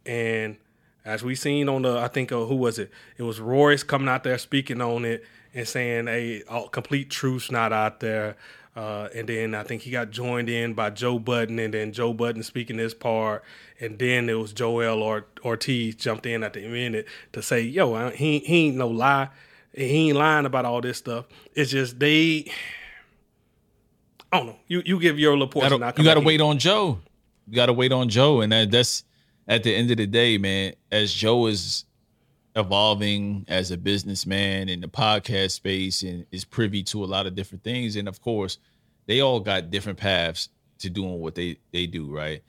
And 0.05 0.57
as 1.05 1.23
we 1.23 1.35
seen 1.35 1.69
on 1.69 1.81
the, 1.83 1.97
I 1.99 2.07
think, 2.07 2.31
uh, 2.31 2.45
who 2.45 2.55
was 2.55 2.79
it? 2.79 2.91
It 3.17 3.23
was 3.23 3.39
Royce 3.39 3.83
coming 3.83 4.07
out 4.07 4.23
there 4.23 4.37
speaking 4.37 4.81
on 4.81 5.05
it 5.05 5.23
and 5.53 5.67
saying, 5.67 6.07
"Hey, 6.07 6.43
complete 6.71 7.09
truth's 7.09 7.51
not 7.51 7.73
out 7.73 7.99
there." 7.99 8.35
Uh, 8.75 9.09
and 9.13 9.27
then 9.27 9.53
I 9.53 9.63
think 9.63 9.81
he 9.81 9.91
got 9.91 10.11
joined 10.11 10.49
in 10.49 10.73
by 10.73 10.91
Joe 10.91 11.19
Budden, 11.19 11.59
and 11.59 11.73
then 11.73 11.91
Joe 11.91 12.13
Budden 12.13 12.41
speaking 12.41 12.77
his 12.77 12.93
part, 12.93 13.43
and 13.81 13.99
then 13.99 14.29
it 14.29 14.35
was 14.35 14.53
Joel 14.53 15.03
or- 15.03 15.25
Ortiz 15.43 15.95
jumped 15.95 16.25
in 16.25 16.41
at 16.41 16.53
the 16.53 16.65
minute 16.67 17.05
to 17.33 17.41
say, 17.41 17.61
"Yo, 17.61 18.09
he 18.11 18.39
he 18.39 18.67
ain't 18.67 18.77
no 18.77 18.87
lie, 18.87 19.27
he 19.75 20.07
ain't 20.09 20.17
lying 20.17 20.45
about 20.45 20.63
all 20.65 20.79
this 20.81 20.97
stuff. 20.97 21.25
It's 21.53 21.71
just 21.71 21.99
they." 21.99 22.49
I 24.31 24.37
don't 24.37 24.47
know. 24.47 24.55
You 24.67 24.81
you 24.85 24.99
give 24.99 25.19
your 25.19 25.33
little 25.33 25.47
portion. 25.47 25.71
gotta- 25.71 25.85
I'll 25.85 25.91
come 25.91 26.05
you 26.05 26.09
got 26.09 26.13
to 26.15 26.21
wait 26.25 26.39
on 26.41 26.57
Joe. 26.57 26.99
You 27.49 27.55
got 27.55 27.65
to 27.65 27.73
wait 27.73 27.91
on 27.91 28.07
Joe, 28.07 28.39
and 28.41 28.51
that, 28.53 28.71
that's 28.71 29.03
at 29.47 29.63
the 29.63 29.73
end 29.75 29.91
of 29.91 29.97
the 29.97 30.07
day, 30.07 30.37
man. 30.37 30.73
As 30.91 31.13
Joe 31.13 31.47
is 31.47 31.85
evolving 32.55 33.45
as 33.47 33.71
a 33.71 33.77
businessman 33.77 34.69
in 34.69 34.81
the 34.81 34.87
podcast 34.87 35.51
space 35.51 36.03
and 36.03 36.25
is 36.31 36.43
privy 36.43 36.83
to 36.83 37.03
a 37.03 37.05
lot 37.05 37.25
of 37.25 37.35
different 37.35 37.63
things, 37.63 37.95
and 37.95 38.07
of 38.07 38.21
course, 38.21 38.57
they 39.07 39.21
all 39.21 39.39
got 39.39 39.71
different 39.71 39.97
paths 39.97 40.49
to 40.79 40.89
doing 40.89 41.19
what 41.19 41.35
they 41.35 41.57
they 41.71 41.87
do, 41.87 42.13
right? 42.13 42.43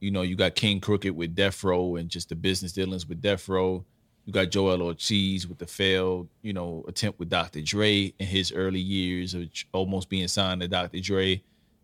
You 0.00 0.10
know, 0.10 0.22
you 0.22 0.34
got 0.34 0.54
King 0.54 0.80
Crooked 0.80 1.14
with 1.14 1.34
Death 1.34 1.62
Row 1.62 1.96
and 1.96 2.08
just 2.08 2.30
the 2.30 2.34
business 2.34 2.72
dealings 2.72 3.06
with 3.06 3.20
Death 3.20 3.48
Row. 3.48 3.84
You 4.24 4.32
got 4.32 4.50
Joel 4.50 4.82
Ortiz 4.82 5.46
with 5.46 5.58
the 5.58 5.66
failed, 5.66 6.28
you 6.42 6.52
know, 6.52 6.84
attempt 6.88 7.18
with 7.18 7.28
Dr. 7.28 7.60
Dre 7.62 8.12
in 8.18 8.26
his 8.26 8.52
early 8.52 8.80
years 8.80 9.34
of 9.34 9.48
almost 9.72 10.08
being 10.08 10.28
signed 10.28 10.60
to 10.60 10.68
Dr. 10.68 11.00
Dre. 11.00 11.42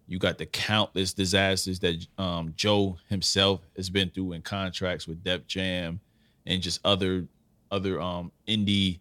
You 0.08 0.18
got 0.18 0.38
the 0.38 0.46
countless 0.46 1.12
disasters 1.12 1.80
that 1.80 2.06
um, 2.18 2.52
Joe 2.56 2.96
himself 3.08 3.60
has 3.76 3.90
been 3.90 4.10
through 4.10 4.32
in 4.32 4.42
contracts 4.42 5.08
with 5.08 5.22
Def 5.24 5.46
Jam 5.46 6.00
and 6.46 6.62
just 6.62 6.80
other 6.84 7.26
other 7.70 8.00
um, 8.00 8.30
indie 8.46 9.00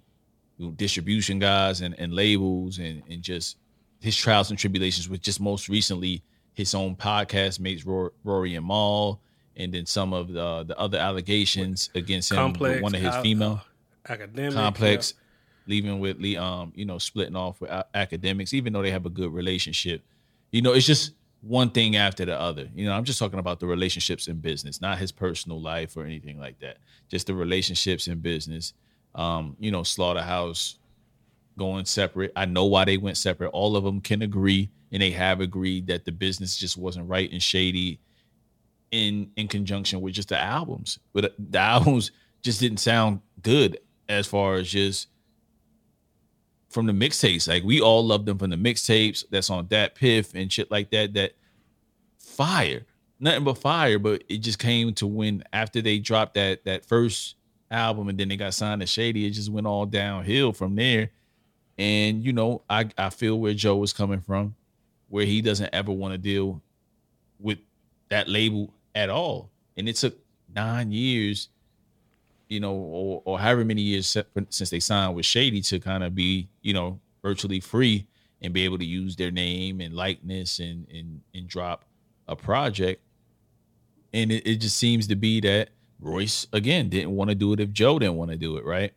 you 0.58 0.66
know, 0.66 0.72
distribution 0.72 1.38
guys 1.38 1.82
and, 1.82 1.98
and 2.00 2.14
labels 2.14 2.80
and, 2.80 3.04
and 3.10 3.22
just 3.22 3.58
his 4.02 4.16
trials 4.16 4.50
and 4.50 4.58
tribulations 4.58 5.08
with 5.08 5.22
just 5.22 5.40
most 5.40 5.70
recently 5.70 6.24
his 6.54 6.74
own 6.74 6.96
podcast 6.96 7.60
mates 7.60 7.86
Rory, 7.86 8.10
Rory 8.24 8.56
and 8.56 8.66
Mal 8.66 9.20
and 9.56 9.74
then 9.74 9.86
some 9.86 10.14
of 10.14 10.30
the 10.30 10.64
the 10.64 10.78
other 10.80 10.98
allegations 10.98 11.90
against 11.94 12.32
him 12.32 12.38
complex. 12.38 12.76
with 12.76 12.84
one 12.84 12.96
of 12.96 13.02
his 13.02 13.14
uh, 13.14 13.22
female 13.22 13.62
uh, 14.10 14.12
academic 14.12 14.54
complex 14.54 15.14
leaving 15.68 16.00
with 16.00 16.20
Lee, 16.20 16.38
um, 16.38 16.72
you 16.76 16.86
know, 16.86 16.98
splitting 16.98 17.36
off 17.36 17.60
with 17.62 17.72
academics, 17.94 18.54
even 18.54 18.74
though 18.74 18.82
they 18.82 18.92
have 18.92 19.06
a 19.06 19.10
good 19.10 19.34
relationship. 19.34 20.02
You 20.52 20.62
know, 20.62 20.74
it's 20.74 20.86
just 20.86 21.12
one 21.42 21.70
thing 21.70 21.96
after 21.96 22.26
the 22.26 22.40
other. 22.40 22.70
You 22.74 22.86
know, 22.86 22.94
I'm 22.94 23.04
just 23.04 23.20
talking 23.20 23.40
about 23.40 23.60
the 23.60 23.68
relationships 23.68 24.28
in 24.28 24.38
business, 24.38 24.82
not 24.82 24.98
his 24.98 25.12
personal 25.12 25.62
life 25.62 25.96
or 25.96 26.06
anything 26.06 26.40
like 26.40 26.60
that. 26.60 26.78
Just 27.10 27.28
the 27.28 27.36
relationships 27.36 28.08
in 28.08 28.20
business. 28.20 28.74
Um, 29.14 29.56
you 29.60 29.72
know, 29.72 29.84
Slaughterhouse 29.84 30.78
going 31.58 31.86
separate. 31.86 32.32
I 32.36 32.46
know 32.46 32.66
why 32.66 32.86
they 32.86 32.98
went 32.98 33.18
separate. 33.18 33.50
All 33.50 33.76
of 33.76 33.84
them 33.84 34.02
can 34.02 34.22
agree, 34.22 34.70
and 34.92 35.02
they 35.02 35.12
have 35.12 35.40
agreed 35.40 35.88
that 35.88 36.06
the 36.06 36.12
business 36.12 36.58
just 36.58 36.78
wasn't 36.78 37.08
right 37.08 37.32
and 37.32 37.42
shady 37.42 38.00
in 38.92 39.30
in 39.36 39.48
conjunction 39.48 40.02
with 40.02 40.14
just 40.14 40.30
the 40.30 40.40
albums. 40.40 41.00
But 41.14 41.36
the 41.38 41.60
albums 41.60 42.12
just 42.42 42.60
didn't 42.60 42.80
sound 42.80 43.22
good 43.42 43.80
as 44.10 44.28
far 44.28 44.56
as 44.56 44.70
just 44.70 45.08
from 46.76 46.86
the 46.88 46.94
mixtapes. 46.94 47.48
Like 47.48 47.64
we 47.64 47.80
all 47.80 48.06
love 48.06 48.26
them 48.26 48.38
from 48.38 48.50
the 48.50 48.58
mixtapes 48.58 49.24
that's 49.32 49.50
on 49.50 49.66
that 49.70 49.96
DatPiff 49.96 50.36
and 50.36 50.52
shit 50.52 50.70
like 50.70 50.92
that. 50.92 51.14
That 51.14 51.32
fire, 52.20 52.86
nothing 53.18 53.46
but 53.46 53.58
fire. 53.58 53.98
But 53.98 54.26
it 54.28 54.40
just 54.40 54.60
came 54.60 54.94
to 54.96 55.08
when 55.08 55.44
after 55.54 55.82
they 55.82 56.00
dropped 56.00 56.34
that 56.34 56.66
that 56.66 56.86
first 56.86 57.38
album 57.72 58.10
and 58.10 58.20
then 58.20 58.28
they 58.28 58.36
got 58.36 58.54
signed 58.54 58.82
to 58.82 58.88
Shady, 58.88 59.26
it 59.26 59.32
just 59.32 59.50
went 59.50 59.66
all 59.66 59.86
downhill 59.86 60.52
from 60.52 60.76
there. 60.76 61.12
And 61.78 62.24
you 62.24 62.34
know, 62.34 62.62
I 62.70 62.90
I 62.98 63.10
feel 63.10 63.40
where 63.40 63.54
Joe 63.54 63.78
was 63.78 63.94
coming 63.94 64.20
from, 64.20 64.54
where 65.08 65.26
he 65.26 65.42
doesn't 65.42 65.74
ever 65.74 65.94
want 65.94 66.12
to 66.12 66.18
deal 66.18 66.62
with 67.40 67.60
that 68.10 68.28
label 68.28 68.74
at 68.94 69.10
all. 69.10 69.50
And 69.78 69.88
it 69.88 69.96
took 69.96 70.18
nine 70.54 70.92
years, 70.92 71.48
you 72.48 72.60
know, 72.60 72.74
or, 72.74 73.22
or 73.26 73.40
however 73.40 73.66
many 73.66 73.82
years 73.82 74.18
since 74.50 74.70
they 74.70 74.80
signed 74.80 75.16
with 75.16 75.26
Shady 75.26 75.62
to 75.62 75.80
kind 75.80 76.04
of 76.04 76.14
be, 76.16 76.50
you 76.62 76.74
know, 76.74 77.00
virtually 77.22 77.60
free 77.60 78.08
and 78.42 78.54
be 78.54 78.64
able 78.64 78.78
to 78.78 78.86
use 78.86 79.16
their 79.16 79.32
name 79.32 79.82
and 79.82 79.94
likeness 79.94 80.60
and 80.60 80.88
and 80.90 81.22
and 81.34 81.48
drop 81.48 81.86
a 82.28 82.36
project. 82.36 83.02
And 84.14 84.32
it, 84.32 84.48
it 84.48 84.56
just 84.58 84.78
seems 84.78 85.08
to 85.08 85.16
be 85.16 85.42
that 85.42 85.70
Royce 86.00 86.48
again 86.54 86.90
didn't 86.90 87.12
want 87.12 87.30
to 87.30 87.36
do 87.36 87.54
it 87.54 87.60
if 87.60 87.72
Joe 87.72 88.00
didn't 88.00 88.16
want 88.16 88.32
to 88.32 88.38
do 88.38 88.58
it, 88.58 88.66
right? 88.66 88.94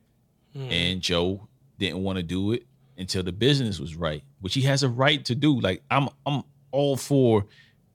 Hmm. 0.53 0.71
And 0.71 1.01
Joe 1.01 1.49
didn't 1.79 2.03
want 2.03 2.17
to 2.19 2.23
do 2.23 2.53
it 2.53 2.67
until 2.97 3.23
the 3.23 3.33
business 3.33 3.79
was 3.79 3.97
right, 3.97 4.23
which 4.41 4.55
he 4.55 4.63
has 4.63 4.83
a 4.83 4.89
right 4.89 5.25
to 5.25 5.35
do. 5.35 5.61
Like 5.61 5.83
I'm 5.91 6.09
I'm 6.27 6.43
all 6.71 6.97
for 6.97 7.47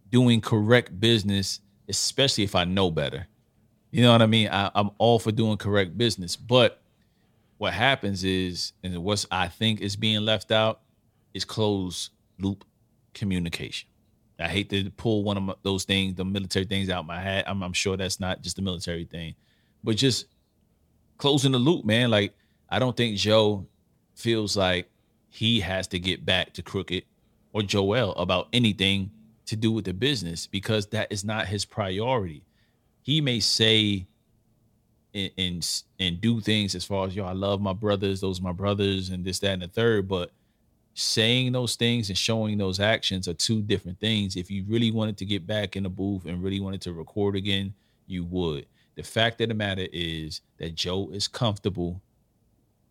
doing 0.09 0.41
correct 0.41 0.99
business, 0.99 1.59
especially 1.87 2.43
if 2.43 2.55
I 2.55 2.63
know 2.63 2.89
better. 2.91 3.27
You 3.93 4.01
know 4.01 4.11
what 4.11 4.23
I 4.23 4.25
mean? 4.25 4.49
I, 4.51 4.71
I'm 4.73 4.89
all 4.97 5.19
for 5.19 5.31
doing 5.31 5.55
correct 5.57 5.95
business. 5.95 6.35
But 6.35 6.81
what 7.59 7.73
happens 7.73 8.23
is, 8.23 8.73
and 8.83 8.97
what 9.03 9.23
I 9.29 9.47
think 9.49 9.81
is 9.81 9.95
being 9.95 10.21
left 10.21 10.51
out, 10.51 10.79
is 11.35 11.45
closed 11.45 12.09
loop 12.39 12.65
communication. 13.13 13.87
I 14.39 14.47
hate 14.47 14.71
to 14.71 14.89
pull 14.89 15.23
one 15.23 15.37
of 15.37 15.57
those 15.61 15.83
things, 15.83 16.15
the 16.15 16.25
military 16.25 16.65
things 16.65 16.89
out 16.89 17.05
my 17.05 17.21
hat. 17.21 17.45
I'm, 17.47 17.61
I'm 17.61 17.71
sure 17.71 17.95
that's 17.95 18.19
not 18.19 18.41
just 18.41 18.57
a 18.57 18.63
military 18.63 19.05
thing, 19.05 19.35
but 19.83 19.95
just 19.95 20.25
closing 21.19 21.51
the 21.51 21.59
loop, 21.59 21.85
man. 21.85 22.09
Like 22.09 22.33
I 22.71 22.79
don't 22.79 22.97
think 22.97 23.15
Joe 23.15 23.67
feels 24.15 24.57
like 24.57 24.89
he 25.29 25.59
has 25.59 25.87
to 25.89 25.99
get 25.99 26.25
back 26.25 26.53
to 26.53 26.63
Crooked 26.63 27.03
or 27.53 27.61
Joel 27.61 28.13
about 28.13 28.47
anything 28.53 29.11
to 29.45 29.55
do 29.55 29.71
with 29.71 29.85
the 29.85 29.93
business 29.93 30.47
because 30.47 30.87
that 30.87 31.11
is 31.11 31.23
not 31.23 31.45
his 31.45 31.63
priority. 31.63 32.43
He 33.03 33.21
may 33.21 33.39
say 33.39 34.07
and, 35.13 35.31
and 35.37 35.83
and, 35.99 36.19
do 36.19 36.41
things 36.41 36.73
as 36.73 36.83
far 36.83 37.05
as 37.05 37.15
yo, 37.15 37.25
I 37.25 37.33
love 37.33 37.61
my 37.61 37.73
brothers, 37.73 38.21
those 38.21 38.39
are 38.39 38.43
my 38.43 38.51
brothers, 38.51 39.09
and 39.09 39.23
this, 39.23 39.39
that, 39.39 39.51
and 39.53 39.61
the 39.61 39.67
third. 39.67 40.07
But 40.07 40.31
saying 40.95 41.51
those 41.51 41.75
things 41.75 42.09
and 42.09 42.17
showing 42.17 42.57
those 42.57 42.79
actions 42.79 43.27
are 43.27 43.33
two 43.33 43.61
different 43.61 43.99
things. 43.99 44.35
If 44.35 44.49
you 44.49 44.63
really 44.67 44.91
wanted 44.91 45.17
to 45.17 45.25
get 45.25 45.45
back 45.45 45.75
in 45.75 45.83
the 45.83 45.89
booth 45.89 46.25
and 46.25 46.41
really 46.41 46.59
wanted 46.59 46.81
to 46.81 46.93
record 46.93 47.35
again, 47.35 47.73
you 48.07 48.25
would. 48.25 48.65
The 48.95 49.03
fact 49.03 49.41
of 49.41 49.49
the 49.49 49.55
matter 49.55 49.87
is 49.91 50.41
that 50.57 50.75
Joe 50.75 51.09
is 51.11 51.27
comfortable 51.27 52.01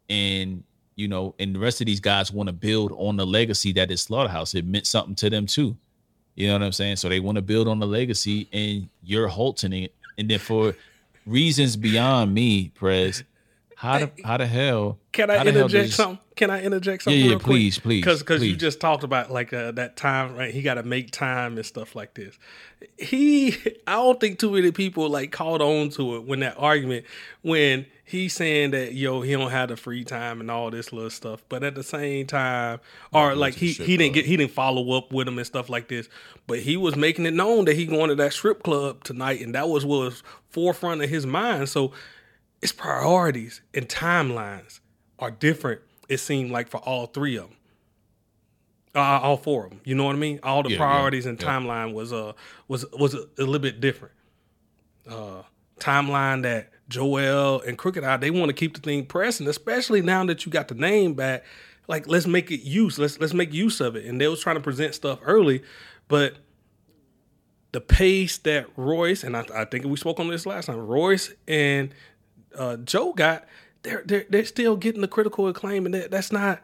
and 0.09 0.63
you 0.95 1.09
know, 1.09 1.35
and 1.39 1.55
the 1.55 1.59
rest 1.59 1.81
of 1.81 1.87
these 1.87 2.01
guys 2.01 2.33
want 2.33 2.49
to 2.49 2.53
build 2.53 2.93
on 2.93 3.17
the 3.17 3.27
legacy 3.27 3.73
that 3.73 3.91
is 3.91 4.03
Slaughterhouse. 4.03 4.55
It 4.55 4.67
meant 4.67 4.87
something 4.87 5.15
to 5.17 5.31
them 5.31 5.47
too. 5.47 5.77
You 6.35 6.49
know 6.49 6.55
what 6.55 6.63
I'm 6.63 6.73
saying? 6.73 6.97
So 6.97 7.09
they 7.09 7.21
want 7.21 7.37
to 7.37 7.43
build 7.43 7.69
on 7.69 7.79
the 7.79 7.87
legacy, 7.87 8.49
and 8.53 8.89
you're 9.03 9.29
halting 9.29 9.73
it. 9.73 9.95
And 10.19 10.29
then 10.31 10.39
for 10.39 10.75
reasons 11.27 11.77
beyond 11.77 12.35
me, 12.35 12.71
Prez, 12.75 13.25
how 13.77 13.99
the 13.99 14.11
how 14.25 14.37
the 14.37 14.47
hell? 14.47 14.99
Can 15.13 15.31
I 15.31 15.45
interject 15.45 15.91
something? 15.91 16.19
Can 16.37 16.51
I 16.51 16.62
interject 16.62 17.03
something? 17.03 17.20
Yeah, 17.20 17.33
yeah, 17.33 17.39
please, 17.39 17.76
quick? 17.76 17.83
please. 17.83 18.01
Because 18.01 18.20
because 18.20 18.43
you 18.43 18.57
just 18.57 18.80
talked 18.80 19.05
about 19.05 19.30
like 19.30 19.53
uh, 19.53 19.72
that 19.72 19.97
time, 19.97 20.35
right? 20.35 20.53
He 20.53 20.62
got 20.62 20.74
to 20.74 20.83
make 20.83 21.11
time 21.11 21.57
and 21.57 21.66
stuff 21.66 21.95
like 21.95 22.14
this. 22.14 22.39
He, 22.99 23.57
I 23.87 23.93
don't 23.93 24.18
think 24.18 24.39
too 24.39 24.53
many 24.53 24.72
people 24.72 25.09
like 25.09 25.30
caught 25.30 25.61
on 25.61 25.91
to 25.91 26.16
it 26.16 26.24
when 26.24 26.41
that 26.41 26.57
argument 26.59 27.07
when 27.43 27.87
he's 28.05 28.33
saying 28.33 28.72
that 28.72 28.95
yo 28.95 29.22
he 29.22 29.33
don't 29.33 29.51
have 29.51 29.68
the 29.68 29.76
free 29.76 30.05
time 30.05 30.41
and 30.41 30.51
all 30.51 30.70
this 30.70 30.93
little 30.93 31.11
stuff, 31.11 31.43
but 31.49 31.62
at 31.62 31.74
the 31.74 31.83
same 31.83 32.26
time, 32.26 32.80
or 33.12 33.35
like 33.35 33.55
he 33.55 33.72
he 33.72 33.97
didn't 33.97 34.14
get 34.14 34.24
he 34.24 34.37
didn't 34.37 34.53
follow 34.53 34.97
up 34.97 35.12
with 35.12 35.28
him 35.28 35.39
and 35.39 35.47
stuff 35.47 35.68
like 35.68 35.89
this. 35.89 36.09
But 36.47 36.61
he 36.61 36.76
was 36.76 36.97
making 36.97 37.26
it 37.26 37.35
known 37.35 37.66
that 37.66 37.76
he 37.76 37.87
going 37.87 38.09
to 38.09 38.14
that 38.16 38.33
strip 38.33 38.62
club 38.62 39.05
tonight, 39.05 39.41
and 39.41 39.55
that 39.55 39.68
was 39.68 39.85
was 39.85 40.22
forefront 40.49 41.03
of 41.03 41.11
his 41.11 41.26
mind. 41.26 41.68
So 41.68 41.93
its 42.62 42.72
priorities 42.72 43.61
and 43.74 43.89
timelines 43.89 44.80
are 45.18 45.30
different. 45.30 45.80
It 46.13 46.19
seemed 46.19 46.51
like 46.51 46.69
for 46.69 46.79
all 46.79 47.07
three 47.07 47.37
of 47.37 47.49
them, 47.49 47.57
uh, 48.95 49.21
all 49.21 49.37
four 49.37 49.65
of 49.65 49.71
them. 49.71 49.81
You 49.85 49.95
know 49.95 50.05
what 50.05 50.17
I 50.17 50.19
mean? 50.19 50.41
All 50.43 50.63
the 50.63 50.71
yeah, 50.71 50.77
priorities 50.77 51.25
yeah, 51.25 51.31
and 51.31 51.39
timeline 51.39 51.89
yeah. 51.89 51.95
was 51.95 52.13
uh 52.13 52.33
was 52.69 52.85
was 52.93 53.15
a, 53.15 53.25
a 53.39 53.45
little 53.45 53.59
bit 53.59 53.81
different. 53.81 54.15
Uh, 55.09 55.43
timeline 55.79 56.43
that 56.43 56.71
Joel 56.89 57.61
and 57.63 57.77
Crooked 57.77 58.05
I 58.05 58.17
they 58.17 58.31
want 58.31 58.51
to 58.51 58.53
keep 58.53 58.75
the 58.75 58.81
thing 58.81 59.07
pressing, 59.07 59.49
especially 59.49 60.03
now 60.03 60.25
that 60.27 60.45
you 60.45 60.53
got 60.53 60.69
the 60.69 60.75
name 60.75 61.15
back. 61.15 61.45
Like 61.89 62.07
let's 62.07 62.27
make 62.27 62.51
it 62.51 62.61
use. 62.61 62.99
Let's 62.99 63.19
let's 63.19 63.35
make 63.35 63.53
use 63.53 63.81
of 63.81 63.97
it. 63.97 64.05
And 64.05 64.21
they 64.21 64.29
was 64.29 64.41
trying 64.41 64.57
to 64.57 64.63
present 64.63 64.95
stuff 64.95 65.19
early, 65.25 65.63
but 66.09 66.37
the 67.73 67.81
pace 67.81 68.39
that 68.39 68.67
Royce 68.77 69.25
and 69.25 69.37
I, 69.37 69.47
I 69.55 69.65
think 69.65 69.87
we 69.87 69.97
spoke 69.97 70.21
on 70.21 70.29
this 70.29 70.47
last 70.47 70.67
time. 70.67 70.77
Royce 70.77 71.33
and 71.49 71.95
uh, 72.57 72.77
Joe 72.77 73.13
got, 73.15 73.47
they're, 73.83 74.03
they're 74.05 74.26
they're 74.28 74.45
still 74.45 74.76
getting 74.76 75.01
the 75.01 75.09
critical 75.09 75.49
acclaim, 75.49 75.87
and 75.87 75.95
that, 75.95 76.11
that's 76.11 76.33
not 76.33 76.61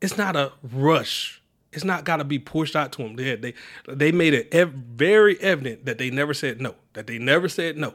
it's 0.00 0.16
not 0.16 0.36
a 0.36 0.52
rush. 0.62 1.42
It's 1.72 1.84
not 1.84 2.04
got 2.04 2.16
to 2.16 2.24
be 2.24 2.38
pushed 2.38 2.74
out 2.74 2.92
to 2.92 3.02
them. 3.02 3.16
They 3.16 3.36
they 3.36 3.54
they 3.86 4.12
made 4.12 4.34
it 4.34 4.48
ev- 4.52 4.72
very 4.72 5.40
evident 5.40 5.84
that 5.84 5.98
they 5.98 6.10
never 6.10 6.34
said 6.34 6.60
no. 6.60 6.74
That 6.94 7.06
they 7.06 7.18
never 7.18 7.48
said 7.48 7.76
no. 7.76 7.94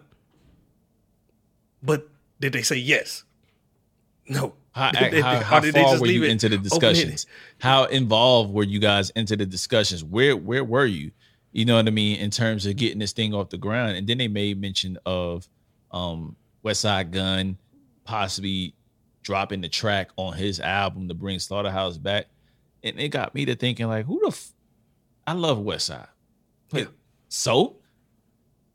But 1.81 2.07
did 2.39 2.53
they 2.53 2.61
say 2.61 2.77
yes? 2.77 3.23
No. 4.27 4.53
How, 4.71 4.91
they, 5.11 5.21
how, 5.21 5.39
how 5.39 5.61
far 5.61 5.99
were 5.99 6.07
you 6.07 6.23
into 6.23 6.49
the 6.49 6.57
discussions? 6.57 7.25
How 7.59 7.85
involved 7.85 8.53
were 8.53 8.63
you 8.63 8.79
guys 8.79 9.09
into 9.11 9.35
the 9.35 9.45
discussions? 9.45 10.03
Where 10.03 10.37
where 10.37 10.63
were 10.63 10.85
you? 10.85 11.11
You 11.51 11.65
know 11.65 11.75
what 11.75 11.87
I 11.87 11.91
mean 11.91 12.19
in 12.19 12.31
terms 12.31 12.65
of 12.65 12.75
getting 12.75 12.99
this 12.99 13.11
thing 13.11 13.33
off 13.33 13.49
the 13.49 13.57
ground. 13.57 13.95
And 13.95 14.07
then 14.07 14.17
they 14.17 14.27
made 14.27 14.59
mention 14.59 14.97
of 15.05 15.47
um, 15.91 16.35
Westside 16.65 17.11
Gunn 17.11 17.57
possibly 18.03 18.75
dropping 19.21 19.61
the 19.61 19.69
track 19.69 20.09
on 20.17 20.33
his 20.33 20.59
album 20.59 21.07
to 21.07 21.13
bring 21.13 21.39
Slaughterhouse 21.39 21.97
back, 21.97 22.27
and 22.83 22.99
it 22.99 23.09
got 23.09 23.33
me 23.33 23.45
to 23.45 23.55
thinking 23.55 23.87
like, 23.87 24.05
who 24.05 24.19
the, 24.21 24.27
f- 24.27 24.53
I 25.25 25.33
love 25.33 25.57
Westside, 25.57 26.07
like, 26.71 26.83
yeah. 26.85 26.89
so, 27.29 27.77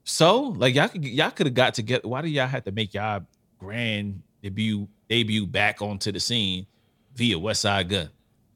so 0.04 0.40
like 0.40 0.74
y'all 0.74 0.88
could 0.88 1.04
y'all 1.04 1.30
could 1.30 1.46
have 1.46 1.54
got 1.54 1.74
together. 1.74 2.08
Why 2.08 2.22
do 2.22 2.28
y'all 2.28 2.46
have 2.46 2.64
to 2.64 2.72
make 2.72 2.94
y'all 2.94 3.24
grand 3.58 4.22
debut 4.42 4.88
debut 5.08 5.46
back 5.46 5.82
onto 5.82 6.10
the 6.12 6.20
scene 6.20 6.66
via 7.14 7.36
Westside 7.36 7.88
Gunn? 7.88 8.08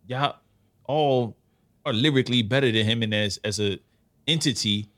Y'all 0.06 0.36
all 0.84 1.36
are 1.84 1.92
lyrically 1.92 2.42
better 2.42 2.72
than 2.72 2.86
him 2.86 3.02
and 3.02 3.14
as 3.14 3.38
as 3.44 3.60
a 3.60 3.78
entity 4.26 4.88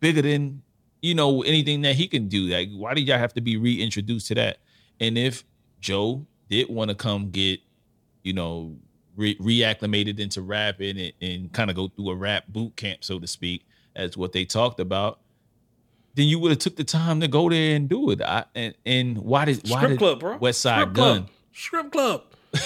bigger 0.00 0.22
than 0.22 0.62
you 1.02 1.14
know, 1.14 1.42
anything 1.42 1.82
that 1.82 1.96
he 1.96 2.06
can 2.06 2.28
do. 2.28 2.42
Like, 2.44 2.70
why 2.72 2.94
did 2.94 3.08
y'all 3.08 3.18
have 3.18 3.34
to 3.34 3.40
be 3.40 3.56
reintroduced 3.56 4.26
to 4.28 4.34
that? 4.36 4.58
And 5.00 5.16
if 5.16 5.44
Joe 5.80 6.26
did 6.48 6.68
want 6.68 6.90
to 6.90 6.94
come 6.94 7.30
get, 7.30 7.60
you 8.22 8.32
know, 8.32 8.76
re- 9.16 9.36
reacclimated 9.36 10.20
into 10.20 10.42
rapping 10.42 10.98
and, 10.98 11.12
and 11.20 11.52
kind 11.52 11.70
of 11.70 11.76
go 11.76 11.88
through 11.88 12.10
a 12.10 12.14
rap 12.14 12.44
boot 12.48 12.76
camp, 12.76 13.02
so 13.02 13.18
to 13.18 13.26
speak, 13.26 13.64
as 13.96 14.16
what 14.16 14.32
they 14.32 14.44
talked 14.44 14.78
about, 14.78 15.20
then 16.14 16.26
you 16.26 16.38
would 16.38 16.50
have 16.50 16.58
took 16.58 16.76
the 16.76 16.84
time 16.84 17.20
to 17.20 17.28
go 17.28 17.48
there 17.48 17.76
and 17.76 17.88
do 17.88 18.10
it. 18.10 18.20
I, 18.20 18.44
and, 18.54 18.74
and 18.84 19.18
why 19.18 19.44
did 19.46 19.68
why 19.68 19.78
Script 19.78 19.90
did 19.90 19.98
Club, 19.98 20.20
bro. 20.20 20.36
West 20.36 20.60
Side 20.60 20.80
Script 20.80 20.92
Gun? 20.94 21.28
Club. 21.70 21.92
Club. 21.92 22.22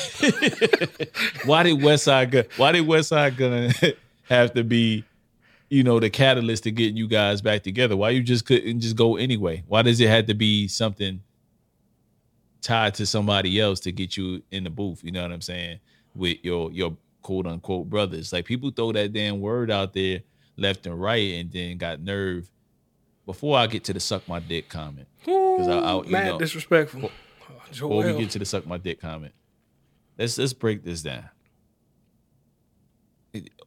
why 1.45 1.63
did 1.63 1.79
Westside 1.79 2.31
Gunn? 2.31 2.45
Why 2.57 2.73
did 2.73 2.87
Westside 2.87 3.37
Gunn 3.37 3.95
have 4.29 4.55
to 4.55 4.65
be 4.65 5.05
you 5.75 5.83
know, 5.83 5.99
the 5.99 6.11
catalyst 6.11 6.63
to 6.65 6.71
getting 6.71 6.97
you 6.97 7.09
guys 7.09 7.43
back 7.43 7.63
together? 7.63 7.97
Why 7.97 8.11
you 8.11 8.23
just 8.23 8.47
couldn't 8.47 8.81
just 8.81 8.97
go 8.97 9.17
anyway? 9.17 9.65
Why 9.67 9.83
does 9.83 10.01
it 10.01 10.09
have 10.09 10.27
to 10.27 10.35
be 10.35 10.69
something 10.69 11.21
tied 12.65 12.95
to 12.95 13.07
somebody 13.07 13.61
else 13.61 13.79
to 13.81 13.93
get 13.93 14.17
you 14.17 14.43
in 14.51 14.65
the 14.65 14.71
booth? 14.71 15.05
You 15.05 15.13
know 15.13 15.23
what 15.23 15.31
I'm 15.31 15.41
saying? 15.41 15.79
With 16.17 16.39
your 16.43 16.73
your 16.73 16.97
quote 17.23 17.47
unquote 17.47 17.89
brothers. 17.89 18.33
Like 18.33 18.45
people 18.45 18.71
throw 18.71 18.93
that 18.93 19.13
damn 19.13 19.41
word 19.41 19.71
out 19.71 19.93
there 19.93 20.21
left 20.57 20.87
and 20.87 21.01
right 21.01 21.35
and 21.35 21.53
then 21.53 21.77
got 21.79 22.01
nerve. 22.01 22.51
Before 23.27 23.57
I 23.57 23.67
get 23.67 23.85
to 23.85 23.93
the 23.93 24.01
suck 24.01 24.29
my 24.29 24.39
dick 24.39 24.69
comment. 24.69 25.09
Because 25.21 25.69
I, 25.69 25.79
I 25.79 26.03
mad 26.03 26.27
know, 26.27 26.39
disrespectful. 26.39 27.01
Before, 27.01 27.61
before 27.71 28.05
we 28.05 28.19
get 28.19 28.31
to 28.31 28.39
the 28.39 28.45
suck 28.45 28.67
my 28.67 28.79
dick 28.79 29.01
comment. 29.01 29.33
Let's 30.19 30.37
let's 30.39 30.53
break 30.53 30.85
this 30.85 31.03
down 31.03 31.31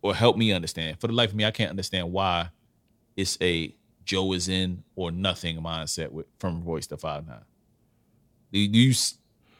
or 0.02 0.16
help 0.16 0.38
me 0.38 0.52
understand. 0.52 1.00
For 1.00 1.08
the 1.08 1.14
life 1.14 1.30
of 1.30 1.36
me, 1.36 1.46
I 1.46 1.52
can't 1.52 1.70
understand 1.70 2.12
why 2.12 2.50
it's 3.16 3.38
a 3.42 3.74
Joe 4.06 4.34
is 4.34 4.48
in 4.48 4.84
or 4.96 5.12
nothing 5.12 5.58
mindset 5.58 6.12
with 6.12 6.28
from 6.40 6.64
Royce 6.64 6.88
to 6.88 6.98
Five 6.98 7.28
Nine. 7.28 7.42
Do 8.52 8.60
you? 8.60 8.94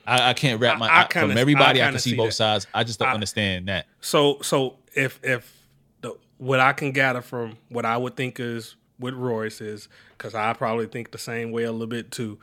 I, 0.06 0.30
I 0.30 0.34
can't 0.34 0.62
wrap 0.62 0.80
my 0.80 0.88
I, 0.88 1.02
I 1.02 1.08
kinda, 1.08 1.30
from 1.30 1.38
everybody. 1.38 1.82
I, 1.82 1.90
I 1.90 1.92
can 1.92 2.00
see, 2.00 2.12
see 2.12 2.16
both 2.16 2.30
that. 2.30 2.34
sides. 2.34 2.68
I 2.74 2.84
just 2.84 3.00
don't 3.00 3.10
understand 3.10 3.68
that. 3.68 3.88
So 4.02 4.40
so 4.42 4.78
if 4.96 5.20
if 5.24 5.54
the, 6.02 6.18
what 6.38 6.60
I 6.60 6.74
can 6.74 6.92
gather 6.94 7.22
from 7.22 7.58
what 7.70 7.86
I 7.86 7.98
would 7.98 8.16
think 8.16 8.40
is 8.40 8.76
with 9.00 9.14
Royce 9.14 9.62
is 9.62 9.90
because 10.18 10.34
I 10.34 10.54
probably 10.54 10.88
think 10.88 11.12
the 11.12 11.18
same 11.18 11.52
way 11.52 11.64
a 11.64 11.72
little 11.72 11.88
bit 11.88 12.12
too. 12.12 12.40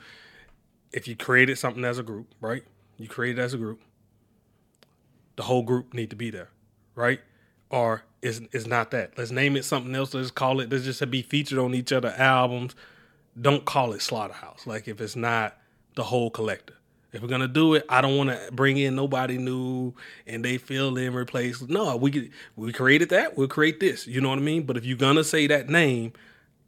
If 0.93 1.07
you 1.07 1.15
created 1.15 1.57
something 1.57 1.83
as 1.83 1.97
a 1.97 2.03
group, 2.03 2.27
right? 2.39 2.63
You 2.97 3.07
created 3.07 3.39
as 3.39 3.53
a 3.53 3.57
group. 3.57 3.81
The 5.35 5.43
whole 5.43 5.63
group 5.63 5.93
need 5.93 6.11
to 6.11 6.15
be 6.15 6.29
there, 6.29 6.49
right? 6.93 7.19
Or 7.69 8.03
is 8.21 8.41
is 8.51 8.67
not 8.67 8.91
that. 8.91 9.17
Let's 9.17 9.31
name 9.31 9.57
it 9.57 9.65
something 9.65 9.93
else. 9.95 10.13
Let's 10.13 10.31
call 10.31 10.59
it. 10.59 10.71
Let's 10.71 10.85
just 10.85 11.09
be 11.09 11.21
featured 11.23 11.57
on 11.57 11.73
each 11.73 11.91
other 11.91 12.13
albums. 12.17 12.75
Don't 13.39 13.65
call 13.65 13.91
it 13.91 14.01
Slaughterhouse. 14.01 14.65
Like 14.65 14.87
if 14.87 15.01
it's 15.01 15.15
not 15.15 15.57
the 15.95 16.03
whole 16.03 16.29
collector. 16.29 16.73
If 17.11 17.21
we're 17.21 17.29
gonna 17.29 17.47
do 17.47 17.75
it, 17.75 17.85
I 17.87 18.01
don't 18.01 18.17
want 18.17 18.29
to 18.29 18.49
bring 18.51 18.77
in 18.77 18.93
nobody 18.95 19.37
new 19.37 19.93
and 20.27 20.43
they 20.43 20.57
fill 20.57 20.97
in, 20.97 21.13
replace. 21.15 21.61
No, 21.61 21.95
we 21.95 22.31
we 22.57 22.73
created 22.73 23.09
that. 23.09 23.37
We'll 23.37 23.47
create 23.47 23.79
this. 23.79 24.05
You 24.05 24.19
know 24.19 24.29
what 24.29 24.37
I 24.37 24.41
mean? 24.41 24.63
But 24.63 24.75
if 24.75 24.85
you're 24.85 24.97
gonna 24.97 25.23
say 25.23 25.47
that 25.47 25.69
name, 25.69 26.11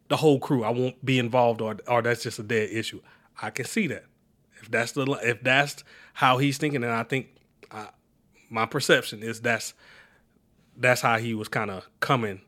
the 0.08 0.16
whole 0.16 0.40
crew, 0.40 0.64
I 0.64 0.70
won't 0.70 1.04
be 1.04 1.20
involved, 1.20 1.60
or 1.60 1.76
or 1.88 2.02
that's 2.02 2.24
just 2.24 2.40
a 2.40 2.44
dead 2.44 2.70
issue. 2.72 3.02
I 3.42 3.50
can 3.50 3.66
see 3.66 3.88
that. 3.88 4.06
If 4.62 4.72
that's 4.72 4.94
the 4.94 5.04
if 5.22 5.44
that's 5.44 5.84
how 6.14 6.38
he's 6.38 6.58
thinking, 6.58 6.84
and 6.84 6.94
I 6.94 7.04
think 7.04 7.28
uh, 7.70 7.88
my 8.50 8.66
perception 8.66 9.24
is 9.24 9.42
that's 9.42 9.74
that's 10.78 11.02
how 11.02 11.18
he 11.18 11.34
was 11.34 11.50
kind 11.50 11.72
of 11.72 11.90
coming 12.00 12.40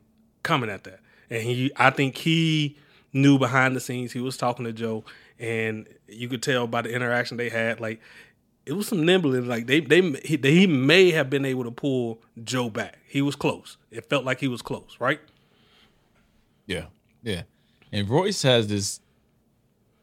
coming 0.42 0.70
at 0.70 0.84
that, 0.84 1.00
and 1.28 1.42
he 1.42 1.70
I 1.76 1.90
think 1.90 2.16
he 2.16 2.78
knew 3.12 3.38
behind 3.38 3.76
the 3.76 3.80
scenes 3.80 4.12
he 4.12 4.20
was 4.20 4.36
talking 4.36 4.64
to 4.64 4.72
Joe 4.72 5.04
and 5.40 5.88
you 6.06 6.28
could 6.28 6.42
tell 6.42 6.66
by 6.66 6.82
the 6.82 6.94
interaction 6.94 7.38
they 7.38 7.48
had, 7.48 7.80
like 7.80 8.00
it 8.66 8.74
was 8.74 8.86
some 8.86 9.04
nimbling. 9.04 9.48
Like 9.48 9.66
they 9.66 9.80
they 9.80 10.02
he, 10.22 10.36
he 10.36 10.66
may 10.66 11.10
have 11.10 11.30
been 11.30 11.44
able 11.44 11.64
to 11.64 11.70
pull 11.70 12.22
Joe 12.44 12.68
back. 12.68 12.98
He 13.08 13.22
was 13.22 13.34
close. 13.34 13.78
It 13.90 14.08
felt 14.08 14.24
like 14.24 14.38
he 14.38 14.48
was 14.48 14.62
close, 14.62 14.96
right? 15.00 15.20
Yeah, 16.66 16.86
yeah. 17.22 17.42
And 17.90 18.08
Royce 18.08 18.42
has 18.42 18.68
this. 18.68 19.00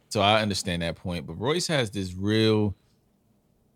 So 0.09 0.21
I 0.21 0.41
understand 0.41 0.81
that 0.81 0.95
point, 0.95 1.27
but 1.27 1.39
Royce 1.39 1.67
has 1.67 1.91
this 1.91 2.13
real 2.13 2.75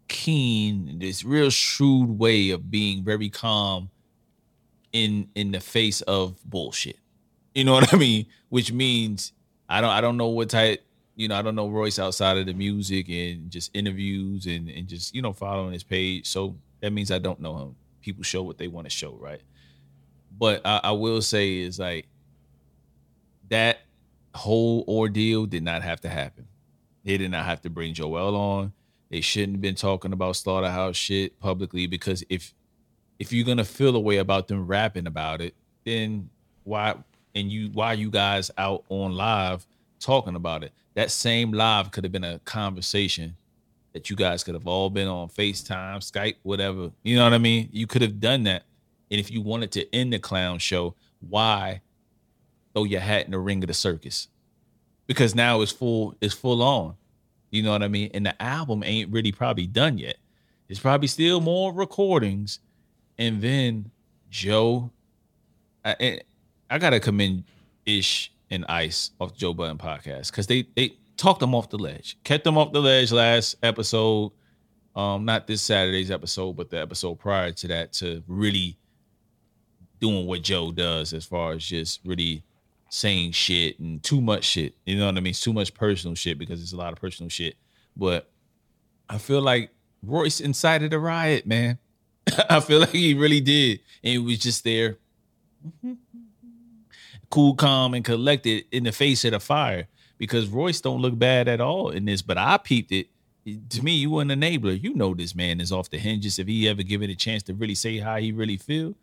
keen, 0.07 0.99
this 0.99 1.23
real 1.23 1.49
shrewd 1.49 2.17
way 2.17 2.49
of 2.49 2.71
being 2.71 3.03
very 3.03 3.29
calm 3.29 3.89
in 4.91 5.29
in 5.35 5.51
the 5.51 5.59
face 5.59 6.01
of 6.01 6.43
bullshit. 6.43 6.97
You 7.53 7.65
know 7.65 7.73
what 7.73 7.93
I 7.93 7.97
mean? 7.97 8.25
Which 8.49 8.71
means 8.71 9.33
I 9.69 9.79
don't 9.79 9.91
I 9.91 10.01
don't 10.01 10.17
know 10.17 10.29
what 10.29 10.49
type 10.49 10.83
you 11.21 11.27
know, 11.27 11.35
I 11.35 11.43
don't 11.43 11.55
know 11.55 11.69
Royce 11.69 11.99
outside 11.99 12.37
of 12.37 12.47
the 12.47 12.53
music 12.53 13.07
and 13.09 13.51
just 13.51 13.69
interviews 13.75 14.47
and, 14.47 14.67
and 14.67 14.87
just, 14.87 15.13
you 15.13 15.21
know, 15.21 15.33
following 15.33 15.71
his 15.71 15.83
page. 15.83 16.27
So 16.27 16.55
that 16.81 16.91
means 16.91 17.11
I 17.11 17.19
don't 17.19 17.39
know 17.39 17.57
him. 17.57 17.75
People 18.01 18.23
show 18.23 18.41
what 18.41 18.57
they 18.57 18.67
want 18.67 18.85
to 18.85 18.89
show, 18.89 19.15
right? 19.19 19.41
But 20.37 20.61
I, 20.65 20.81
I 20.85 20.91
will 20.91 21.21
say 21.21 21.59
is 21.59 21.77
like 21.77 22.07
that 23.49 23.81
whole 24.33 24.83
ordeal 24.87 25.45
did 25.45 25.63
not 25.63 25.83
have 25.83 26.01
to 26.01 26.09
happen. 26.09 26.47
They 27.03 27.17
did 27.17 27.29
not 27.29 27.45
have 27.45 27.61
to 27.61 27.69
bring 27.69 27.93
Joel 27.93 28.35
on. 28.35 28.73
They 29.11 29.21
shouldn't 29.21 29.57
have 29.57 29.61
been 29.61 29.75
talking 29.75 30.13
about 30.13 30.37
slaughterhouse 30.37 30.95
shit 30.95 31.39
publicly 31.39 31.85
because 31.85 32.23
if 32.29 32.53
if 33.19 33.31
you're 33.31 33.45
gonna 33.45 33.65
feel 33.65 33.95
a 33.95 33.99
way 33.99 34.17
about 34.17 34.47
them 34.47 34.65
rapping 34.65 35.05
about 35.05 35.41
it, 35.41 35.53
then 35.83 36.29
why 36.63 36.95
and 37.35 37.51
you 37.51 37.69
why 37.73 37.93
you 37.93 38.09
guys 38.09 38.49
out 38.57 38.85
on 38.89 39.13
live 39.15 39.67
talking 40.01 40.35
about 40.35 40.63
it? 40.63 40.73
that 40.93 41.11
same 41.11 41.51
live 41.51 41.91
could 41.91 42.03
have 42.03 42.11
been 42.11 42.23
a 42.23 42.39
conversation 42.39 43.35
that 43.93 44.09
you 44.09 44.15
guys 44.15 44.43
could 44.43 44.53
have 44.53 44.67
all 44.67 44.89
been 44.89 45.07
on 45.07 45.27
FaceTime, 45.29 45.97
Skype, 45.97 46.35
whatever. 46.43 46.91
You 47.03 47.17
know 47.17 47.23
what 47.23 47.33
I 47.33 47.37
mean? 47.37 47.69
You 47.71 47.87
could 47.87 48.01
have 48.01 48.19
done 48.19 48.43
that. 48.43 48.63
And 49.09 49.19
if 49.19 49.29
you 49.29 49.41
wanted 49.41 49.71
to 49.73 49.95
end 49.95 50.13
the 50.13 50.19
clown 50.19 50.59
show, 50.59 50.95
why 51.19 51.81
throw 52.73 52.85
your 52.85 53.01
hat 53.01 53.25
in 53.25 53.31
the 53.31 53.39
ring 53.39 53.63
of 53.63 53.67
the 53.67 53.73
circus? 53.73 54.29
Because 55.07 55.35
now 55.35 55.61
it's 55.61 55.71
full, 55.71 56.15
it's 56.21 56.33
full 56.33 56.61
on. 56.61 56.95
You 57.49 57.63
know 57.63 57.71
what 57.71 57.83
I 57.83 57.89
mean? 57.89 58.11
And 58.13 58.25
the 58.25 58.41
album 58.41 58.81
ain't 58.85 59.11
really 59.11 59.33
probably 59.33 59.67
done 59.67 59.97
yet. 59.97 60.17
There's 60.67 60.79
probably 60.79 61.07
still 61.07 61.41
more 61.41 61.73
recordings. 61.73 62.59
And 63.17 63.41
then 63.41 63.91
Joe, 64.29 64.89
I, 65.83 66.21
I 66.69 66.77
gotta 66.77 67.01
commend 67.01 67.43
Ish 67.85 68.31
and 68.51 68.65
Ice 68.67 69.11
off 69.19 69.33
Joe 69.33 69.53
Budden 69.53 69.77
podcast 69.77 70.29
because 70.29 70.45
they 70.45 70.67
they 70.75 70.97
talked 71.17 71.39
them 71.39 71.55
off 71.55 71.69
the 71.69 71.77
ledge, 71.77 72.17
kept 72.23 72.43
them 72.43 72.57
off 72.57 72.73
the 72.73 72.81
ledge 72.81 73.11
last 73.11 73.55
episode. 73.63 74.31
Um, 74.95 75.23
not 75.23 75.47
this 75.47 75.61
Saturday's 75.61 76.11
episode, 76.11 76.57
but 76.57 76.69
the 76.69 76.79
episode 76.79 77.15
prior 77.15 77.51
to 77.53 77.67
that, 77.69 77.93
to 77.93 78.21
really 78.27 78.77
doing 80.01 80.27
what 80.27 80.41
Joe 80.41 80.71
does 80.71 81.13
as 81.13 81.25
far 81.25 81.53
as 81.53 81.63
just 81.63 82.01
really 82.03 82.43
saying 82.89 83.31
shit 83.31 83.79
and 83.79 84.03
too 84.03 84.19
much 84.19 84.43
shit. 84.43 84.75
You 84.85 84.97
know 84.97 85.05
what 85.05 85.15
I 85.15 85.21
mean? 85.21 85.33
Too 85.33 85.53
much 85.53 85.73
personal 85.73 86.15
shit 86.15 86.37
because 86.37 86.61
it's 86.61 86.73
a 86.73 86.77
lot 86.77 86.91
of 86.91 86.99
personal 86.99 87.29
shit. 87.29 87.55
But 87.95 88.29
I 89.07 89.17
feel 89.17 89.41
like 89.41 89.71
Royce 90.03 90.41
incited 90.41 90.93
a 90.93 90.99
riot, 90.99 91.45
man. 91.45 91.77
I 92.49 92.59
feel 92.59 92.81
like 92.81 92.89
he 92.89 93.13
really 93.13 93.39
did. 93.39 93.79
And 94.03 94.11
he 94.11 94.17
was 94.17 94.39
just 94.39 94.65
there. 94.65 94.97
Mm-hmm 95.65 95.93
cool, 97.31 97.55
calm, 97.55 97.93
and 97.95 98.05
collected 98.05 98.65
in 98.71 98.83
the 98.83 98.91
face 98.91 99.25
of 99.25 99.31
the 99.31 99.39
fire 99.39 99.87
because 100.19 100.47
Royce 100.47 100.81
don't 100.81 101.01
look 101.01 101.17
bad 101.17 101.47
at 101.47 101.59
all 101.59 101.89
in 101.89 102.05
this. 102.05 102.21
But 102.21 102.37
I 102.37 102.57
peeped 102.57 102.91
it. 102.91 103.07
To 103.71 103.83
me, 103.83 103.93
you 103.93 104.11
were 104.11 104.21
an 104.21 104.29
enabler. 104.29 104.79
You 104.79 104.93
know 104.93 105.15
this 105.15 105.33
man 105.33 105.59
is 105.59 105.71
off 105.71 105.89
the 105.89 105.97
hinges 105.97 106.37
if 106.37 106.47
he 106.47 106.69
ever 106.69 106.83
give 106.83 107.01
it 107.01 107.09
a 107.09 107.15
chance 107.15 107.41
to 107.43 107.55
really 107.55 107.73
say 107.73 107.97
how 107.97 108.17
he 108.17 108.31
really 108.31 108.57
feel. 108.57 108.93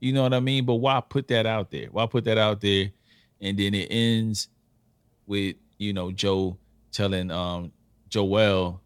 You 0.00 0.12
know 0.12 0.24
what 0.24 0.34
I 0.34 0.40
mean? 0.40 0.64
But 0.64 0.74
why 0.74 1.00
put 1.00 1.28
that 1.28 1.46
out 1.46 1.70
there? 1.70 1.86
Why 1.92 2.06
put 2.06 2.24
that 2.24 2.36
out 2.36 2.60
there? 2.60 2.90
And 3.40 3.56
then 3.56 3.74
it 3.74 3.86
ends 3.90 4.48
with, 5.26 5.54
you 5.78 5.92
know, 5.92 6.10
Joe 6.10 6.58
telling 6.90 7.30
um 7.30 7.70
Joel 8.08 8.80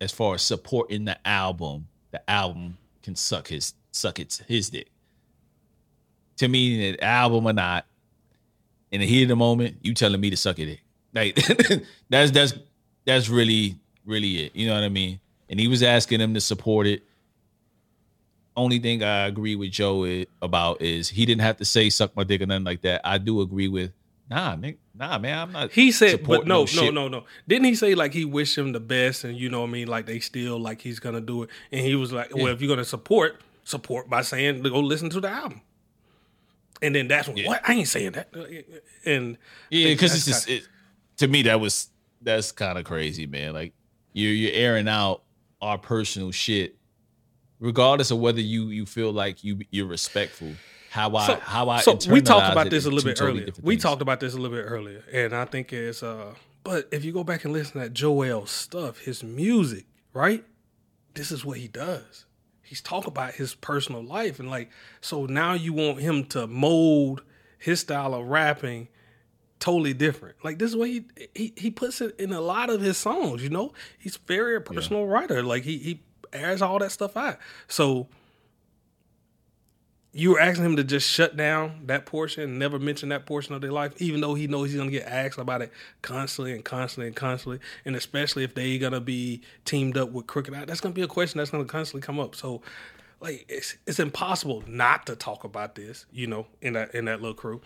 as 0.00 0.12
far 0.12 0.34
as 0.34 0.42
supporting 0.42 1.04
the 1.04 1.18
album, 1.26 1.88
the 2.10 2.30
album 2.30 2.78
can 3.02 3.16
suck 3.16 3.48
his 3.48 3.74
suck 3.92 4.18
its 4.18 4.38
his 4.46 4.70
dick. 4.70 4.90
To 6.38 6.48
me, 6.48 6.92
the 6.92 7.04
album 7.04 7.46
or 7.46 7.52
not, 7.52 7.86
in 8.90 9.00
the 9.00 9.06
heat 9.06 9.22
of 9.24 9.28
the 9.28 9.36
moment, 9.36 9.76
you 9.82 9.94
telling 9.94 10.20
me 10.20 10.30
to 10.30 10.36
suck 10.36 10.58
it. 10.58 10.80
Like 11.14 11.34
that's 12.08 12.30
that's 12.30 12.54
that's 13.04 13.28
really 13.28 13.76
really 14.04 14.44
it. 14.44 14.56
You 14.56 14.68
know 14.68 14.74
what 14.74 14.84
I 14.84 14.88
mean? 14.88 15.20
And 15.48 15.58
he 15.58 15.68
was 15.68 15.82
asking 15.82 16.20
him 16.20 16.34
to 16.34 16.40
support 16.40 16.86
it. 16.86 17.02
Only 18.56 18.78
thing 18.78 19.02
I 19.02 19.26
agree 19.26 19.56
with 19.56 19.70
Joe 19.70 20.24
about 20.42 20.82
is 20.82 21.08
he 21.08 21.24
didn't 21.24 21.42
have 21.42 21.56
to 21.58 21.64
say 21.64 21.88
"suck 21.90 22.14
my 22.16 22.24
dick" 22.24 22.42
or 22.42 22.46
nothing 22.46 22.64
like 22.64 22.82
that. 22.82 23.00
I 23.04 23.18
do 23.18 23.40
agree 23.40 23.68
with 23.68 23.92
nah, 24.30 24.54
Nick, 24.54 24.78
nah, 24.94 25.18
man, 25.18 25.38
I'm 25.38 25.52
not. 25.52 25.72
He 25.72 25.90
said, 25.90 26.24
but 26.24 26.46
no, 26.46 26.64
no, 26.74 26.84
no, 26.84 26.90
no, 26.90 27.08
no. 27.08 27.24
Didn't 27.48 27.64
he 27.64 27.74
say 27.74 27.94
like 27.94 28.14
he 28.14 28.24
wished 28.24 28.56
him 28.56 28.72
the 28.72 28.80
best, 28.80 29.24
and 29.24 29.36
you 29.36 29.50
know 29.50 29.60
what 29.60 29.68
I 29.68 29.72
mean? 29.72 29.88
Like 29.88 30.06
they 30.06 30.20
still 30.20 30.58
like 30.58 30.80
he's 30.80 31.00
gonna 31.00 31.20
do 31.20 31.42
it, 31.42 31.50
and 31.72 31.80
he 31.84 31.96
was 31.96 32.12
like, 32.12 32.34
well, 32.34 32.46
yeah. 32.46 32.52
if 32.52 32.62
you're 32.62 32.68
gonna 32.68 32.84
support, 32.84 33.40
support 33.64 34.08
by 34.08 34.22
saying 34.22 34.62
go 34.62 34.80
listen 34.80 35.10
to 35.10 35.20
the 35.20 35.28
album. 35.28 35.60
And 36.82 36.94
then 36.94 37.08
that's 37.08 37.28
when, 37.28 37.36
yeah. 37.36 37.48
what 37.48 37.68
I 37.68 37.74
ain't 37.74 37.88
saying 37.88 38.12
that. 38.12 38.32
And 39.04 39.36
yeah, 39.70 39.88
because 39.88 40.14
it's 40.14 40.24
just 40.24 40.48
it, 40.48 40.66
to 41.18 41.28
me 41.28 41.42
that 41.42 41.60
was 41.60 41.88
that's 42.22 42.52
kind 42.52 42.78
of 42.78 42.84
crazy, 42.84 43.26
man. 43.26 43.52
Like 43.52 43.72
you're 44.12 44.32
you're 44.32 44.52
airing 44.52 44.88
out 44.88 45.22
our 45.60 45.78
personal 45.78 46.30
shit, 46.30 46.76
regardless 47.58 48.10
of 48.10 48.18
whether 48.18 48.40
you 48.40 48.68
you 48.68 48.86
feel 48.86 49.12
like 49.12 49.44
you 49.44 49.60
you're 49.70 49.86
respectful. 49.86 50.52
How 50.90 51.14
I 51.14 51.26
so, 51.26 51.36
how 51.36 51.68
I 51.68 51.80
so 51.82 51.98
we 52.10 52.20
talked 52.20 52.50
about 52.50 52.70
this 52.70 52.84
a 52.84 52.90
little 52.90 53.08
bit 53.08 53.16
totally 53.16 53.42
earlier. 53.42 53.54
We 53.62 53.76
talked 53.76 54.02
about 54.02 54.18
this 54.20 54.34
a 54.34 54.38
little 54.38 54.56
bit 54.56 54.64
earlier, 54.64 55.04
and 55.12 55.34
I 55.34 55.44
think 55.44 55.72
it's 55.72 56.02
uh. 56.02 56.34
But 56.62 56.88
if 56.92 57.04
you 57.06 57.12
go 57.12 57.24
back 57.24 57.44
and 57.44 57.54
listen 57.54 57.80
to 57.80 57.88
Joel's 57.88 58.50
stuff, 58.50 58.98
his 58.98 59.24
music, 59.24 59.86
right? 60.12 60.44
This 61.14 61.32
is 61.32 61.42
what 61.42 61.56
he 61.56 61.68
does 61.68 62.26
he's 62.70 62.80
talking 62.80 63.08
about 63.08 63.34
his 63.34 63.52
personal 63.56 64.00
life 64.00 64.38
and 64.38 64.48
like 64.48 64.70
so 65.00 65.26
now 65.26 65.54
you 65.54 65.72
want 65.72 65.98
him 65.98 66.24
to 66.24 66.46
mold 66.46 67.20
his 67.58 67.80
style 67.80 68.14
of 68.14 68.28
rapping 68.28 68.86
totally 69.58 69.92
different. 69.92 70.36
Like 70.44 70.60
this 70.60 70.70
is 70.70 70.76
what 70.76 70.88
he 70.88 71.04
he 71.34 71.52
he 71.56 71.70
puts 71.72 72.00
it 72.00 72.18
in 72.18 72.32
a 72.32 72.40
lot 72.40 72.70
of 72.70 72.80
his 72.80 72.96
songs, 72.96 73.42
you 73.42 73.50
know? 73.50 73.72
He's 73.98 74.16
very 74.16 74.54
a 74.56 74.60
personal 74.60 75.04
yeah. 75.04 75.12
writer. 75.12 75.42
Like 75.42 75.64
he 75.64 75.78
he 75.78 76.00
airs 76.32 76.62
all 76.62 76.78
that 76.78 76.92
stuff 76.92 77.16
out. 77.16 77.38
So 77.66 78.06
you 80.12 80.30
were 80.32 80.40
asking 80.40 80.64
him 80.66 80.76
to 80.76 80.84
just 80.84 81.08
shut 81.08 81.36
down 81.36 81.82
that 81.86 82.06
portion 82.06 82.58
never 82.58 82.78
mention 82.78 83.10
that 83.10 83.26
portion 83.26 83.54
of 83.54 83.60
their 83.60 83.72
life, 83.72 83.92
even 84.02 84.20
though 84.20 84.34
he 84.34 84.46
knows 84.48 84.70
he's 84.70 84.78
gonna 84.78 84.90
get 84.90 85.06
asked 85.06 85.38
about 85.38 85.62
it 85.62 85.72
constantly 86.02 86.52
and 86.52 86.64
constantly 86.64 87.06
and 87.08 87.16
constantly, 87.16 87.60
and 87.84 87.96
especially 87.96 88.44
if 88.44 88.54
they're 88.54 88.78
gonna 88.78 89.00
be 89.00 89.42
teamed 89.64 89.96
up 89.96 90.10
with 90.12 90.26
Crooked 90.26 90.54
I, 90.54 90.64
that's 90.64 90.80
gonna 90.80 90.94
be 90.94 91.02
a 91.02 91.08
question 91.08 91.38
that's 91.38 91.50
gonna 91.50 91.64
constantly 91.64 92.04
come 92.04 92.18
up. 92.20 92.34
So, 92.34 92.62
like, 93.20 93.46
it's 93.48 93.76
it's 93.86 94.00
impossible 94.00 94.64
not 94.66 95.06
to 95.06 95.16
talk 95.16 95.44
about 95.44 95.74
this, 95.76 96.06
you 96.12 96.26
know, 96.26 96.46
in 96.62 96.74
that 96.74 96.94
in 96.94 97.06
that 97.06 97.20
little 97.22 97.34
crew. 97.34 97.60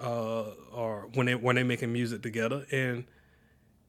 uh, 0.00 0.44
or 0.72 1.08
when 1.14 1.26
they 1.26 1.34
when 1.34 1.56
they 1.56 1.62
making 1.62 1.92
music 1.92 2.22
together. 2.22 2.66
And 2.72 3.04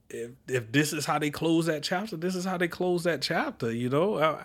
if 0.09 0.31
if 0.47 0.71
this 0.71 0.93
is 0.93 1.05
how 1.05 1.19
they 1.19 1.31
close 1.31 1.67
that 1.67 1.83
chapter, 1.83 2.17
this 2.17 2.35
is 2.35 2.45
how 2.45 2.57
they 2.57 2.67
close 2.67 3.03
that 3.05 3.21
chapter. 3.21 3.71
You 3.71 3.89
know. 3.89 4.15
Uh, 4.15 4.43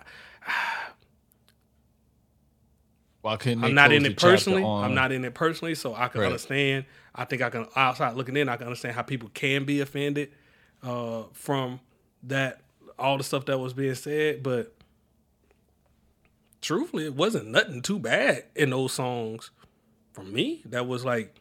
Why 3.27 3.37
couldn't 3.37 3.63
I'm 3.63 3.73
not 3.75 3.91
in 3.91 4.05
it 4.05 4.17
personally. 4.17 4.63
on- 4.63 4.83
I'm 4.85 4.95
not 4.95 5.11
in 5.11 5.25
it 5.25 5.33
personally, 5.33 5.75
so 5.75 5.93
I 5.93 6.07
can 6.07 6.21
Right. 6.21 6.27
understand. 6.27 6.85
I 7.13 7.25
think 7.25 7.41
I 7.41 7.49
can 7.49 7.67
outside 7.75 8.15
looking 8.15 8.37
in. 8.37 8.47
I 8.47 8.55
can 8.57 8.67
understand 8.67 8.95
how 8.95 9.01
people 9.01 9.29
can 9.33 9.65
be 9.65 9.81
offended 9.81 10.31
uh, 10.83 11.23
from 11.33 11.79
that 12.23 12.61
all 12.97 13.17
the 13.17 13.23
stuff 13.23 13.45
that 13.47 13.57
was 13.57 13.73
being 13.73 13.95
said, 13.95 14.43
but 14.43 14.73
truthfully, 16.61 17.05
it 17.05 17.15
wasn't 17.15 17.47
nothing 17.47 17.81
too 17.81 17.99
bad 17.99 18.45
in 18.55 18.69
those 18.69 18.93
songs. 18.93 19.51
For 20.13 20.23
me, 20.23 20.61
that 20.65 20.87
was 20.87 21.03
like 21.05 21.35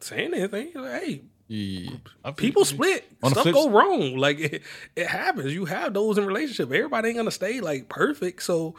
saying 0.00 0.34
anything. 0.34 0.72
Like, 0.74 1.02
hey, 1.02 1.22
Yeah. 1.48 1.90
People 2.36 2.64
split 2.64 3.10
On 3.22 3.32
stuff 3.32 3.52
go 3.52 3.68
wrong 3.70 4.16
like 4.16 4.38
it, 4.40 4.62
it 4.96 5.06
happens 5.08 5.52
you 5.52 5.64
have 5.66 5.92
those 5.94 6.16
in 6.16 6.24
relationship 6.24 6.70
everybody 6.72 7.08
ain't 7.08 7.16
gonna 7.18 7.30
stay 7.30 7.60
like 7.60 7.88
perfect 7.88 8.42
so 8.42 8.76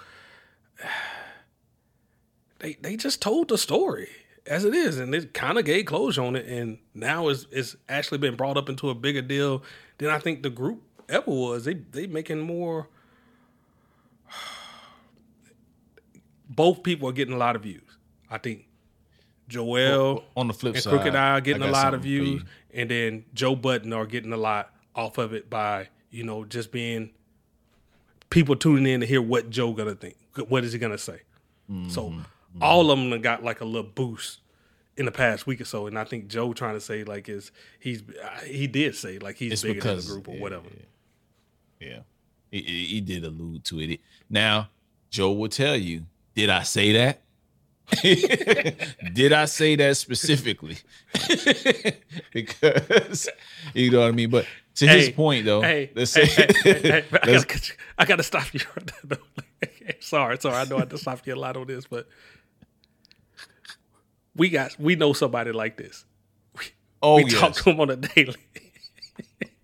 they 2.59 2.77
they 2.81 2.95
just 2.95 3.21
told 3.21 3.47
the 3.49 3.57
story 3.57 4.09
as 4.47 4.65
it 4.65 4.73
is 4.73 4.97
and 4.97 5.13
it 5.13 5.33
kind 5.33 5.57
of 5.59 5.65
gave 5.65 5.85
closure 5.85 6.23
on 6.23 6.35
it 6.35 6.45
and 6.47 6.79
now 6.93 7.27
it's 7.27 7.45
it's 7.51 7.75
actually 7.87 8.17
been 8.17 8.35
brought 8.35 8.57
up 8.57 8.69
into 8.69 8.89
a 8.89 8.95
bigger 8.95 9.21
deal 9.21 9.61
than 9.99 10.09
i 10.09 10.17
think 10.17 10.41
the 10.41 10.49
group 10.49 10.81
ever 11.09 11.29
was. 11.29 11.65
They 11.65 11.73
they 11.75 12.07
making 12.07 12.39
more 12.39 12.87
both 16.49 16.81
people 16.83 17.09
are 17.09 17.13
getting 17.13 17.33
a 17.33 17.37
lot 17.37 17.55
of 17.55 17.63
views 17.63 17.97
i 18.29 18.37
think. 18.37 18.65
Joel 19.47 20.23
on 20.37 20.47
the 20.47 20.53
flip 20.53 20.75
and 20.75 20.83
side, 20.83 20.91
Crooked 20.91 21.13
I 21.13 21.31
are 21.31 21.41
getting 21.41 21.63
a 21.63 21.69
lot 21.71 21.93
of 21.93 22.03
views, 22.03 22.41
and 22.73 22.89
then 22.89 23.25
Joe 23.33 23.53
Budden 23.53 23.91
are 23.91 24.05
getting 24.05 24.31
a 24.31 24.37
lot 24.37 24.73
off 24.95 25.17
of 25.17 25.33
it 25.33 25.49
by 25.49 25.89
you 26.09 26.23
know 26.23 26.45
just 26.45 26.71
being 26.71 27.09
people 28.29 28.55
tuning 28.55 28.87
in 28.87 29.01
to 29.01 29.05
hear 29.05 29.21
what 29.21 29.49
Joe 29.49 29.73
gonna 29.73 29.93
think, 29.93 30.15
what 30.47 30.63
is 30.63 30.73
he 30.73 30.79
gonna 30.79 30.97
say. 30.97 31.21
So 31.89 32.13
Mm-hmm. 32.53 32.63
all 32.63 32.91
of 32.91 32.99
them 32.99 33.21
got 33.21 33.43
like 33.45 33.61
a 33.61 33.65
little 33.65 33.89
boost 33.89 34.41
in 34.97 35.05
the 35.05 35.11
past 35.11 35.47
week 35.47 35.61
or 35.61 35.65
so, 35.65 35.87
and 35.87 35.97
I 35.97 36.03
think 36.03 36.27
Joe 36.27 36.51
trying 36.51 36.73
to 36.73 36.81
say 36.81 37.05
like 37.05 37.29
is 37.29 37.49
he's 37.79 38.03
he 38.45 38.67
did 38.67 38.93
say 38.93 39.19
like 39.19 39.37
he's 39.37 39.53
It's 39.53 39.61
bigger 39.61 39.75
because 39.75 40.05
than 40.05 40.15
the 40.15 40.21
group 40.21 40.27
or 40.27 40.35
yeah, 40.35 40.41
whatever. 40.41 40.69
Yeah, 41.79 41.99
he, 42.51 42.61
he 42.61 42.85
he 42.87 43.01
did 43.01 43.23
allude 43.23 43.63
to 43.65 43.79
it. 43.79 44.01
Now, 44.29 44.69
Joe 45.09 45.31
will 45.31 45.47
tell 45.47 45.77
you, 45.77 46.05
did 46.35 46.49
I 46.49 46.63
say 46.63 46.91
that? 46.91 47.21
did 49.13 49.31
I 49.33 49.45
say 49.45 49.75
that 49.77 49.95
specifically? 49.95 50.77
because 52.33 53.29
you 53.73 53.91
know 53.91 54.01
what 54.01 54.07
I 54.09 54.11
mean. 54.11 54.29
But 54.29 54.45
to 54.75 54.87
his 54.87 55.09
point, 55.09 55.45
though, 55.45 55.61
Hey, 55.61 55.91
let's 55.95 56.11
say, 56.11 56.25
hey, 56.25 56.47
hey, 56.63 56.79
hey, 56.81 57.05
I, 57.13 57.27
gotta, 57.27 57.73
I 57.97 58.05
gotta 58.05 58.23
stop 58.23 58.53
you. 58.53 58.59
Though. 59.85 59.93
sorry, 59.99 60.37
sorry. 60.39 60.55
I 60.55 60.65
know 60.65 60.77
I 60.77 60.85
just 60.85 60.89
have 60.89 60.89
to 60.89 60.97
stop 60.97 61.27
you 61.27 61.35
a 61.35 61.35
lot 61.35 61.57
on 61.57 61.67
this, 61.67 61.85
but 61.87 62.07
we 64.35 64.49
got 64.49 64.77
we 64.79 64.95
know 64.95 65.13
somebody 65.13 65.51
like 65.51 65.77
this. 65.77 66.05
oh 67.01 67.17
we 67.17 67.23
yes, 67.25 67.39
talk 67.39 67.53
to 67.53 67.69
him 67.71 67.79
on 67.79 67.89
a 67.89 67.95
daily. 67.95 68.35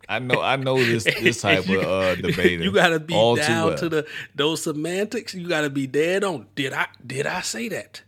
I 0.09 0.19
know, 0.19 0.41
I 0.41 0.55
know 0.55 0.77
this 0.77 1.03
this 1.03 1.41
type 1.41 1.67
You- 1.67 1.81
of 1.81 1.85
uh, 1.85 2.15
debater. 2.21 2.63
You 2.63 2.71
gotta 2.71 2.99
be 2.99 3.13
down 3.13 3.67
well. 3.67 3.77
to 3.77 3.89
the 3.89 4.07
those 4.35 4.63
semantics. 4.63 5.33
You 5.33 5.47
gotta 5.49 5.69
be 5.69 5.85
dead 5.87 6.23
on. 6.23 6.47
Did 6.55 6.73
I 6.73 6.87
did 7.05 7.25
I 7.27 7.41
say 7.41 7.67
that? 7.69 8.03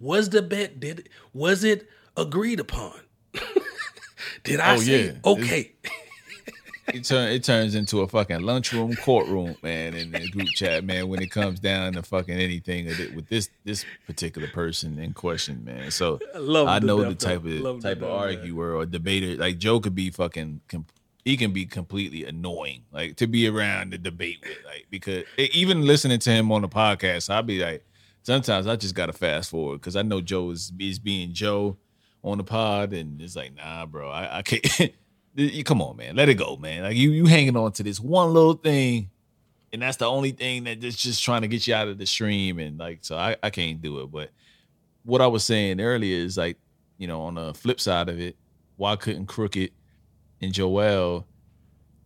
Was 0.00 0.28
the 0.30 0.42
bet 0.42 0.78
did 0.78 1.08
was 1.32 1.64
it 1.64 1.88
agreed 2.16 2.60
upon? 2.60 2.92
did 4.44 4.60
I 4.60 4.74
Oh, 4.74 4.78
say 4.78 5.06
yeah. 5.06 5.12
okay? 5.24 5.72
It 6.94 7.04
turn 7.04 7.30
it 7.30 7.44
turns 7.44 7.74
into 7.74 8.00
a 8.00 8.08
fucking 8.08 8.40
lunchroom 8.40 8.94
courtroom, 8.96 9.56
man, 9.62 9.94
in 9.94 10.10
the 10.10 10.28
group 10.30 10.48
chat, 10.48 10.84
man. 10.84 11.08
When 11.08 11.22
it 11.22 11.30
comes 11.30 11.60
down 11.60 11.94
to 11.94 12.02
fucking 12.02 12.34
anything 12.34 12.86
with 13.14 13.28
this 13.28 13.50
this 13.64 13.84
particular 14.06 14.48
person 14.48 14.98
in 14.98 15.12
question, 15.12 15.64
man. 15.64 15.90
So 15.90 16.18
I 16.34 16.76
I 16.76 16.78
know 16.80 17.02
the 17.04 17.14
type 17.14 17.38
of 17.38 17.46
Love 17.46 17.82
type 17.82 17.98
of 17.98 18.10
arguer 18.10 18.74
or 18.74 18.86
debater. 18.86 19.36
Like 19.36 19.58
Joe 19.58 19.80
could 19.80 19.94
be 19.94 20.10
fucking. 20.10 20.60
He 21.24 21.36
can 21.36 21.52
be 21.52 21.66
completely 21.66 22.24
annoying, 22.24 22.84
like 22.90 23.16
to 23.16 23.26
be 23.26 23.46
around 23.48 23.90
to 23.90 23.98
debate 23.98 24.38
with, 24.42 24.64
like 24.64 24.86
because 24.88 25.24
even 25.36 25.82
listening 25.82 26.20
to 26.20 26.30
him 26.30 26.50
on 26.50 26.62
the 26.62 26.68
podcast, 26.68 27.28
I'll 27.28 27.42
be 27.42 27.62
like, 27.62 27.84
sometimes 28.22 28.66
I 28.66 28.76
just 28.76 28.94
gotta 28.94 29.12
fast 29.12 29.50
forward 29.50 29.80
because 29.80 29.94
I 29.94 30.02
know 30.02 30.22
Joe 30.22 30.50
is 30.50 30.72
is 30.78 30.98
being 30.98 31.34
Joe 31.34 31.76
on 32.24 32.38
the 32.38 32.44
pod, 32.44 32.92
and 32.92 33.20
it's 33.20 33.36
like, 33.36 33.54
nah, 33.54 33.84
bro, 33.86 34.10
I, 34.10 34.38
I 34.38 34.42
can't. 34.42 34.92
you 35.42 35.64
come 35.64 35.80
on, 35.82 35.96
man, 35.96 36.16
let 36.16 36.28
it 36.28 36.34
go, 36.34 36.56
man. 36.56 36.82
Like 36.82 36.96
you 36.96 37.10
you 37.10 37.26
hanging 37.26 37.56
on 37.56 37.72
to 37.72 37.82
this 37.82 38.00
one 38.00 38.32
little 38.32 38.54
thing, 38.54 39.10
and 39.72 39.82
that's 39.82 39.96
the 39.98 40.06
only 40.06 40.32
thing 40.32 40.64
that 40.64 40.80
just 40.80 40.98
just 40.98 41.22
trying 41.22 41.42
to 41.42 41.48
get 41.48 41.66
you 41.66 41.74
out 41.74 41.88
of 41.88 41.98
the 41.98 42.06
stream, 42.06 42.58
and 42.58 42.78
like 42.78 42.98
so 43.02 43.16
I 43.16 43.36
I 43.42 43.50
can't 43.50 43.80
do 43.80 44.00
it. 44.00 44.10
But 44.10 44.30
what 45.04 45.20
I 45.20 45.26
was 45.26 45.44
saying 45.44 45.80
earlier 45.80 46.16
is 46.16 46.36
like, 46.36 46.58
you 46.98 47.06
know, 47.06 47.22
on 47.22 47.34
the 47.36 47.54
flip 47.54 47.80
side 47.80 48.08
of 48.08 48.18
it, 48.20 48.36
why 48.76 48.96
couldn't 48.96 49.26
Crooked 49.26 49.70
and 50.40 50.52
Joel 50.52 51.26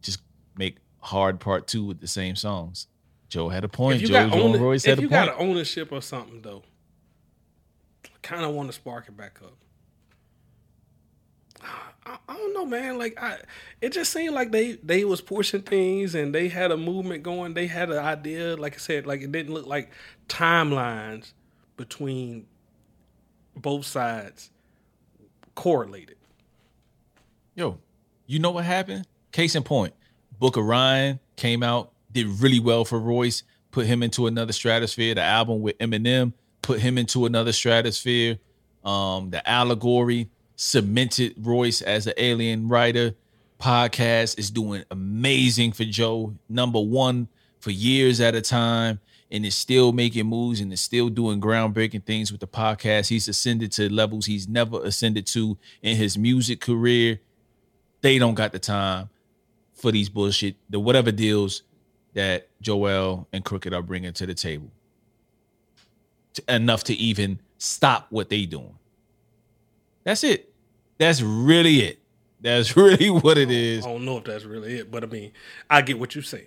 just 0.02 0.20
make 0.56 0.76
Hard 0.98 1.40
Part 1.40 1.66
Two 1.66 1.84
with 1.84 2.00
the 2.00 2.06
same 2.08 2.36
songs? 2.36 2.86
Joe 3.28 3.48
had 3.48 3.64
a 3.64 3.68
point. 3.68 3.96
If 3.96 4.02
you 4.02 4.08
Joe 4.08 4.28
got, 4.28 4.32
Joe 4.34 4.42
owner- 4.42 4.58
Royce 4.58 4.84
if 4.84 4.90
had 4.90 4.98
a 4.98 5.02
you 5.02 5.08
point. 5.08 5.26
got 5.26 5.40
an 5.40 5.48
ownership 5.48 5.90
or 5.90 6.02
something 6.02 6.42
though, 6.42 6.62
I 8.04 8.08
kind 8.22 8.44
of 8.44 8.50
want 8.52 8.68
to 8.68 8.72
spark 8.74 9.08
it 9.08 9.16
back 9.16 9.38
up. 9.42 9.56
I, 12.04 12.18
I 12.28 12.36
don't 12.36 12.54
know, 12.54 12.66
man. 12.66 12.98
Like 12.98 13.20
I, 13.22 13.38
it 13.80 13.92
just 13.92 14.12
seemed 14.12 14.34
like 14.34 14.52
they 14.52 14.72
they 14.82 15.04
was 15.04 15.20
pushing 15.20 15.62
things 15.62 16.14
and 16.14 16.34
they 16.34 16.48
had 16.48 16.70
a 16.70 16.76
movement 16.76 17.22
going. 17.22 17.54
They 17.54 17.66
had 17.66 17.90
an 17.90 17.98
idea. 17.98 18.56
Like 18.56 18.74
I 18.74 18.78
said, 18.78 19.06
like 19.06 19.22
it 19.22 19.32
didn't 19.32 19.54
look 19.54 19.66
like 19.66 19.90
timelines 20.28 21.32
between 21.76 22.46
both 23.56 23.86
sides 23.86 24.50
correlated. 25.54 26.16
Yo, 27.54 27.78
you 28.26 28.38
know 28.38 28.50
what 28.50 28.64
happened? 28.64 29.06
Case 29.30 29.54
in 29.54 29.62
point, 29.62 29.94
Book 30.38 30.56
of 30.56 30.64
Ryan 30.64 31.20
came 31.36 31.62
out, 31.62 31.92
did 32.12 32.26
really 32.26 32.60
well 32.60 32.84
for 32.84 32.98
Royce, 32.98 33.42
put 33.70 33.86
him 33.86 34.02
into 34.02 34.26
another 34.26 34.52
stratosphere. 34.52 35.14
The 35.14 35.22
album 35.22 35.60
with 35.60 35.78
Eminem 35.78 36.32
put 36.62 36.80
him 36.80 36.96
into 36.98 37.26
another 37.26 37.52
stratosphere. 37.52 38.38
Um, 38.84 39.30
the 39.30 39.48
allegory 39.48 40.28
cemented 40.56 41.34
Royce 41.38 41.82
as 41.82 42.06
an 42.06 42.14
alien 42.16 42.68
writer. 42.68 43.14
Podcast 43.60 44.38
is 44.38 44.50
doing 44.50 44.84
amazing 44.90 45.72
for 45.72 45.84
Joe, 45.84 46.34
number 46.48 46.80
one 46.80 47.28
for 47.60 47.70
years 47.70 48.20
at 48.20 48.34
a 48.34 48.40
time, 48.40 48.98
and 49.30 49.46
is 49.46 49.54
still 49.54 49.92
making 49.92 50.26
moves 50.26 50.60
and 50.60 50.72
is 50.72 50.80
still 50.80 51.08
doing 51.08 51.40
groundbreaking 51.40 52.04
things 52.04 52.32
with 52.32 52.40
the 52.40 52.48
podcast. 52.48 53.08
He's 53.08 53.28
ascended 53.28 53.70
to 53.72 53.92
levels 53.92 54.26
he's 54.26 54.48
never 54.48 54.82
ascended 54.82 55.26
to 55.28 55.56
in 55.80 55.96
his 55.96 56.18
music 56.18 56.60
career 56.60 57.20
they 58.02 58.18
don't 58.18 58.34
got 58.34 58.52
the 58.52 58.58
time 58.58 59.08
for 59.74 59.90
these 59.90 60.08
bullshit, 60.08 60.56
the 60.68 60.78
whatever 60.78 61.10
deals 61.10 61.62
that 62.12 62.48
Joel 62.60 63.26
and 63.32 63.44
Crooked 63.44 63.72
are 63.72 63.82
bringing 63.82 64.12
to 64.12 64.26
the 64.26 64.34
table. 64.34 64.70
To- 66.34 66.54
enough 66.54 66.84
to 66.84 66.94
even 66.94 67.38
stop 67.58 68.08
what 68.10 68.28
they 68.28 68.44
doing. 68.44 68.76
That's 70.04 70.24
it. 70.24 70.52
That's 70.98 71.22
really 71.22 71.80
it. 71.80 71.98
That's 72.40 72.76
really 72.76 73.10
what 73.10 73.38
it 73.38 73.50
is. 73.50 73.84
I 73.86 73.88
don't 73.88 74.04
know 74.04 74.18
if 74.18 74.24
that's 74.24 74.44
really 74.44 74.78
it, 74.78 74.90
but 74.90 75.04
I 75.04 75.06
mean, 75.06 75.32
I 75.70 75.82
get 75.82 75.98
what 75.98 76.14
you're 76.14 76.24
saying. 76.24 76.46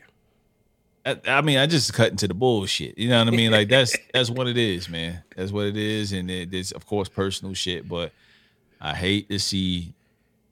I, 1.06 1.20
I 1.28 1.42
mean, 1.42 1.58
I 1.58 1.68
just 1.68 1.94
cut 1.94 2.12
into 2.12 2.28
the 2.28 2.34
bullshit. 2.34 2.98
You 2.98 3.10
know 3.10 3.20
what 3.20 3.34
I 3.34 3.36
mean? 3.36 3.52
Like 3.52 3.70
that's 3.70 3.96
that's 4.14 4.30
what 4.30 4.48
it 4.48 4.58
is, 4.58 4.90
man. 4.90 5.24
That's 5.36 5.52
what 5.52 5.66
it 5.66 5.78
is, 5.78 6.14
and 6.14 6.30
it 6.30 6.54
is 6.54 6.72
of 6.72 6.86
course 6.86 7.08
personal 7.08 7.54
shit. 7.54 7.88
But 7.88 8.12
I 8.82 8.94
hate 8.94 9.30
to 9.30 9.40
see 9.40 9.94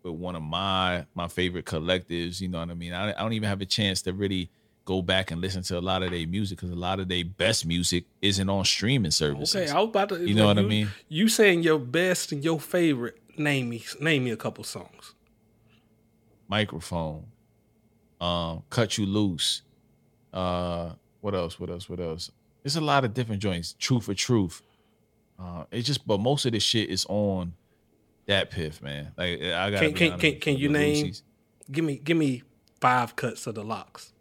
with 0.03 0.13
one 0.13 0.35
of 0.35 0.43
my 0.43 1.05
my 1.15 1.27
favorite 1.27 1.65
collectives. 1.65 2.39
You 2.39 2.49
know 2.49 2.59
what 2.59 2.69
I 2.69 2.75
mean? 2.75 2.93
I, 2.93 3.09
I 3.09 3.21
don't 3.21 3.33
even 3.33 3.49
have 3.49 3.61
a 3.61 3.65
chance 3.65 4.01
to 4.03 4.13
really 4.13 4.49
go 4.85 5.01
back 5.01 5.31
and 5.31 5.39
listen 5.41 5.63
to 5.63 5.77
a 5.77 5.81
lot 5.81 6.03
of 6.03 6.11
their 6.11 6.27
music 6.27 6.57
because 6.57 6.71
a 6.71 6.75
lot 6.75 6.99
of 6.99 7.07
their 7.07 7.23
best 7.23 7.65
music 7.65 8.05
isn't 8.21 8.49
on 8.49 8.65
streaming 8.65 9.11
services. 9.11 9.55
Okay, 9.55 9.71
I 9.71 9.79
was 9.79 9.89
about 9.89 10.09
to. 10.09 10.27
You 10.27 10.35
know 10.35 10.47
what 10.47 10.59
I 10.59 10.63
mean? 10.63 10.89
You 11.07 11.27
saying 11.27 11.63
your 11.63 11.79
best 11.79 12.31
and 12.31 12.43
your 12.43 12.59
favorite? 12.59 13.19
Name 13.35 13.69
me, 13.69 13.83
name 13.99 14.25
me 14.25 14.31
a 14.31 14.37
couple 14.37 14.63
songs. 14.63 15.15
Microphone, 16.47 17.25
um, 18.21 18.63
cut 18.69 18.97
you 18.97 19.07
loose. 19.07 19.63
Uh, 20.31 20.91
what 21.21 21.33
else? 21.33 21.59
What 21.59 21.69
else? 21.69 21.89
What 21.89 21.99
else? 21.99 22.29
There's 22.61 22.75
a 22.75 22.81
lot 22.81 23.05
of 23.05 23.13
different 23.13 23.41
joints. 23.41 23.73
Truth 23.79 24.05
for 24.05 24.13
truth. 24.13 24.61
Uh, 25.39 25.63
it's 25.71 25.87
just, 25.87 26.05
but 26.05 26.19
most 26.19 26.45
of 26.45 26.51
the 26.51 26.59
shit 26.59 26.89
is 26.89 27.07
on 27.09 27.53
DatPiff, 28.27 28.81
man. 28.83 29.11
Like 29.17 29.41
I 29.41 29.71
got. 29.71 29.79
Can 29.79 29.93
can 29.93 30.19
can, 30.19 30.39
can 30.39 30.57
you 30.57 30.69
name? 30.69 31.13
Give 31.71 31.83
me 31.83 31.97
give 31.97 32.17
me 32.17 32.43
five 32.79 33.15
cuts 33.15 33.47
of 33.47 33.55
the 33.55 33.63
locks. 33.63 34.12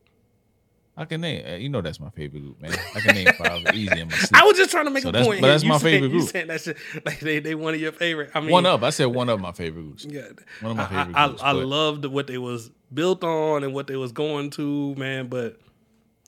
I 0.97 1.07
can 1.07 1.23
name. 1.23 1.45
uh, 1.47 1.57
You 1.57 1.69
know 1.71 1.81
that's 1.81 1.99
my 2.01 2.11
favorite 2.11 2.41
group, 2.41 2.61
man. 2.61 2.73
I 2.95 3.01
can 3.01 3.15
name 3.15 3.29
five 3.39 3.63
easy 3.75 3.99
in 4.01 4.09
my 4.09 4.15
sleep. 4.15 4.31
I 4.43 4.45
was 4.45 4.57
just 4.59 4.71
trying 4.71 4.85
to 4.85 4.91
make 4.91 5.03
So 5.03 5.09
a 5.09 5.13
that's- 5.13 5.27
point. 5.27 5.41
but 5.41 5.47
that's 5.47 5.63
You 5.63 5.69
my 5.71 5.79
saying- 5.79 5.95
favorite 6.03 6.13
You 6.13 6.19
group. 6.21 6.31
saying 6.31 6.47
that's 6.49 6.67
like 7.07 7.21
they 7.21 7.39
they 7.39 7.55
one 7.55 7.73
of 7.75 7.81
your 7.81 7.93
favorite? 7.93 8.31
I 8.35 8.41
mean, 8.41 8.51
one 8.51 8.67
up. 8.67 8.83
I 8.83 8.91
said 8.91 9.07
one 9.07 9.29
of 9.31 9.41
my 9.41 9.53
favorite 9.53 9.83
groups. 9.83 10.05
Yeah, 10.05 10.29
One 10.61 10.73
of 10.73 10.77
my 10.77 10.85
I- 10.85 10.89
favorite 10.89 11.17
I, 11.17 11.27
groups, 11.29 11.43
I, 11.43 11.53
loved 11.53 12.05
what 12.05 12.27
they 12.27 12.39
was 12.39 12.71
built 12.93 13.25
on 13.25 13.65
and 13.65 13.73
what 13.73 13.87
they 13.87 13.97
was 13.97 14.13
going 14.13 14.51
to, 14.51 14.95
man. 14.97 15.29
But 15.29 15.59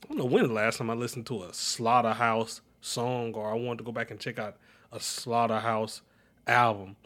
I 0.02 0.08
don't 0.08 0.18
know 0.18 0.24
when 0.24 0.46
the 0.48 0.52
last 0.54 0.78
time 0.78 0.88
I 0.88 0.94
listened 0.94 1.26
to 1.26 1.42
a 1.44 1.52
Slaughterhouse 1.52 2.62
song 2.80 3.34
or 3.34 3.50
I 3.50 3.54
wanted 3.54 3.78
to 3.78 3.84
go 3.84 3.92
back 3.92 4.10
and 4.10 4.18
check 4.18 4.38
out 4.38 4.56
a 4.92 4.98
Slaughterhouse 5.00 6.00
album. 6.46 6.96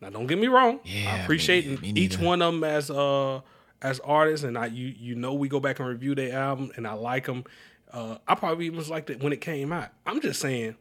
Now, 0.00 0.10
don't 0.10 0.26
get 0.26 0.38
me 0.38 0.48
wrong. 0.48 0.80
Yeah, 0.84 1.14
I 1.14 1.18
appreciate 1.20 1.82
each 1.82 2.18
one 2.18 2.42
of 2.42 2.52
them 2.52 2.62
as 2.62 2.90
uh 2.90 3.40
as 3.84 4.00
artists, 4.00 4.44
and 4.44 4.58
I 4.58 4.66
you 4.66 4.92
you 4.98 5.14
know 5.14 5.34
we 5.34 5.48
go 5.48 5.60
back 5.60 5.78
and 5.78 5.86
review 5.86 6.16
their 6.16 6.36
album, 6.36 6.72
and 6.74 6.88
I 6.88 6.94
like 6.94 7.26
them. 7.26 7.44
Uh, 7.92 8.16
I 8.26 8.34
probably 8.34 8.66
even 8.66 8.84
liked 8.88 9.10
it 9.10 9.22
when 9.22 9.32
it 9.32 9.40
came 9.40 9.72
out. 9.72 9.90
I'm 10.04 10.20
just 10.20 10.40
saying, 10.40 10.74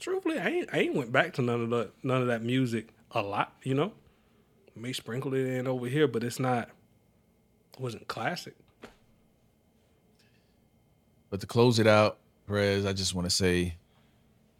truthfully, 0.00 0.38
I 0.40 0.48
ain't 0.48 0.70
I 0.72 0.78
ain't 0.78 0.94
went 0.96 1.12
back 1.12 1.34
to 1.34 1.42
none 1.42 1.60
of 1.62 1.70
the 1.70 1.90
none 2.02 2.22
of 2.22 2.28
that 2.28 2.42
music 2.42 2.88
a 3.12 3.22
lot. 3.22 3.52
You 3.62 3.74
know, 3.74 3.92
may 4.74 4.92
sprinkle 4.94 5.34
it 5.34 5.46
in 5.46 5.68
over 5.68 5.86
here, 5.86 6.08
but 6.08 6.24
it's 6.24 6.40
not. 6.40 6.70
It 7.74 7.80
wasn't 7.80 8.08
classic. 8.08 8.54
But 11.28 11.40
to 11.40 11.46
close 11.46 11.78
it 11.78 11.86
out, 11.86 12.18
Perez, 12.48 12.86
I 12.86 12.94
just 12.94 13.14
want 13.14 13.26
to 13.26 13.34
say, 13.34 13.74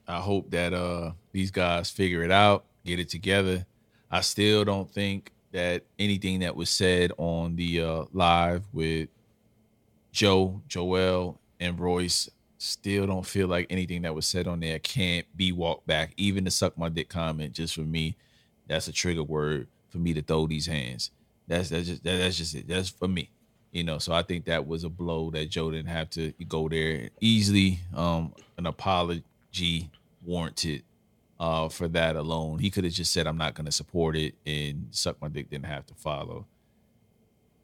I 0.07 0.21
hope 0.21 0.51
that 0.51 0.75
uh 0.75 1.13
these 1.33 1.51
guys 1.51 1.91
figure 1.91 2.23
it 2.23 2.31
out, 2.31 2.67
get 2.85 3.01
it 3.01 3.09
together. 3.09 3.65
I 4.11 4.21
still 4.21 4.65
don't 4.65 4.91
think 4.91 5.33
that 5.57 5.85
anything 5.99 6.41
that 6.41 6.55
was 6.55 6.69
said 6.69 7.13
on 7.17 7.57
the 7.57 7.81
uh 7.81 8.05
live 8.13 8.63
with 8.75 9.09
Joe, 10.13 10.61
Joel, 10.69 11.41
and 11.59 11.81
Royce 11.81 12.31
still 12.59 13.07
don't 13.07 13.27
feel 13.27 13.49
like 13.49 13.67
anything 13.71 14.03
that 14.03 14.15
was 14.15 14.27
said 14.27 14.47
on 14.47 14.61
there 14.61 14.79
can't 14.79 15.27
be 15.35 15.53
walked 15.53 15.87
back. 15.87 16.13
Even 16.19 16.45
the 16.45 16.51
suck 16.51 16.77
my 16.77 16.91
dick 16.91 17.09
comment, 17.09 17.55
just 17.55 17.75
for 17.75 17.81
me, 17.81 18.17
that's 18.67 18.89
a 18.89 18.93
trigger 18.93 19.23
word 19.23 19.67
for 19.89 19.97
me 19.97 20.13
to 20.13 20.21
throw 20.21 20.47
these 20.47 20.67
hands. 20.67 21.11
That's 21.49 21.71
that's 21.71 21.87
just 21.87 22.05
that, 22.05 22.19
that's 22.19 22.37
just 22.37 22.55
it. 22.55 22.69
That's 22.69 22.91
for 22.91 23.09
me. 23.09 23.31
You 23.73 23.85
know, 23.85 23.99
so 23.99 24.13
I 24.13 24.23
think 24.23 24.45
that 24.45 24.67
was 24.67 24.85
a 24.85 24.91
blow 24.91 25.31
that 25.31 25.49
Joe 25.49 25.71
didn't 25.71 25.89
have 25.89 26.11
to 26.11 26.33
go 26.49 26.69
there 26.69 27.09
easily. 27.21 27.81
Um, 27.95 28.35
an 28.59 28.67
apology 28.67 29.91
warranted 30.23 30.83
uh 31.39 31.69
for 31.69 31.89
that 31.89 32.17
alone. 32.17 32.59
He 32.59 32.71
could 32.71 32.85
have 32.85 32.93
just 32.93 33.13
said, 33.13 33.27
I'm 33.27 33.37
not 33.39 33.55
gonna 33.55 33.73
support 33.73 34.17
it 34.17 34.35
and 34.47 34.89
suck 34.91 35.21
my 35.21 35.29
dick 35.29 35.51
didn't 35.51 35.67
have 35.67 35.87
to 35.87 35.95
follow. 35.95 36.47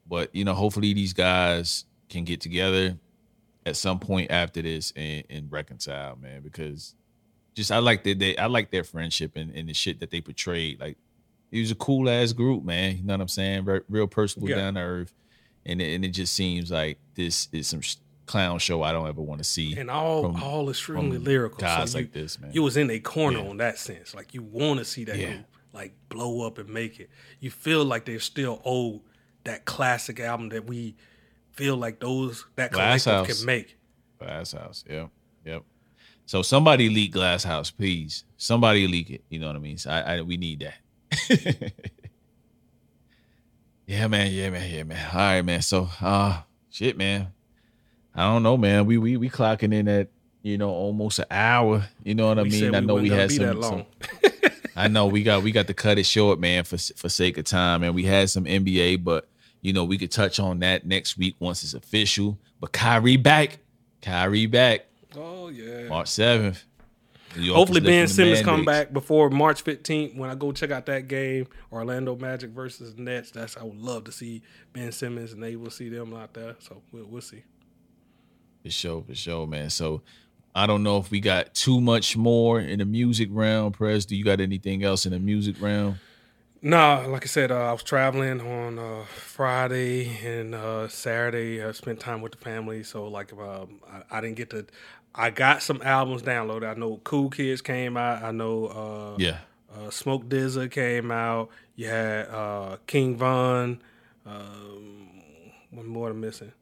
But 0.07 0.35
you 0.35 0.45
know, 0.45 0.55
hopefully 0.55 0.93
these 0.93 1.13
guys 1.13 1.85
can 2.09 2.25
get 2.25 2.41
together 2.41 2.99
at 3.65 3.77
some 3.77 3.99
point 3.99 4.31
after 4.31 4.61
this 4.61 4.93
and, 4.97 5.25
and 5.31 5.51
reconcile, 5.53 6.17
man, 6.17 6.43
because 6.43 6.95
just 7.55 7.71
I 7.71 7.79
like 7.79 8.03
that 8.05 8.19
they 8.19 8.37
I 8.37 8.47
like 8.47 8.71
their 8.71 8.85
friendship 8.85 9.37
and, 9.37 9.55
and 9.55 9.69
the 9.69 9.75
shit 9.75 10.01
that 10.01 10.11
they 10.11 10.21
portrayed. 10.21 10.81
Like 10.81 10.97
it 11.51 11.61
was 11.61 11.71
a 11.71 11.75
cool 11.77 12.09
ass 12.11 12.33
group, 12.33 12.65
man. 12.65 12.97
You 12.97 13.05
know 13.05 13.15
what 13.15 13.21
I'm 13.21 13.29
saying? 13.29 13.65
Re- 13.65 13.81
Real 13.89 14.07
personal, 14.07 14.49
Yeah. 14.49 14.57
down 14.57 14.75
to 14.75 14.81
earth, 14.81 15.15
and 15.65 15.81
it, 15.81 15.95
and 15.95 16.05
it 16.05 16.09
just 16.11 16.35
seems 16.35 16.71
like 16.71 16.99
this 17.15 17.49
is 17.53 17.69
some 17.69 17.81
clown 18.33 18.59
show 18.59 18.83
I 18.83 18.93
don't 18.93 19.07
ever 19.09 19.21
want 19.23 19.39
to 19.39 19.45
see. 19.45 19.77
And 19.77 19.91
all 19.91 20.23
from- 20.23 20.43
all 20.43 20.69
extremely 20.71 21.19
lyrical. 21.19 21.59
guys 21.59 21.93
so 21.93 21.99
you, 21.99 22.05
like 22.05 22.13
this, 22.13 22.41
man. 22.41 22.51
You 22.53 22.63
was 22.63 22.77
in 22.77 22.91
a 22.91 22.99
corner 22.99 23.39
Yeah. 23.41 23.49
on 23.51 23.57
that 23.59 23.79
sense. 23.79 24.15
Like 24.15 24.35
you 24.35 24.43
want 24.43 24.79
to 24.79 24.85
see 24.85 25.05
that 25.05 25.19
Yeah. 25.19 25.33
group 25.33 25.47
like 25.73 25.95
blow 26.09 26.47
up 26.47 26.59
and 26.59 26.69
make 26.69 26.99
it. 27.01 27.09
You 27.41 27.51
feel 27.51 27.85
like 27.85 28.05
they're 28.05 28.21
still 28.21 28.61
old 28.65 29.03
that 29.45 29.65
classic 29.65 30.19
album 30.21 30.49
that 30.51 30.67
we 30.67 30.95
feel 31.53 31.77
like 31.77 32.01
those 32.01 32.45
that 32.57 32.73
Glass 32.73 33.05
collective 33.05 33.27
House. 33.29 33.39
can 33.39 33.47
make. 33.47 33.77
Glass 34.19 34.53
House. 34.53 34.85
Yep. 34.89 35.11
Yep. 35.45 35.63
So 36.27 36.43
somebody 36.43 36.89
leak 36.89 37.13
Glass 37.13 37.45
House, 37.45 37.71
please. 37.71 38.25
Somebody 38.37 38.87
leak 38.87 39.11
it. 39.11 39.25
You 39.29 39.39
know 39.41 39.49
what 39.49 39.57
I 39.57 39.59
mean? 39.61 39.77
So 39.79 39.91
I, 39.91 40.01
I 40.17 40.21
we 40.23 40.37
need 40.37 40.61
that. 40.61 40.75
yeah, 43.87 44.07
man. 44.07 44.31
Yeah, 44.33 44.51
man. 44.51 44.71
Yeah, 44.73 44.85
man. 44.85 45.07
All 45.13 45.19
right, 45.19 45.43
man. 45.43 45.63
So 45.63 45.89
uh 46.01 46.43
shit, 46.71 46.97
man. 46.97 47.29
I 48.15 48.23
don't 48.25 48.43
know, 48.43 48.57
man. 48.57 48.87
We 48.87 48.99
we 48.99 49.17
we 49.17 49.31
clocking 49.31 49.75
in 49.75 49.89
at 49.89 50.09
you 50.43 50.59
know 50.59 50.71
almost 50.71 51.19
an 51.19 51.27
hour. 51.31 51.87
You 52.05 52.15
know 52.15 52.29
what 52.29 52.39
I 52.39 52.45
mean? 52.45 52.75
I 52.75 52.81
know 52.81 52.97
we 52.97 53.09
had 53.09 53.31
some, 53.31 53.63
some. 53.63 53.87
I 54.77 54.89
know 54.89 55.07
we 55.07 55.23
got 55.23 55.43
we 55.43 55.53
got 55.53 55.67
to 55.67 55.75
cut 55.75 55.99
it 55.99 56.07
short, 56.07 56.39
man, 56.39 56.65
for 56.65 56.79
for 56.79 57.09
sake 57.09 57.39
of 57.39 57.45
time. 57.45 57.83
And 57.83 57.95
we 57.95 58.05
had 58.05 58.31
some 58.31 58.45
NBA, 58.45 59.05
but 59.05 59.29
you 59.61 59.73
know 59.73 59.85
we 59.85 59.99
could 59.99 60.11
touch 60.11 60.41
on 60.41 60.61
that 60.61 60.87
next 60.87 61.17
week 61.17 61.37
once 61.39 61.63
it's 61.63 61.75
official. 61.75 62.39
But 62.61 62.73
Kyrie 62.73 63.17
back, 63.17 63.59
Kyrie 64.03 64.47
back, 64.47 64.87
Oh 65.17 65.49
yeah. 65.49 65.89
March 65.89 66.09
seventh. 66.09 66.65
Hopefully 67.35 67.81
Ben 67.81 68.09
Simmons 68.09 68.43
come 68.43 68.65
back 68.67 68.93
before 68.93 69.31
March 69.31 69.65
15th 69.65 70.17
when 70.17 70.29
I 70.29 70.35
go 70.35 70.53
check 70.53 70.71
out 70.71 70.85
that 70.87 71.09
game, 71.09 71.47
Orlando 71.73 72.15
Magic 72.15 72.51
versus 72.51 72.99
Nets. 72.99 73.31
That's 73.31 73.57
I 73.57 73.65
would 73.65 73.79
love 73.79 74.05
to 74.05 74.13
see 74.13 74.43
Ben 74.75 74.93
Simmons 74.93 75.33
and 75.33 75.43
they 75.43 75.57
will 75.57 75.71
see 75.71 75.89
them 75.89 76.13
out 76.13 76.35
there. 76.35 76.57
So 76.59 76.83
we'll, 76.93 77.07
we'll 77.07 77.23
see. 77.23 77.43
For 78.63 78.71
sure, 78.71 79.03
for 79.07 79.15
sure, 79.15 79.47
man. 79.47 79.71
So 79.71 80.03
I 80.55 80.67
don't 80.67 80.83
know 80.83 80.99
if 80.99 81.11
we 81.11 81.21
got 81.21 81.55
too 81.55 81.81
much 81.81 82.17
more 82.17 82.61
in 82.61 82.79
the 82.79 82.85
music 82.85 83.29
round. 83.33 83.75
Prez, 83.75 84.07
do 84.07 84.15
you 84.17 84.25
got 84.25 84.41
anything 84.41 84.85
else 84.85 85.05
in 85.07 85.13
the 85.13 85.19
music 85.19 85.57
round? 85.61 85.97
No, 86.65 87.05
like 87.09 87.25
I 87.25 87.27
said, 87.27 87.51
uh, 87.51 87.57
I 87.71 87.73
was 87.73 87.83
traveling 87.83 88.41
on 88.41 88.79
uh, 88.79 89.05
Friday 89.07 90.17
and 90.25 90.55
uh, 90.55 90.87
Saturday. 90.87 91.61
I 91.63 91.73
spent 91.73 91.99
time 91.99 92.21
with 92.21 92.33
the 92.33 92.39
family, 92.39 92.85
so 92.85 93.09
like 93.09 93.33
um, 93.33 93.81
I, 93.91 94.19
I 94.19 94.21
didn't 94.21 94.37
get 94.37 94.51
to. 94.51 94.67
I 95.15 95.31
got 95.31 95.63
some 95.63 95.83
albums 95.83 96.23
downloaded. 96.23 96.71
I 96.71 96.79
know 96.79 97.01
Cool 97.03 97.31
Kids 97.31 97.61
came 97.63 97.97
out. 97.97 98.23
I 98.23 98.31
know 98.31 98.67
uh, 98.67 99.17
Yeah. 99.19 99.39
uh, 99.77 99.91
Smoke 99.91 100.29
Dizza 100.29 100.69
came 100.69 101.11
out. 101.11 101.51
You 101.75 101.89
had 101.89 102.29
uh, 102.29 102.77
King 102.87 103.17
Von. 103.17 103.83
Um, 104.25 105.09
one 105.73 105.87
more 105.87 106.11
I'm 106.11 106.21
missing. 106.21 106.53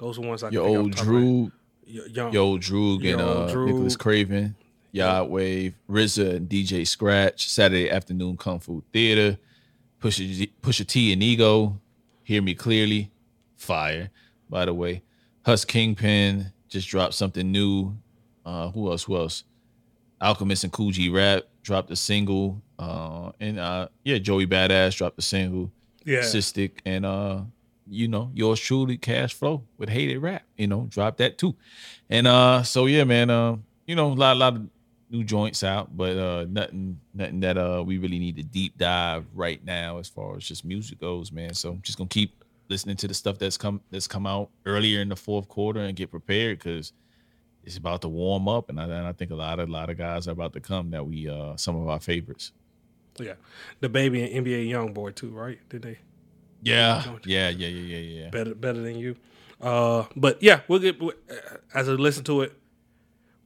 Those 0.00 0.18
are 0.18 0.22
ones 0.22 0.42
I 0.42 0.48
Your 0.48 0.66
old 0.66 0.78
off 0.78 0.84
the 0.90 0.96
top 0.96 1.00
of 1.06 1.06
my- 1.06 1.20
Drew, 1.20 1.52
Y- 1.86 2.00
young, 2.12 2.32
your 2.32 2.42
old 2.42 2.60
Droog 2.62 3.12
and 3.12 3.20
uh, 3.20 3.48
Droog. 3.52 3.66
Nicholas 3.66 3.96
Craven, 3.96 4.54
Yard 4.92 5.28
Wave, 5.28 5.74
RZA 5.90 6.36
and 6.36 6.48
DJ 6.48 6.86
Scratch, 6.86 7.48
Saturday 7.48 7.90
afternoon 7.90 8.36
Kung 8.36 8.58
Fu 8.60 8.82
Theater, 8.92 9.38
Pusha, 10.00 10.50
Pusha 10.62 10.86
T 10.86 11.12
and 11.12 11.20
Nigo, 11.20 11.78
Hear 12.24 12.40
Me 12.42 12.54
Clearly, 12.54 13.10
Fire, 13.56 14.10
by 14.48 14.64
the 14.64 14.72
way. 14.74 15.02
Hus 15.44 15.64
Kingpin 15.64 16.52
just 16.68 16.88
dropped 16.88 17.14
something 17.14 17.50
new. 17.52 17.94
Uh, 18.46 18.70
who 18.70 18.90
else? 18.90 19.02
Who 19.04 19.16
else? 19.16 19.44
Alchemist 20.20 20.64
and 20.64 20.72
Kool 20.72 20.90
G 20.92 21.08
Rap 21.08 21.42
dropped 21.62 21.90
a 21.90 21.96
single. 21.96 22.62
Uh, 22.78 23.32
and 23.40 23.58
uh, 23.58 23.88
yeah, 24.04 24.18
Joey 24.18 24.46
Badass 24.46 24.96
dropped 24.96 25.18
a 25.18 25.22
single. 25.22 25.70
yeah. 26.04 26.20
Cystic 26.20 26.70
and 26.86 27.04
uh 27.04 27.40
you 27.90 28.08
know 28.08 28.30
yours 28.34 28.60
truly 28.60 28.96
cash 28.96 29.34
flow 29.34 29.62
with 29.76 29.88
hated 29.88 30.18
rap 30.18 30.44
you 30.56 30.66
know 30.66 30.86
drop 30.88 31.16
that 31.16 31.36
too 31.36 31.54
and 32.08 32.26
uh 32.26 32.62
so 32.62 32.86
yeah 32.86 33.04
man 33.04 33.30
uh 33.30 33.56
you 33.86 33.94
know 33.94 34.12
a 34.12 34.14
lot, 34.14 34.36
lot 34.36 34.56
of 34.56 34.62
new 35.10 35.24
joints 35.24 35.64
out 35.64 35.94
but 35.96 36.16
uh 36.16 36.46
nothing 36.48 37.00
nothing 37.12 37.40
that 37.40 37.58
uh 37.58 37.82
we 37.84 37.98
really 37.98 38.18
need 38.18 38.36
to 38.36 38.42
deep 38.42 38.78
dive 38.78 39.26
right 39.34 39.64
now 39.64 39.98
as 39.98 40.08
far 40.08 40.36
as 40.36 40.44
just 40.44 40.64
music 40.64 41.00
goes 41.00 41.32
man 41.32 41.52
so 41.52 41.70
I'm 41.70 41.82
just 41.82 41.98
gonna 41.98 42.08
keep 42.08 42.44
listening 42.68 42.96
to 42.96 43.08
the 43.08 43.14
stuff 43.14 43.38
that's 43.38 43.56
come 43.56 43.80
that's 43.90 44.06
come 44.06 44.26
out 44.26 44.50
earlier 44.64 45.00
in 45.00 45.08
the 45.08 45.16
fourth 45.16 45.48
quarter 45.48 45.80
and 45.80 45.96
get 45.96 46.12
prepared 46.12 46.58
because 46.58 46.92
it's 47.64 47.76
about 47.76 48.02
to 48.02 48.08
warm 48.08 48.48
up 48.48 48.70
and 48.70 48.80
I, 48.80 48.84
and 48.84 49.06
I 49.06 49.12
think 49.12 49.32
a 49.32 49.34
lot 49.34 49.58
of 49.58 49.68
a 49.68 49.72
lot 49.72 49.90
of 49.90 49.98
guys 49.98 50.28
are 50.28 50.32
about 50.32 50.52
to 50.52 50.60
come 50.60 50.90
that 50.92 51.04
we 51.04 51.28
uh 51.28 51.56
some 51.56 51.74
of 51.74 51.88
our 51.88 52.00
favorites 52.00 52.52
yeah. 53.18 53.34
The 53.80 53.88
baby 53.88 54.22
and 54.22 54.46
NBA 54.46 54.68
YoungBoy 54.68 55.14
too, 55.14 55.30
right? 55.30 55.58
Did 55.68 55.82
they? 55.82 55.98
Yeah 56.62 57.02
yeah 57.24 57.48
yeah 57.48 57.68
yeah 57.68 57.68
yeah 57.68 58.22
yeah 58.22 58.30
better 58.30 58.54
better 58.54 58.80
than 58.80 58.98
you. 58.98 59.16
Uh, 59.60 60.04
but 60.16 60.42
yeah, 60.42 60.60
we'll 60.68 60.78
get 60.78 61.00
as 61.74 61.88
I 61.88 61.92
listen 61.92 62.24
to 62.24 62.42
it. 62.42 62.52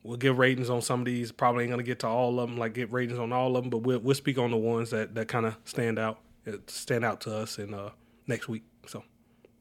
We'll 0.03 0.19
give 0.19 0.39
ratings 0.39 0.69
on 0.69 0.83
some 0.83 1.01
of 1.01 1.07
these. 1.07 1.33
Probably 1.33 1.65
ain't 1.65 1.71
gonna 1.71 1.83
get 1.83 2.01
to 2.01 2.07
all 2.07 2.39
of 2.39 2.49
them, 2.49 2.59
like 2.59 2.75
get 2.75 2.93
ratings 2.93 3.19
on 3.19 3.33
all 3.33 3.57
of 3.57 3.65
them, 3.65 3.71
but 3.71 3.79
we'll 3.79 3.99
we'll 3.99 4.15
speak 4.15 4.39
on 4.39 4.51
the 4.51 4.57
ones 4.57 4.91
that 4.91 5.15
that 5.15 5.29
kind 5.29 5.47
of 5.47 5.57
stand 5.65 5.99
out, 5.99 6.21
uh, 6.47 6.53
stand 6.67 7.05
out 7.05 7.21
to 7.23 7.35
us 7.37 7.59
in 7.59 7.73
uh 7.75 7.91
next 8.27 8.49
week. 8.49 8.65
So 8.87 9.03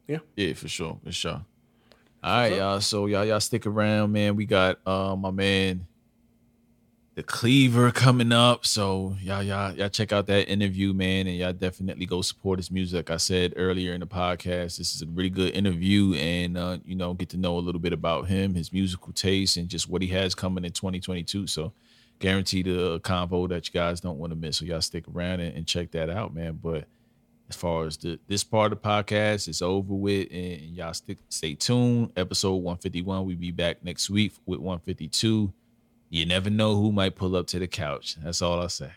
Yeah, 0.07 0.19
yeah, 0.35 0.53
for 0.53 0.67
sure, 0.67 0.99
for 1.03 1.11
sure. 1.11 1.45
All 2.23 2.37
right, 2.37 2.55
y'all. 2.55 2.81
So 2.81 3.05
y'all, 3.05 3.25
y'all 3.25 3.39
stick 3.39 3.65
around, 3.65 4.11
man. 4.11 4.35
We 4.35 4.45
got 4.45 4.79
uh 4.85 5.15
my 5.15 5.31
man, 5.31 5.87
the 7.15 7.23
Cleaver 7.23 7.91
coming 7.91 8.31
up. 8.31 8.65
So 8.65 9.15
y'all, 9.21 9.43
y'all, 9.43 9.71
y'all 9.73 9.89
check 9.89 10.11
out 10.11 10.27
that 10.27 10.49
interview, 10.49 10.93
man, 10.93 11.27
and 11.27 11.37
y'all 11.37 11.53
definitely 11.53 12.05
go 12.05 12.21
support 12.21 12.59
his 12.59 12.71
music. 12.71 13.09
Like 13.09 13.11
I 13.11 13.17
said 13.17 13.53
earlier 13.55 13.93
in 13.93 13.99
the 13.99 14.07
podcast, 14.07 14.77
this 14.77 14.95
is 14.95 15.01
a 15.01 15.07
really 15.07 15.29
good 15.29 15.53
interview, 15.53 16.15
and 16.15 16.57
uh, 16.57 16.77
you 16.85 16.95
know, 16.95 17.13
get 17.13 17.29
to 17.29 17.37
know 17.37 17.57
a 17.57 17.59
little 17.59 17.81
bit 17.81 17.93
about 17.93 18.27
him, 18.27 18.55
his 18.55 18.73
musical 18.73 19.13
taste, 19.13 19.57
and 19.57 19.69
just 19.69 19.89
what 19.89 20.01
he 20.01 20.07
has 20.09 20.33
coming 20.33 20.65
in 20.65 20.71
2022. 20.71 21.47
So 21.47 21.73
guaranteed 22.19 22.67
a 22.67 22.99
convo 22.99 23.47
that 23.49 23.67
you 23.67 23.73
guys 23.73 23.99
don't 23.99 24.17
want 24.17 24.31
to 24.31 24.35
miss. 24.35 24.57
So 24.57 24.65
y'all 24.65 24.81
stick 24.81 25.05
around 25.13 25.39
and, 25.39 25.55
and 25.55 25.67
check 25.67 25.91
that 25.91 26.09
out, 26.09 26.33
man. 26.33 26.59
But 26.61 26.85
as 27.49 27.55
far 27.55 27.85
as 27.85 27.97
the 27.97 28.19
this 28.27 28.43
part 28.43 28.71
of 28.71 28.81
the 28.81 28.89
podcast 28.89 29.47
is 29.47 29.61
over 29.61 29.93
with, 29.93 30.29
and 30.31 30.75
y'all 30.75 30.93
stick, 30.93 31.19
stay 31.29 31.53
tuned. 31.53 32.11
Episode 32.15 32.55
151, 32.55 33.25
we 33.25 33.35
be 33.35 33.51
back 33.51 33.83
next 33.83 34.09
week 34.09 34.33
with 34.47 34.59
152. 34.59 35.53
You 36.13 36.27
never 36.27 36.51
know 36.51 36.75
who 36.75 36.91
might 36.91 37.15
pull 37.15 37.35
up 37.35 37.47
to 37.47 37.57
the 37.57 37.65
couch. 37.65 38.17
That's 38.23 38.43
all 38.43 38.59
I'll 38.59 38.69
say. 38.69 38.91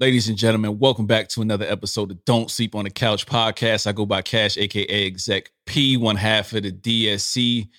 Ladies 0.00 0.28
and 0.28 0.36
gentlemen, 0.36 0.78
welcome 0.78 1.06
back 1.06 1.28
to 1.28 1.40
another 1.40 1.64
episode 1.64 2.10
of 2.10 2.22
Don't 2.26 2.50
Sleep 2.50 2.74
on 2.74 2.84
the 2.84 2.90
Couch 2.90 3.24
podcast. 3.24 3.86
I 3.86 3.92
go 3.92 4.04
by 4.04 4.20
Cash, 4.20 4.58
aka 4.58 5.06
Exec 5.06 5.50
P, 5.64 5.96
one 5.96 6.16
half 6.16 6.52
of 6.52 6.64
the 6.64 6.72
DSC. 6.72 7.70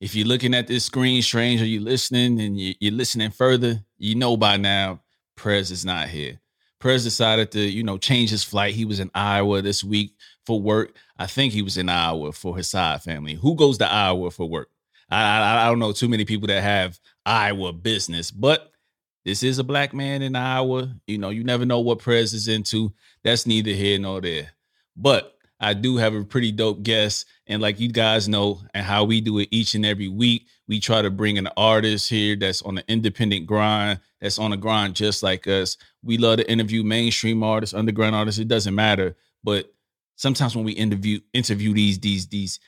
If 0.00 0.14
you're 0.14 0.28
looking 0.28 0.54
at 0.54 0.68
this 0.68 0.84
screen, 0.84 1.22
stranger, 1.22 1.64
you 1.64 1.80
listening 1.80 2.40
and 2.40 2.56
you're 2.56 2.92
listening 2.92 3.32
further, 3.32 3.80
you 3.96 4.14
know 4.14 4.36
by 4.36 4.58
now, 4.58 5.00
Prez 5.36 5.72
is 5.72 5.84
not 5.84 6.06
here. 6.06 6.38
Prez 6.78 7.02
decided 7.02 7.50
to, 7.50 7.60
you 7.60 7.82
know, 7.82 7.98
change 7.98 8.30
his 8.30 8.44
flight. 8.44 8.76
He 8.76 8.84
was 8.84 9.00
in 9.00 9.10
Iowa 9.12 9.60
this 9.60 9.82
week 9.82 10.12
for 10.46 10.60
work. 10.60 10.94
I 11.18 11.26
think 11.26 11.52
he 11.52 11.62
was 11.62 11.76
in 11.76 11.88
Iowa 11.88 12.30
for 12.30 12.56
his 12.56 12.68
side 12.68 13.02
family. 13.02 13.34
Who 13.34 13.56
goes 13.56 13.76
to 13.78 13.90
Iowa 13.90 14.30
for 14.30 14.48
work? 14.48 14.70
I, 15.10 15.22
I, 15.22 15.64
I 15.64 15.68
don't 15.68 15.78
know 15.78 15.92
too 15.92 16.08
many 16.08 16.24
people 16.24 16.48
that 16.48 16.62
have 16.62 16.98
Iowa 17.24 17.72
business, 17.72 18.30
but 18.30 18.72
this 19.24 19.42
is 19.42 19.58
a 19.58 19.64
black 19.64 19.92
man 19.92 20.22
in 20.22 20.36
Iowa. 20.36 20.94
You 21.06 21.18
know, 21.18 21.30
you 21.30 21.44
never 21.44 21.66
know 21.66 21.80
what 21.80 21.98
Prez 21.98 22.32
is 22.32 22.48
into. 22.48 22.92
That's 23.24 23.46
neither 23.46 23.72
here 23.72 23.98
nor 23.98 24.20
there. 24.20 24.50
But 24.96 25.34
I 25.60 25.74
do 25.74 25.96
have 25.96 26.14
a 26.14 26.24
pretty 26.24 26.52
dope 26.52 26.82
guest. 26.82 27.26
And 27.46 27.60
like 27.60 27.80
you 27.80 27.88
guys 27.88 28.28
know, 28.28 28.62
and 28.74 28.84
how 28.84 29.04
we 29.04 29.20
do 29.20 29.38
it 29.38 29.48
each 29.50 29.74
and 29.74 29.84
every 29.84 30.08
week, 30.08 30.46
we 30.66 30.80
try 30.80 31.02
to 31.02 31.10
bring 31.10 31.36
an 31.36 31.48
artist 31.56 32.08
here 32.08 32.36
that's 32.36 32.62
on 32.62 32.78
an 32.78 32.84
independent 32.88 33.46
grind, 33.46 34.00
that's 34.20 34.38
on 34.38 34.52
a 34.52 34.56
grind 34.56 34.94
just 34.94 35.22
like 35.22 35.46
us. 35.46 35.76
We 36.02 36.18
love 36.18 36.38
to 36.38 36.50
interview 36.50 36.82
mainstream 36.82 37.42
artists, 37.42 37.74
underground 37.74 38.14
artists. 38.14 38.40
It 38.40 38.48
doesn't 38.48 38.74
matter. 38.74 39.16
But 39.42 39.72
sometimes 40.16 40.54
when 40.54 40.64
we 40.64 40.72
interview 40.72 41.20
interview 41.32 41.72
these 41.74 41.98
these 41.98 42.28
these 42.28 42.60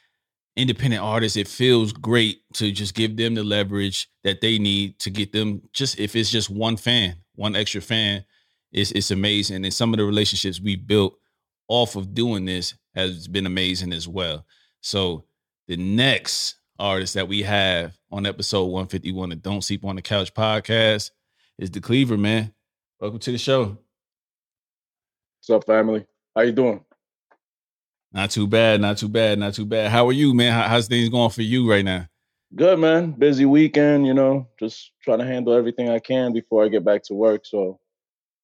independent 0.57 1.03
artists, 1.03 1.37
it 1.37 1.49
feels 1.49 1.93
great 1.93 2.41
to 2.55 2.73
just 2.73 2.95
give 2.95 3.17
them 3.17 3.35
the 3.35 3.45
leverage 3.45 4.09
that 4.25 4.41
they 4.41 4.59
need 4.59 4.99
to 5.01 5.11
get 5.11 5.33
them 5.33 5.63
just 5.73 5.99
if 5.99 6.17
it's 6.17 6.31
just 6.31 6.51
one 6.51 6.77
fan, 6.77 7.17
one 7.35 7.57
extra 7.57 7.81
fan, 7.81 8.25
it's 8.73 8.91
it's 8.93 9.11
amazing. 9.11 9.65
And 9.65 9.75
some 9.75 9.93
of 9.93 9.99
the 9.99 10.05
relationships 10.05 10.61
we've 10.61 10.87
built 10.87 11.17
off 11.69 11.97
of 11.97 12.15
doing 12.15 12.45
this 12.45 12.75
has 12.95 13.29
been 13.29 13.47
amazing 13.47 13.93
as 13.93 14.09
well. 14.09 14.45
So 14.81 15.25
the 15.69 15.77
next 15.77 16.57
artist 16.79 17.15
that 17.15 17.29
we 17.29 17.43
have 17.43 17.97
on 18.11 18.27
episode 18.27 18.65
151 18.65 19.33
of 19.33 19.43
Don't 19.43 19.63
Sleep 19.63 19.85
on 19.85 19.97
the 19.97 20.03
Couch 20.03 20.35
podcast 20.35 21.11
is 21.59 21.71
the 21.71 21.81
Cleaver, 21.81 22.17
man. 22.17 22.53
Welcome 23.01 23.21
to 23.21 23.33
the 23.33 23.39
show. 23.39 23.79
What's 25.39 25.51
up, 25.51 25.67
family? 25.67 26.07
How 26.35 26.43
you 26.43 26.53
doing? 26.53 26.85
Not 28.13 28.31
too 28.31 28.47
bad, 28.47 28.81
not 28.81 28.99
too 28.99 29.09
bad, 29.09 29.39
not 29.39 29.55
too 29.55 29.67
bad. 29.67 29.91
How 29.91 30.09
are 30.09 30.13
you, 30.13 30.35
man? 30.35 30.53
How, 30.53 30.69
how's 30.69 30.89
things 30.89 31.09
going 31.09 31.31
for 31.31 31.43
you 31.43 31.71
right 31.71 31.85
now? 31.85 32.07
Good, 32.57 32.81
man. 32.81 33.13
Busy 33.13 33.45
weekend, 33.45 34.07
you 34.07 34.15
know, 34.15 34.49
just 34.59 34.91
trying 35.03 35.21
to 35.21 35.25
handle 35.25 35.55
everything 35.55 35.89
I 35.89 36.01
can 36.01 36.33
before 36.33 36.65
I 36.65 36.69
get 36.69 36.85
back 36.85 37.05
to 37.05 37.15
work. 37.15 37.47
So 37.47 37.79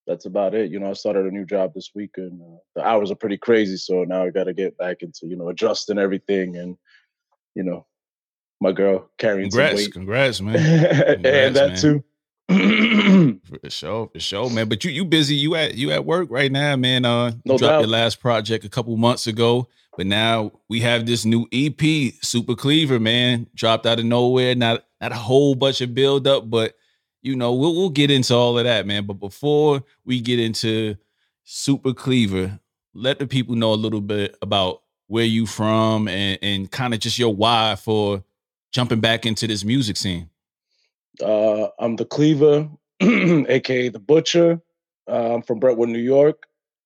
that's 0.06 0.26
about 0.26 0.54
it. 0.54 0.70
You 0.70 0.78
know, 0.78 0.90
I 0.90 0.92
started 0.92 1.26
a 1.26 1.30
new 1.32 1.44
job 1.44 1.74
this 1.74 1.90
week, 1.94 2.12
and 2.16 2.40
uh, 2.40 2.58
the 2.76 2.86
hours 2.86 3.10
are 3.10 3.16
pretty 3.16 3.38
crazy. 3.38 3.76
So 3.76 4.04
now 4.04 4.24
I 4.24 4.30
got 4.30 4.44
to 4.44 4.54
get 4.54 4.78
back 4.78 5.02
into 5.02 5.26
you 5.26 5.36
know 5.36 5.48
adjusting 5.48 5.98
everything, 5.98 6.56
and 6.56 6.76
you 7.56 7.64
know, 7.64 7.86
my 8.60 8.70
girl 8.70 9.10
carrying 9.18 9.50
congrats. 9.50 9.88
Congrats, 9.88 10.40
man. 10.40 10.54
Congrats, 11.14 11.24
and 11.24 11.56
that 11.56 11.68
man. 11.70 11.76
too. 11.76 12.04
for 12.48 13.70
sure, 13.70 14.08
for 14.12 14.20
sure, 14.20 14.50
man. 14.50 14.68
But 14.68 14.84
you 14.84 14.90
you 14.90 15.04
busy? 15.04 15.34
You 15.34 15.56
at 15.56 15.74
you 15.74 15.90
at 15.90 16.04
work 16.04 16.28
right 16.30 16.50
now, 16.50 16.76
man? 16.76 17.04
Uh, 17.04 17.30
you 17.30 17.42
no 17.44 17.58
dropped 17.58 17.72
doubt. 17.72 17.80
your 17.80 17.88
last 17.88 18.20
project 18.20 18.64
a 18.64 18.68
couple 18.68 18.96
months 18.96 19.26
ago, 19.26 19.68
but 19.96 20.06
now 20.06 20.52
we 20.68 20.80
have 20.80 21.06
this 21.06 21.24
new 21.24 21.46
EP, 21.52 22.14
Super 22.22 22.54
Cleaver, 22.54 23.00
man. 23.00 23.48
Dropped 23.54 23.84
out 23.86 23.98
of 23.98 24.04
nowhere. 24.04 24.54
Not 24.54 24.84
not 25.00 25.12
a 25.12 25.16
whole 25.16 25.54
bunch 25.56 25.80
of 25.80 25.94
build 25.94 26.28
up, 26.28 26.48
but 26.48 26.74
you 27.22 27.34
know, 27.34 27.52
we'll 27.52 27.74
we'll 27.74 27.90
get 27.90 28.10
into 28.10 28.34
all 28.34 28.56
of 28.58 28.64
that, 28.64 28.86
man. 28.86 29.06
But 29.06 29.14
before 29.14 29.82
we 30.04 30.20
get 30.20 30.38
into 30.38 30.96
Super 31.42 31.92
Cleaver, 31.92 32.60
let 32.94 33.18
the 33.18 33.26
people 33.26 33.56
know 33.56 33.72
a 33.72 33.74
little 33.74 34.00
bit 34.00 34.36
about 34.40 34.82
where 35.08 35.24
you 35.24 35.46
from 35.46 36.06
and, 36.08 36.38
and 36.42 36.70
kind 36.70 36.94
of 36.94 37.00
just 37.00 37.18
your 37.18 37.34
why 37.34 37.76
for 37.76 38.22
jumping 38.72 39.00
back 39.00 39.26
into 39.26 39.46
this 39.46 39.64
music 39.64 39.96
scene. 39.96 40.30
Uh, 41.22 41.68
I'm 41.78 41.96
the 41.96 42.04
Cleaver, 42.04 42.68
aka 43.00 43.88
the 43.88 43.98
Butcher. 43.98 44.60
Uh, 45.08 45.34
I'm 45.34 45.42
from 45.42 45.60
Brentwood, 45.60 45.88
New 45.88 45.98
York. 45.98 46.44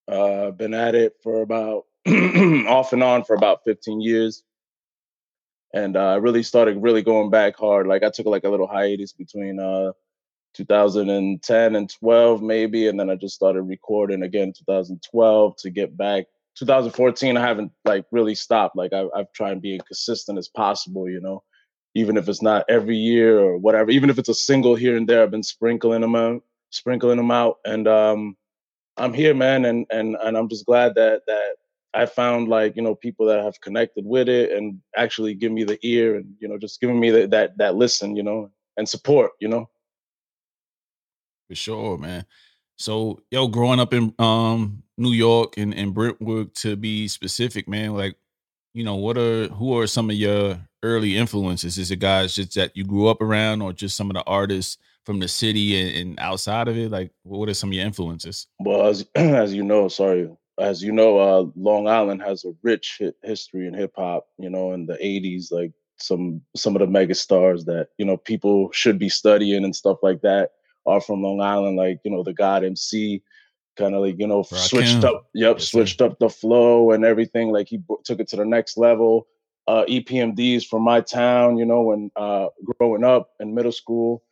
Uh, 0.09 0.51
been 0.51 0.74
at 0.74 0.95
it 0.95 1.14
for 1.22 1.43
about 1.43 1.85
off 2.09 2.93
and 2.93 3.03
on 3.03 3.24
for 3.24 3.35
about 3.35 3.61
15 3.64 4.01
years 4.01 4.43
and 5.72 5.97
uh, 5.97 6.01
I 6.01 6.16
really 6.16 6.43
started 6.43 6.83
really 6.83 7.03
going 7.03 7.31
back 7.31 7.57
hard. 7.57 7.87
Like 7.87 8.03
I 8.03 8.11
took 8.11 8.26
like 8.26 8.45
a 8.45 8.49
little 8.49 8.66
hiatus 8.66 9.12
between 9.12 9.61
uh, 9.61 9.93
2010 10.55 11.76
and 11.76 11.91
12 11.91 12.43
maybe 12.43 12.89
and 12.89 12.99
then 12.99 13.09
i 13.09 13.14
just 13.14 13.37
started 13.37 13.62
recording 13.62 14.24
again 14.24 14.53
2012 14.53 15.57
to 15.57 15.70
get 15.70 15.97
back 15.97 16.24
2014 16.57 17.37
i 17.37 17.41
haven't 17.41 17.70
like 17.85 18.05
really 18.11 18.35
stopped 18.35 18.74
like 18.74 18.93
I, 18.93 19.07
i've 19.14 19.33
tried 19.33 19.55
to 19.55 19.61
be 19.61 19.76
as 19.76 19.83
consistent 19.83 20.39
as 20.39 20.49
possible 20.49 21.09
you 21.09 21.20
know 21.20 21.45
even 21.95 22.16
if 22.16 22.28
it's 22.28 22.43
not 22.43 22.64
every 22.68 22.97
year 22.97 23.38
or 23.38 23.57
whatever 23.57 23.91
even 23.91 24.11
if 24.11 24.18
it's 24.18 24.28
a 24.28 24.34
single 24.34 24.74
here 24.74 24.97
and 24.97 25.09
there 25.09 25.22
i've 25.22 25.30
been 25.30 25.43
sprinkling 25.43 26.01
them 26.01 26.14
out 26.14 26.43
sprinkling 26.70 27.16
them 27.16 27.30
out 27.30 27.57
and 27.64 27.88
um 27.88 28.36
i'm 28.97 29.12
here 29.12 29.34
man 29.34 29.64
and 29.64 29.86
and 29.91 30.16
and 30.22 30.36
i'm 30.36 30.49
just 30.49 30.66
glad 30.66 30.95
that 30.95 31.22
that 31.26 31.57
i 31.95 32.07
found 32.07 32.49
like 32.49 32.76
you 32.76 32.82
know 32.82 32.95
people 32.95 33.26
that 33.26 33.43
have 33.43 33.61
connected 33.61 34.05
with 34.05 34.28
it 34.28 34.53
and 34.53 34.80
actually 34.97 35.34
give 35.34 35.53
me 35.53 35.64
the 35.64 35.78
ear 35.82 36.16
and 36.16 36.34
you 36.38 36.49
know 36.49 36.59
just 36.59 36.80
giving 36.80 37.01
me 37.01 37.11
the, 37.11 37.26
that 37.26 37.57
that 37.59 37.74
listen 37.74 38.16
you 38.16 38.22
know 38.22 38.51
and 38.76 38.88
support 38.88 39.32
you 39.41 39.49
know 39.49 39.68
for 41.51 41.57
sure, 41.57 41.99
man. 41.99 42.24
So, 42.78 43.22
yo, 43.32 43.49
growing 43.49 43.80
up 43.80 43.93
in 43.93 44.14
um 44.20 44.84
New 44.97 45.11
York 45.11 45.59
and, 45.59 45.74
and 45.74 45.93
Brentwood 45.93 46.55
to 46.57 46.76
be 46.76 47.09
specific, 47.09 47.66
man, 47.66 47.93
like, 47.95 48.16
you 48.72 48.84
know, 48.84 48.95
what 48.95 49.18
are 49.18 49.49
who 49.49 49.76
are 49.76 49.88
some 49.88 50.11
of 50.11 50.16
your 50.16 50.61
early 50.83 51.16
influences? 51.16 51.78
Is 51.78 51.91
it 51.91 51.97
guys 51.97 52.35
just 52.35 52.55
that 52.55 52.76
you 52.76 52.85
grew 52.85 53.09
up 53.09 53.20
around 53.20 53.62
or 53.62 53.72
just 53.72 53.97
some 53.97 54.11
of 54.11 54.14
the 54.14 54.24
artists 54.24 54.78
from 55.05 55.20
the 55.20 55.28
city 55.28 55.81
and, 55.81 55.97
and 55.97 56.20
outside 56.20 56.68
of 56.68 56.76
it? 56.76 56.91
Like, 56.91 57.12
what 57.22 57.49
are 57.49 57.55
some 57.55 57.70
of 57.70 57.74
your 57.74 57.85
influences? 57.85 58.47
Well, 58.59 58.87
as 58.87 59.07
as 59.14 59.55
you 59.55 59.62
know, 59.62 59.89
sorry, 59.89 60.31
as 60.59 60.83
you 60.83 60.93
know, 60.93 61.18
uh, 61.18 61.47
Long 61.57 61.89
Island 61.89 62.22
has 62.22 62.45
a 62.45 62.53
rich 62.62 63.01
history 63.22 63.66
in 63.66 63.74
hip 63.74 63.93
hop. 63.97 64.26
You 64.39 64.51
know, 64.51 64.72
in 64.72 64.87
the 64.87 64.95
'80s, 64.95 65.53
like 65.53 65.72
some 65.99 66.41
some 66.57 66.76
of 66.76 66.81
the 66.81 66.87
mega 66.87 67.14
stars 67.14 67.64
that 67.66 67.89
you 67.99 68.05
know 68.05 68.16
people 68.16 68.70
should 68.72 68.99
be 68.99 69.09
studying 69.09 69.64
and 69.64 69.74
stuff 69.74 69.99
like 70.03 70.22
that 70.22 70.51
are 70.87 71.01
from 71.01 71.22
Long 71.22 71.41
Island, 71.41 71.76
like 71.76 72.01
you 72.05 72.11
know 72.11 72.22
the 72.22 72.33
God 72.33 72.64
MC, 72.64 73.22
kind 73.76 73.95
of 73.95 74.03
like 74.03 74.18
you 74.18 74.26
know 74.26 74.43
switched 74.43 75.05
up. 75.05 75.28
Yep, 75.35 75.57
yes, 75.59 75.68
switched 75.68 75.99
sir. 75.99 76.07
up 76.07 76.18
the 76.18 76.28
flow 76.28 76.93
and 76.93 77.05
everything. 77.05 77.51
Like 77.51 77.68
he 77.68 77.78
b- 77.78 77.97
took 78.05 78.20
it 78.20 78.28
to 78.28 78.37
the 78.37 78.45
next 78.45 78.76
level. 78.76 79.26
Uh, 79.66 79.84
EPMDs 79.84 80.66
from 80.66 80.82
my 80.82 81.00
town, 81.00 81.56
you 81.56 81.64
know, 81.64 81.82
when 81.82 82.11
uh, 82.16 82.46
growing 82.64 83.04
up 83.04 83.30
in 83.38 83.54
middle 83.54 83.70
school, 83.70 84.22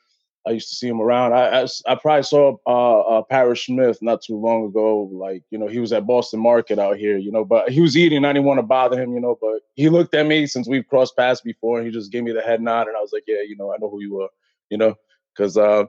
I 0.48 0.52
used 0.52 0.70
to 0.70 0.76
see 0.76 0.88
him 0.88 1.00
around. 1.00 1.34
I 1.34 1.62
I, 1.62 1.66
I 1.86 1.94
probably 1.94 2.22
saw 2.22 2.56
uh, 2.66 3.00
uh, 3.00 3.22
Parrish 3.22 3.66
Smith 3.66 3.98
not 4.00 4.22
too 4.22 4.36
long 4.36 4.64
ago. 4.64 5.08
Like 5.12 5.42
you 5.50 5.58
know, 5.58 5.68
he 5.68 5.78
was 5.78 5.92
at 5.92 6.06
Boston 6.06 6.40
Market 6.40 6.78
out 6.78 6.96
here, 6.96 7.18
you 7.18 7.30
know, 7.30 7.44
but 7.44 7.68
he 7.68 7.80
was 7.80 7.96
eating. 7.96 8.24
I 8.24 8.32
didn't 8.32 8.46
want 8.46 8.58
to 8.58 8.62
bother 8.62 9.00
him, 9.00 9.12
you 9.12 9.20
know, 9.20 9.38
but 9.40 9.60
he 9.74 9.88
looked 9.90 10.14
at 10.14 10.26
me 10.26 10.46
since 10.46 10.68
we've 10.68 10.88
crossed 10.88 11.16
paths 11.16 11.42
before, 11.42 11.78
and 11.78 11.86
he 11.86 11.92
just 11.92 12.10
gave 12.10 12.24
me 12.24 12.32
the 12.32 12.40
head 12.40 12.62
nod, 12.62 12.88
and 12.88 12.96
I 12.96 13.00
was 13.00 13.12
like, 13.12 13.24
yeah, 13.26 13.42
you 13.46 13.56
know, 13.56 13.72
I 13.72 13.76
know 13.78 13.90
who 13.90 14.00
you 14.00 14.22
are, 14.22 14.30
you 14.70 14.78
know, 14.78 14.94
because 15.36 15.56
uh, 15.56 15.84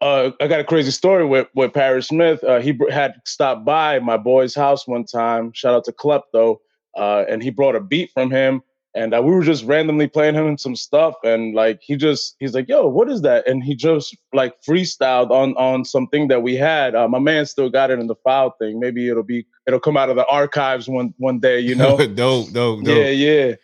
uh, 0.00 0.30
I 0.40 0.48
got 0.48 0.60
a 0.60 0.64
crazy 0.64 0.90
story 0.90 1.24
with 1.24 1.48
with 1.54 1.72
Parrish 1.72 2.08
Smith. 2.08 2.42
Uh, 2.42 2.60
he 2.60 2.76
had 2.90 3.14
stopped 3.24 3.64
by 3.64 4.00
my 4.00 4.16
boy's 4.16 4.54
house 4.54 4.88
one 4.88 5.04
time. 5.04 5.52
Shout 5.52 5.74
out 5.74 5.84
to 5.84 5.92
Klepto, 5.92 6.58
uh, 6.98 7.24
and 7.28 7.42
he 7.42 7.50
brought 7.50 7.76
a 7.76 7.80
beat 7.80 8.10
from 8.12 8.30
him, 8.30 8.62
and 8.94 9.14
uh, 9.14 9.22
we 9.22 9.32
were 9.32 9.44
just 9.44 9.64
randomly 9.64 10.08
playing 10.08 10.34
him 10.34 10.58
some 10.58 10.74
stuff, 10.74 11.14
and 11.22 11.54
like 11.54 11.80
he 11.82 11.96
just 11.96 12.36
he's 12.40 12.54
like, 12.54 12.68
"Yo, 12.68 12.86
what 12.88 13.08
is 13.08 13.22
that?" 13.22 13.46
And 13.46 13.62
he 13.62 13.74
just 13.74 14.16
like 14.32 14.54
freestyled 14.68 15.30
on 15.30 15.54
on 15.56 15.84
something 15.84 16.28
that 16.28 16.42
we 16.42 16.56
had. 16.56 16.94
Uh, 16.94 17.06
my 17.08 17.18
man 17.20 17.46
still 17.46 17.70
got 17.70 17.90
it 17.90 18.00
in 18.00 18.08
the 18.08 18.16
file 18.16 18.54
thing. 18.58 18.80
Maybe 18.80 19.08
it'll 19.08 19.22
be 19.22 19.46
it'll 19.66 19.80
come 19.80 19.96
out 19.96 20.10
of 20.10 20.16
the 20.16 20.26
archives 20.26 20.88
one 20.88 21.14
one 21.18 21.38
day, 21.38 21.60
you 21.60 21.74
know? 21.74 21.96
dope, 22.14 22.52
dope, 22.52 22.52
dope. 22.52 22.84
Yeah, 22.84 23.08
yeah. 23.08 23.54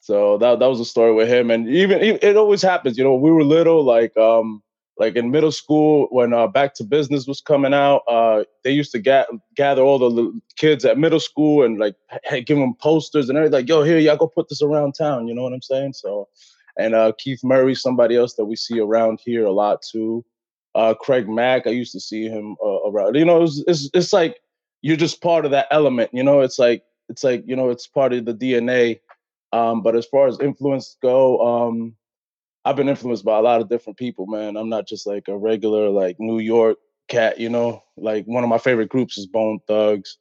So 0.00 0.38
that 0.38 0.60
that 0.60 0.66
was 0.66 0.80
a 0.80 0.84
story 0.84 1.12
with 1.12 1.28
him, 1.28 1.50
and 1.50 1.68
even 1.68 2.00
it 2.00 2.36
always 2.36 2.62
happens. 2.62 2.96
You 2.96 3.04
know, 3.04 3.14
we 3.14 3.30
were 3.30 3.44
little, 3.44 3.84
like 3.84 4.16
um 4.16 4.62
like 4.98 5.16
in 5.16 5.30
middle 5.30 5.52
school 5.52 6.08
when 6.10 6.32
uh, 6.32 6.46
back 6.46 6.74
to 6.74 6.84
business 6.84 7.26
was 7.26 7.40
coming 7.40 7.74
out 7.74 8.02
uh, 8.08 8.44
they 8.64 8.70
used 8.70 8.92
to 8.92 8.98
ga- 8.98 9.26
gather 9.54 9.82
all 9.82 9.98
the 9.98 10.40
kids 10.56 10.84
at 10.84 10.98
middle 10.98 11.20
school 11.20 11.64
and 11.64 11.78
like 11.78 11.94
give 12.46 12.58
them 12.58 12.74
posters 12.74 13.28
and 13.28 13.38
everything 13.38 13.60
like 13.60 13.68
yo 13.68 13.82
here 13.82 13.98
y'all 13.98 14.16
go 14.16 14.26
put 14.26 14.48
this 14.48 14.62
around 14.62 14.92
town 14.92 15.26
you 15.28 15.34
know 15.34 15.42
what 15.42 15.52
i'm 15.52 15.62
saying 15.62 15.92
so 15.92 16.28
and 16.78 16.94
uh, 16.94 17.12
keith 17.18 17.42
murray 17.42 17.74
somebody 17.74 18.16
else 18.16 18.34
that 18.34 18.44
we 18.44 18.56
see 18.56 18.78
around 18.80 19.20
here 19.24 19.44
a 19.44 19.52
lot 19.52 19.82
too 19.82 20.24
uh, 20.74 20.94
craig 20.94 21.28
mack 21.28 21.66
i 21.66 21.70
used 21.70 21.92
to 21.92 22.00
see 22.00 22.28
him 22.28 22.56
uh, 22.64 22.88
around 22.88 23.14
you 23.14 23.24
know 23.24 23.42
it's, 23.42 23.62
it's, 23.66 23.90
it's 23.94 24.12
like 24.12 24.38
you're 24.82 24.96
just 24.96 25.20
part 25.20 25.44
of 25.44 25.50
that 25.50 25.66
element. 25.70 26.10
You 26.12 26.22
know, 26.22 26.40
it's 26.40 26.58
like 26.58 26.84
it's 27.08 27.24
like 27.24 27.44
you 27.46 27.56
know, 27.56 27.70
it's 27.70 27.86
part 27.86 28.12
of 28.12 28.24
the 28.24 28.34
DNA. 28.34 29.00
Um, 29.52 29.82
but 29.82 29.96
as 29.96 30.06
far 30.06 30.28
as 30.28 30.38
influence 30.40 30.96
go, 31.00 31.40
um, 31.40 31.94
I've 32.68 32.76
been 32.76 32.90
influenced 32.90 33.24
by 33.24 33.38
a 33.38 33.40
lot 33.40 33.62
of 33.62 33.70
different 33.70 33.98
people, 33.98 34.26
man. 34.26 34.58
I'm 34.58 34.68
not 34.68 34.86
just 34.86 35.06
like 35.06 35.26
a 35.28 35.38
regular 35.38 35.88
like 35.88 36.16
New 36.20 36.38
York 36.38 36.76
cat, 37.08 37.40
you 37.40 37.48
know. 37.48 37.82
Like 37.96 38.26
one 38.26 38.44
of 38.44 38.50
my 38.50 38.58
favorite 38.58 38.90
groups 38.90 39.16
is 39.16 39.26
Bone 39.26 39.58
Thugs. 39.66 40.18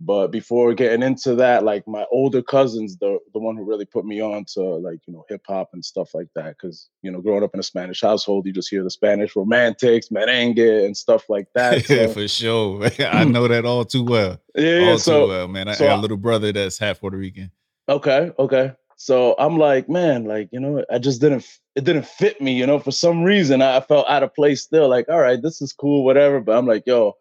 But 0.00 0.28
before 0.28 0.72
getting 0.72 1.02
into 1.02 1.34
that, 1.34 1.62
like 1.62 1.86
my 1.86 2.06
older 2.10 2.40
cousins, 2.40 2.96
the 2.96 3.18
the 3.34 3.38
one 3.38 3.54
who 3.54 3.64
really 3.64 3.84
put 3.84 4.06
me 4.06 4.22
on 4.22 4.46
to 4.54 4.62
like 4.62 5.00
you 5.06 5.12
know 5.12 5.26
hip 5.28 5.42
hop 5.46 5.68
and 5.74 5.84
stuff 5.84 6.14
like 6.14 6.28
that, 6.34 6.56
because 6.56 6.88
you 7.02 7.10
know 7.10 7.20
growing 7.20 7.44
up 7.44 7.50
in 7.52 7.60
a 7.60 7.62
Spanish 7.62 8.00
household, 8.00 8.46
you 8.46 8.52
just 8.54 8.70
hear 8.70 8.82
the 8.82 8.88
Spanish 8.88 9.36
romantics, 9.36 10.08
merengue, 10.08 10.86
and 10.86 10.96
stuff 10.96 11.28
like 11.28 11.48
that. 11.54 11.84
So. 11.90 12.08
For 12.08 12.28
sure, 12.28 12.84
I 12.98 13.24
hmm. 13.24 13.32
know 13.32 13.46
that 13.46 13.66
all 13.66 13.84
too 13.84 14.04
well. 14.04 14.40
Yeah, 14.54 14.92
all 14.92 14.98
so, 14.98 15.26
too 15.26 15.32
well, 15.32 15.48
man. 15.48 15.68
I 15.68 15.74
so 15.74 15.86
got 15.86 15.98
a 15.98 16.00
little 16.00 16.16
brother 16.16 16.50
that's 16.50 16.78
half 16.78 17.00
Puerto 17.00 17.18
Rican. 17.18 17.50
Okay, 17.86 18.32
okay. 18.38 18.72
So 18.96 19.34
I'm 19.38 19.58
like, 19.58 19.88
man, 19.90 20.24
like 20.24 20.48
you 20.50 20.60
know, 20.60 20.82
I 20.90 20.98
just 20.98 21.20
didn't. 21.20 21.46
It 21.76 21.84
didn't 21.84 22.06
fit 22.06 22.40
me, 22.40 22.52
you 22.52 22.66
know. 22.66 22.78
For 22.78 22.90
some 22.90 23.22
reason, 23.22 23.62
I 23.62 23.80
felt 23.80 24.08
out 24.08 24.22
of 24.22 24.34
place. 24.34 24.62
Still, 24.62 24.88
like, 24.88 25.08
all 25.08 25.20
right, 25.20 25.40
this 25.40 25.62
is 25.62 25.72
cool, 25.72 26.04
whatever. 26.04 26.40
But 26.40 26.56
I'm 26.58 26.66
like, 26.66 26.84
yo. 26.86 27.16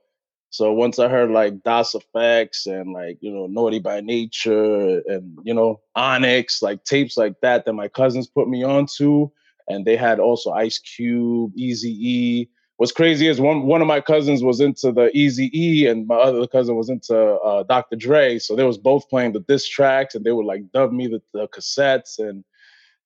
So 0.51 0.73
once 0.73 0.97
I 0.97 1.07
heard 1.07 1.29
like 1.29 1.61
Das 1.63 1.93
EFX 1.93 2.65
and 2.65 2.91
like 2.91 3.19
you 3.21 3.31
know 3.31 3.45
Naughty 3.45 3.79
by 3.79 4.01
Nature 4.01 5.01
and 5.05 5.37
you 5.43 5.53
know 5.53 5.79
Onyx, 5.95 6.61
like 6.61 6.83
tapes 6.83 7.17
like 7.17 7.39
that, 7.41 7.65
that 7.65 7.73
my 7.73 7.87
cousins 7.87 8.27
put 8.27 8.49
me 8.49 8.63
onto, 8.63 9.29
and 9.67 9.85
they 9.85 9.95
had 9.95 10.19
also 10.19 10.51
Ice 10.51 10.79
Cube, 10.79 11.51
Easy 11.55 11.91
E. 11.91 12.49
What's 12.77 12.91
crazy 12.91 13.27
is 13.27 13.39
one 13.39 13.63
one 13.63 13.81
of 13.81 13.87
my 13.87 14.01
cousins 14.01 14.41
was 14.41 14.59
into 14.59 14.91
the 14.91 15.15
Easy 15.15 15.51
E, 15.53 15.85
and 15.85 16.07
my 16.07 16.15
other 16.15 16.47
cousin 16.47 16.75
was 16.75 16.89
into 16.89 17.15
uh, 17.15 17.63
Dr. 17.63 17.95
Dre. 17.95 18.39
So 18.39 18.55
they 18.55 18.63
was 18.63 18.79
both 18.79 19.07
playing 19.07 19.33
the 19.33 19.41
diss 19.41 19.67
tracks, 19.67 20.15
and 20.15 20.25
they 20.25 20.31
would 20.31 20.47
like 20.47 20.71
dub 20.71 20.91
me 20.91 21.05
the, 21.05 21.21
the 21.33 21.47
cassettes, 21.49 22.17
and 22.17 22.43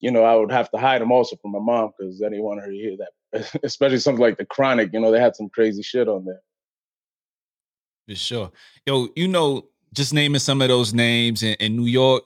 you 0.03 0.11
know 0.11 0.23
I 0.25 0.35
would 0.35 0.51
have 0.51 0.69
to 0.71 0.77
hide 0.77 1.01
them 1.01 1.13
also 1.13 1.37
from 1.37 1.51
my 1.51 1.59
mom 1.59 1.93
because 1.97 2.21
I 2.21 2.27
didn't 2.27 2.43
want 2.43 2.59
her 2.59 2.69
to 2.69 2.75
hear 2.75 2.97
that, 2.97 3.59
especially 3.63 3.99
something 3.99 4.21
like 4.21 4.37
the 4.37 4.45
Chronic. 4.45 4.91
You 4.91 4.99
know 4.99 5.11
they 5.11 5.19
had 5.19 5.35
some 5.35 5.47
crazy 5.49 5.81
shit 5.81 6.09
on 6.09 6.25
there. 6.25 6.41
For 8.09 8.15
sure. 8.15 8.51
Yo, 8.85 9.07
you 9.15 9.29
know, 9.29 9.69
just 9.93 10.13
naming 10.13 10.39
some 10.39 10.61
of 10.61 10.67
those 10.67 10.93
names 10.93 11.41
in, 11.41 11.53
in 11.55 11.77
New 11.77 11.85
York 11.85 12.23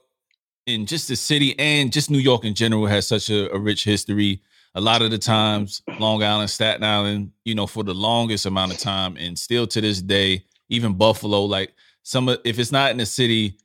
and 0.66 0.88
just 0.88 1.08
the 1.08 1.16
city 1.16 1.58
and 1.60 1.94
just 1.94 2.10
New 2.10 2.18
York 2.18 2.46
in 2.46 2.56
general 2.56 2.88
has 2.88 3.06
such 3.06 3.30
a, 3.30 3.54
a 3.54 3.60
rich 3.60 3.84
history. 3.84 4.42
A 4.74 4.82
lot 4.82 5.04
of 5.04 5.12
the 5.12 5.20
times, 5.20 5.84
Long 6.00 6.24
Island, 6.24 6.50
Staten 6.50 6.84
Island, 6.84 7.32
you 7.46 7.54
know, 7.54 7.68
for 7.68 7.84
the 7.84 7.94
longest 7.94 8.48
amount 8.48 8.74
of 8.74 8.80
time, 8.80 9.18
and 9.18 9.38
still 9.38 9.68
to 9.68 9.82
this 9.82 10.02
day, 10.02 10.46
even 10.70 10.96
Buffalo, 10.96 11.44
like 11.44 11.74
some 12.02 12.28
if 12.44 12.58
it's 12.58 12.72
not 12.72 12.90
in 12.90 12.98
the 12.98 13.06
city, 13.06 13.60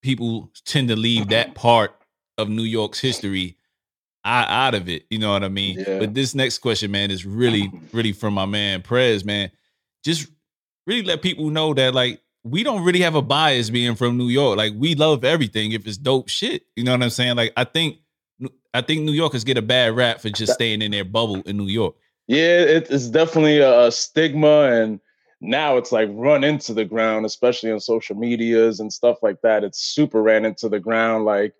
people 0.00 0.50
tend 0.64 0.88
to 0.88 0.96
leave 0.96 1.28
that 1.28 1.48
mm-hmm. 1.48 1.56
part 1.56 2.00
of 2.38 2.48
New 2.48 2.62
York's 2.62 3.00
history 3.00 3.56
out, 4.24 4.48
out 4.48 4.74
of 4.74 4.88
it. 4.88 5.04
You 5.10 5.18
know 5.18 5.32
what 5.32 5.44
I 5.44 5.48
mean? 5.48 5.78
Yeah. 5.78 5.98
But 5.98 6.14
this 6.14 6.34
next 6.34 6.58
question, 6.58 6.90
man, 6.90 7.10
is 7.10 7.24
really, 7.26 7.70
really 7.92 8.12
from 8.12 8.34
my 8.34 8.46
man 8.46 8.82
Prez, 8.82 9.24
man. 9.24 9.50
Just 10.04 10.28
really 10.86 11.02
let 11.02 11.22
people 11.22 11.50
know 11.50 11.74
that 11.74 11.94
like 11.94 12.20
we 12.42 12.62
don't 12.62 12.84
really 12.84 13.00
have 13.00 13.14
a 13.14 13.22
bias 13.22 13.70
being 13.70 13.94
from 13.94 14.18
New 14.18 14.28
York. 14.28 14.58
Like 14.58 14.74
we 14.76 14.94
love 14.94 15.24
everything 15.24 15.72
if 15.72 15.86
it's 15.86 15.96
dope 15.96 16.28
shit. 16.28 16.64
You 16.76 16.84
know 16.84 16.92
what 16.92 17.02
I'm 17.02 17.10
saying? 17.10 17.36
Like 17.36 17.52
I 17.56 17.64
think 17.64 17.98
I 18.74 18.82
think 18.82 19.02
New 19.02 19.12
Yorkers 19.12 19.44
get 19.44 19.56
a 19.56 19.62
bad 19.62 19.96
rap 19.96 20.20
for 20.20 20.30
just 20.30 20.52
staying 20.52 20.82
in 20.82 20.90
their 20.90 21.04
bubble 21.04 21.40
in 21.42 21.56
New 21.56 21.68
York. 21.68 21.94
Yeah, 22.26 22.60
it's 22.60 23.08
definitely 23.08 23.58
a, 23.58 23.86
a 23.86 23.92
stigma, 23.92 24.62
and 24.62 24.98
now 25.40 25.76
it's 25.76 25.92
like 25.92 26.08
run 26.12 26.42
into 26.42 26.72
the 26.72 26.84
ground, 26.84 27.26
especially 27.26 27.70
on 27.70 27.80
social 27.80 28.16
medias 28.16 28.80
and 28.80 28.92
stuff 28.92 29.18
like 29.22 29.42
that. 29.42 29.62
It's 29.62 29.78
super 29.78 30.22
ran 30.22 30.44
into 30.44 30.68
the 30.68 30.80
ground. 30.80 31.24
Like 31.24 31.54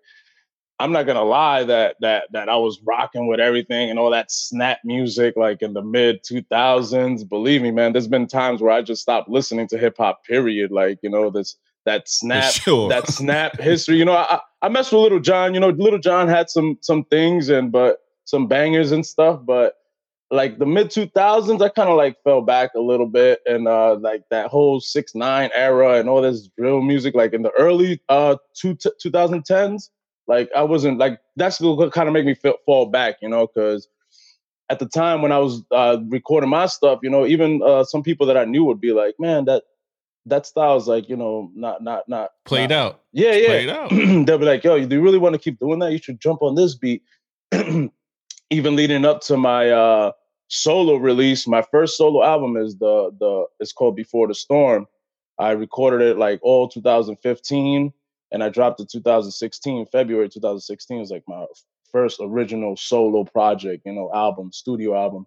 I'm 0.79 0.91
not 0.91 1.05
gonna 1.05 1.23
lie 1.23 1.63
that 1.63 1.95
that 2.01 2.25
that 2.31 2.49
I 2.49 2.57
was 2.57 2.81
rocking 2.83 3.27
with 3.27 3.39
everything 3.39 3.89
and 3.89 3.97
all 3.97 4.09
that 4.11 4.29
snap 4.29 4.79
music 4.83 5.35
like 5.37 5.61
in 5.61 5.73
the 5.73 5.81
mid 5.81 6.23
2000s. 6.23 7.27
Believe 7.29 7.61
me, 7.61 7.71
man, 7.71 7.93
there's 7.93 8.07
been 8.07 8.27
times 8.27 8.61
where 8.61 8.71
I 8.71 8.81
just 8.81 9.01
stopped 9.01 9.29
listening 9.29 9.67
to 9.69 9.77
hip 9.77 9.95
hop. 9.97 10.25
Period. 10.25 10.71
Like 10.71 10.99
you 11.01 11.09
know 11.09 11.29
this 11.29 11.55
that 11.85 12.09
snap 12.09 12.51
sure. 12.51 12.89
that 12.89 13.07
snap 13.09 13.59
history. 13.59 13.97
You 13.97 14.05
know, 14.05 14.13
I 14.15 14.39
I 14.61 14.67
messed 14.67 14.91
with 14.91 15.11
Lil 15.11 15.19
Jon. 15.21 15.53
You 15.53 15.61
know, 15.61 15.69
Lil 15.69 15.97
Jon 15.97 16.27
had 16.27 16.49
some 16.49 16.77
some 16.81 17.05
things 17.05 17.47
and 17.47 17.71
but 17.71 17.99
some 18.25 18.47
bangers 18.47 18.91
and 18.91 19.05
stuff, 19.05 19.39
but 19.45 19.75
like 20.31 20.57
the 20.57 20.65
mid 20.65 20.89
2000s 20.89 21.61
i 21.61 21.69
kind 21.69 21.87
of 21.87 21.95
like 21.95 22.17
fell 22.23 22.41
back 22.41 22.71
a 22.75 22.79
little 22.79 23.05
bit 23.05 23.41
and 23.45 23.67
uh 23.67 23.95
like 23.95 24.23
that 24.31 24.47
whole 24.47 24.79
6 24.79 25.15
9 25.15 25.49
era 25.53 25.99
and 25.99 26.09
all 26.09 26.21
this 26.21 26.49
drill 26.57 26.81
music 26.81 27.13
like 27.13 27.33
in 27.33 27.43
the 27.43 27.51
early 27.51 28.01
uh 28.09 28.35
two, 28.55 28.75
2010s 28.75 29.89
like 30.27 30.49
i 30.55 30.61
wasn't 30.61 30.97
like 30.97 31.19
that's 31.35 31.59
what 31.59 31.91
kind 31.93 32.07
of 32.07 32.13
make 32.13 32.25
me 32.25 32.33
feel, 32.35 32.55
fall 32.65 32.85
back 32.85 33.15
you 33.21 33.29
know 33.29 33.47
because 33.47 33.87
at 34.69 34.79
the 34.79 34.85
time 34.87 35.21
when 35.21 35.31
i 35.31 35.37
was 35.37 35.63
uh 35.71 35.97
recording 36.09 36.49
my 36.49 36.65
stuff 36.65 36.99
you 37.03 37.09
know 37.09 37.25
even 37.25 37.61
uh 37.63 37.83
some 37.83 38.03
people 38.03 38.25
that 38.25 38.37
i 38.37 38.45
knew 38.45 38.63
would 38.63 38.81
be 38.81 38.91
like 38.91 39.15
man 39.19 39.45
that 39.45 39.63
that 40.25 40.45
style 40.45 40.75
is 40.75 40.87
like 40.87 41.07
you 41.07 41.15
know 41.15 41.51
not 41.55 41.83
not 41.83 42.07
not 42.09 42.31
Played 42.45 42.71
not, 42.71 42.77
out. 42.77 43.01
yeah 43.13 43.33
yeah. 43.33 43.47
Played 43.47 43.69
out. 43.69 43.89
they'll 44.25 44.37
be 44.37 44.45
like 44.45 44.63
yo 44.63 44.83
do 44.85 44.95
you 44.95 45.01
really 45.01 45.17
want 45.17 45.33
to 45.33 45.39
keep 45.39 45.59
doing 45.59 45.79
that? 45.79 45.91
You 45.91 45.99
should 45.99 46.19
jump 46.19 46.41
on 46.41 46.55
this 46.55 46.75
beat. 46.75 47.03
Even 48.49 48.75
leading 48.75 49.05
up 49.05 49.21
to 49.21 49.37
my 49.37 49.69
uh 49.69 50.11
solo 50.47 50.95
release 50.95 51.47
my 51.47 51.63
first 51.71 51.97
solo 51.97 52.23
album 52.23 52.57
is 52.57 52.77
the 52.77 53.11
the 53.19 53.45
it's 53.59 53.71
called 53.71 53.95
before 53.95 54.27
the 54.27 54.35
storm. 54.35 54.87
I 55.37 55.51
recorded 55.51 56.01
it 56.01 56.17
like 56.17 56.39
all 56.41 56.67
2015 56.67 57.93
and 58.31 58.43
i 58.43 58.49
dropped 58.49 58.79
it 58.79 58.89
2016 58.89 59.85
february 59.87 60.29
2016 60.29 60.99
was 60.99 61.11
like 61.11 61.23
my 61.27 61.45
first 61.91 62.19
original 62.21 62.75
solo 62.75 63.23
project 63.23 63.83
you 63.85 63.93
know 63.93 64.11
album 64.13 64.51
studio 64.51 64.95
album 64.95 65.25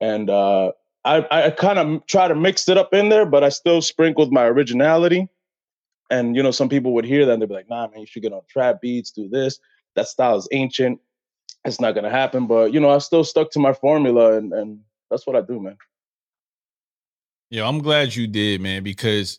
and 0.00 0.30
uh 0.30 0.70
i 1.04 1.26
i 1.30 1.50
kind 1.50 1.78
of 1.78 2.06
try 2.06 2.28
to 2.28 2.34
mix 2.34 2.68
it 2.68 2.78
up 2.78 2.92
in 2.94 3.08
there 3.08 3.26
but 3.26 3.44
i 3.44 3.48
still 3.48 3.82
sprinkled 3.82 4.32
my 4.32 4.44
originality 4.44 5.28
and 6.10 6.36
you 6.36 6.42
know 6.42 6.50
some 6.50 6.68
people 6.68 6.92
would 6.92 7.04
hear 7.04 7.26
that 7.26 7.32
and 7.32 7.42
they'd 7.42 7.48
be 7.48 7.54
like 7.54 7.68
nah 7.68 7.88
man 7.88 8.00
you 8.00 8.06
should 8.06 8.22
get 8.22 8.32
on 8.32 8.42
trap 8.48 8.80
beats 8.80 9.10
do 9.10 9.28
this 9.28 9.58
that 9.96 10.08
style 10.08 10.36
is 10.36 10.48
ancient 10.52 11.00
it's 11.64 11.80
not 11.80 11.94
gonna 11.94 12.10
happen. 12.10 12.46
But 12.46 12.72
you 12.72 12.80
know, 12.80 12.90
I 12.90 12.98
still 12.98 13.24
stuck 13.24 13.50
to 13.52 13.58
my 13.58 13.72
formula, 13.72 14.36
and 14.36 14.52
and 14.52 14.80
that's 15.10 15.26
what 15.26 15.36
I 15.36 15.40
do, 15.40 15.60
man. 15.60 15.76
Yeah, 17.50 17.68
I'm 17.68 17.78
glad 17.78 18.14
you 18.14 18.26
did, 18.26 18.60
man, 18.60 18.82
because 18.82 19.38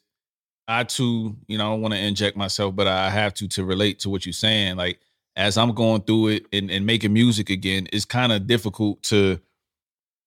I 0.68 0.84
too, 0.84 1.36
you 1.48 1.58
know, 1.58 1.68
I 1.68 1.70
don't 1.74 1.82
want 1.82 1.94
to 1.94 2.00
inject 2.00 2.36
myself, 2.36 2.76
but 2.76 2.88
I 2.88 3.10
have 3.10 3.34
to 3.36 3.48
to 3.50 3.66
relate 3.66 4.00
to 4.00 4.10
what 4.10 4.26
you're 4.26 4.34
saying. 4.34 4.78
Like 4.78 5.00
as 5.36 5.58
I'm 5.58 5.74
going 5.74 6.02
through 6.02 6.30
it 6.30 6.46
and, 6.54 6.72
and 6.72 6.86
making 6.86 7.14
music 7.14 7.50
again, 7.50 7.88
it's 7.94 8.06
kind 8.06 8.32
of 8.32 8.48
difficult 8.48 9.04
to 9.04 9.40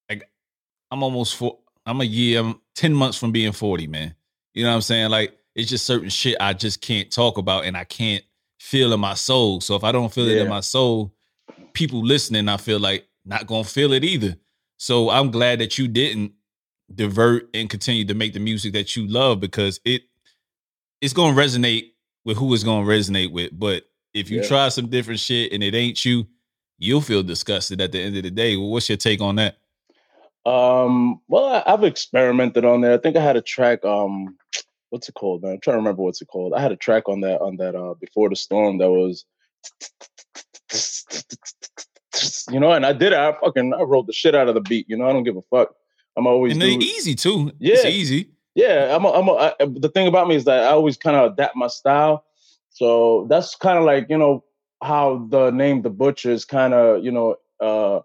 like 0.08 0.28
I'm 0.90 1.02
almost 1.02 1.36
for 1.36 1.58
I'm 1.86 2.00
a 2.00 2.04
year, 2.04 2.40
I'm 2.40 2.60
10 2.76 2.92
months 2.92 3.18
from 3.18 3.32
being 3.32 3.52
40, 3.52 3.86
man. 3.86 4.14
You 4.54 4.64
know 4.64 4.70
what 4.70 4.76
I'm 4.76 4.82
saying? 4.82 5.10
Like 5.10 5.36
it's 5.54 5.70
just 5.70 5.86
certain 5.86 6.10
shit 6.10 6.36
I 6.40 6.52
just 6.52 6.80
can't 6.80 7.10
talk 7.10 7.38
about 7.38 7.64
and 7.64 7.76
I 7.76 7.84
can't 7.84 8.24
feel 8.60 8.92
in 8.92 9.00
my 9.00 9.14
soul. 9.14 9.60
So 9.60 9.74
if 9.74 9.84
I 9.84 9.92
don't 9.92 10.12
feel 10.12 10.28
it 10.28 10.38
in 10.38 10.48
my 10.48 10.60
soul, 10.60 11.12
people 11.72 12.04
listening, 12.04 12.48
I 12.48 12.58
feel 12.58 12.78
like 12.78 13.08
not 13.24 13.46
gonna 13.46 13.64
feel 13.64 13.92
it 13.92 14.04
either. 14.04 14.36
So 14.78 15.10
I'm 15.10 15.30
glad 15.30 15.58
that 15.58 15.78
you 15.78 15.88
didn't 15.88 16.32
divert 16.94 17.48
and 17.54 17.68
continue 17.68 18.04
to 18.04 18.14
make 18.14 18.32
the 18.32 18.40
music 18.40 18.72
that 18.72 18.96
you 18.96 19.06
love 19.06 19.40
because 19.40 19.80
it 19.84 20.02
it's 21.00 21.12
gonna 21.14 21.36
resonate 21.36 21.92
with 22.24 22.36
who 22.36 22.52
it's 22.54 22.64
gonna 22.64 22.86
resonate 22.86 23.30
with. 23.32 23.50
But 23.58 23.84
if 24.14 24.30
you 24.30 24.40
Yeah. 24.40 24.48
try 24.48 24.68
some 24.68 24.88
different 24.88 25.20
shit 25.20 25.52
and 25.52 25.62
it 25.62 25.74
ain't 25.74 26.04
you, 26.04 26.26
you'll 26.78 27.00
feel 27.00 27.22
disgusted 27.22 27.80
at 27.80 27.92
the 27.92 28.00
end 28.00 28.16
of 28.16 28.22
the 28.22 28.30
day. 28.30 28.56
Well, 28.56 28.70
what's 28.70 28.88
your 28.88 28.96
take 28.98 29.20
on 29.20 29.36
that? 29.36 29.56
Um, 30.46 31.20
well, 31.28 31.44
I, 31.46 31.62
I've 31.72 31.84
experimented 31.84 32.64
on 32.64 32.80
there. 32.80 32.94
I 32.94 32.98
think 32.98 33.16
I 33.16 33.20
had 33.22 33.36
a 33.36 33.42
track. 33.42 33.84
Um, 33.84 34.36
what's 34.90 35.08
it 35.08 35.14
called, 35.14 35.42
man? 35.42 35.52
I'm 35.52 35.60
trying 35.60 35.74
to 35.74 35.78
remember 35.78 36.02
what's 36.02 36.22
it 36.22 36.28
called. 36.28 36.54
I 36.54 36.60
had 36.60 36.72
a 36.72 36.76
track 36.76 37.08
on 37.08 37.20
that 37.20 37.40
on 37.40 37.56
that 37.58 37.74
uh 37.74 37.94
before 38.00 38.28
the 38.30 38.36
storm 38.36 38.78
that 38.78 38.90
was, 38.90 39.24
you 42.50 42.60
know, 42.60 42.72
and 42.72 42.86
I 42.86 42.92
did 42.92 43.12
it. 43.12 43.18
I 43.18 43.34
fucking 43.42 43.74
I 43.74 43.82
wrote 43.82 44.06
the 44.06 44.12
shit 44.12 44.34
out 44.34 44.48
of 44.48 44.54
the 44.54 44.60
beat. 44.62 44.88
You 44.88 44.96
know, 44.96 45.06
I 45.08 45.12
don't 45.12 45.24
give 45.24 45.36
a 45.36 45.42
fuck. 45.50 45.74
I'm 46.16 46.26
always 46.26 46.52
And 46.52 46.62
they 46.62 46.76
do- 46.76 46.84
easy 46.84 47.14
too. 47.14 47.52
Yeah, 47.58 47.74
It's 47.76 47.84
easy. 47.84 48.30
Yeah 48.58 48.94
i'm 48.94 49.04
a, 49.04 49.10
I'm 49.10 49.28
a, 49.28 49.32
I, 49.34 49.52
the 49.60 49.88
thing 49.94 50.08
about 50.08 50.28
me 50.28 50.34
is 50.34 50.44
that 50.44 50.64
i 50.64 50.68
always 50.68 50.96
kind 50.96 51.16
of 51.16 51.32
adapt 51.32 51.56
my 51.56 51.68
style. 51.68 52.24
So 52.70 53.26
that's 53.28 53.56
kind 53.56 53.78
of 53.78 53.84
like 53.84 54.06
you 54.08 54.18
know 54.18 54.44
how 54.82 55.26
the 55.30 55.50
name 55.50 55.82
the 55.82 55.90
butcher 55.90 56.30
is 56.30 56.44
kind 56.44 56.74
of 56.74 57.04
you 57.04 57.10
know 57.10 57.36
uh 57.60 58.00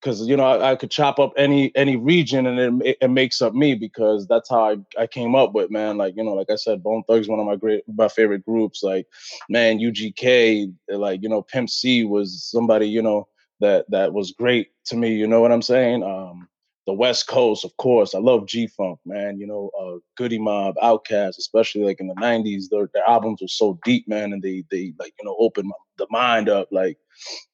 because 0.00 0.26
you 0.28 0.36
know 0.36 0.44
I, 0.44 0.72
I 0.72 0.76
could 0.76 0.90
chop 0.90 1.18
up 1.18 1.32
any 1.36 1.72
any 1.74 1.96
region 1.96 2.46
and 2.46 2.82
it, 2.82 2.98
it 3.00 3.10
makes 3.10 3.42
up 3.42 3.54
me 3.54 3.74
because 3.74 4.26
that's 4.28 4.48
how 4.48 4.62
I, 4.70 4.76
I 5.02 5.06
came 5.06 5.34
up 5.34 5.52
with 5.54 5.70
man. 5.70 5.96
Like 5.96 6.14
you 6.16 6.22
know 6.22 6.34
like 6.34 6.50
i 6.50 6.56
said 6.56 6.82
bone 6.82 7.02
thugs 7.08 7.28
one 7.28 7.40
of 7.40 7.46
my 7.46 7.56
great 7.56 7.82
my 7.88 8.08
favorite 8.08 8.44
groups. 8.44 8.82
Like 8.82 9.06
man 9.48 9.80
ugk 9.84 10.70
like 10.88 11.22
you 11.22 11.28
know 11.28 11.42
pimp 11.42 11.68
c 11.70 12.04
was 12.04 12.44
somebody 12.44 12.88
you 12.88 13.02
know 13.02 13.26
that 13.60 13.90
that 13.90 14.12
was 14.12 14.32
great 14.32 14.68
to 14.86 14.96
me 14.96 15.14
you 15.14 15.26
know 15.26 15.40
what 15.40 15.52
i'm 15.52 15.62
saying? 15.62 16.02
Um 16.04 16.48
the 16.86 16.92
West 16.92 17.26
Coast, 17.26 17.64
of 17.64 17.76
course. 17.78 18.14
I 18.14 18.18
love 18.18 18.46
G 18.46 18.68
Funk, 18.68 19.00
man. 19.04 19.38
You 19.38 19.46
know, 19.46 19.70
uh, 19.78 19.98
Goodie 20.16 20.38
Mob, 20.38 20.76
Outkast, 20.82 21.36
especially 21.38 21.82
like 21.84 22.00
in 22.00 22.06
the 22.06 22.14
'90s. 22.14 22.64
Their, 22.70 22.88
their 22.94 23.08
albums 23.08 23.40
were 23.42 23.48
so 23.48 23.78
deep, 23.84 24.06
man, 24.08 24.32
and 24.32 24.42
they 24.42 24.64
they 24.70 24.92
like 24.98 25.12
you 25.18 25.24
know 25.24 25.36
opened 25.38 25.72
the 25.98 26.06
mind 26.10 26.48
up. 26.48 26.68
Like, 26.70 26.96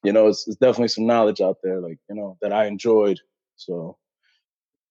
you 0.03 0.13
know, 0.13 0.27
it's, 0.27 0.47
it's 0.47 0.57
definitely 0.57 0.89
some 0.89 1.07
knowledge 1.07 1.41
out 1.41 1.57
there, 1.63 1.79
like 1.79 1.97
you 2.09 2.15
know, 2.15 2.37
that 2.41 2.53
I 2.53 2.65
enjoyed. 2.65 3.19
So, 3.55 3.97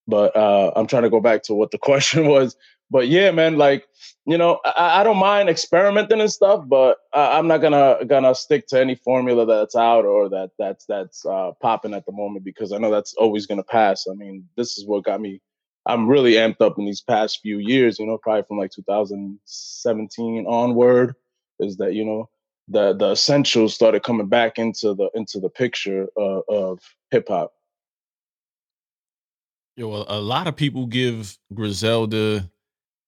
but 0.09 0.37
uh, 0.37 0.73
I'm 0.75 0.89
trying 0.89 1.05
to 1.05 1.11
go 1.11 1.21
back 1.21 1.45
to 1.45 1.55
what 1.55 1.71
the 1.71 1.79
question 1.83 2.27
was 2.27 2.57
but 2.93 3.09
yeah, 3.09 3.31
man, 3.31 3.57
like 3.57 3.89
you 4.27 4.37
know, 4.39 4.61
I, 4.65 5.01
I 5.01 5.05
don't 5.05 5.17
mind 5.17 5.49
experimenting 5.49 6.21
and 6.21 6.31
stuff, 6.31 6.63
but 6.69 6.99
I, 7.13 7.39
am 7.39 7.49
not 7.49 7.63
gonna 7.63 8.05
gonna 8.07 8.35
stick 8.35 8.69
to 8.69 8.81
any 8.81 8.95
formula 8.95 9.47
that's 9.47 9.75
out 9.75 10.05
or 10.05 10.29
that 10.29 10.51
that's 10.59 10.85
that's 10.85 11.25
uh, 11.25 11.53
popping 11.61 11.95
at 11.95 12.05
the 12.05 12.13
moment 12.13 12.45
because 12.45 12.71
I 12.71 12.79
know 12.79 12.91
that's 12.91 13.15
always 13.15 13.47
gonna 13.47 13.65
pass. 13.65 14.07
I 14.09 14.15
mean, 14.15 14.47
this 14.57 14.77
is 14.79 14.87
what 14.87 15.05
got 15.05 15.21
me. 15.21 15.41
I'm 15.87 16.07
really 16.07 16.35
amped 16.35 16.61
up 16.61 16.79
in 16.79 16.85
these 16.85 17.01
past 17.01 17.41
few 17.43 17.59
years. 17.59 17.99
You 17.99 18.07
know, 18.07 18.19
probably 18.19 18.45
from 18.47 18.59
like 18.59 18.71
2017 18.71 20.47
onward, 20.47 21.17
is 21.59 21.79
that 21.79 21.95
you 21.95 22.05
know 22.05 22.29
the 22.69 22.93
the 22.93 23.13
essentials 23.13 23.75
started 23.75 24.03
coming 24.03 24.29
back 24.29 24.59
into 24.59 24.95
the 24.95 25.09
into 25.15 25.41
the 25.41 25.49
picture 25.49 26.09
uh, 26.19 26.41
of 26.49 26.79
hip 27.11 27.29
hop. 27.29 27.55
Yo, 29.75 29.89
a 30.07 30.21
lot 30.21 30.47
of 30.47 30.55
people 30.55 30.87
give 30.87 31.39
Griselda 31.55 32.47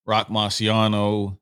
Roc 0.07 0.29
Marciano, 0.29 1.39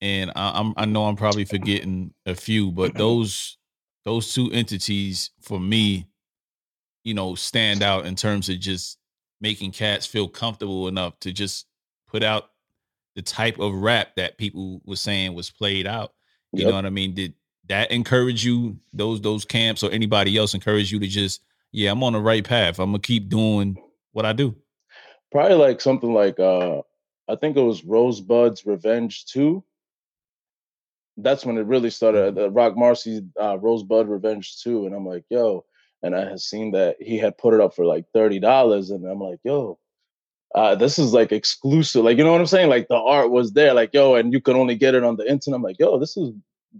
and 0.00 0.30
I, 0.36 0.60
am 0.60 0.74
I 0.76 0.84
know 0.84 1.06
I'm 1.06 1.16
probably 1.16 1.44
forgetting 1.44 2.12
a 2.26 2.34
few, 2.34 2.70
but 2.70 2.94
those 2.94 3.56
those 4.04 4.32
two 4.32 4.50
entities 4.52 5.30
for 5.40 5.58
me, 5.58 6.06
you 7.02 7.14
know, 7.14 7.34
stand 7.34 7.82
out 7.82 8.06
in 8.06 8.14
terms 8.14 8.48
of 8.48 8.60
just 8.60 8.98
making 9.40 9.72
cats 9.72 10.06
feel 10.06 10.28
comfortable 10.28 10.88
enough 10.88 11.18
to 11.20 11.32
just 11.32 11.66
put 12.08 12.22
out 12.22 12.50
the 13.16 13.22
type 13.22 13.58
of 13.58 13.74
rap 13.74 14.14
that 14.16 14.38
people 14.38 14.80
were 14.84 14.96
saying 14.96 15.34
was 15.34 15.50
played 15.50 15.86
out. 15.86 16.12
You 16.52 16.60
yep. 16.60 16.68
know 16.68 16.76
what 16.76 16.86
I 16.86 16.90
mean? 16.90 17.14
Did 17.14 17.34
that 17.68 17.90
encourage 17.90 18.44
you, 18.44 18.78
those 18.92 19.20
those 19.20 19.44
camps 19.44 19.82
or 19.82 19.90
anybody 19.90 20.36
else 20.36 20.54
encourage 20.54 20.92
you 20.92 21.00
to 21.00 21.06
just, 21.06 21.42
yeah, 21.72 21.90
I'm 21.90 22.02
on 22.04 22.12
the 22.12 22.20
right 22.20 22.44
path. 22.44 22.78
I'm 22.78 22.90
gonna 22.90 23.00
keep 23.00 23.28
doing 23.28 23.76
what 24.12 24.24
I 24.24 24.32
do. 24.32 24.54
Probably 25.32 25.56
like 25.56 25.80
something 25.80 26.14
like 26.14 26.38
uh 26.38 26.82
I 27.28 27.36
think 27.36 27.56
it 27.56 27.62
was 27.62 27.82
Rosebudd's 27.82 28.64
Revenge 28.64 29.26
2. 29.26 29.62
That's 31.18 31.44
when 31.44 31.58
it 31.58 31.66
really 31.66 31.90
started. 31.90 32.34
The 32.34 32.50
Roc 32.50 32.74
Marci 32.74 33.28
uh, 33.38 33.56
Rosebudd 33.56 34.08
Revenge 34.08 34.62
2. 34.62 34.86
And 34.86 34.94
I'm 34.94 35.06
like, 35.06 35.24
yo. 35.30 35.64
And 36.02 36.14
I 36.14 36.28
had 36.28 36.40
seen 36.40 36.72
that 36.72 36.96
he 37.00 37.18
had 37.18 37.38
put 37.38 37.54
it 37.54 37.60
up 37.60 37.74
for 37.74 37.84
like 37.84 38.04
$30. 38.14 38.90
And 38.90 39.06
I'm 39.06 39.20
like, 39.20 39.40
yo, 39.44 39.78
uh, 40.54 40.74
this 40.74 40.98
is 40.98 41.12
like 41.12 41.32
exclusive. 41.32 42.04
Like, 42.04 42.18
you 42.18 42.24
know 42.24 42.32
what 42.32 42.40
I'm 42.40 42.46
saying? 42.46 42.68
Like 42.68 42.88
the 42.88 42.96
art 42.96 43.30
was 43.30 43.52
there, 43.52 43.74
like, 43.74 43.92
yo, 43.92 44.14
and 44.14 44.32
you 44.32 44.40
could 44.40 44.56
only 44.56 44.74
get 44.74 44.94
it 44.94 45.04
on 45.04 45.16
the 45.16 45.28
internet. 45.28 45.56
I'm 45.56 45.62
like, 45.62 45.78
yo, 45.78 45.98
this 45.98 46.16
is 46.16 46.32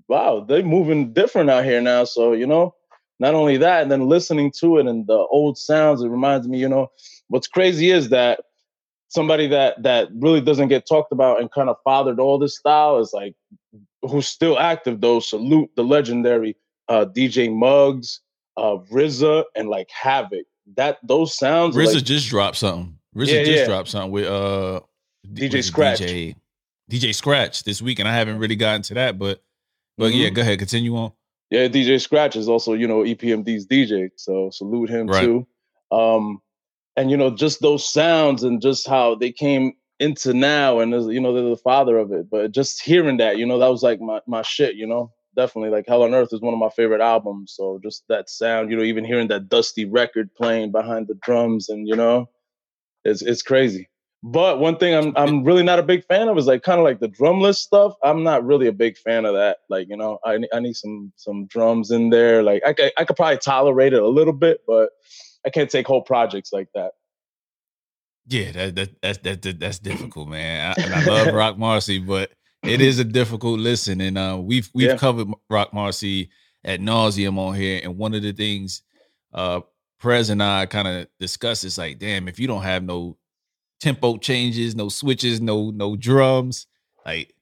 wow, 0.09 0.45
they're 0.47 0.63
moving 0.63 1.13
different 1.13 1.51
out 1.51 1.65
here 1.65 1.81
now. 1.81 2.05
So, 2.05 2.33
you 2.33 2.47
know, 2.47 2.75
not 3.19 3.35
only 3.35 3.57
that, 3.59 3.83
and 3.83 3.91
then 3.91 4.09
listening 4.09 4.53
to 4.61 4.79
it 4.79 4.87
and 4.87 5.07
the 5.07 5.19
old 5.19 5.59
sounds, 5.59 6.03
it 6.03 6.09
reminds 6.09 6.49
me, 6.49 6.59
you 6.59 6.69
know, 6.69 6.91
what's 7.29 7.49
crazy 7.49 7.91
is 7.91 8.11
that 8.11 8.41
somebody 9.09 9.47
that 9.49 9.83
that 9.83 10.09
really 10.15 10.41
doesn't 10.41 10.69
get 10.69 10.87
talked 10.87 11.13
about 11.13 11.41
and 11.41 11.51
kind 11.51 11.69
of 11.69 11.77
fathered 11.85 12.21
all 12.21 12.39
this 12.39 12.57
style 12.57 12.99
is 12.99 13.13
like 13.13 13.35
who's 14.03 14.27
still 14.27 14.59
active 14.59 15.01
though. 15.01 15.21
Salute 15.21 15.71
the 15.77 15.83
legendary 15.83 16.57
uh, 16.89 17.07
DJ 17.07 17.53
Muggs, 17.53 18.21
uh, 18.57 18.77
RZA, 18.91 19.45
and 19.55 19.69
like 19.69 19.89
Havoc. 19.91 20.47
That 20.77 20.99
those 21.03 21.37
sounds. 21.37 21.77
RZA 21.77 21.95
like, 21.95 22.05
just 22.05 22.29
dropped 22.29 22.57
something. 22.57 22.99
RZA 23.15 23.27
yeah, 23.27 23.45
just 23.45 23.59
yeah. 23.59 23.67
dropped 23.67 23.89
something 23.89 24.11
with 24.11 24.27
uh 24.27 24.81
DJ 25.33 25.63
Scratch. 25.63 26.01
DJ, 26.01 26.37
DJ 26.91 27.15
Scratch 27.15 27.65
this 27.65 27.81
week, 27.81 27.99
and 27.99 28.09
I 28.09 28.15
haven't 28.15 28.39
really 28.39 28.57
gotten 28.57 28.83
to 28.83 28.95
that, 28.95 29.19
but 29.19 29.43
but 29.97 30.11
mm-hmm. 30.11 30.19
yeah, 30.19 30.31
go 30.31 30.43
ahead, 30.43 30.59
continue 30.59 30.97
on. 30.97 31.13
Yeah, 31.51 31.69
DJ 31.69 32.01
Scratch 32.01 32.37
is 32.37 32.49
also 32.49 32.73
you 32.75 32.89
know 32.89 33.03
EPMD's 33.03 33.67
DJ, 33.67 34.11
so 34.17 34.51
salute 34.51 34.91
him 34.91 35.07
right. 35.07 35.25
too. 35.25 35.47
Um, 35.93 36.41
and 36.97 37.11
you 37.11 37.17
know 37.17 37.31
just 37.31 37.61
those 37.61 37.89
sounds 37.89 38.43
and 38.43 38.61
just 38.61 38.89
how 38.89 39.15
they 39.15 39.31
came 39.31 39.73
into 39.99 40.35
now 40.35 40.81
and 40.81 40.93
you 41.13 41.21
know 41.21 41.33
they're 41.33 41.49
the 41.49 41.57
father 41.57 41.99
of 41.99 42.13
it 42.13 42.29
but 42.31 42.53
just 42.53 42.83
hearing 42.83 43.17
that 43.17 43.39
you 43.39 43.47
know 43.47 43.59
that 43.59 43.71
was 43.71 43.83
like 43.83 44.01
my, 44.01 44.21
my 44.27 44.43
shit 44.43 44.75
you 44.75 44.87
know? 44.87 45.13
Definitely 45.35 45.69
like 45.69 45.85
hell 45.87 46.03
on 46.03 46.15
earth 46.15 46.33
is 46.33 46.41
one 46.41 46.55
of 46.55 46.61
my 46.61 46.71
favorite 46.71 47.03
albums 47.03 47.53
so 47.55 47.79
just 47.83 48.05
that 48.09 48.31
sound 48.31 48.71
you 48.71 48.77
know 48.77 48.83
even 48.83 49.05
hearing 49.05 49.29
that 49.29 49.51
dusty 49.51 49.85
record 49.85 50.35
playing 50.35 50.73
behind 50.73 51.09
the 51.09 51.15
drums 51.23 51.69
and 51.69 51.87
you 51.87 51.95
know 51.95 52.31
it's 53.05 53.21
it's 53.21 53.43
crazy. 53.43 53.89
But 54.23 54.61
one 54.61 54.79
thing 54.79 54.95
i'm 54.95 55.13
i'm 55.15 55.45
really 55.45 55.63
not 55.63 55.79
a 55.79 55.83
big 55.83 56.05
fan 56.07 56.29
of 56.29 56.39
is 56.39 56.47
like 56.47 56.63
kind 56.63 56.81
of 56.81 56.85
like 56.85 57.01
the 57.01 57.09
drumless 57.09 57.59
stuff. 57.59 57.93
I'm 58.03 58.23
not 58.23 58.47
really 58.47 58.67
a 58.67 58.73
big 58.73 58.97
fan 58.97 59.27
of 59.27 59.35
that 59.35 59.59
like 59.69 59.89
you 59.91 59.97
know 59.97 60.19
i, 60.25 60.39
I 60.55 60.61
need 60.61 60.75
some 60.75 61.13
some 61.17 61.47
drums 61.47 61.91
in 61.91 62.09
there 62.09 62.43
like 62.43 62.63
I, 62.67 62.91
I 62.97 63.05
could 63.05 63.17
probably 63.17 63.37
tolerate 63.37 63.93
it 63.93 64.03
a 64.03 64.09
little 64.09 64.33
bit 64.33 64.63
but 64.67 64.89
I 65.45 65.51
can't 65.51 65.71
take 65.71 65.87
whole 65.87 66.03
projects 66.03 66.53
like 66.53 66.69
that. 66.75 66.93
Yeah, 68.29 68.53
that, 68.53 68.75
that 68.75 69.03
that's 69.03 69.19
that, 69.19 69.43
that 69.43 69.61
that's 69.61 69.79
difficult, 69.81 70.29
man. 70.29 70.75
I, 70.77 70.83
and 70.83 70.95
I 70.95 71.05
love 71.05 71.27
Roc 71.35 71.57
Marci, 71.57 72.05
but 72.05 72.31
it 72.63 72.81
is 72.81 72.99
a 72.99 73.05
difficult 73.05 73.61
listen. 73.61 74.01
And 74.01 74.19
uh, 74.19 74.39
we've 74.41 74.71
we've 74.75 74.91
yeah. 74.91 74.97
covered 74.97 75.29
Roc 75.49 75.73
Marci 75.73 76.29
at 76.65 76.81
nauseum 76.81 77.39
on 77.39 77.55
here. 77.55 77.81
And 77.83 77.97
one 77.97 78.15
of 78.15 78.23
the 78.23 78.33
things 78.33 78.83
uh 79.33 79.61
Prez 79.99 80.29
and 80.29 80.43
I 80.43 80.67
kind 80.67 80.89
of 80.89 81.09
discuss 81.19 81.65
is 81.65 81.79
like, 81.79 81.99
damn, 81.99 82.29
if 82.29 82.39
you 82.39 82.47
don't 82.47 82.63
have 82.63 82.83
no 82.83 83.17
tempo 83.81 84.19
changes, 84.19 84.75
no 84.75 84.89
switches, 84.89 85.41
no 85.41 85.71
no 85.71 85.97
drums, 85.97 86.67
like 87.05 87.35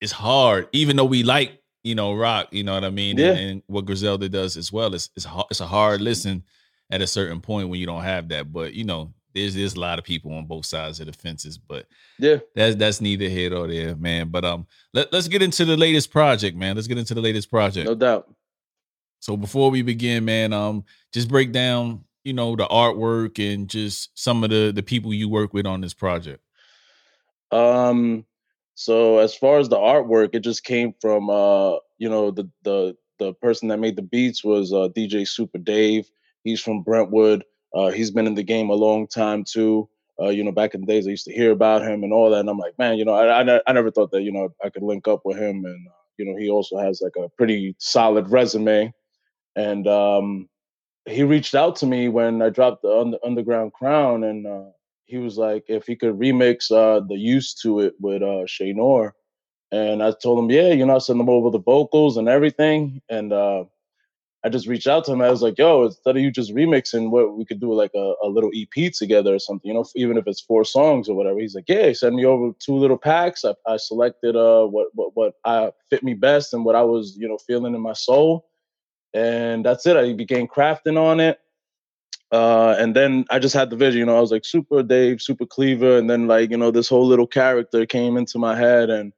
it's 0.00 0.12
hard. 0.12 0.68
Even 0.72 0.96
though 0.96 1.04
we 1.04 1.22
like, 1.22 1.60
you 1.82 1.94
know, 1.94 2.14
rock, 2.14 2.48
you 2.52 2.62
know 2.62 2.74
what 2.74 2.84
I 2.84 2.90
mean, 2.90 3.18
yeah. 3.18 3.30
and, 3.30 3.38
and 3.38 3.62
what 3.66 3.84
Griselda 3.84 4.28
does 4.28 4.56
as 4.56 4.72
well. 4.72 4.94
It's 4.94 5.10
it's 5.16 5.26
it's 5.50 5.60
a 5.60 5.66
hard 5.66 6.00
listen 6.00 6.44
at 6.90 7.02
a 7.02 7.06
certain 7.06 7.40
point 7.40 7.68
when 7.68 7.80
you 7.80 7.86
don't 7.86 8.02
have 8.02 8.28
that. 8.28 8.52
But 8.52 8.74
you 8.74 8.84
know, 8.84 9.12
there's 9.34 9.54
there's 9.54 9.74
a 9.74 9.80
lot 9.80 9.98
of 9.98 10.04
people 10.04 10.32
on 10.32 10.46
both 10.46 10.66
sides 10.66 11.00
of 11.00 11.06
the 11.06 11.12
fences. 11.12 11.58
But 11.58 11.86
yeah, 12.18 12.38
that's 12.54 12.76
that's 12.76 13.00
neither 13.00 13.28
here 13.28 13.50
nor 13.50 13.68
there, 13.68 13.96
man. 13.96 14.28
But 14.28 14.44
um, 14.44 14.66
let, 14.92 15.12
let's 15.12 15.28
get 15.28 15.42
into 15.42 15.64
the 15.64 15.76
latest 15.76 16.10
project, 16.10 16.56
man. 16.56 16.76
Let's 16.76 16.88
get 16.88 16.98
into 16.98 17.14
the 17.14 17.20
latest 17.20 17.50
project. 17.50 17.86
No 17.86 17.94
doubt. 17.94 18.32
So 19.20 19.36
before 19.36 19.70
we 19.70 19.82
begin, 19.82 20.24
man, 20.24 20.52
um, 20.52 20.84
just 21.12 21.28
break 21.28 21.50
down, 21.52 22.04
you 22.24 22.32
know, 22.32 22.54
the 22.54 22.66
artwork 22.66 23.38
and 23.52 23.68
just 23.68 24.10
some 24.18 24.44
of 24.44 24.50
the 24.50 24.72
the 24.74 24.82
people 24.82 25.12
you 25.12 25.28
work 25.28 25.52
with 25.52 25.66
on 25.66 25.80
this 25.80 25.94
project. 25.94 26.42
Um, 27.50 28.24
so 28.74 29.18
as 29.18 29.34
far 29.34 29.58
as 29.58 29.68
the 29.68 29.76
artwork, 29.76 30.34
it 30.34 30.40
just 30.40 30.64
came 30.64 30.94
from 31.00 31.30
uh, 31.30 31.76
you 31.98 32.08
know, 32.08 32.30
the 32.30 32.48
the 32.62 32.96
the 33.18 33.34
person 33.34 33.68
that 33.68 33.80
made 33.80 33.96
the 33.96 34.02
beats 34.02 34.44
was 34.44 34.72
uh, 34.72 34.88
DJ 34.96 35.26
Super 35.26 35.58
Dave. 35.58 36.08
He's 36.48 36.62
from 36.62 36.82
Brentwood. 36.82 37.44
Uh, 37.74 37.88
he's 37.90 38.10
been 38.10 38.26
in 38.26 38.34
the 38.34 38.42
game 38.42 38.70
a 38.70 38.74
long 38.74 39.06
time 39.06 39.44
too. 39.44 39.88
Uh, 40.20 40.30
you 40.30 40.42
know, 40.42 40.50
back 40.50 40.74
in 40.74 40.80
the 40.80 40.86
days, 40.86 41.06
I 41.06 41.10
used 41.10 41.26
to 41.26 41.32
hear 41.32 41.52
about 41.52 41.82
him 41.82 42.02
and 42.02 42.12
all 42.12 42.30
that, 42.30 42.40
and 42.40 42.48
I'm 42.48 42.58
like, 42.58 42.76
man, 42.78 42.96
you 42.96 43.04
know, 43.04 43.12
I, 43.12 43.42
I, 43.42 43.60
I 43.66 43.72
never 43.72 43.90
thought 43.90 44.10
that 44.12 44.22
you 44.22 44.32
know 44.32 44.48
I 44.64 44.70
could 44.70 44.82
link 44.82 45.06
up 45.06 45.20
with 45.24 45.36
him, 45.36 45.64
and 45.64 45.86
uh, 45.86 45.92
you 46.16 46.24
know, 46.24 46.36
he 46.36 46.48
also 46.48 46.78
has 46.78 47.00
like 47.02 47.12
a 47.16 47.28
pretty 47.36 47.76
solid 47.78 48.30
resume, 48.30 48.92
and 49.54 49.86
um, 49.86 50.48
he 51.06 51.22
reached 51.22 51.54
out 51.54 51.76
to 51.76 51.86
me 51.86 52.08
when 52.08 52.42
I 52.42 52.48
dropped 52.48 52.82
the 52.82 52.90
under, 52.90 53.18
Underground 53.24 53.74
Crown, 53.74 54.24
and 54.24 54.46
uh, 54.46 54.70
he 55.04 55.18
was 55.18 55.36
like, 55.38 55.64
if 55.68 55.86
he 55.86 55.94
could 55.94 56.18
remix 56.18 56.72
uh, 56.72 57.04
the 57.06 57.16
"Used 57.16 57.60
to 57.62 57.80
It" 57.80 57.94
with 58.00 58.22
uh, 58.22 58.44
Che 58.46 58.72
Noir, 58.72 59.14
and 59.70 60.02
I 60.02 60.12
told 60.20 60.38
him, 60.38 60.50
yeah, 60.50 60.72
you 60.72 60.84
know, 60.84 60.96
I 60.96 60.98
send 60.98 61.20
him 61.20 61.28
over 61.28 61.50
the 61.50 61.60
vocals 61.60 62.16
and 62.16 62.28
everything, 62.28 63.02
and 63.08 63.32
uh, 63.32 63.64
I 64.44 64.48
just 64.48 64.68
reached 64.68 64.86
out 64.86 65.04
to 65.04 65.12
him. 65.12 65.20
I 65.20 65.30
was 65.30 65.42
like, 65.42 65.58
yo, 65.58 65.86
instead 65.86 66.16
of 66.16 66.22
you 66.22 66.30
just 66.30 66.54
remixing, 66.54 67.10
what 67.10 67.36
we 67.36 67.44
could 67.44 67.60
do 67.60 67.72
like 67.72 67.90
a, 67.94 68.14
a 68.22 68.28
little 68.28 68.50
EP 68.54 68.92
together 68.92 69.34
or 69.34 69.38
something, 69.38 69.68
you 69.68 69.74
know, 69.74 69.84
even 69.96 70.16
if 70.16 70.28
it's 70.28 70.40
four 70.40 70.64
songs 70.64 71.08
or 71.08 71.16
whatever. 71.16 71.40
He's 71.40 71.56
like, 71.56 71.64
yeah, 71.68 71.92
send 71.92 72.14
me 72.14 72.24
over 72.24 72.52
two 72.60 72.76
little 72.76 72.98
packs. 72.98 73.44
I, 73.44 73.54
I 73.66 73.76
selected 73.76 74.36
uh 74.36 74.64
what, 74.66 74.88
what 74.94 75.10
what 75.14 75.34
I 75.44 75.72
fit 75.90 76.04
me 76.04 76.14
best 76.14 76.54
and 76.54 76.64
what 76.64 76.76
I 76.76 76.82
was, 76.82 77.16
you 77.18 77.28
know, 77.28 77.38
feeling 77.46 77.74
in 77.74 77.80
my 77.80 77.94
soul. 77.94 78.46
And 79.12 79.64
that's 79.64 79.86
it. 79.86 79.96
I 79.96 80.12
began 80.12 80.46
crafting 80.46 81.00
on 81.00 81.18
it. 81.18 81.40
Uh, 82.30 82.76
and 82.78 82.94
then 82.94 83.24
I 83.30 83.38
just 83.38 83.54
had 83.54 83.70
the 83.70 83.76
vision, 83.76 84.00
you 84.00 84.06
know, 84.06 84.16
I 84.16 84.20
was 84.20 84.30
like 84.30 84.44
super 84.44 84.82
Dave, 84.82 85.22
super 85.22 85.46
Cleaver, 85.46 85.96
and 85.96 86.10
then 86.10 86.26
like, 86.26 86.50
you 86.50 86.58
know, 86.58 86.70
this 86.70 86.88
whole 86.88 87.06
little 87.06 87.26
character 87.26 87.86
came 87.86 88.18
into 88.18 88.38
my 88.38 88.54
head 88.54 88.90
and 88.90 89.14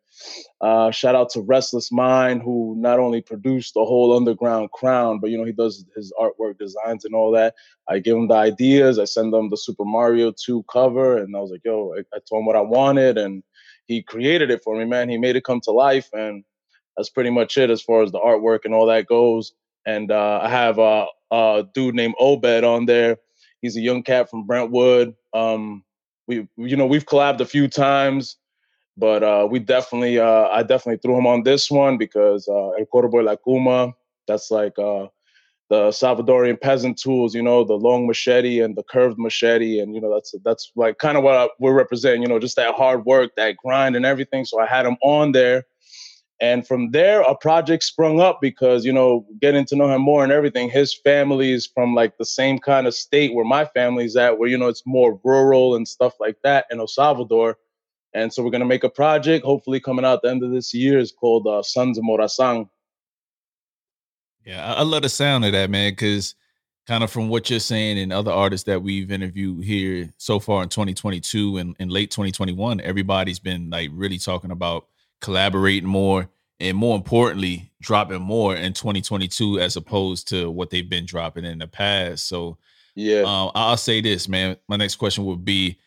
uh, 0.61 0.91
shout 0.91 1.15
out 1.15 1.31
to 1.31 1.41
Restless 1.41 1.91
Mind, 1.91 2.43
who 2.43 2.75
not 2.79 2.99
only 2.99 3.23
produced 3.23 3.75
the 3.75 3.85
whole 3.85 4.17
Underground 4.17 4.71
Crown, 4.73 5.19
but 5.21 5.31
you 5.31 5.39
know 5.39 5.45
he 5.45 5.53
does 5.53 5.85
his 5.97 6.13
artwork 6.21 6.59
designs 6.59 7.05
and 7.05 7.15
all 7.15 7.31
that. 7.33 7.55
I 7.89 7.99
give 7.99 8.17
him 8.17 8.29
the 8.29 8.35
ideas. 8.35 8.99
I 8.99 9.05
send 9.05 9.35
him 9.35 9.51
the 9.51 9.57
Super 9.57 9.85
Mario 9.85 10.33
2 10.33 10.65
cover, 10.65 11.19
and 11.19 11.37
I 11.37 11.41
was 11.41 11.51
like, 11.51 11.65
"Yo," 11.65 11.95
I, 11.97 12.01
I 12.15 12.19
told 12.29 12.41
him 12.41 12.47
what 12.47 12.57
I 12.57 12.61
wanted, 12.61 13.19
and 13.19 13.43
he 13.87 14.03
created 14.03 14.51
it 14.51 14.63
for 14.63 14.77
me. 14.77 14.85
Man, 14.85 15.09
he 15.09 15.19
made 15.19 15.37
it 15.37 15.45
come 15.45 15.61
to 15.63 15.73
life, 15.73 16.09
and 16.13 16.45
that's 16.97 17.11
pretty 17.11 17.31
much 17.31 17.57
it 17.57 17.71
as 17.71 17.83
far 17.83 18.03
as 18.03 18.13
the 18.13 18.21
artwork 18.21 18.61
and 18.65 18.75
all 18.75 18.87
that 18.87 19.07
goes. 19.07 19.53
And 19.87 20.13
uh, 20.13 20.41
I 20.43 20.49
have 20.49 20.79
a, 20.79 21.07
a 21.31 21.65
dude 21.75 21.95
named 21.95 22.15
Obed 22.21 22.65
on 22.65 22.87
there. 22.87 23.17
He's 23.63 23.77
a 23.77 23.81
young 23.81 24.03
cat 24.03 24.31
from 24.31 24.47
Brentwood. 24.47 25.15
Um, 25.33 25.85
we 26.27 26.47
you 26.57 26.77
know 26.77 26.87
we've 26.87 27.07
collabed 27.07 27.41
a 27.41 27.47
few 27.47 27.67
times, 27.69 28.37
but 29.01 29.23
uh, 29.23 29.49
we 29.51 29.59
definitely 29.59 30.21
uh, 30.21 30.49
I 30.49 30.63
definitely 30.63 30.99
threw 30.99 31.17
him 31.17 31.27
on 31.27 31.43
this 31.43 31.71
one 31.71 31.97
because 31.97 32.47
uh, 32.47 32.71
El 32.73 32.85
Corvo 32.87 33.23
La 33.23 33.37
Cuma. 33.37 33.95
That's 34.29 34.51
like 34.51 34.79
uh, 34.79 35.07
the 35.71 35.89
Salvadorian 35.89 36.61
peasant 36.61 36.99
tools, 36.99 37.35
you 37.35 37.43
know, 37.43 37.65
the 37.65 37.75
long 37.75 38.07
machete 38.07 38.61
and 38.61 38.77
the 38.77 38.83
curved 38.83 39.19
machete, 39.19 39.81
and 39.81 39.95
you 39.95 40.01
know 40.01 40.13
that's 40.13 40.35
that's 40.45 40.71
like 40.77 40.99
kind 40.99 41.17
of 41.17 41.25
what 41.25 41.37
I, 41.37 41.49
we're 41.59 41.73
representing, 41.73 42.23
you 42.23 42.29
know, 42.29 42.39
just 42.39 42.57
that 42.57 42.75
hard 42.75 43.07
work, 43.07 43.35
that 43.37 43.57
grind, 43.57 43.97
and 43.97 44.05
everything. 44.05 44.45
So 44.45 44.61
I 44.61 44.67
had 44.67 44.85
him 44.85 44.99
on 45.03 45.33
there, 45.33 45.65
and 46.41 46.67
from 46.67 46.91
there 46.91 47.23
a 47.23 47.35
project 47.35 47.85
sprung 47.85 48.21
up 48.21 48.41
because 48.43 48.85
you 48.85 48.93
know 48.93 49.25
getting 49.41 49.65
to 49.67 49.77
know 49.77 49.89
him 49.89 50.03
more 50.03 50.23
and 50.23 50.33
everything. 50.33 50.69
His 50.69 50.95
family 50.95 51.53
is 51.53 51.67
from 51.67 51.95
like 51.95 52.19
the 52.19 52.27
same 52.27 52.59
kind 52.59 52.87
of 52.87 52.95
state 52.95 53.33
where 53.33 53.47
my 53.47 53.65
family's 53.65 54.17
at, 54.17 54.39
where 54.39 54.49
you 54.49 54.59
know 54.59 54.69
it's 54.69 54.83
more 54.85 55.19
rural 55.25 55.75
and 55.75 55.89
stuff 55.89 56.15
like 56.21 56.37
that 56.43 56.67
in 56.71 56.81
El 56.81 56.89
Salvador. 56.89 57.57
And 58.13 58.33
so 58.33 58.43
we're 58.43 58.51
gonna 58.51 58.65
make 58.65 58.85
a 58.85 58.91
project, 58.91 59.45
hopefully 59.45 59.81
coming 59.81 60.05
out 60.05 60.23
the 60.23 60.31
end 60.31 60.43
of 60.43 60.51
this 60.51 60.75
year. 60.75 60.99
is 60.99 61.13
called 61.13 61.47
uh, 61.47 61.63
Sons 61.63 61.99
of 61.99 62.05
Morazan 62.05 62.69
yeah, 64.45 64.75
I, 64.75 64.83
love 64.83 65.03
the 65.03 65.09
sound 65.09 65.45
of 65.45 65.53
that, 65.53 65.71
man, 65.71 65.93
because 65.93 66.35
kind 66.87 67.05
of 67.05 67.11
from 67.11 67.29
what 67.29 67.51
you're 67.51 67.61
saying 67.61 67.99
and 67.99 68.13
other 68.13 68.33
artists 68.33 68.65
that 68.65 68.83
we've 68.83 69.11
interviewed 69.11 69.63
here 69.65 70.13
so 70.17 70.41
far 70.41 70.63
in 70.63 70.69
2022 70.69 71.59
and 71.59 71.77
in 71.79 71.89
late 71.89 72.11
2021, 72.11 72.81
everybody's 72.81 73.39
been 73.39 73.71
like 73.71 73.91
really 73.93 74.19
talking 74.19 74.51
about 74.51 74.87
collaborating 75.21 75.89
more 75.89 76.29
and 76.59 76.77
more 76.77 76.97
importantly, 76.97 77.71
dropping 77.81 78.23
more 78.23 78.57
in 78.57 78.73
2022 78.73 79.61
as 79.61 79.77
opposed 79.77 80.29
to 80.29 80.51
what 80.51 80.71
they've 80.71 80.91
been 80.91 81.07
dropping 81.07 81.45
in 81.45 81.59
the 81.59 81.67
past. 81.67 82.27
So, 82.27 82.59
yeah, 82.95 83.21
um, 83.21 83.51
I'll 83.55 83.77
say 83.77 84.01
this, 84.01 84.29
man. 84.29 84.57
My 84.69 84.77
next 84.77 84.97
question 84.97 85.25
would 85.27 85.45
be, 85.45 85.79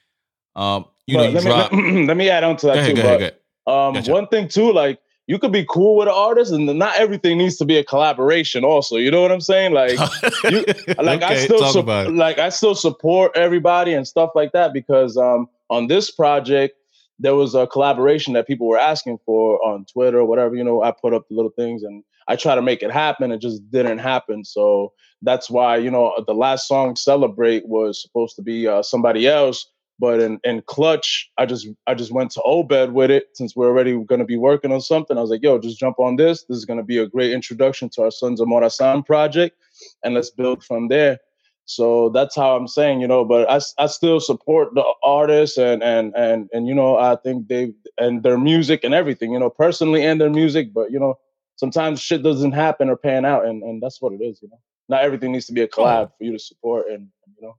um, 0.56 0.86
you 1.08 1.18
know, 1.18 1.24
you 1.24 1.40
let, 1.40 1.72
me, 1.74 2.06
let 2.08 2.18
me 2.18 2.30
add 2.30 2.44
on 2.44 2.58
to 2.58 2.68
that 2.68 2.78
ahead, 2.78 2.96
too. 2.96 3.02
Ahead, 3.02 3.22
ahead. 3.22 3.36
Um, 3.66 3.94
gotcha. 3.94 4.12
one 4.12 4.28
thing 4.28 4.48
too, 4.48 4.74
like 4.74 5.00
you 5.28 5.40
could 5.40 5.52
be 5.52 5.66
cool 5.70 5.98
with 5.98 6.08
an 6.08 6.14
artist 6.14 6.52
and 6.52 6.66
not 6.78 6.96
everything 6.98 7.38
needs 7.38 7.58
to 7.58 7.66
be 7.66 7.78
a 7.78 7.84
collaboration 7.84 8.64
also 8.64 8.98
you 8.98 9.10
know 9.10 9.22
what 9.22 9.32
i'm 9.32 9.42
saying 9.42 9.74
like 9.74 9.92
you, 10.44 10.66
like 11.02 11.22
okay, 11.22 11.26
i 11.26 11.38
still 11.38 11.72
su- 11.72 11.82
like 11.82 12.40
i 12.40 12.50
still 12.50 12.76
support 12.76 13.32
everybody 13.36 13.94
and 13.94 14.08
stuff 14.08 14.32
like 14.36 14.52
that 14.52 14.74
because 14.74 15.18
um 15.18 15.48
on 15.70 15.88
this 15.88 16.12
project 16.12 16.76
there 17.20 17.36
was 17.36 17.56
a 17.56 17.68
collaboration 17.68 18.34
that 18.34 18.48
people 18.48 18.68
were 18.68 18.78
asking 18.78 19.18
for 19.26 19.64
on 19.66 19.86
twitter 19.86 20.20
or 20.20 20.26
whatever 20.26 20.56
you 20.56 20.64
know 20.64 20.84
i 20.84 20.92
put 20.92 21.14
up 21.14 21.28
the 21.30 21.36
little 21.36 21.52
things 21.52 21.84
and 21.84 22.04
i 22.28 22.36
try 22.36 22.56
to 22.56 22.62
make 22.62 22.84
it 22.84 22.92
happen 22.92 23.32
it 23.32 23.40
just 23.40 23.70
didn't 23.72 24.00
happen 24.00 24.44
so 24.44 24.92
that's 25.22 25.50
why 25.50 25.78
you 25.78 25.90
know 25.90 26.14
the 26.28 26.34
last 26.34 26.68
song 26.68 26.96
celebrate 26.96 27.66
was 27.68 28.02
supposed 28.02 28.36
to 28.36 28.42
be 28.42 28.68
uh, 28.68 28.84
somebody 28.84 29.28
else 29.28 29.68
but 30.00 30.20
in, 30.20 30.40
in 30.44 30.62
clutch, 30.64 31.32
I 31.38 31.46
just 31.46 31.68
I 31.88 31.94
just 31.94 32.12
went 32.12 32.32
to 32.32 32.42
Obed 32.44 32.94
with 32.94 33.12
it 33.12 33.28
since 33.34 33.56
we're 33.56 33.68
already 33.68 33.94
going 34.04 34.20
to 34.20 34.26
be 34.26 34.38
working 34.38 34.72
on 34.72 34.82
something. 34.82 35.18
I 35.18 35.22
was 35.22 35.30
like, 35.30 35.44
yo, 35.44 35.60
just 35.60 35.80
jump 35.80 36.00
on 36.00 36.16
this. 36.16 36.44
This 36.44 36.58
is 36.58 36.66
going 36.66 36.78
to 36.78 36.84
be 36.84 36.98
a 36.98 37.08
great 37.08 37.32
introduction 37.32 37.90
to 37.92 38.04
our 38.04 38.12
Sons 38.12 38.42
of 38.42 38.48
Morazan 38.48 39.06
project, 39.06 39.58
and 40.04 40.14
let's 40.14 40.30
build 40.30 40.64
from 40.64 40.88
there. 40.88 41.20
So 41.66 42.10
that's 42.10 42.36
how 42.36 42.58
I'm 42.58 42.68
saying, 42.68 43.02
you 43.02 43.08
know. 43.08 43.24
But 43.24 43.50
I, 43.50 43.60
I 43.82 43.88
still 43.88 44.20
support 44.20 44.74
the 44.74 44.84
artists 45.04 45.58
and 45.58 45.84
and 45.84 46.14
and 46.16 46.50
and 46.54 46.68
you 46.68 46.74
know 46.74 46.98
I 46.98 47.16
think 47.16 47.48
they 47.48 47.74
and 47.98 48.24
their 48.24 48.38
music 48.38 48.84
and 48.84 48.94
everything, 48.94 49.32
you 49.32 49.40
know, 49.40 49.50
personally 49.50 50.04
and 50.06 50.20
their 50.20 50.30
music. 50.30 50.74
But 50.74 50.92
you 50.92 51.00
know, 51.00 51.20
sometimes 51.56 52.02
shit 52.02 52.24
doesn't 52.24 52.52
happen 52.52 52.90
or 52.90 52.98
pan 52.98 53.26
out, 53.26 53.46
and 53.46 53.64
and 53.64 53.82
that's 53.82 54.02
what 54.02 54.14
it 54.14 54.22
is, 54.22 54.42
you 54.42 54.50
know. 54.50 54.60
Not 54.90 55.04
everything 55.04 55.32
needs 55.32 55.46
to 55.46 55.54
be 55.54 55.62
a 55.62 55.68
collab 55.68 56.10
for 56.18 56.24
you 56.24 56.34
to 56.34 56.40
support, 56.40 56.88
and 56.90 57.08
you 57.38 57.48
know 57.48 57.56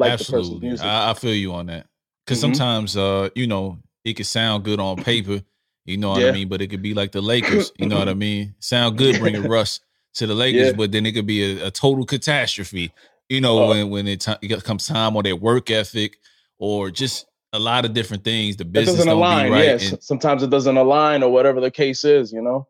like 0.00 0.12
Absolutely. 0.12 0.78
I, 0.80 1.10
I, 1.10 1.14
feel 1.14 1.34
you 1.34 1.52
on 1.52 1.66
that. 1.66 1.86
Because 2.24 2.38
mm-hmm. 2.38 2.54
sometimes, 2.54 2.96
uh, 2.96 3.28
you 3.34 3.46
know, 3.46 3.78
it 4.04 4.14
could 4.14 4.26
sound 4.26 4.64
good 4.64 4.80
on 4.80 4.96
paper, 4.96 5.42
you 5.84 5.98
know 5.98 6.10
what 6.10 6.22
yeah. 6.22 6.28
I 6.28 6.32
mean, 6.32 6.48
but 6.48 6.62
it 6.62 6.68
could 6.68 6.82
be 6.82 6.94
like 6.94 7.12
the 7.12 7.20
Lakers, 7.32 7.70
you 7.76 7.86
know 7.86 7.98
what 7.98 8.08
I 8.08 8.14
mean. 8.14 8.54
Sound 8.58 8.96
good 8.96 9.18
bringing 9.20 9.42
Russ 9.42 9.80
to 10.14 10.26
the 10.26 10.34
Lakers, 10.34 10.68
yeah. 10.68 10.72
but 10.72 10.90
then 10.90 11.04
it 11.04 11.12
could 11.12 11.26
be 11.26 11.60
a, 11.60 11.66
a 11.66 11.70
total 11.70 12.04
catastrophe, 12.04 12.92
you 13.28 13.40
know, 13.40 13.64
uh, 13.64 13.68
when 13.68 13.90
when 13.90 14.08
it, 14.08 14.20
t- 14.20 14.34
it 14.42 14.64
comes 14.64 14.86
time 14.86 15.16
on 15.16 15.22
their 15.22 15.36
work 15.36 15.70
ethic 15.70 16.16
or 16.58 16.90
just 16.90 17.26
a 17.52 17.58
lot 17.58 17.84
of 17.84 17.92
different 17.92 18.24
things. 18.24 18.56
The 18.56 18.64
business 18.64 18.96
doesn't 18.96 19.12
align. 19.12 19.52
Right 19.52 19.64
yes, 19.64 19.92
and, 19.92 20.02
sometimes 20.02 20.42
it 20.42 20.50
doesn't 20.50 20.76
align 20.76 21.22
or 21.22 21.30
whatever 21.30 21.60
the 21.60 21.70
case 21.70 22.04
is, 22.04 22.32
you 22.32 22.40
know. 22.40 22.66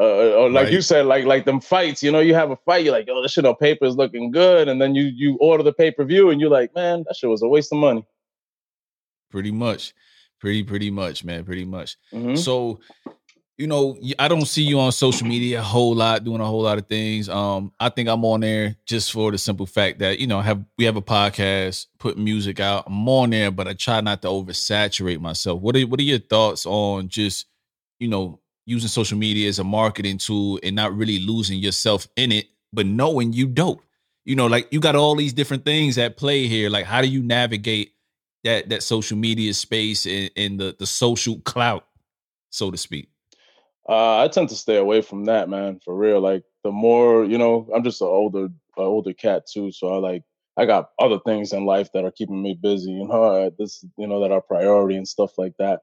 Uh, 0.00 0.32
or 0.32 0.50
like 0.50 0.64
right. 0.64 0.72
you 0.72 0.80
said, 0.80 1.04
like 1.04 1.26
like 1.26 1.44
them 1.44 1.60
fights. 1.60 2.02
You 2.02 2.10
know, 2.10 2.20
you 2.20 2.34
have 2.34 2.50
a 2.50 2.56
fight, 2.56 2.84
you're 2.84 2.92
like, 2.94 3.06
oh, 3.10 3.20
this 3.20 3.32
shit 3.32 3.44
on 3.44 3.54
paper 3.56 3.84
is 3.84 3.96
looking 3.96 4.30
good, 4.30 4.66
and 4.66 4.80
then 4.80 4.94
you 4.94 5.04
you 5.04 5.36
order 5.40 5.62
the 5.62 5.74
pay 5.74 5.90
per 5.90 6.04
view, 6.04 6.30
and 6.30 6.40
you're 6.40 6.48
like, 6.48 6.74
man, 6.74 7.04
that 7.06 7.16
shit 7.16 7.28
was 7.28 7.42
a 7.42 7.48
waste 7.48 7.70
of 7.70 7.78
money. 7.78 8.06
Pretty 9.30 9.52
much, 9.52 9.92
pretty 10.38 10.62
pretty 10.62 10.90
much, 10.90 11.22
man, 11.22 11.44
pretty 11.44 11.66
much. 11.66 11.98
Mm-hmm. 12.14 12.36
So, 12.36 12.80
you 13.58 13.66
know, 13.66 13.98
I 14.18 14.28
don't 14.28 14.46
see 14.46 14.62
you 14.62 14.80
on 14.80 14.90
social 14.90 15.26
media 15.26 15.60
a 15.60 15.62
whole 15.62 15.94
lot, 15.94 16.24
doing 16.24 16.40
a 16.40 16.46
whole 16.46 16.62
lot 16.62 16.78
of 16.78 16.86
things. 16.86 17.28
Um, 17.28 17.70
I 17.78 17.90
think 17.90 18.08
I'm 18.08 18.24
on 18.24 18.40
there 18.40 18.76
just 18.86 19.12
for 19.12 19.30
the 19.30 19.36
simple 19.36 19.66
fact 19.66 19.98
that 19.98 20.18
you 20.18 20.26
know, 20.26 20.40
have 20.40 20.64
we 20.78 20.86
have 20.86 20.96
a 20.96 21.02
podcast, 21.02 21.88
put 21.98 22.16
music 22.16 22.58
out. 22.58 22.84
I'm 22.86 23.06
on 23.06 23.28
there, 23.28 23.50
but 23.50 23.68
I 23.68 23.74
try 23.74 24.00
not 24.00 24.22
to 24.22 24.28
oversaturate 24.28 25.20
myself. 25.20 25.60
What 25.60 25.76
are 25.76 25.82
what 25.82 26.00
are 26.00 26.04
your 26.04 26.20
thoughts 26.20 26.64
on 26.64 27.08
just 27.08 27.44
you 27.98 28.08
know 28.08 28.39
using 28.70 28.88
social 28.88 29.18
media 29.18 29.48
as 29.48 29.58
a 29.58 29.64
marketing 29.64 30.18
tool 30.18 30.58
and 30.62 30.76
not 30.76 30.96
really 30.96 31.18
losing 31.18 31.58
yourself 31.58 32.06
in 32.16 32.30
it, 32.30 32.46
but 32.72 32.86
knowing 32.86 33.32
you 33.32 33.46
dope. 33.46 33.82
You 34.24 34.36
know, 34.36 34.46
like 34.46 34.68
you 34.70 34.80
got 34.80 34.94
all 34.94 35.16
these 35.16 35.32
different 35.32 35.64
things 35.64 35.98
at 35.98 36.16
play 36.16 36.46
here. 36.46 36.70
Like, 36.70 36.84
how 36.84 37.02
do 37.02 37.08
you 37.08 37.22
navigate 37.22 37.92
that 38.44 38.68
that 38.68 38.82
social 38.82 39.18
media 39.18 39.52
space 39.54 40.06
and, 40.06 40.30
and 40.36 40.60
the 40.60 40.76
the 40.78 40.86
social 40.86 41.40
clout, 41.40 41.86
so 42.50 42.70
to 42.70 42.76
speak? 42.76 43.08
Uh, 43.88 44.22
I 44.22 44.28
tend 44.28 44.48
to 44.50 44.54
stay 44.54 44.76
away 44.76 45.02
from 45.02 45.24
that, 45.24 45.48
man. 45.48 45.80
For 45.84 45.96
real, 45.96 46.20
like 46.20 46.44
the 46.62 46.70
more 46.70 47.24
you 47.24 47.38
know, 47.38 47.68
I'm 47.74 47.82
just 47.82 48.00
an 48.00 48.06
older, 48.06 48.48
older 48.76 49.12
cat 49.12 49.46
too. 49.52 49.72
So 49.72 49.88
I 49.88 49.96
like 49.96 50.22
I 50.56 50.66
got 50.66 50.90
other 50.98 51.18
things 51.26 51.52
in 51.52 51.64
life 51.64 51.90
that 51.94 52.04
are 52.04 52.12
keeping 52.12 52.42
me 52.42 52.56
busy. 52.60 52.92
You 52.92 53.08
know, 53.08 53.50
this 53.58 53.84
you 53.96 54.06
know 54.06 54.20
that 54.20 54.30
are 54.30 54.42
priority 54.42 54.96
and 54.96 55.08
stuff 55.08 55.38
like 55.38 55.54
that. 55.58 55.80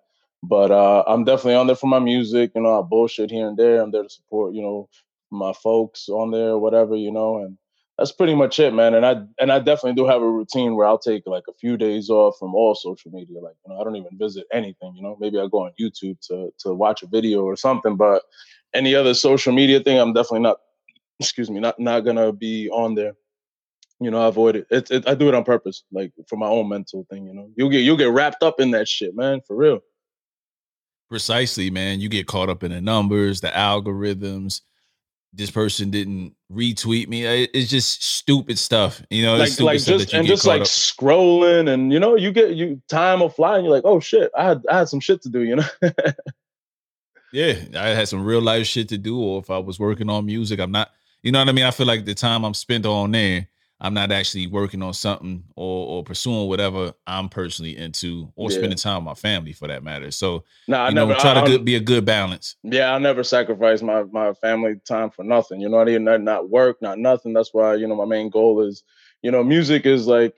But 0.48 0.72
uh, 0.72 1.04
I'm 1.08 1.24
definitely 1.26 1.56
on 1.56 1.68
there 1.68 1.76
for 1.76 1.88
my 1.88 2.00
music. 2.00 2.52
You 2.56 2.62
know, 2.62 2.80
I 2.80 2.82
bullshit 2.82 3.32
here 3.32 3.48
and 3.48 3.58
there. 3.58 3.82
I'm 3.82 3.92
there 3.92 4.04
to 4.04 4.10
support, 4.10 4.54
you 4.54 4.62
know, 4.62 4.90
my 5.32 5.54
folks 5.54 6.08
on 6.08 6.32
there, 6.32 6.58
whatever, 6.58 6.96
you 6.96 7.12
know, 7.12 7.40
and 7.40 7.58
that's 7.98 8.12
pretty 8.12 8.36
much 8.36 8.60
it, 8.60 8.74
man. 8.74 8.94
And 8.94 9.06
I 9.06 9.24
and 9.40 9.52
I 9.52 9.60
definitely 9.60 9.96
do 10.02 10.08
have 10.08 10.22
a 10.22 10.30
routine 10.30 10.76
where 10.76 10.88
I'll 10.88 11.00
take 11.00 11.24
like 11.26 11.44
a 11.50 11.54
few 11.54 11.78
days 11.78 12.10
off 12.10 12.36
from 12.40 12.54
all 12.56 12.76
social 12.76 13.12
media. 13.12 13.42
Like, 13.42 13.56
you 13.66 13.74
know, 13.74 13.82
I 13.82 13.84
don't 13.84 13.96
even 13.96 14.18
visit 14.18 14.46
anything, 14.54 14.94
you 14.96 15.02
know. 15.02 15.18
Maybe 15.20 15.40
I 15.40 15.48
go 15.52 15.66
on 15.66 15.72
YouTube 15.80 16.20
to 16.28 16.54
to 16.60 16.74
watch 16.74 17.04
a 17.04 17.08
video 17.08 17.44
or 17.44 17.56
something, 17.56 17.98
but 17.98 18.22
any 18.74 18.96
other 18.96 19.14
social 19.14 19.52
media 19.54 19.80
thing, 19.80 20.00
I'm 20.00 20.14
definitely 20.14 20.42
not 20.42 20.58
excuse 21.20 21.50
me, 21.50 21.60
not 21.60 21.80
not 21.80 22.02
gonna 22.02 22.32
be 22.32 22.70
on 22.70 22.96
there. 22.96 23.14
You 24.00 24.12
know, 24.12 24.22
I 24.24 24.28
avoid 24.28 24.56
it. 24.58 24.68
It, 24.70 24.92
it. 24.92 25.10
I 25.10 25.16
do 25.16 25.28
it 25.28 25.34
on 25.34 25.44
purpose, 25.44 25.84
like 25.92 26.12
for 26.30 26.36
my 26.38 26.48
own 26.48 26.70
mental 26.70 27.08
thing. 27.10 27.26
You 27.26 27.34
know, 27.34 27.50
you'll 27.56 27.70
get 27.70 27.80
you'll 27.80 27.98
get 27.98 28.12
wrapped 28.12 28.44
up 28.44 28.60
in 28.60 28.72
that 28.72 28.88
shit, 28.88 29.16
man, 29.16 29.42
for 29.48 29.56
real. 29.56 29.80
Precisely, 31.10 31.70
man. 31.70 32.02
You 32.02 32.10
get 32.10 32.28
caught 32.28 32.50
up 32.50 32.64
in 32.64 32.72
the 32.72 32.82
numbers, 32.82 33.42
the 33.42 33.48
algorithms. 33.48 34.62
This 35.34 35.52
person 35.52 35.90
didn't 35.90 36.34
retweet 36.52 37.08
me. 37.08 37.26
Eh, 37.26 37.48
it's 37.54 37.70
just 37.70 38.04
stupid 38.04 38.58
stuff, 38.58 39.02
you 39.10 39.24
know. 39.24 39.36
Like, 39.36 39.60
like 39.60 39.82
just 39.82 40.14
and 40.14 40.28
just 40.28 40.46
like 40.46 40.62
up. 40.62 40.68
scrolling, 40.68 41.70
and 41.70 41.94
you 41.94 42.00
know, 42.00 42.16
you 42.16 42.32
get 42.32 42.56
you 42.56 42.82
time 42.90 43.20
will 43.20 43.30
fly, 43.30 43.56
and 43.56 43.66
you're 43.66 43.74
like, 43.74 43.86
oh 43.86 44.00
shit, 44.00 44.32
I 44.38 44.46
had 44.46 44.64
I 44.70 44.80
had 44.80 44.90
some 44.90 45.00
shit 45.00 45.22
to 45.24 45.30
do, 45.30 45.44
you 45.44 45.58
know. 45.58 45.66
yeah, 47.32 47.56
I 47.76 47.90
had 47.90 48.08
some 48.08 48.26
real 48.26 48.42
life 48.42 48.66
shit 48.66 48.90
to 48.90 48.98
do, 48.98 49.20
or 49.20 49.40
if 49.40 49.50
I 49.50 49.60
was 49.60 49.80
working 49.80 50.10
on 50.10 50.26
music, 50.26 50.60
I'm 50.60 50.72
not. 50.72 50.90
You 51.24 51.32
know 51.32 51.40
what 51.40 51.50
I 51.50 51.52
mean? 51.52 51.66
I 51.66 51.72
feel 51.72 51.88
like 51.88 52.06
the 52.06 52.14
time 52.14 52.46
I'm 52.46 52.54
spent 52.54 52.86
on 52.86 53.12
there 53.12 53.48
I'm 53.80 53.94
not 53.94 54.12
actually 54.12 54.48
working 54.48 54.82
on 54.82 54.94
something 54.94 55.44
or, 55.56 55.88
or 55.88 56.04
pursuing 56.04 56.48
whatever 56.48 56.94
I'm 57.06 57.30
personally 57.30 57.78
into 57.78 58.32
or 58.36 58.50
yeah. 58.50 58.58
spending 58.58 58.78
time 58.78 59.06
with 59.06 59.06
my 59.06 59.14
family 59.14 59.54
for 59.54 59.68
that 59.68 59.84
matter. 59.84 60.10
So, 60.10 60.46
no, 60.68 60.80
I 60.80 60.90
never 60.90 61.14
know, 61.14 61.20
try 61.20 61.40
I, 61.40 61.46
to 61.46 61.60
be 61.60 61.76
a 61.76 61.80
good 61.80 62.04
balance. 62.04 62.56
Yeah, 62.64 62.94
I 62.94 62.98
never 62.98 63.24
sacrifice 63.24 63.84
my 63.84 64.04
my 64.04 64.34
family 64.34 64.82
time 64.88 65.12
for 65.12 65.24
nothing. 65.24 65.62
You 65.62 65.70
know, 65.70 65.78
I 65.78 65.90
even 65.90 66.06
not, 66.06 66.22
not 66.22 66.50
work, 66.50 66.82
not 66.82 66.98
nothing. 66.98 67.34
That's 67.34 67.54
why 67.54 67.76
you 67.76 67.88
know 67.88 67.96
my 67.96 68.06
main 68.06 68.30
goal 68.30 68.62
is, 68.62 68.84
you 69.22 69.30
know, 69.30 69.44
music 69.44 69.86
is 69.86 70.08
like, 70.08 70.34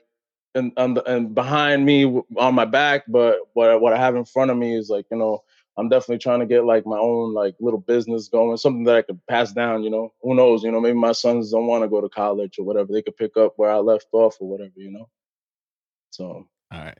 and 0.54 0.72
and, 0.76 1.00
and 1.06 1.34
behind 1.34 1.86
me 1.86 2.22
on 2.36 2.54
my 2.54 2.66
back, 2.66 3.04
but 3.08 3.38
what 3.54 3.80
what 3.80 3.94
I 3.94 3.98
have 3.98 4.16
in 4.16 4.26
front 4.26 4.50
of 4.50 4.58
me 4.58 4.76
is 4.76 4.90
like 4.90 5.06
you 5.10 5.16
know 5.16 5.42
I'm 5.80 5.88
definitely 5.88 6.18
trying 6.18 6.40
to 6.40 6.46
get 6.46 6.64
like 6.64 6.84
my 6.84 6.98
own 6.98 7.32
like 7.32 7.54
little 7.58 7.80
business 7.80 8.28
going, 8.28 8.56
something 8.58 8.84
that 8.84 8.96
I 8.96 9.02
could 9.02 9.18
pass 9.26 9.52
down. 9.52 9.82
You 9.82 9.90
know, 9.90 10.12
who 10.22 10.34
knows? 10.34 10.62
You 10.62 10.70
know, 10.70 10.80
maybe 10.80 10.98
my 10.98 11.12
sons 11.12 11.50
don't 11.50 11.66
want 11.66 11.82
to 11.82 11.88
go 11.88 12.02
to 12.02 12.08
college 12.08 12.58
or 12.58 12.64
whatever. 12.64 12.92
They 12.92 13.02
could 13.02 13.16
pick 13.16 13.36
up 13.36 13.54
where 13.56 13.70
I 13.70 13.76
left 13.76 14.08
off 14.12 14.36
or 14.40 14.48
whatever. 14.48 14.72
You 14.76 14.92
know. 14.92 15.08
So. 16.10 16.46
All 16.72 16.78
right. 16.78 16.98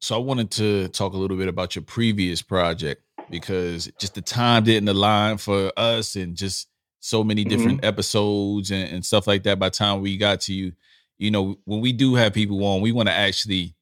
So 0.00 0.14
I 0.14 0.18
wanted 0.18 0.50
to 0.52 0.88
talk 0.88 1.12
a 1.12 1.16
little 1.16 1.36
bit 1.36 1.48
about 1.48 1.76
your 1.76 1.84
previous 1.84 2.42
project 2.42 3.02
because 3.30 3.90
just 3.98 4.14
the 4.14 4.22
time 4.22 4.64
didn't 4.64 4.88
align 4.88 5.38
for 5.38 5.72
us 5.76 6.16
and 6.16 6.36
just 6.36 6.68
so 7.00 7.22
many 7.22 7.44
different 7.44 7.78
mm-hmm. 7.78 7.86
episodes 7.86 8.70
and, 8.70 8.90
and, 8.90 9.04
stuff 9.04 9.26
like 9.26 9.42
that. 9.42 9.58
By 9.58 9.68
the 9.68 9.76
time 9.76 10.00
we 10.00 10.16
got 10.16 10.40
to 10.42 10.54
you, 10.54 10.72
you 11.18 11.30
know, 11.30 11.58
when 11.64 11.80
we 11.80 11.92
do 11.92 12.14
have 12.14 12.32
people 12.32 12.64
on, 12.64 12.80
we 12.80 12.92
want 12.92 13.08
to 13.08 13.14
actually 13.14 13.74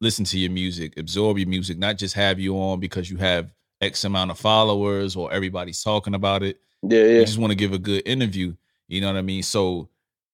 listen 0.00 0.24
to 0.26 0.38
your 0.38 0.50
music, 0.50 0.98
absorb 0.98 1.38
your 1.38 1.48
music, 1.48 1.78
not 1.78 1.96
just 1.96 2.14
have 2.14 2.38
you 2.38 2.56
on 2.56 2.80
because 2.80 3.10
you 3.10 3.16
have 3.18 3.52
X 3.80 4.04
amount 4.04 4.30
of 4.30 4.38
followers 4.38 5.16
or 5.16 5.32
everybody's 5.32 5.82
talking 5.82 6.14
about 6.14 6.42
it. 6.42 6.60
Yeah, 6.82 7.02
yeah. 7.04 7.18
We 7.20 7.24
just 7.24 7.38
want 7.38 7.50
to 7.50 7.56
give 7.56 7.72
a 7.72 7.78
good 7.78 8.02
interview. 8.06 8.54
You 8.88 9.00
know 9.00 9.06
what 9.08 9.16
I 9.16 9.22
mean? 9.22 9.42
So 9.42 9.88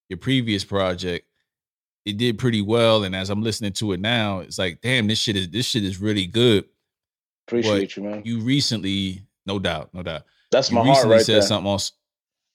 your 0.08 0.16
previous 0.18 0.64
project, 0.64 1.26
it 2.04 2.16
did 2.16 2.38
pretty 2.38 2.62
well. 2.62 3.04
And 3.04 3.14
as 3.14 3.30
I'm 3.30 3.42
listening 3.42 3.72
to 3.74 3.92
it 3.92 4.00
now, 4.00 4.40
it's 4.40 4.58
like, 4.58 4.80
damn, 4.80 5.06
this 5.08 5.18
shit 5.18 5.36
is 5.36 5.50
this 5.50 5.66
shit 5.66 5.84
is 5.84 6.00
really 6.00 6.26
good. 6.26 6.64
Appreciate 7.48 7.80
But 7.80 7.96
you, 7.96 8.02
man. 8.02 8.22
You 8.24 8.40
recently, 8.40 9.22
no 9.44 9.58
doubt, 9.58 9.90
no 9.92 10.02
doubt. 10.02 10.22
That's 10.50 10.70
You 10.70 10.76
my 10.76 10.82
heart 10.84 10.96
recently 10.96 11.16
right 11.16 11.24
said 11.24 11.34
there. 11.36 11.42
something 11.42 11.70
else. 11.70 11.92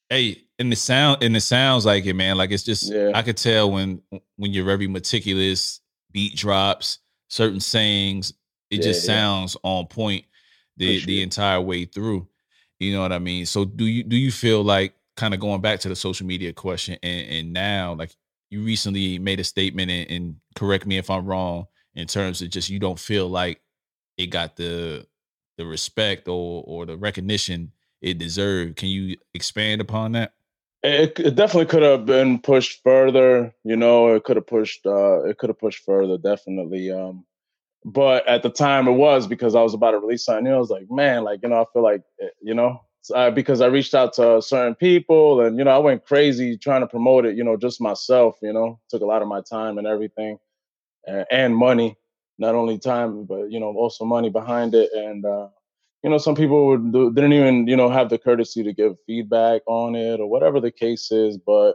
Hey, 0.09 0.43
and 0.59 0.71
the 0.71 0.75
sound 0.75 1.23
and 1.23 1.35
it 1.35 1.41
sounds 1.41 1.85
like 1.85 2.05
it, 2.05 2.13
man. 2.13 2.37
Like 2.37 2.51
it's 2.51 2.63
just 2.63 2.91
Yeah. 2.91 3.11
I 3.13 3.21
could 3.21 3.37
tell 3.37 3.71
when 3.71 4.01
when 4.37 4.53
you're 4.53 4.65
very 4.65 4.87
meticulous, 4.87 5.80
beat 6.11 6.35
drops, 6.35 6.99
certain 7.27 7.59
sayings, 7.59 8.33
it 8.69 8.77
Yeah, 8.77 8.83
just 8.83 9.03
yeah. 9.07 9.15
sounds 9.15 9.57
on 9.63 9.87
point 9.87 10.25
the 10.77 10.85
Appreciate 10.87 11.05
the 11.05 11.21
entire 11.21 11.61
way 11.61 11.85
through. 11.85 12.27
You 12.79 12.93
know 12.93 13.01
what 13.01 13.11
I 13.11 13.19
mean? 13.19 13.45
So 13.45 13.65
do 13.65 13.85
you 13.85 14.03
do 14.03 14.15
you 14.17 14.31
feel 14.31 14.63
like 14.63 14.93
kind 15.17 15.33
of 15.33 15.39
going 15.39 15.61
back 15.61 15.79
to 15.81 15.89
the 15.89 15.95
social 15.95 16.25
media 16.25 16.53
question 16.53 16.97
and, 17.03 17.27
and 17.27 17.53
now 17.53 17.93
like 17.93 18.15
you 18.49 18.63
recently 18.63 19.19
made 19.19 19.39
a 19.39 19.43
statement 19.43 19.91
and, 19.91 20.09
and 20.09 20.35
correct 20.55 20.85
me 20.85 20.97
if 20.97 21.09
I'm 21.09 21.25
wrong 21.25 21.67
in 21.95 22.07
terms 22.07 22.41
of 22.41 22.49
just 22.49 22.69
you 22.69 22.79
don't 22.79 22.99
feel 22.99 23.27
like 23.27 23.61
it 24.17 24.27
got 24.27 24.55
the 24.55 25.05
the 25.57 25.65
respect 25.65 26.27
or 26.27 26.63
or 26.65 26.85
the 26.85 26.97
recognition 26.97 27.71
it 28.01 28.17
deserved. 28.17 28.77
Can 28.77 28.89
you 28.89 29.17
expand 29.33 29.81
upon 29.81 30.13
that? 30.13 30.33
It, 30.83 31.19
it 31.19 31.35
definitely 31.35 31.67
could 31.67 31.83
have 31.83 32.05
been 32.05 32.39
pushed 32.39 32.81
further. 32.83 33.53
You 33.63 33.75
know, 33.75 34.15
it 34.15 34.23
could 34.23 34.37
have 34.37 34.47
pushed. 34.47 34.85
uh 34.85 35.23
It 35.25 35.37
could 35.37 35.49
have 35.49 35.59
pushed 35.59 35.83
further, 35.85 36.17
definitely. 36.17 36.91
Um, 36.91 37.25
but 37.85 38.27
at 38.27 38.43
the 38.43 38.49
time, 38.51 38.87
it 38.87 38.93
was 38.93 39.27
because 39.27 39.55
I 39.55 39.61
was 39.63 39.73
about 39.73 39.91
to 39.91 39.99
release 39.99 40.25
something. 40.25 40.45
Know, 40.45 40.55
I 40.55 40.59
was 40.59 40.71
like, 40.71 40.91
man, 40.91 41.23
like 41.23 41.41
you 41.43 41.49
know, 41.49 41.61
I 41.61 41.65
feel 41.73 41.83
like 41.83 42.03
eh, 42.21 42.29
you 42.41 42.53
know, 42.55 42.81
because 43.33 43.61
I 43.61 43.67
reached 43.67 43.95
out 43.95 44.13
to 44.15 44.41
certain 44.41 44.75
people, 44.75 45.41
and 45.41 45.57
you 45.57 45.65
know, 45.65 45.71
I 45.71 45.79
went 45.79 46.05
crazy 46.05 46.57
trying 46.57 46.81
to 46.81 46.87
promote 46.87 47.25
it. 47.25 47.37
You 47.37 47.43
know, 47.45 47.57
just 47.57 47.81
myself. 47.81 48.37
You 48.41 48.53
know, 48.53 48.79
took 48.89 49.01
a 49.03 49.05
lot 49.05 49.21
of 49.23 49.27
my 49.29 49.41
time 49.41 49.77
and 49.79 49.87
everything, 49.87 50.39
and, 51.07 51.25
and 51.31 51.57
money. 51.57 51.97
Not 52.39 52.55
only 52.55 52.79
time, 52.79 53.25
but 53.25 53.51
you 53.51 53.59
know, 53.59 53.73
also 53.75 54.05
money 54.05 54.29
behind 54.29 54.75
it, 54.75 54.91
and. 54.93 55.25
uh 55.25 55.49
you 56.03 56.09
know, 56.09 56.17
some 56.17 56.35
people 56.35 56.65
would 56.67 56.91
do, 56.91 57.13
didn't 57.13 57.33
even, 57.33 57.67
you 57.67 57.75
know, 57.75 57.89
have 57.89 58.09
the 58.09 58.17
courtesy 58.17 58.63
to 58.63 58.73
give 58.73 58.95
feedback 59.05 59.61
on 59.67 59.95
it 59.95 60.19
or 60.19 60.27
whatever 60.27 60.59
the 60.59 60.71
case 60.71 61.11
is. 61.11 61.37
But 61.37 61.73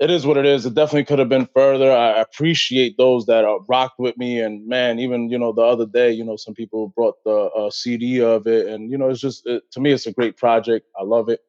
it 0.00 0.10
is 0.10 0.24
what 0.24 0.38
it 0.38 0.46
is. 0.46 0.64
It 0.64 0.74
definitely 0.74 1.04
could 1.04 1.18
have 1.18 1.28
been 1.28 1.48
further. 1.54 1.92
I 1.92 2.20
appreciate 2.20 2.96
those 2.96 3.26
that 3.26 3.44
uh, 3.44 3.58
rocked 3.68 3.98
with 3.98 4.16
me. 4.16 4.40
And 4.40 4.66
man, 4.66 4.98
even, 4.98 5.28
you 5.28 5.38
know, 5.38 5.52
the 5.52 5.62
other 5.62 5.84
day, 5.84 6.10
you 6.10 6.24
know, 6.24 6.36
some 6.36 6.54
people 6.54 6.88
brought 6.96 7.22
the 7.24 7.30
uh, 7.30 7.70
CD 7.70 8.22
of 8.22 8.46
it. 8.46 8.68
And, 8.68 8.90
you 8.90 8.96
know, 8.96 9.10
it's 9.10 9.20
just, 9.20 9.46
it, 9.46 9.70
to 9.72 9.80
me, 9.80 9.92
it's 9.92 10.06
a 10.06 10.12
great 10.12 10.38
project. 10.38 10.86
I 10.98 11.02
love 11.02 11.28
it. 11.28 11.40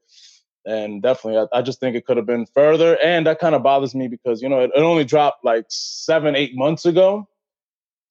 And 0.65 1.01
definitely, 1.01 1.47
I, 1.53 1.59
I 1.59 1.61
just 1.61 1.79
think 1.79 1.95
it 1.95 2.05
could 2.05 2.17
have 2.17 2.25
been 2.25 2.45
further. 2.47 2.97
And 3.01 3.25
that 3.27 3.39
kind 3.39 3.55
of 3.55 3.63
bothers 3.63 3.95
me 3.95 4.09
because, 4.09 4.41
you 4.41 4.49
know, 4.49 4.59
it, 4.59 4.71
it 4.75 4.81
only 4.81 5.05
dropped 5.05 5.45
like 5.45 5.65
seven, 5.69 6.35
eight 6.35 6.51
months 6.53 6.85
ago 6.85 7.28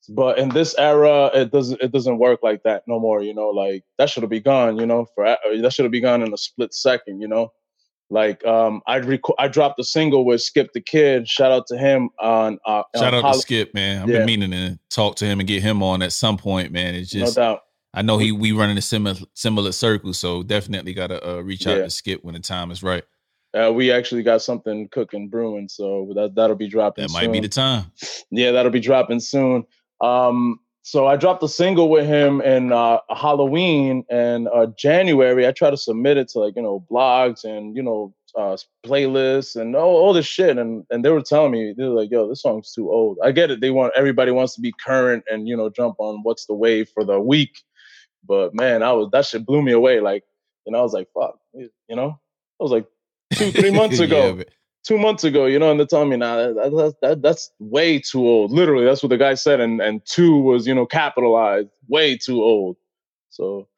but 0.09 0.39
in 0.39 0.49
this 0.51 0.75
era 0.79 1.31
it 1.35 1.51
doesn't 1.51 1.81
it 1.83 1.93
doesn't 1.93 2.19
work 2.19 2.41
like 2.43 2.63
that 2.63 2.83
no 2.87 2.99
more 2.99 3.23
you 3.23 3.35
know 3.35 3.49
like 3.49 3.85
that 3.99 4.09
should 4.09 4.23
have 4.23 4.31
been 4.31 4.43
gone 4.43 4.79
you 4.79 4.87
know 4.87 5.07
for 5.15 5.25
uh, 5.27 5.37
that 5.61 5.73
should 5.73 5.85
have 5.85 5.93
been 5.93 6.03
gone 6.03 6.23
in 6.23 6.33
a 6.33 6.37
split 6.37 6.73
second 6.73 7.21
you 7.21 7.29
know 7.29 7.51
like 8.11 8.45
um 8.47 8.81
i 8.87 8.97
rec- 8.97 9.21
i 9.39 9.47
dropped 9.47 9.79
a 9.79 9.85
single 9.85 10.25
with 10.25 10.41
skip 10.41 10.73
the 10.73 10.81
kid 10.81 11.29
shout 11.29 11.53
out 11.53 11.67
to 11.67 11.77
him 11.77 12.09
on 12.21 12.59
uh 12.65 12.83
Shout 12.97 13.13
on 13.13 13.15
out 13.17 13.23
Hol- 13.25 13.33
to 13.35 13.39
Skip, 13.41 13.75
man. 13.75 14.03
I've 14.03 14.09
Yeah. 14.09 14.19
been 14.19 14.27
meaning 14.27 14.51
to 14.53 14.79
talk 14.91 15.17
to 15.17 15.27
him 15.27 15.41
and 15.41 15.47
get 15.47 15.63
him 15.63 15.83
on 15.83 16.01
at 16.03 16.13
some 16.13 16.39
point, 16.39 16.73
man. 16.73 16.95
It's 16.95 17.15
no 17.15 17.21
just 17.25 17.37
doubt 17.37 17.61
I 17.95 18.03
know 18.03 18.17
he 18.19 18.33
we 18.33 18.53
run 18.53 18.71
in 18.71 18.79
a 18.79 18.83
similar 18.83 19.17
similar 19.35 19.73
circle, 19.73 20.13
so 20.15 20.43
definitely 20.43 20.95
gotta 20.95 21.19
uh, 21.37 21.41
reach 21.41 21.67
out 21.67 21.77
Yeah. 21.79 21.85
to 21.85 21.91
Skip 21.91 22.25
when 22.25 22.35
the 22.35 22.41
time 22.41 22.71
is 22.71 22.83
right. 22.83 23.05
uh, 23.55 23.73
we 23.73 23.91
actually 23.91 24.23
got 24.23 24.41
something 24.43 24.89
cooking 24.89 25.29
brewing 25.29 25.69
so 25.69 26.11
that 26.15 26.35
that'll 26.35 26.57
be 26.57 26.69
dropping 26.69 27.07
That 27.07 27.13
might 27.13 27.31
be 27.33 27.41
the 27.41 27.49
time. 27.49 27.91
yeah 28.31 28.53
that'll 28.53 28.73
be 28.73 28.81
dropping 28.81 29.21
soon 29.21 29.65
um 30.01 30.59
so 30.83 31.07
i 31.07 31.17
dropped 31.17 31.43
a 31.43 31.49
single 31.49 31.89
with 31.91 32.07
him 32.07 32.41
in 32.43 32.73
uh 32.73 32.99
halloween 33.11 34.05
and 34.11 34.49
uh 34.55 34.67
january. 34.79 35.47
I 35.47 35.53
try 35.53 35.71
to 35.71 35.77
submit 35.77 36.17
it 36.17 36.29
to 36.31 36.39
like 36.41 36.55
you 36.57 36.63
know 36.63 36.85
blogs 36.91 37.45
and 37.45 37.77
you 37.77 37.83
know 37.83 38.15
uh 38.37 38.57
playlists 38.87 39.57
and 39.61 39.75
all, 39.75 39.97
all 39.97 40.13
this 40.13 40.27
shit. 40.27 40.57
And 40.59 40.85
and 40.91 41.05
they 41.05 41.11
were 41.11 41.23
telling 41.23 41.51
me 41.53 41.75
they 41.77 41.85
were 41.85 42.01
like 42.01 42.11
yo 42.11 42.29
this 42.29 42.43
song's 42.43 42.73
too 42.73 42.91
old. 42.91 43.19
I 43.25 43.33
get 43.33 43.51
it. 43.51 43.61
They 43.61 43.71
want 43.71 43.93
everybody 43.97 44.31
wants 44.31 44.55
to 44.55 44.61
be 44.61 44.73
current 44.85 45.25
and 45.31 45.49
you 45.49 45.57
know 45.57 45.69
jump 45.71 45.97
on 45.99 46.21
what's 46.23 46.47
the 46.47 46.55
wave 46.55 46.89
for 46.95 47.05
the 47.05 47.19
week. 47.21 47.59
But 48.27 48.55
man 48.55 48.83
i 48.83 48.93
was 48.93 49.09
that 49.13 49.27
shit 49.27 49.45
blew 49.47 49.63
me 49.63 49.73
away 49.73 50.01
like 50.01 50.23
and 50.67 50.77
i 50.77 50.81
was 50.83 50.93
like 50.93 51.09
fuck 51.15 51.39
you 51.55 51.71
know? 51.97 52.19
I 52.61 52.63
was 52.63 52.71
like 52.73 52.87
two 53.35 53.51
three 53.53 53.71
months 53.81 53.99
Yeah, 53.99 54.05
ago. 54.07 54.35
but- 54.37 54.49
two 54.89 54.99
months 54.99 55.23
ago, 55.23 55.45
you 55.45 55.59
know, 55.59 55.71
and 55.71 55.79
they're 55.79 55.87
telling 55.87 56.09
me 56.09 56.17
now 56.17 56.37
that, 56.37 56.55
that, 56.55 56.95
that 57.03 57.23
that's 57.23 57.53
way 57.61 58.01
too 58.01 58.27
old. 58.27 58.51
Literally, 58.51 58.87
that's 58.87 59.03
what 59.03 59.11
the 59.11 59.19
guy 59.19 59.35
said, 59.35 59.61
and 59.61 59.81
and 59.81 60.05
two 60.07 60.39
was 60.39 60.67
you 60.67 60.75
know 60.75 60.87
capitalized, 60.87 61.69
way 61.89 62.17
too 62.17 62.43
old. 62.43 62.77
So 63.29 63.69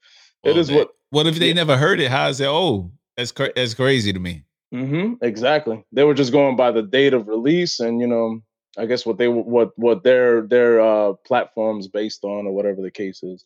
it 0.44 0.50
well, 0.50 0.58
is 0.58 0.68
they- 0.68 0.76
what. 0.76 0.90
What 1.12 1.26
if 1.26 1.40
they 1.40 1.48
yeah. 1.48 1.54
never 1.54 1.76
heard 1.76 1.98
it? 1.98 2.08
How 2.08 2.28
is 2.28 2.40
it? 2.40 2.46
Oh, 2.46 2.92
that's 3.16 3.32
cra- 3.32 3.52
that's 3.56 3.74
crazy 3.74 4.12
to 4.12 4.20
me. 4.20 4.44
Mm-hmm, 4.72 5.14
exactly. 5.24 5.84
They 5.90 6.04
were 6.04 6.14
just 6.14 6.30
going 6.30 6.54
by 6.54 6.70
the 6.70 6.82
date 6.82 7.14
of 7.14 7.26
release, 7.26 7.80
and 7.80 8.00
you 8.00 8.06
know, 8.06 8.40
I 8.78 8.86
guess 8.86 9.04
what 9.04 9.18
they 9.18 9.26
what 9.26 9.76
what 9.76 10.04
their 10.04 10.42
their 10.42 10.80
uh 10.80 11.14
platforms 11.26 11.88
based 11.88 12.22
on, 12.22 12.46
or 12.46 12.52
whatever 12.52 12.80
the 12.80 12.92
case 12.92 13.24
is. 13.24 13.44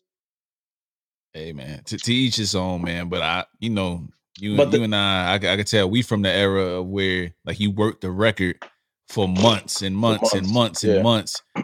Hey 1.33 1.53
man, 1.53 1.81
to, 1.85 1.97
to 1.97 2.13
each 2.13 2.35
his 2.35 2.53
own, 2.53 2.83
man. 2.83 3.09
But 3.09 3.23
I, 3.23 3.45
you 3.59 3.71
know, 3.71 4.07
you 4.39 4.57
But 4.57 4.71
the- 4.71 4.77
you 4.77 4.83
and 4.83 4.95
I, 4.95 5.33
I, 5.33 5.35
I 5.35 5.57
could 5.57 5.67
tell 5.67 5.89
we 5.89 6.01
from 6.01 6.21
the 6.21 6.31
era 6.31 6.79
of 6.79 6.87
where 6.87 7.33
like 7.45 7.59
you 7.59 7.71
worked 7.71 8.01
the 8.01 8.11
record 8.11 8.57
for 9.07 9.27
months 9.27 9.81
and 9.81 9.95
months, 9.95 10.33
and 10.33 10.47
months 10.47 10.53
months, 10.53 10.83
and 10.83 10.95
yeah. 10.95 11.01
months, 11.01 11.41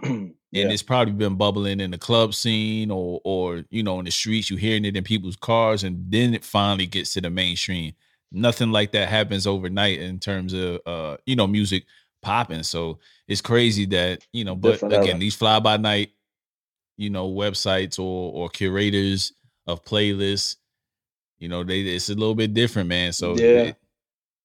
yeah. 0.52 0.64
and 0.64 0.72
it's 0.72 0.84
probably 0.84 1.14
been 1.14 1.36
bubbling 1.36 1.80
in 1.80 1.92
the 1.92 1.98
club 1.98 2.34
scene 2.34 2.92
or 2.92 3.20
or 3.24 3.64
you 3.70 3.84
know 3.84 4.00
in 4.00 4.06
the 4.06 4.12
streets. 4.12 4.50
You 4.50 4.58
hearing 4.58 4.86
it 4.86 4.96
in 4.96 5.04
people's 5.04 5.36
cars, 5.36 5.84
and 5.84 6.06
then 6.12 6.34
it 6.34 6.46
finally 6.46 6.86
gets 6.86 7.14
to 7.14 7.22
the 7.22 7.30
mainstream. 7.30 7.94
Nothing 8.32 8.72
like 8.72 8.92
that 8.92 9.10
happens 9.10 9.46
overnight 9.48 10.00
in 10.00 10.20
terms 10.20 10.54
of 10.54 10.80
uh 10.86 11.18
you 11.26 11.36
know 11.36 11.48
music 11.48 11.86
popping. 12.22 12.64
So 12.64 13.00
it's 13.28 13.42
crazy 13.42 13.86
that 13.88 14.26
you 14.32 14.46
know. 14.46 14.56
But 14.56 14.84
again, 14.84 15.20
these 15.20 15.36
fly 15.36 15.60
by 15.60 15.78
night, 15.78 16.12
you 16.98 17.10
know, 17.10 17.30
websites 17.30 18.00
or 18.00 18.32
or 18.34 18.50
curators 18.50 19.34
of 19.68 19.84
playlists, 19.84 20.58
you 21.42 21.50
know, 21.50 21.64
they 21.64 21.82
it's 21.82 22.10
a 22.10 22.14
little 22.14 22.36
bit 22.36 22.54
different, 22.54 22.88
man. 22.88 23.12
So 23.12 23.36
Yeah. 23.36 23.64
it- 23.64 23.76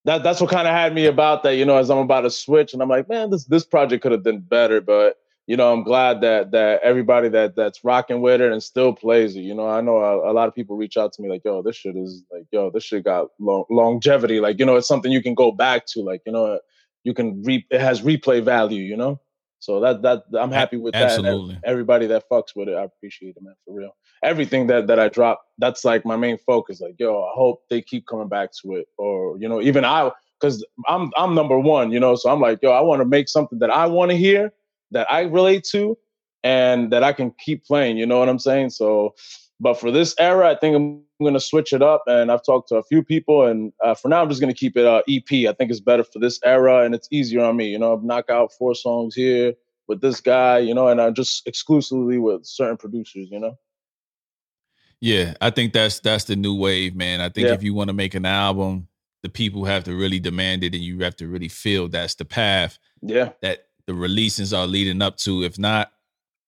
that 0.06 0.22
that's 0.22 0.40
what 0.40 0.50
kind 0.50 0.68
of 0.68 0.72
had 0.74 0.94
me 0.94 1.06
about 1.06 1.42
that, 1.42 1.56
you 1.56 1.64
know, 1.64 1.76
as 1.76 1.90
I'm 1.90 1.98
about 1.98 2.20
to 2.22 2.30
switch, 2.30 2.72
and 2.72 2.80
I'm 2.80 2.88
like, 2.88 3.08
man, 3.08 3.30
this 3.30 3.44
this 3.44 3.64
project 3.64 4.02
could 4.02 4.12
have 4.12 4.22
been 4.22 4.40
better, 4.40 4.80
but 4.80 5.16
you 5.48 5.56
know, 5.56 5.72
I'm 5.72 5.82
glad 5.84 6.20
that 6.22 6.52
that 6.52 6.80
everybody 6.82 7.28
that 7.30 7.54
that's 7.56 7.84
rocking 7.84 8.20
with 8.20 8.40
it 8.40 8.50
and 8.52 8.62
still 8.62 8.92
plays 8.94 9.36
it. 9.36 9.40
You 9.42 9.54
know, 9.54 9.68
I 9.68 9.80
know 9.80 9.96
a, 9.98 10.30
a 10.30 10.32
lot 10.32 10.48
of 10.48 10.54
people 10.54 10.76
reach 10.76 10.96
out 10.96 11.12
to 11.14 11.22
me 11.22 11.28
like, 11.28 11.42
yo, 11.44 11.60
this 11.62 11.76
shit 11.76 11.96
is 11.96 12.22
like, 12.32 12.44
yo, 12.52 12.70
this 12.70 12.84
shit 12.84 13.04
got 13.04 13.28
long, 13.40 13.64
longevity. 13.68 14.40
Like, 14.40 14.58
you 14.58 14.64
know, 14.64 14.76
it's 14.76 14.88
something 14.88 15.10
you 15.12 15.22
can 15.22 15.34
go 15.34 15.52
back 15.52 15.86
to. 15.88 16.02
Like, 16.02 16.22
you 16.24 16.32
know, 16.32 16.58
you 17.04 17.12
can 17.12 17.42
re 17.42 17.66
it 17.70 17.80
has 17.80 18.00
replay 18.02 18.42
value. 18.42 18.82
You 18.82 18.96
know, 18.96 19.20
so 19.58 19.80
that 19.80 20.02
that 20.02 20.24
I'm 20.38 20.52
happy 20.52 20.76
with 20.76 20.92
that. 20.94 21.18
and 21.18 21.26
absolutely. 21.26 21.58
everybody 21.64 22.06
that 22.06 22.24
fucks 22.30 22.54
with 22.54 22.68
it, 22.68 22.74
I 22.74 22.84
appreciate 22.84 23.36
it, 23.36 23.42
man, 23.42 23.54
for 23.64 23.74
real. 23.74 23.96
Everything 24.22 24.66
that 24.68 24.86
that 24.86 24.98
I 24.98 25.08
drop, 25.08 25.42
that's 25.58 25.84
like 25.84 26.04
my 26.04 26.16
main 26.16 26.38
focus. 26.38 26.80
Like, 26.80 26.96
yo, 26.98 27.22
I 27.22 27.30
hope 27.34 27.62
they 27.70 27.80
keep 27.80 28.06
coming 28.06 28.28
back 28.28 28.50
to 28.62 28.76
it, 28.76 28.86
or 28.98 29.38
you 29.38 29.48
know, 29.48 29.60
even 29.60 29.84
I, 29.84 30.10
because 30.40 30.64
I'm 30.88 31.10
I'm 31.16 31.34
number 31.34 31.58
one, 31.58 31.90
you 31.90 32.00
know, 32.00 32.14
so 32.16 32.30
I'm 32.30 32.40
like, 32.40 32.60
yo, 32.62 32.70
I 32.70 32.80
want 32.80 33.00
to 33.00 33.06
make 33.06 33.28
something 33.28 33.58
that 33.60 33.70
I 33.70 33.86
want 33.86 34.10
to 34.10 34.16
hear, 34.16 34.52
that 34.90 35.10
I 35.10 35.22
relate 35.22 35.64
to, 35.72 35.96
and 36.44 36.92
that 36.92 37.02
I 37.02 37.12
can 37.12 37.32
keep 37.38 37.64
playing. 37.64 37.96
You 37.96 38.06
know 38.06 38.18
what 38.18 38.28
I'm 38.28 38.38
saying? 38.38 38.70
So, 38.70 39.14
but 39.60 39.74
for 39.74 39.90
this 39.90 40.14
era, 40.18 40.50
I 40.50 40.54
think 40.56 40.76
I'm 40.76 41.02
gonna 41.22 41.40
switch 41.40 41.72
it 41.72 41.82
up, 41.82 42.02
and 42.06 42.30
I've 42.30 42.44
talked 42.44 42.68
to 42.68 42.76
a 42.76 42.82
few 42.82 43.02
people, 43.02 43.46
and 43.46 43.72
uh, 43.82 43.94
for 43.94 44.08
now, 44.08 44.22
I'm 44.22 44.28
just 44.28 44.40
gonna 44.40 44.54
keep 44.54 44.76
it 44.76 44.84
uh, 44.86 45.02
EP. 45.08 45.48
I 45.48 45.52
think 45.52 45.70
it's 45.70 45.80
better 45.80 46.04
for 46.04 46.18
this 46.18 46.38
era, 46.44 46.84
and 46.84 46.94
it's 46.94 47.08
easier 47.10 47.42
on 47.44 47.56
me. 47.56 47.66
You 47.68 47.78
know, 47.78 47.94
I've 47.94 48.04
knock 48.04 48.28
out 48.30 48.52
four 48.52 48.74
songs 48.74 49.14
here 49.14 49.54
with 49.88 50.00
this 50.00 50.20
guy, 50.20 50.58
you 50.58 50.74
know, 50.74 50.88
and 50.88 51.00
I'm 51.00 51.14
just 51.14 51.46
exclusively 51.46 52.18
with 52.18 52.44
certain 52.44 52.76
producers, 52.76 53.28
you 53.30 53.38
know. 53.38 53.56
Yeah, 55.00 55.34
I 55.40 55.50
think 55.50 55.72
that's 55.72 56.00
that's 56.00 56.24
the 56.24 56.36
new 56.36 56.54
wave, 56.54 56.94
man. 56.94 57.20
I 57.20 57.28
think 57.28 57.48
Yeah. 57.48 57.54
if 57.54 57.62
you 57.62 57.74
want 57.74 57.88
to 57.88 57.94
make 57.94 58.14
an 58.14 58.24
album, 58.24 58.88
the 59.22 59.28
people 59.28 59.64
have 59.64 59.84
to 59.84 59.94
really 59.94 60.18
demand 60.20 60.64
it, 60.64 60.74
and 60.74 60.82
you 60.82 61.00
have 61.00 61.16
to 61.16 61.28
really 61.28 61.48
feel 61.48 61.88
that's 61.88 62.14
the 62.14 62.24
path 62.24 62.78
Yeah, 63.02 63.32
that 63.42 63.66
the 63.86 63.94
releases 63.94 64.52
are 64.52 64.66
leading 64.66 65.02
up 65.02 65.16
to. 65.18 65.42
If 65.44 65.58
not, 65.58 65.92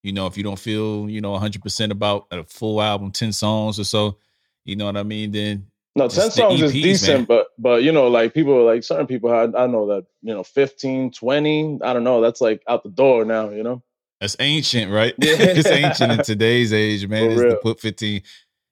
you 0.09 0.15
know, 0.15 0.27
if 0.27 0.37
you 0.39 0.43
don't 0.43 0.59
feel, 0.59 1.09
you 1.11 1.21
know, 1.21 1.33
100% 1.39 1.91
about 1.91 2.27
a 2.31 2.43
full 2.45 2.81
album, 2.81 3.11
10 3.13 3.31
songs 3.33 3.79
or 3.79 3.85
so, 3.85 4.17
you 4.65 4.75
know 4.75 4.87
what 4.87 4.97
I 4.97 5.03
mean, 5.03 5.31
then 5.33 5.67
No, 5.95 6.09
ten 6.09 6.31
songs 6.31 6.61
EPs, 6.61 6.65
is 6.65 6.73
decent, 6.73 7.19
man. 7.19 7.25
but 7.27 7.47
but 7.59 7.83
you 7.83 7.93
know, 7.93 8.09
like 8.09 8.33
people 8.33 8.65
like 8.65 8.83
certain 8.85 9.07
people 9.07 9.31
had 9.31 9.55
I 9.55 9.67
know 9.67 9.87
that, 9.89 10.07
you 10.23 10.33
know, 10.35 10.43
15, 10.45 11.11
20, 11.13 11.79
I 11.85 11.93
don't 11.93 12.05
know, 12.05 12.21
that's 12.23 12.41
like 12.41 12.63
out 12.69 12.83
the 12.85 12.91
door 12.91 13.25
now, 13.27 13.51
you 13.51 13.63
know. 13.63 13.83
That's 14.21 14.37
ancient, 14.41 14.91
right? 14.91 15.15
Yeah. 15.23 15.37
it's 15.39 15.69
ancient 15.69 16.11
in 16.13 16.23
today's 16.25 16.73
age, 16.73 17.07
man. 17.13 17.31
is 17.31 17.41
to 17.41 17.59
put 17.63 17.81
15. 17.81 18.23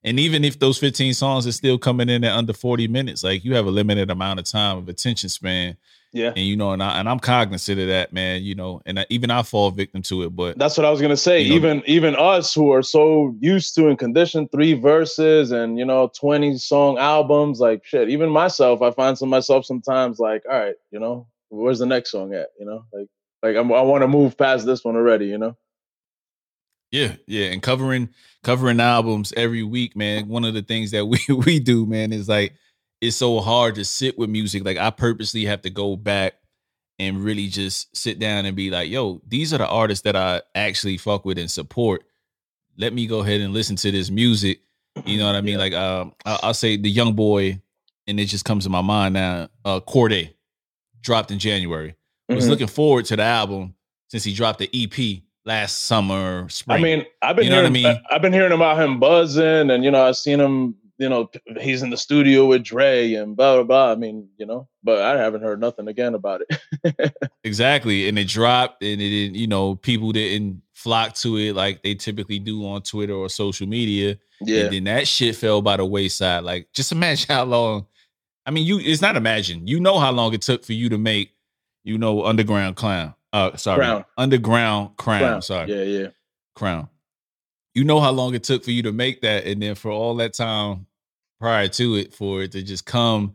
And 0.06 0.18
even 0.18 0.44
if 0.44 0.58
those 0.58 0.78
15 0.78 1.12
songs 1.14 1.46
are 1.46 1.52
still 1.52 1.78
coming 1.78 2.08
in 2.08 2.24
at 2.24 2.32
under 2.32 2.52
40 2.52 2.88
minutes, 2.88 3.24
like 3.24 3.44
you 3.44 3.54
have 3.54 3.66
a 3.66 3.70
limited 3.70 4.10
amount 4.10 4.38
of 4.38 4.46
time 4.46 4.78
of 4.78 4.88
attention 4.88 5.28
span 5.28 5.76
yeah. 6.16 6.32
And 6.34 6.46
you 6.46 6.56
know, 6.56 6.72
and 6.72 6.82
I 6.82 6.98
and 6.98 7.08
I'm 7.10 7.18
cognizant 7.18 7.78
of 7.78 7.88
that, 7.88 8.10
man. 8.10 8.42
You 8.42 8.54
know, 8.54 8.80
and 8.86 9.00
I, 9.00 9.06
even 9.10 9.30
I 9.30 9.42
fall 9.42 9.70
victim 9.70 10.00
to 10.02 10.22
it. 10.22 10.34
But 10.34 10.56
that's 10.56 10.78
what 10.78 10.86
I 10.86 10.90
was 10.90 11.02
gonna 11.02 11.14
say. 11.14 11.42
You 11.42 11.50
know, 11.50 11.56
even 11.56 11.82
even 11.84 12.16
us 12.16 12.54
who 12.54 12.72
are 12.72 12.82
so 12.82 13.36
used 13.38 13.74
to 13.74 13.88
and 13.88 13.98
conditioned 13.98 14.50
three 14.50 14.72
verses 14.72 15.50
and 15.50 15.78
you 15.78 15.84
know 15.84 16.10
20 16.18 16.56
song 16.56 16.96
albums, 16.96 17.60
like 17.60 17.84
shit. 17.84 18.08
Even 18.08 18.30
myself, 18.30 18.80
I 18.80 18.92
find 18.92 19.18
some 19.18 19.28
myself 19.28 19.66
sometimes 19.66 20.18
like, 20.18 20.42
all 20.50 20.58
right, 20.58 20.76
you 20.90 20.98
know, 20.98 21.26
where's 21.50 21.80
the 21.80 21.86
next 21.86 22.12
song 22.12 22.32
at? 22.32 22.48
You 22.58 22.64
know, 22.64 22.84
like 22.94 23.08
like 23.42 23.56
I'm, 23.56 23.70
I 23.70 23.82
want 23.82 24.00
to 24.00 24.08
move 24.08 24.38
past 24.38 24.64
this 24.64 24.84
one 24.84 24.96
already. 24.96 25.26
You 25.26 25.36
know. 25.36 25.56
Yeah, 26.96 27.16
yeah, 27.26 27.46
and 27.48 27.62
covering 27.62 28.08
covering 28.42 28.80
albums 28.80 29.34
every 29.36 29.62
week, 29.62 29.96
man. 29.96 30.28
One 30.28 30.46
of 30.46 30.54
the 30.54 30.62
things 30.62 30.92
that 30.92 31.04
we 31.06 31.18
we 31.28 31.60
do, 31.60 31.84
man, 31.84 32.10
is 32.10 32.26
like 32.26 32.54
it's 33.02 33.16
so 33.16 33.40
hard 33.40 33.74
to 33.74 33.84
sit 33.84 34.18
with 34.18 34.30
music. 34.30 34.64
Like 34.64 34.78
I 34.78 34.88
purposely 34.90 35.44
have 35.44 35.60
to 35.62 35.70
go 35.70 35.96
back 35.96 36.34
and 36.98 37.22
really 37.22 37.48
just 37.48 37.94
sit 37.94 38.18
down 38.18 38.46
and 38.46 38.56
be 38.56 38.70
like, 38.70 38.88
yo, 38.88 39.20
these 39.28 39.52
are 39.52 39.58
the 39.58 39.68
artists 39.68 40.04
that 40.04 40.16
I 40.16 40.40
actually 40.54 40.96
fuck 40.96 41.26
with 41.26 41.36
and 41.36 41.50
support. 41.50 42.04
Let 42.78 42.94
me 42.94 43.06
go 43.06 43.20
ahead 43.20 43.42
and 43.42 43.52
listen 43.52 43.76
to 43.76 43.92
this 43.92 44.10
music. 44.10 44.60
You 45.04 45.18
know 45.18 45.26
what 45.26 45.36
I 45.36 45.42
mean? 45.42 45.54
Yeah. 45.54 45.58
Like 45.58 45.72
um, 45.74 46.14
I'll 46.24 46.54
say 46.54 46.78
the 46.78 46.88
young 46.88 47.12
boy, 47.12 47.60
and 48.06 48.18
it 48.18 48.26
just 48.26 48.46
comes 48.46 48.64
to 48.64 48.70
my 48.70 48.80
mind 48.80 49.12
now. 49.12 49.48
Uh 49.66 49.80
Cordae 49.80 50.32
dropped 51.02 51.30
in 51.30 51.38
January. 51.38 51.90
Mm-hmm. 51.90 52.36
Was 52.36 52.48
looking 52.48 52.68
forward 52.68 53.04
to 53.06 53.16
the 53.16 53.22
album 53.22 53.74
since 54.08 54.24
he 54.24 54.32
dropped 54.32 54.60
the 54.60 54.70
EP 54.72 55.25
last 55.46 55.84
summer, 55.84 56.48
spring. 56.50 56.78
I 56.78 56.82
mean, 56.82 57.06
I've 57.22 57.36
been 57.36 57.44
you 57.46 57.50
know 57.50 57.56
hearing, 57.56 57.70
I 57.86 57.92
mean? 57.92 58.02
I've 58.10 58.22
been 58.22 58.32
hearing 58.32 58.52
about 58.52 58.78
him 58.78 59.00
buzzing, 59.00 59.70
and 59.70 59.82
you 59.82 59.90
know, 59.90 60.04
I've 60.04 60.16
seen 60.16 60.40
him 60.40 60.74
you 60.98 61.08
know, 61.08 61.30
he's 61.60 61.82
in 61.82 61.90
the 61.90 61.96
studio 61.96 62.46
with 62.46 62.64
Dre 62.64 63.12
and 63.14 63.36
blah 63.36 63.56
blah 63.56 63.64
blah. 63.64 63.92
I 63.92 63.96
mean, 63.96 64.28
you 64.38 64.46
know, 64.46 64.68
but 64.82 65.02
I 65.02 65.18
haven't 65.18 65.42
heard 65.42 65.60
nothing 65.60 65.88
again 65.88 66.14
about 66.14 66.42
it. 66.48 67.14
exactly, 67.44 68.08
and 68.08 68.18
it 68.18 68.28
dropped, 68.28 68.82
and 68.82 69.00
it 69.00 69.08
didn't. 69.10 69.36
You 69.36 69.46
know, 69.46 69.76
people 69.76 70.12
didn't 70.12 70.62
flock 70.72 71.14
to 71.16 71.36
it 71.36 71.54
like 71.54 71.82
they 71.82 71.94
typically 71.94 72.38
do 72.38 72.66
on 72.66 72.82
Twitter 72.82 73.12
or 73.12 73.28
social 73.28 73.66
media. 73.66 74.18
Yeah, 74.40 74.64
and 74.64 74.72
then 74.72 74.84
that 74.84 75.06
shit 75.06 75.36
fell 75.36 75.60
by 75.60 75.76
the 75.76 75.84
wayside. 75.84 76.44
Like, 76.44 76.68
just 76.72 76.92
imagine 76.92 77.26
how 77.34 77.44
long. 77.44 77.86
I 78.46 78.50
mean, 78.50 78.64
you. 78.64 78.78
It's 78.78 79.02
not 79.02 79.16
imagine. 79.16 79.66
You 79.66 79.80
know 79.80 79.98
how 79.98 80.12
long 80.12 80.32
it 80.32 80.42
took 80.42 80.64
for 80.64 80.72
you 80.72 80.88
to 80.90 80.98
make, 80.98 81.32
you 81.84 81.98
know, 81.98 82.24
underground 82.24 82.76
clown. 82.76 83.14
Uh, 83.36 83.56
sorry, 83.56 83.78
crown. 83.78 84.04
underground 84.16 84.96
crown. 84.96 85.20
crown. 85.20 85.42
Sorry, 85.42 85.70
yeah, 85.70 86.00
yeah, 86.00 86.08
crown 86.54 86.88
you 87.76 87.84
know 87.84 88.00
how 88.00 88.10
long 88.10 88.34
it 88.34 88.42
took 88.42 88.64
for 88.64 88.70
you 88.70 88.82
to 88.82 88.90
make 88.90 89.20
that 89.20 89.44
and 89.44 89.60
then 89.60 89.74
for 89.74 89.90
all 89.90 90.16
that 90.16 90.32
time 90.32 90.86
prior 91.38 91.68
to 91.68 91.94
it 91.96 92.14
for 92.14 92.42
it 92.42 92.52
to 92.52 92.62
just 92.62 92.86
come 92.86 93.34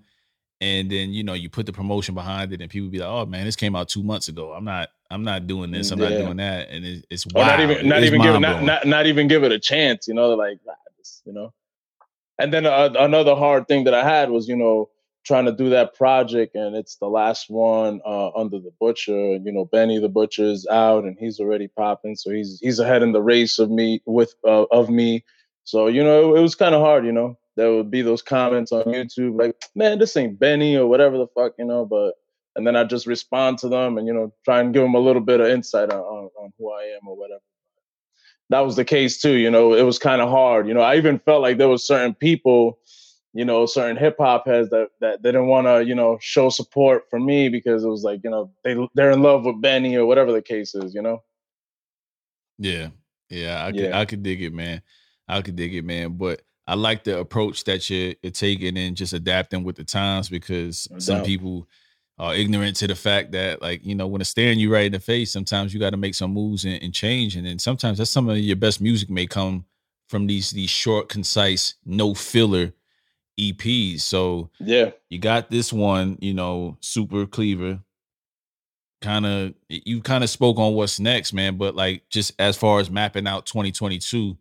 and 0.60 0.90
then 0.90 1.14
you 1.14 1.24
know 1.24 1.34
you 1.34 1.48
put 1.48 1.68
the 1.68 1.72
promotion 1.72 2.16
behind 2.16 2.52
it 2.52 2.60
and 2.60 2.70
people 2.72 2.90
be 2.90 2.98
like 2.98 3.08
oh 3.08 3.24
man 3.28 3.46
this 3.46 3.56
came 3.56 3.76
out 3.76 3.88
two 3.88 4.02
months 4.02 4.30
ago 4.30 4.52
i'm 4.52 4.66
not 4.66 4.90
i'm 5.12 5.24
not 5.24 5.46
doing 5.46 5.70
this 5.70 5.92
i'm 5.92 6.00
yeah. 6.00 6.10
not 6.10 6.18
doing 6.18 6.38
that 6.38 6.70
and 6.72 6.84
it, 6.84 7.06
it's 7.12 7.28
wild. 7.28 7.48
not 7.48 7.60
even 7.60 7.88
not 7.88 8.00
it's 8.00 8.08
even 8.08 8.22
give 8.22 8.34
it 8.34 8.40
not, 8.40 8.64
not, 8.64 8.88
not 8.88 9.06
even 9.06 9.28
give 9.28 9.44
it 9.44 9.52
a 9.52 9.60
chance 9.60 10.08
you 10.08 10.16
know 10.16 10.34
like 10.34 10.58
you 11.26 11.32
know 11.32 11.54
and 12.40 12.52
then 12.52 12.66
uh, 12.66 12.90
another 12.98 13.36
hard 13.36 13.68
thing 13.68 13.84
that 13.84 13.94
i 13.94 14.04
had 14.04 14.32
was 14.32 14.48
you 14.48 14.56
know 14.56 14.90
trying 15.24 15.46
to 15.46 15.52
do 15.52 15.70
that 15.70 15.94
project 15.94 16.56
and 16.56 16.76
it's 16.76 16.96
the 16.96 17.08
last 17.08 17.50
one 17.50 18.02
uh, 18.06 18.32
under 18.32 18.60
the 18.60 18.72
butcher 18.80 19.34
and 19.34 19.46
you 19.46 19.52
know 19.52 19.66
benny 19.66 20.00
the 20.00 20.10
butcher's 20.10 20.66
out 20.68 21.04
and 21.04 21.18
he's 21.20 21.40
already 21.40 21.68
popping 21.68 22.16
so 22.16 22.32
he's 22.32 22.60
he's 22.62 22.80
ahead 22.80 23.04
in 23.04 23.12
the 23.12 23.22
race 23.22 23.60
of 23.60 23.70
me 23.70 24.02
with 24.06 24.34
uh, 24.48 24.64
of 24.72 24.90
me. 24.90 25.24
So 25.64 25.88
you 25.88 26.04
know 26.04 26.34
it, 26.34 26.40
it 26.40 26.42
was 26.42 26.56
kind 26.56 26.74
of 26.74 26.82
hard 26.82 27.06
you 27.06 27.12
know? 27.12 27.38
There 27.58 27.72
would 27.72 27.92
be 27.92 28.02
those 28.02 28.22
comments 28.22 28.72
on 28.72 28.84
youtube 28.86 29.38
like 29.40 29.56
man 29.76 30.00
this 30.00 30.18
ain't 30.18 30.40
benny 30.40 30.76
or 30.76 30.88
whatever 30.88 31.18
the 31.18 31.28
fuck 31.36 31.54
you 31.60 31.66
know 31.66 31.86
but 31.86 32.14
and 32.56 32.66
then 32.66 32.76
i 32.76 32.84
just 32.84 33.06
respond 33.06 33.58
to 33.60 33.70
them 33.70 33.98
and 33.98 34.08
you 34.08 34.14
know 34.14 34.34
try 34.46 34.60
and 34.60 34.74
give 34.74 34.82
them 34.82 34.96
a 34.96 35.00
little 35.00 35.22
bit 35.22 35.42
of 35.42 35.48
insight 35.48 35.92
on, 35.92 36.00
on, 36.00 36.30
on 36.40 36.54
who 36.58 36.72
i 36.72 36.84
am 36.84 37.08
or 37.08 37.16
whatever. 37.18 37.42
That 38.50 38.62
was 38.62 38.76
the 38.76 38.86
case 38.86 39.22
too 39.22 39.34
you 39.34 39.52
know? 39.52 39.74
It 39.74 39.84
was 39.84 40.00
kind 40.00 40.22
of 40.22 40.30
hard 40.30 40.68
you 40.68 40.74
know? 40.74 40.82
I 40.82 40.96
even 40.96 41.20
felt 41.20 41.42
like 41.44 41.58
there 41.58 41.70
was 41.70 41.86
certain 41.86 42.16
people 42.16 42.80
you 43.34 43.46
know, 43.46 43.66
certain 43.66 43.98
hip 43.98 44.18
hop 44.20 44.46
heads 44.46 44.70
that 44.70 44.90
that 45.00 45.22
they 45.22 45.30
didn't 45.30 45.48
want 45.48 45.68
to, 45.68 45.86
you 45.86 45.96
know, 45.96 46.18
show 46.22 46.50
support 46.50 47.10
for 47.10 47.20
me 47.20 47.50
because 47.50 47.84
it 47.84 47.88
was 47.88 48.04
like, 48.04 48.22
you 48.24 48.30
know, 48.30 48.52
they 48.64 48.76
they're 48.94 49.12
in 49.12 49.22
love 49.22 49.46
with 49.46 49.62
Benny 49.62 49.96
or 49.96 50.06
whatever 50.06 50.32
the 50.32 50.42
case 50.42 50.76
is, 50.76 50.94
you 50.94 51.02
know. 51.02 51.24
Yeah, 52.58 52.90
yeah, 53.30 53.66
I 53.66 53.72
could 53.72 53.82
yeah. 53.82 54.00
I 54.00 54.06
could 54.06 54.24
dig 54.24 54.42
it, 54.42 54.54
man. 54.54 54.82
I 55.28 55.42
could 55.42 55.56
dig 55.56 55.74
it, 55.74 55.86
man. 55.86 56.18
But 56.18 56.42
I 56.68 56.76
like 56.76 57.04
the 57.04 57.20
approach 57.20 57.64
that 57.66 57.90
you're, 57.90 58.16
you're 58.22 58.32
taking 58.32 58.78
and 58.78 58.98
just 58.98 59.14
adapting 59.14 59.64
with 59.64 59.78
the 59.78 59.84
times 59.84 60.30
because 60.30 60.88
no 60.92 61.00
some 61.00 61.24
people 61.24 61.68
are 62.20 62.36
ignorant 62.36 62.76
to 62.78 62.88
the 62.88 62.96
fact 62.96 63.32
that, 63.32 63.62
like, 63.62 63.84
you 63.84 63.96
know, 63.96 64.08
when 64.08 64.22
it's 64.22 64.30
staring 64.30 64.60
you 64.60 64.72
right 64.72 64.86
in 64.86 64.92
the 64.92 65.00
face, 65.00 65.32
sometimes 65.32 65.74
you 65.74 65.80
got 65.80 65.90
to 65.90 65.98
make 65.98 66.14
some 66.14 66.32
moves 66.32 66.66
and, 66.66 66.84
and 66.84 66.94
change, 66.94 67.38
and 67.38 67.48
then 67.48 67.60
sometimes 67.60 67.98
that's 67.98 68.12
some 68.12 68.30
of 68.30 68.38
your 68.38 68.58
best 68.58 68.82
music 68.82 69.10
may 69.10 69.26
come 69.26 69.66
from 70.10 70.28
these 70.28 70.52
these 70.52 70.70
short, 70.70 71.08
concise, 71.08 71.76
no 71.86 72.14
filler 72.14 72.74
EPs. 73.42 74.02
So 74.02 74.50
yeah, 74.60 74.92
you 75.10 75.20
got 75.20 75.50
this 75.50 75.74
one, 75.74 76.18
you 76.22 76.34
know, 76.34 76.78
Super 76.80 77.26
Cleaver. 77.26 77.80
Kind 79.02 79.26
of, 79.26 79.56
you 79.68 80.00
kind 80.02 80.24
of 80.24 80.30
spoke 80.30 80.60
on 80.60 80.74
what's 80.76 81.00
next, 81.00 81.34
man. 81.34 81.58
But 81.58 81.76
like, 81.76 82.08
just 82.10 82.34
as 82.38 82.56
far 82.56 82.80
as 82.80 82.92
mapping 82.92 83.26
out 83.26 83.48
2022, 83.48 84.38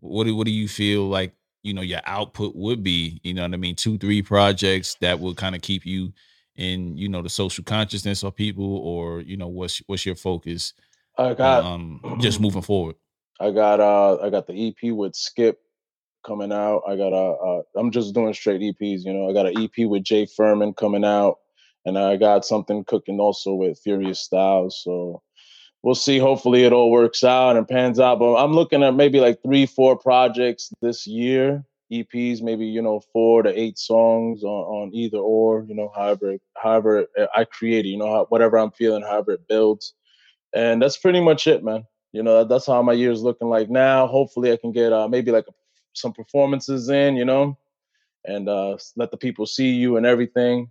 what 0.00 0.24
do 0.24 0.36
what 0.36 0.44
do 0.44 0.52
you 0.52 0.68
feel 0.68 1.08
like? 1.08 1.32
You 1.62 1.72
know, 1.72 1.82
your 1.82 2.00
output 2.04 2.54
would 2.54 2.82
be. 2.82 3.20
You 3.24 3.32
know 3.34 3.42
what 3.42 3.54
I 3.54 3.56
mean? 3.56 3.76
Two, 3.76 3.96
three 3.96 4.20
projects 4.20 4.96
that 5.00 5.18
will 5.18 5.34
kind 5.34 5.54
of 5.54 5.62
keep 5.62 5.86
you 5.86 6.12
in, 6.56 6.98
you 6.98 7.08
know, 7.08 7.22
the 7.22 7.30
social 7.30 7.64
consciousness 7.64 8.22
of 8.22 8.36
people, 8.36 8.76
or 8.78 9.20
you 9.20 9.38
know, 9.38 9.48
what's 9.48 9.78
what's 9.86 10.04
your 10.04 10.16
focus? 10.16 10.74
I 11.16 11.32
got 11.32 11.64
um 11.64 12.18
just 12.20 12.40
moving 12.40 12.62
forward. 12.62 12.96
I 13.40 13.52
got 13.52 13.80
uh 13.80 14.18
I 14.20 14.28
got 14.28 14.46
the 14.46 14.68
EP 14.68 14.92
with 14.92 15.16
Skip 15.16 15.60
coming 16.28 16.52
out. 16.52 16.82
I 16.86 16.96
got 16.96 17.12
a, 17.14 17.62
I'm 17.74 17.90
just 17.90 18.14
doing 18.14 18.34
straight 18.34 18.60
EPs, 18.60 19.04
you 19.04 19.12
know. 19.12 19.28
I 19.28 19.32
got 19.32 19.46
an 19.46 19.58
EP 19.58 19.88
with 19.88 20.04
Jay 20.04 20.26
Furman 20.26 20.74
coming 20.74 21.04
out, 21.04 21.38
and 21.86 21.98
I 21.98 22.16
got 22.16 22.44
something 22.44 22.84
cooking 22.84 23.18
also 23.18 23.54
with 23.54 23.80
Furious 23.82 24.20
Styles. 24.20 24.80
So 24.84 25.22
we'll 25.82 25.94
see. 25.94 26.18
Hopefully 26.18 26.64
it 26.64 26.72
all 26.72 26.90
works 26.90 27.24
out 27.24 27.56
and 27.56 27.66
pans 27.66 27.98
out. 27.98 28.18
But 28.18 28.36
I'm 28.36 28.52
looking 28.52 28.82
at 28.82 28.94
maybe 28.94 29.20
like 29.20 29.42
three, 29.42 29.66
four 29.66 29.96
projects 29.96 30.70
this 30.82 31.06
year. 31.06 31.64
EPs, 31.90 32.42
maybe 32.42 32.66
you 32.66 32.82
know 32.82 33.00
four 33.14 33.42
to 33.42 33.58
eight 33.58 33.78
songs 33.78 34.44
on, 34.44 34.48
on 34.50 34.94
either 34.94 35.16
or, 35.16 35.64
you 35.66 35.74
know, 35.74 35.90
however 35.96 36.36
however 36.54 37.06
I 37.34 37.44
create 37.44 37.86
it, 37.86 37.88
you 37.88 37.96
know, 37.96 38.26
whatever 38.28 38.58
I'm 38.58 38.72
feeling, 38.72 39.02
however 39.02 39.32
it 39.32 39.48
builds, 39.48 39.94
and 40.54 40.82
that's 40.82 40.98
pretty 40.98 41.20
much 41.20 41.46
it, 41.46 41.64
man. 41.64 41.86
You 42.12 42.22
know, 42.22 42.44
that's 42.44 42.66
how 42.66 42.82
my 42.82 42.92
year's 42.92 43.22
looking 43.22 43.48
like 43.48 43.70
now. 43.70 44.06
Hopefully, 44.06 44.52
I 44.52 44.58
can 44.58 44.72
get 44.72 44.92
uh, 44.92 45.08
maybe 45.08 45.30
like 45.30 45.46
a 45.48 45.52
some 46.00 46.12
performances 46.12 46.88
in, 46.88 47.16
you 47.16 47.24
know, 47.24 47.56
and 48.24 48.48
uh, 48.48 48.76
let 48.96 49.10
the 49.10 49.16
people 49.16 49.46
see 49.46 49.70
you 49.70 49.96
and 49.96 50.06
everything. 50.06 50.70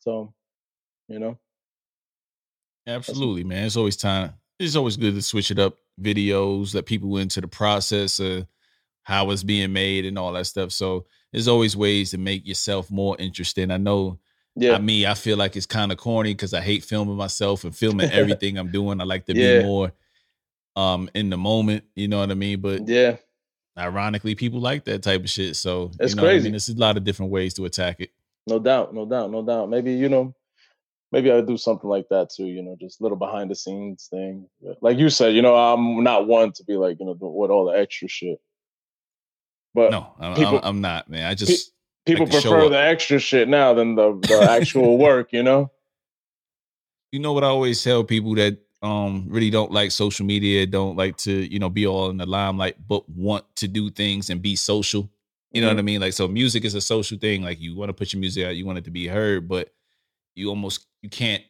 So, 0.00 0.32
you 1.08 1.18
know. 1.18 1.38
Absolutely, 2.86 3.44
man. 3.44 3.64
It's 3.64 3.76
always 3.76 3.96
time. 3.96 4.34
It's 4.58 4.76
always 4.76 4.96
good 4.96 5.14
to 5.14 5.22
switch 5.22 5.50
it 5.50 5.58
up. 5.58 5.78
Videos, 6.00 6.72
that 6.72 6.86
people 6.86 7.16
into 7.18 7.40
the 7.40 7.48
process 7.48 8.18
of 8.18 8.46
how 9.04 9.30
it's 9.30 9.42
being 9.42 9.72
made 9.72 10.04
and 10.04 10.18
all 10.18 10.32
that 10.32 10.46
stuff. 10.46 10.72
So 10.72 11.06
there's 11.32 11.48
always 11.48 11.76
ways 11.76 12.10
to 12.10 12.18
make 12.18 12.46
yourself 12.46 12.90
more 12.90 13.16
interesting. 13.18 13.70
I 13.70 13.76
know 13.76 14.18
yeah. 14.56 14.74
I 14.74 14.78
me, 14.78 15.06
I 15.06 15.14
feel 15.14 15.36
like 15.36 15.56
it's 15.56 15.66
kind 15.66 15.92
of 15.92 15.98
corny 15.98 16.32
because 16.32 16.54
I 16.54 16.60
hate 16.60 16.84
filming 16.84 17.16
myself 17.16 17.64
and 17.64 17.74
filming 17.74 18.10
everything 18.12 18.58
I'm 18.58 18.70
doing. 18.70 19.00
I 19.00 19.04
like 19.04 19.26
to 19.26 19.34
yeah. 19.34 19.60
be 19.60 19.64
more 19.64 19.92
um 20.76 21.08
in 21.14 21.30
the 21.30 21.36
moment, 21.36 21.84
you 21.94 22.08
know 22.08 22.18
what 22.18 22.30
I 22.30 22.34
mean? 22.34 22.60
But 22.60 22.88
yeah, 22.88 23.16
ironically, 23.76 24.34
people 24.34 24.60
like 24.60 24.84
that 24.84 25.02
type 25.02 25.22
of 25.22 25.30
shit. 25.30 25.56
So 25.56 25.90
it's 26.00 26.12
you 26.12 26.16
know 26.16 26.22
crazy. 26.22 26.42
I 26.42 26.44
mean, 26.44 26.52
there's 26.52 26.68
a 26.68 26.76
lot 26.76 26.96
of 26.96 27.04
different 27.04 27.32
ways 27.32 27.54
to 27.54 27.64
attack 27.64 28.00
it. 28.00 28.10
No 28.46 28.58
doubt, 28.58 28.94
no 28.94 29.06
doubt, 29.06 29.30
no 29.30 29.44
doubt. 29.44 29.70
Maybe 29.70 29.92
you 29.92 30.08
know, 30.08 30.34
maybe 31.12 31.30
I'll 31.30 31.44
do 31.44 31.56
something 31.56 31.88
like 31.88 32.08
that 32.10 32.30
too. 32.30 32.46
You 32.46 32.62
know, 32.62 32.76
just 32.80 33.00
little 33.00 33.16
behind 33.16 33.50
the 33.50 33.54
scenes 33.54 34.08
thing. 34.10 34.48
Like 34.80 34.98
you 34.98 35.10
said, 35.10 35.34
you 35.34 35.42
know, 35.42 35.56
I'm 35.56 36.02
not 36.02 36.26
one 36.26 36.52
to 36.52 36.64
be 36.64 36.76
like 36.76 36.98
you 37.00 37.06
know 37.06 37.16
with 37.20 37.50
all 37.50 37.66
the 37.70 37.78
extra 37.78 38.08
shit. 38.08 38.38
But 39.74 39.90
no, 39.90 40.14
I'm, 40.20 40.36
people, 40.36 40.60
I'm 40.62 40.80
not, 40.80 41.10
man. 41.10 41.26
I 41.26 41.34
just 41.34 41.72
pe- 42.06 42.12
people 42.12 42.26
like 42.26 42.42
prefer 42.42 42.68
the 42.68 42.78
extra 42.78 43.18
shit 43.18 43.48
now 43.48 43.74
than 43.74 43.96
the 43.96 44.12
the 44.20 44.46
actual 44.50 44.98
work. 44.98 45.32
You 45.32 45.42
know. 45.42 45.70
You 47.10 47.20
know 47.20 47.32
what 47.32 47.44
I 47.44 47.48
always 47.48 47.82
tell 47.82 48.02
people 48.02 48.34
that 48.34 48.58
um 48.84 49.24
really 49.28 49.50
don't 49.50 49.72
like 49.72 49.90
social 49.90 50.26
media, 50.26 50.66
don't 50.66 50.96
like 50.96 51.16
to, 51.16 51.32
you 51.32 51.58
know, 51.58 51.70
be 51.70 51.86
all 51.86 52.10
in 52.10 52.18
the 52.18 52.26
limelight, 52.26 52.76
but 52.86 53.08
want 53.08 53.44
to 53.56 53.66
do 53.66 53.90
things 53.90 54.30
and 54.30 54.42
be 54.42 54.54
social. 54.54 55.10
You 55.52 55.62
know 55.62 55.68
mm-hmm. 55.68 55.76
what 55.76 55.80
I 55.80 55.84
mean? 55.84 56.00
Like 56.00 56.12
so 56.12 56.28
music 56.28 56.64
is 56.64 56.74
a 56.74 56.80
social 56.80 57.18
thing. 57.18 57.42
Like 57.42 57.60
you 57.60 57.74
want 57.74 57.88
to 57.88 57.94
put 57.94 58.12
your 58.12 58.20
music 58.20 58.44
out, 58.44 58.56
you 58.56 58.66
want 58.66 58.78
it 58.78 58.84
to 58.84 58.90
be 58.90 59.06
heard, 59.06 59.48
but 59.48 59.72
you 60.34 60.50
almost 60.50 60.86
you 61.00 61.08
can't 61.08 61.42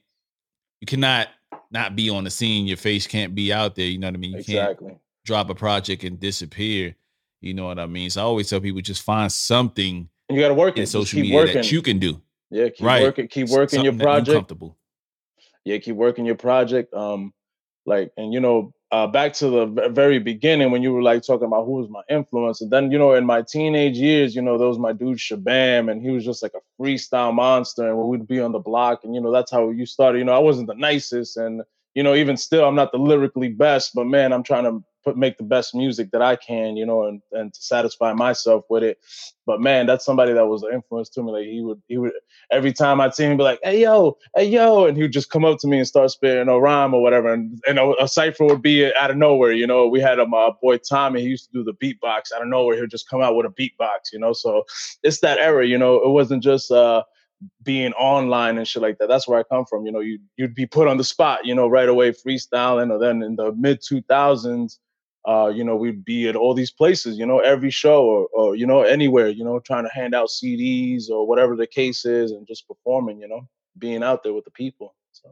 you 0.81 0.86
cannot 0.86 1.28
not 1.70 1.97
be 1.97 2.09
on 2.09 2.23
the 2.23 2.31
scene. 2.31 2.66
Your 2.66 2.77
face 2.77 3.06
can't 3.06 3.35
be 3.35 3.52
out 3.52 3.74
there. 3.74 3.86
You 3.86 3.98
know 3.98 4.06
what 4.06 4.15
I 4.15 4.19
mean? 4.19 4.32
You 4.32 4.39
exactly. 4.39 4.89
can't 4.89 5.01
drop 5.24 5.51
a 5.51 5.55
project 5.55 6.05
and 6.05 6.20
disappear. 6.20 6.94
You 7.40 7.55
know 7.55 7.66
what 7.66 7.81
I 7.81 7.86
mean? 7.86 8.11
So 8.11 8.20
I 8.20 8.24
always 8.24 8.48
tell 8.48 8.61
people 8.61 8.81
just 8.81 9.02
find 9.02 9.31
something 9.31 10.09
you 10.31 10.40
got 10.40 10.48
to 10.48 10.55
work 10.55 10.78
in 10.78 10.86
social 10.86 11.20
media 11.20 11.35
working. 11.35 11.55
that 11.55 11.73
you 11.73 11.82
can 11.82 11.98
do. 11.98 12.20
Yeah, 12.51 12.69
keep 12.69 12.86
right. 12.86 13.02
working, 13.02 13.27
keep 13.27 13.48
working 13.48 13.81
something 13.81 13.98
your 13.98 14.02
project. 14.02 14.36
comfortable. 14.36 14.77
Yeah, 15.65 15.78
keep 15.78 15.97
working 15.97 16.27
your 16.27 16.35
project. 16.36 16.93
Um, 16.95 17.32
like, 17.86 18.12
and 18.16 18.32
you 18.32 18.41
know, 18.41 18.73
uh, 18.93 19.07
back 19.07 19.32
to 19.35 19.49
the 19.49 19.91
very 19.91 20.19
beginning 20.19 20.70
when 20.70 20.82
you 20.82 20.93
were 20.93 21.03
like 21.03 21.23
talking 21.23 21.47
about 21.47 21.65
who 21.65 21.73
was 21.73 21.89
my 21.91 22.03
influence, 22.09 22.61
and 22.61 22.70
then 22.70 22.91
you 22.91 22.99
know, 22.99 23.15
in 23.15 23.27
my 23.27 23.43
teenage 23.43 23.97
years, 23.99 24.35
you 24.35 24.43
know, 24.43 24.57
there 24.59 24.69
was 24.69 24.78
my 24.78 24.93
dude 24.93 25.19
Shabam, 25.19 25.91
and 25.91 26.01
he 26.03 26.11
was 26.11 26.24
just 26.24 26.43
like 26.43 26.53
a 26.55 26.82
freestyle 26.82 27.35
monster, 27.35 27.89
and 27.89 27.99
we'd 27.99 28.27
be 28.28 28.41
on 28.41 28.53
the 28.53 28.59
block, 28.59 29.05
and 29.05 29.15
you 29.15 29.20
know, 29.20 29.32
that's 29.32 29.51
how 29.51 29.70
you 29.70 29.86
started. 29.86 30.19
You 30.19 30.24
know, 30.24 30.35
I 30.35 30.39
wasn't 30.39 30.69
the 30.69 30.74
nicest, 30.74 31.36
and 31.36 31.62
you 31.95 32.03
know, 32.03 32.15
even 32.15 32.36
still, 32.36 32.65
I'm 32.65 32.74
not 32.74 32.93
the 32.93 32.99
lyrically 32.99 33.49
best, 33.49 33.93
but 33.95 34.07
man, 34.07 34.32
I'm 34.32 34.43
trying 34.43 34.65
to 34.65 34.85
put 35.05 35.16
make 35.16 35.39
the 35.39 35.44
best 35.44 35.74
music 35.74 36.10
that 36.12 36.22
I 36.22 36.36
can, 36.36 36.76
you 36.76 36.86
know, 36.86 37.05
and 37.05 37.22
and 37.32 37.52
to 37.55 37.62
satisfy 37.62 38.12
myself 38.14 38.64
with 38.70 38.82
it. 38.85 38.98
But 39.47 39.60
man, 39.60 39.86
that's 39.86 40.05
somebody 40.05 40.32
that 40.35 40.47
was 40.47 40.62
an 40.62 40.72
influence 40.74 41.09
to 41.10 41.22
me. 41.22 41.32
Like 41.32 41.47
he 41.47 41.60
would 41.62 41.82
he 41.89 41.98
would 41.98 42.12
every 42.52 42.72
time 42.72 43.01
I'd 43.01 43.14
see 43.14 43.24
him 43.24 43.36
be 43.36 43.44
like, 43.44 43.60
"Hey 43.62 43.82
yo, 43.82 44.18
hey 44.36 44.48
yo," 44.48 44.86
and 44.86 44.97
he 44.97 45.05
would 45.05 45.12
just 45.12 45.31
come 45.31 45.44
up 45.44 45.59
to 45.60 45.68
me 45.68 45.78
and 45.78 45.86
start 45.89 46.10
spitting 46.10 46.48
a 46.48 46.59
rhyme 46.60 46.94
or 46.94 47.02
whatever, 47.02 47.32
and 47.32 47.60
and 47.68 47.78
a, 47.78 47.94
a 48.02 48.09
cipher 48.09 48.44
would 48.47 48.62
be 48.62 48.93
out 48.97 49.10
of 49.10 49.16
nowhere. 49.18 49.52
You 49.52 49.66
know, 49.66 49.89
we 49.89 50.01
had 50.01 50.18
a 50.20 50.26
my 50.26 50.51
boy 50.62 50.78
Tommy. 50.78 51.22
He 51.22 51.28
used 51.28 51.51
to 51.52 51.52
do 51.52 51.64
the 51.64 51.74
beatbox 51.74 52.32
out 52.35 52.43
of 52.43 52.48
nowhere. 52.48 52.81
He'd 52.81 52.90
just 52.90 53.09
come 53.09 53.22
out 53.22 53.36
with 53.36 53.47
a 53.47 53.51
beatbox. 53.51 54.12
You 54.12 54.20
know, 54.20 54.32
so 54.32 54.64
it's 55.02 55.20
that 55.20 55.39
era. 55.39 55.66
You 55.66 55.78
know, 55.78 55.97
it 55.97 56.10
wasn't 56.10 56.43
just. 56.43 56.70
uh 56.72 57.02
being 57.64 57.93
online 57.94 58.59
and 58.59 58.66
shit 58.66 58.82
like 58.82 58.98
that. 58.98 59.09
That's 59.09 59.28
where 59.28 59.39
I 59.39 59.43
come 59.44 59.64
from. 59.66 59.86
You 59.86 59.93
know, 59.93 60.01
you 60.01 60.18
you'd 60.36 60.55
be 60.55 60.66
put 60.66 60.89
on 60.89 60.97
the 60.98 61.05
spot, 61.05 61.44
you 61.47 61.55
know, 61.55 61.68
right 61.68 61.89
away 61.89 62.12
freestyling. 62.12 62.90
Or 62.90 62.98
then 62.98 63.22
in 63.22 63.36
the 63.36 63.52
mid 63.55 63.81
two 63.86 64.02
thousands, 64.02 64.78
uh, 65.26 65.51
you 65.55 65.64
know, 65.64 65.74
we'd 65.74 66.05
be 66.05 66.28
at 66.28 66.36
all 66.36 66.55
these 66.55 66.70
places, 66.70 67.18
you 67.18 67.24
know, 67.24 67.38
every 67.38 67.70
show 67.70 68.05
or, 68.05 68.28
or, 68.34 68.56
you 68.56 68.66
know, 68.66 68.82
anywhere, 68.82 69.28
you 69.28 69.42
know, 69.42 69.59
trying 69.59 69.84
to 69.84 69.94
hand 69.94 70.14
out 70.14 70.28
CDs 70.28 71.09
or 71.09 71.26
whatever 71.26 71.56
the 71.56 71.66
case 71.66 72.05
is 72.05 72.30
and 72.30 72.46
just 72.46 72.68
performing, 72.68 73.20
you 73.20 73.28
know, 73.28 73.48
being 73.78 74.02
out 74.02 74.22
there 74.22 74.34
with 74.34 74.44
the 74.44 74.51
people. 74.51 74.94
So. 75.12 75.30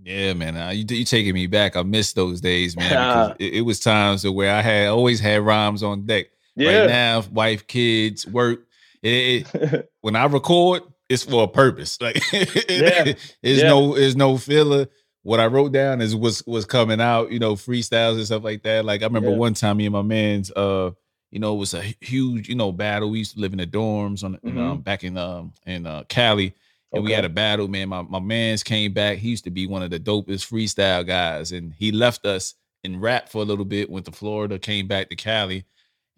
Yeah, 0.00 0.34
man, 0.34 0.56
uh, 0.56 0.70
you 0.70 0.84
you 0.88 1.04
taking 1.04 1.34
me 1.34 1.46
back. 1.46 1.76
I 1.76 1.82
miss 1.82 2.12
those 2.12 2.40
days, 2.40 2.76
man. 2.76 3.34
it, 3.38 3.54
it, 3.54 3.60
was 3.62 3.80
times 3.80 4.26
where 4.28 4.54
I 4.54 4.60
had 4.60 4.88
always 4.88 5.18
had 5.18 5.40
rhymes 5.40 5.82
on 5.82 6.06
deck. 6.06 6.26
Yeah. 6.56 6.80
Right 6.80 6.88
now, 6.88 7.24
wife, 7.32 7.66
kids, 7.66 8.26
work. 8.26 8.66
It, 9.02 9.46
it, 9.54 9.90
when 10.02 10.14
I 10.14 10.24
record, 10.26 10.82
it's 11.08 11.24
for 11.24 11.44
a 11.44 11.48
purpose. 11.48 12.00
Like, 12.00 12.20
yeah. 12.32 13.14
there's 13.42 13.62
yeah. 13.62 13.68
no, 13.68 13.94
there's 13.96 14.16
no 14.16 14.36
filler 14.36 14.86
what 15.24 15.40
I 15.40 15.46
wrote 15.46 15.72
down 15.72 16.00
is 16.00 16.14
was 16.14 16.46
was 16.46 16.64
coming 16.64 17.00
out, 17.00 17.32
you 17.32 17.38
know, 17.38 17.54
freestyles 17.56 18.16
and 18.16 18.26
stuff 18.26 18.44
like 18.44 18.62
that. 18.62 18.84
Like 18.84 19.02
I 19.02 19.06
remember 19.06 19.30
yeah. 19.30 19.36
one 19.36 19.54
time 19.54 19.78
me 19.78 19.86
and 19.86 19.92
my 19.92 20.02
man's 20.02 20.52
uh, 20.52 20.92
you 21.30 21.40
know, 21.40 21.54
it 21.54 21.58
was 21.58 21.74
a 21.74 21.82
huge, 22.00 22.48
you 22.48 22.54
know, 22.54 22.70
battle. 22.70 23.10
We 23.10 23.18
used 23.18 23.34
to 23.34 23.40
live 23.40 23.52
in 23.52 23.58
the 23.58 23.66
dorms 23.66 24.22
on 24.22 24.36
mm-hmm. 24.36 24.56
um, 24.56 24.80
back 24.82 25.02
in 25.02 25.18
um 25.18 25.52
in 25.66 25.86
uh 25.86 26.04
Cali. 26.08 26.54
And 26.92 27.00
okay. 27.00 27.06
we 27.06 27.12
had 27.12 27.24
a 27.24 27.30
battle, 27.30 27.66
man. 27.66 27.88
My 27.88 28.02
my 28.02 28.20
man's 28.20 28.62
came 28.62 28.92
back. 28.92 29.18
He 29.18 29.30
used 29.30 29.44
to 29.44 29.50
be 29.50 29.66
one 29.66 29.82
of 29.82 29.90
the 29.90 29.98
dopest 29.98 30.48
freestyle 30.48 31.04
guys. 31.04 31.50
And 31.52 31.72
he 31.72 31.90
left 31.90 32.24
us 32.26 32.54
and 32.84 33.02
rap 33.02 33.30
for 33.30 33.42
a 33.42 33.44
little 33.44 33.64
bit, 33.64 33.90
went 33.90 34.06
to 34.06 34.12
Florida, 34.12 34.58
came 34.58 34.86
back 34.86 35.08
to 35.08 35.16
Cali. 35.16 35.64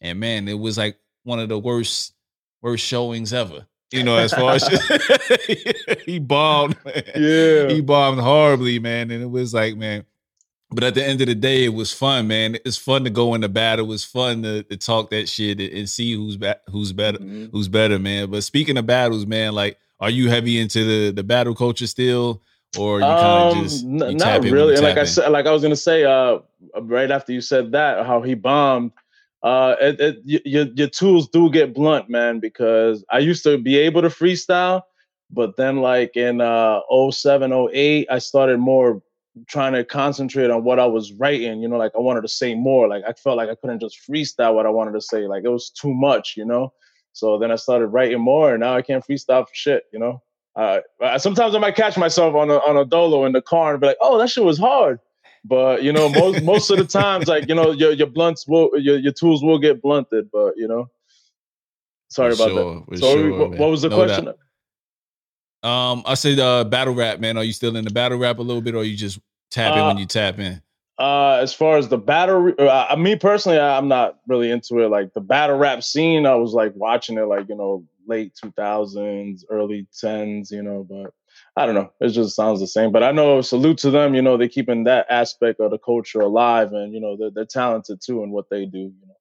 And 0.01 0.21
man, 0.21 0.49
it 0.49 0.59
was 0.59 0.77
like 0.77 0.99
one 1.23 1.39
of 1.39 1.49
the 1.49 1.59
worst, 1.59 2.13
worst 2.61 2.85
showings 2.85 3.33
ever. 3.33 3.67
You 3.93 4.03
know, 4.03 4.17
as 4.17 4.33
far 4.33 4.55
as 4.55 4.67
he 6.07 6.19
bombed, 6.19 6.77
man. 6.85 7.03
yeah, 7.15 7.69
he 7.69 7.81
bombed 7.81 8.21
horribly, 8.21 8.79
man. 8.79 9.11
And 9.11 9.23
it 9.23 9.31
was 9.31 9.55
like, 9.55 9.77
man. 9.77 10.05
But 10.71 10.83
at 10.83 10.95
the 10.95 11.05
end 11.05 11.21
of 11.21 11.29
the 11.29 11.35
day, 11.37 11.65
it 11.65 11.75
was 11.75 11.93
fun, 11.93 12.27
man. 12.27 12.57
It's 12.65 12.77
fun 12.77 13.05
to 13.05 13.11
go 13.11 13.35
in 13.35 13.41
the 13.41 13.49
battle. 13.49 13.85
It 13.85 13.89
was 13.89 14.05
fun 14.05 14.43
to, 14.43 14.65
to 14.65 14.77
talk 14.77 15.11
that 15.11 15.29
shit 15.29 15.61
and 15.61 15.89
see 15.89 16.15
who's 16.15 16.37
ba- 16.37 16.61
who's 16.69 16.93
better, 16.93 17.19
mm-hmm. 17.19 17.47
who's 17.53 17.69
better, 17.69 18.01
man. 18.01 18.31
But 18.31 18.43
speaking 18.43 18.77
of 18.77 18.87
battles, 18.87 19.27
man, 19.27 19.53
like, 19.55 19.79
are 20.01 20.11
you 20.11 20.29
heavy 20.29 20.59
into 20.59 20.85
the 20.85 21.13
the 21.13 21.23
battle 21.23 21.55
culture 21.55 21.87
still, 21.87 22.43
or 22.77 22.99
you 22.99 23.05
kind 23.05 23.51
of 23.51 23.57
um, 23.57 23.63
just 23.63 23.85
n- 23.85 24.17
not 24.17 24.43
really? 24.43 24.75
And 24.75 24.83
like 24.83 24.99
I 24.99 25.05
said, 25.05 25.29
like 25.29 25.47
I 25.47 25.53
was 25.53 25.63
gonna 25.63 25.77
say, 25.77 26.03
uh, 26.03 26.41
right 26.81 27.13
after 27.13 27.33
you 27.33 27.41
said 27.41 27.71
that, 27.71 28.05
how 28.05 28.21
he 28.21 28.35
bombed 28.35 28.91
uh, 29.47 29.77
it, 29.81 30.01
it, 30.01 30.19
your 30.25 30.65
your 30.75 30.89
tools 30.89 31.29
do 31.29 31.49
get 31.49 31.73
blunt, 31.73 32.11
man. 32.11 32.41
Because 32.41 33.05
I 33.13 33.19
used 33.21 33.45
to 33.45 33.57
be 33.57 33.79
able 33.79 34.03
to 34.03 34.09
freestyle, 34.09 34.83
but 35.31 35.57
then 35.57 35.77
like 35.77 36.17
in 36.17 36.41
uh 36.41 36.81
07, 36.91 37.53
08, 37.73 38.09
I 38.11 38.19
started 38.19 38.59
more 38.59 39.01
trying 39.47 39.75
to 39.75 39.85
concentrate 39.85 40.51
on 40.51 40.65
what 40.65 40.81
I 40.81 40.87
was 40.87 41.13
writing. 41.13 41.63
You 41.63 41.69
know, 41.69 41.77
like 41.77 41.93
I 41.95 42.01
wanted 42.01 42.23
to 42.23 42.29
say 42.29 42.57
more. 42.57 42.89
Like 42.89 43.05
I 43.07 43.13
felt 43.13 43.37
like 43.37 43.49
I 43.49 43.55
couldn't 43.55 43.79
just 43.79 44.01
freestyle 44.11 44.55
what 44.55 44.67
I 44.67 44.71
wanted 44.71 44.95
to 44.95 45.01
say. 45.01 45.29
Like 45.29 45.45
it 45.45 45.49
was 45.51 45.71
too 45.71 45.95
much, 45.95 46.35
you 46.37 46.45
know. 46.45 46.73
So 47.13 47.39
then 47.39 47.53
I 47.53 47.57
started 47.57 47.87
writing 47.87 48.21
more, 48.21 48.51
and 48.51 48.61
now 48.61 48.75
I 48.75 48.83
can't 48.83 49.07
freestyle 49.07 49.47
for 49.47 49.55
shit. 49.55 49.85
You 49.93 50.01
know. 50.01 50.23
Uh, 50.57 50.81
sometimes 51.19 51.55
I 51.55 51.61
might 51.61 51.77
catch 51.77 51.97
myself 51.97 52.35
on 52.35 52.51
a 52.51 52.57
on 52.57 52.77
a 52.77 52.85
dolo 52.85 53.25
in 53.27 53.33
the 53.33 53.43
car 53.43 53.75
and 53.75 53.81
be 53.81 53.87
like, 53.87 53.99
"Oh, 54.01 54.19
that 54.19 54.29
shit 54.29 54.43
was 54.43 54.59
hard." 54.59 54.99
But 55.49 55.83
you 55.83 55.93
know, 55.93 56.09
most 56.09 56.43
most 56.43 56.71
of 56.71 56.79
the 56.79 56.85
times, 56.85 57.29
like 57.29 57.49
you 57.49 57.55
know, 57.55 57.71
your 57.71 57.93
your 57.93 58.07
blunts 58.07 58.47
will 58.47 58.71
your 58.75 58.99
your 58.99 59.13
tools 59.13 59.43
will 59.43 59.59
get 59.59 59.81
blunted. 59.83 60.31
But 60.33 60.57
you 60.57 60.67
know, 60.67 60.89
sorry 62.09 62.35
for 62.35 62.43
about 62.43 62.55
sure, 62.55 62.85
that. 62.89 62.99
So 62.99 63.17
sure, 63.17 63.39
what, 63.39 63.51
what, 63.51 63.71
was 63.71 63.83
the 63.83 63.89
no 63.89 63.97
question? 63.97 64.25
Doubt. 64.27 64.39
Um, 65.63 66.03
I 66.07 66.15
said 66.15 66.39
uh, 66.39 66.65
battle 66.65 66.95
rap, 66.95 67.21
man. 67.21 67.37
Are 67.37 67.45
you 67.45 67.53
still 67.53 67.77
in 67.77 67.85
the 67.85 67.91
battle 67.91 68.19
rap 68.19 68.39
a 68.39 68.43
little 68.43 68.63
bit, 68.63 68.75
or 68.75 68.85
you 68.85 68.97
just 68.97 69.19
tap 69.51 69.73
in 69.75 69.79
uh, 69.79 69.87
when 69.89 69.99
you 69.99 70.07
tap 70.07 70.39
in? 70.39 70.61
Uh, 70.99 71.39
as 71.43 71.53
far 71.53 71.77
as 71.77 71.89
the 71.89 71.99
battle, 71.99 72.53
uh, 72.59 72.97
me 72.99 73.17
personally, 73.17 73.59
I'm 73.59 73.89
not 73.89 74.19
really 74.27 74.51
into 74.51 74.81
it. 74.81 74.89
Like 74.89 75.13
the 75.13 75.21
battle 75.21 75.57
rap 75.59 75.83
scene, 75.83 76.25
I 76.25 76.35
was 76.37 76.53
like 76.53 76.73
watching 76.75 77.19
it, 77.19 77.27
like 77.27 77.49
you 77.49 77.57
know, 77.57 77.85
late 78.07 78.33
2000s, 78.43 79.45
early 79.51 79.87
10s, 79.93 80.51
you 80.51 80.63
know, 80.63 80.87
but 80.89 81.13
I 81.57 81.65
don't 81.65 81.75
know. 81.75 81.91
It 82.01 82.11
just 82.11 82.37
sounds 82.37 82.61
the 82.61 82.67
same. 82.67 82.93
But 82.93 83.03
I 83.03 83.13
know 83.13 83.41
salute 83.41 83.79
to 83.79 83.91
them. 83.91 84.15
You 84.15 84.21
know, 84.21 84.37
they're 84.37 84.49
keeping 84.49 84.85
that 84.85 85.07
aspect 85.09 85.59
of 85.61 85.71
the 85.71 85.79
culture 85.79 86.21
alive, 86.21 86.73
and 86.73 86.93
you 86.93 87.01
know, 87.01 87.17
they're, 87.17 87.31
they're 87.31 87.45
talented 87.47 88.01
too 88.05 88.23
in 88.23 88.31
what 88.31 88.51
they 88.51 88.67
do. 88.67 88.79
You 88.79 89.07
know, 89.07 89.15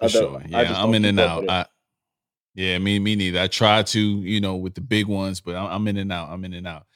for 0.00 0.08
sure. 0.08 0.42
Yeah, 0.48 0.82
I'm 0.82 0.94
in 0.94 1.04
and 1.04 1.20
out. 1.20 1.48
I, 1.48 1.66
yeah, 2.54 2.78
me 2.78 2.98
me 2.98 3.16
neither. 3.16 3.40
I 3.40 3.48
try 3.48 3.82
to, 3.82 4.00
you 4.00 4.40
know, 4.40 4.56
with 4.56 4.74
the 4.74 4.80
big 4.80 5.06
ones, 5.06 5.40
but 5.40 5.54
I'm, 5.54 5.66
I'm 5.66 5.88
in 5.88 5.98
and 5.98 6.10
out. 6.10 6.30
I'm 6.30 6.44
in 6.44 6.54
and 6.54 6.66
out. 6.66 6.86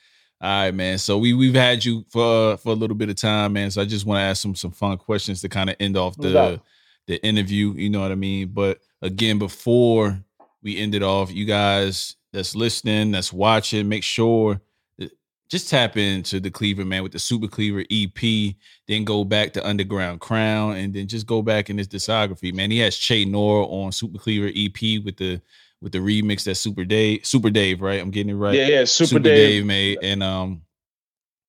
All 0.40 0.50
right, 0.50 0.74
man. 0.74 0.98
So 0.98 1.18
we 1.18 1.32
we've 1.32 1.54
had 1.54 1.84
you 1.84 2.04
for 2.10 2.52
uh, 2.52 2.56
for 2.56 2.70
a 2.70 2.74
little 2.74 2.96
bit 2.96 3.10
of 3.10 3.16
time, 3.16 3.52
man. 3.52 3.70
So 3.70 3.82
I 3.82 3.84
just 3.84 4.06
want 4.06 4.18
to 4.18 4.22
ask 4.22 4.42
some 4.42 4.54
some 4.54 4.72
fun 4.72 4.96
questions 4.96 5.42
to 5.42 5.48
kind 5.48 5.70
of 5.70 5.76
end 5.80 5.96
off 5.96 6.16
the 6.16 6.60
the 7.06 7.22
interview. 7.24 7.74
You 7.74 7.90
know 7.90 8.00
what 8.00 8.10
I 8.10 8.16
mean? 8.16 8.48
But 8.48 8.80
again, 9.02 9.38
before 9.38 10.18
we 10.62 10.78
end 10.78 10.94
it 10.94 11.02
off, 11.02 11.30
you 11.32 11.44
guys 11.44 12.16
that's 12.34 12.54
listening, 12.54 13.12
that's 13.12 13.32
watching, 13.32 13.88
make 13.88 14.04
sure 14.04 14.60
just 15.50 15.68
tap 15.68 15.96
into 15.96 16.40
the 16.40 16.50
Cleaver 16.50 16.84
man 16.84 17.02
with 17.02 17.12
the 17.12 17.18
Super 17.18 17.46
Cleaver 17.46 17.84
EP, 17.90 18.54
then 18.88 19.04
go 19.04 19.24
back 19.24 19.52
to 19.52 19.66
Underground 19.66 20.20
Crown, 20.20 20.76
and 20.76 20.92
then 20.92 21.06
just 21.06 21.26
go 21.26 21.42
back 21.42 21.70
in 21.70 21.78
his 21.78 21.86
discography. 21.86 22.52
Man, 22.52 22.70
he 22.70 22.78
has 22.78 22.96
Che 22.96 23.24
Noir 23.24 23.66
on 23.70 23.92
Super 23.92 24.18
Cleaver 24.18 24.48
EP 24.48 25.04
with 25.04 25.16
the 25.16 25.40
with 25.80 25.92
the 25.92 25.98
remix 25.98 26.44
that 26.44 26.54
Super 26.54 26.84
Dave, 26.84 27.26
Super 27.26 27.50
Dave, 27.50 27.82
right? 27.82 28.00
I'm 28.00 28.10
getting 28.10 28.30
it 28.30 28.38
right. 28.38 28.54
Yeah, 28.54 28.66
yeah, 28.66 28.84
Super, 28.84 29.08
Super 29.08 29.20
Dave. 29.20 29.48
Dave 29.48 29.66
made, 29.66 29.98
and 30.02 30.22
um, 30.22 30.62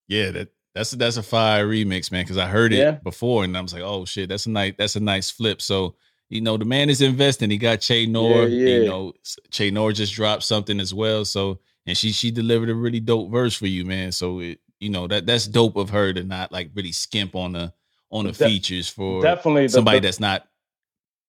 yeah, 0.08 0.32
that 0.32 0.50
that's 0.74 0.92
a, 0.94 0.98
that's 0.98 1.18
a 1.18 1.24
fire 1.24 1.66
remix, 1.66 2.12
man. 2.12 2.24
Because 2.24 2.38
I 2.38 2.48
heard 2.48 2.74
it 2.74 2.78
yeah. 2.78 2.92
before, 2.92 3.44
and 3.44 3.58
I 3.58 3.62
was 3.62 3.74
like, 3.74 3.84
oh 3.84 4.06
shit, 4.06 4.30
that's 4.30 4.46
a 4.46 4.52
nice 4.52 4.74
that's 4.78 4.98
a 4.98 5.00
nice 5.00 5.32
flip. 5.32 5.62
So 5.62 5.96
you 6.30 6.42
know, 6.42 6.58
the 6.58 6.66
man 6.66 6.90
is 6.90 7.02
investing. 7.02 7.50
He 7.50 7.58
got 7.58 7.82
Che 7.82 8.06
Noir. 8.08 8.48
Yeah, 8.48 8.68
yeah. 8.68 8.78
You 8.78 8.86
know, 8.86 9.14
Che 9.52 9.72
Noir 9.72 9.92
just 9.92 10.14
dropped 10.14 10.44
something 10.44 10.80
as 10.80 10.94
well. 10.94 11.26
So, 11.26 11.60
and 11.86 11.98
she 11.98 12.12
she 12.12 12.32
delivered 12.32 12.70
a 12.70 12.76
really 12.76 13.00
dope 13.00 13.32
verse 13.32 13.56
for 13.56 13.68
you, 13.68 13.86
man. 13.86 14.12
So 14.12 14.40
it, 14.40 14.60
you 14.80 14.90
know, 14.90 15.08
that 15.08 15.26
that's 15.26 15.48
dope 15.48 15.76
of 15.76 15.90
her 15.92 16.14
to 16.14 16.24
not 16.24 16.52
like 16.52 16.72
really 16.74 16.92
skimp 16.92 17.36
on 17.36 17.54
the 17.54 17.74
on 18.10 18.26
the 18.26 18.32
De- 18.32 18.46
features 18.46 18.90
for 18.90 19.22
definitely 19.22 19.68
somebody 19.68 19.98
the, 19.98 20.02
the, 20.02 20.08
that's 20.08 20.20
not 20.20 20.48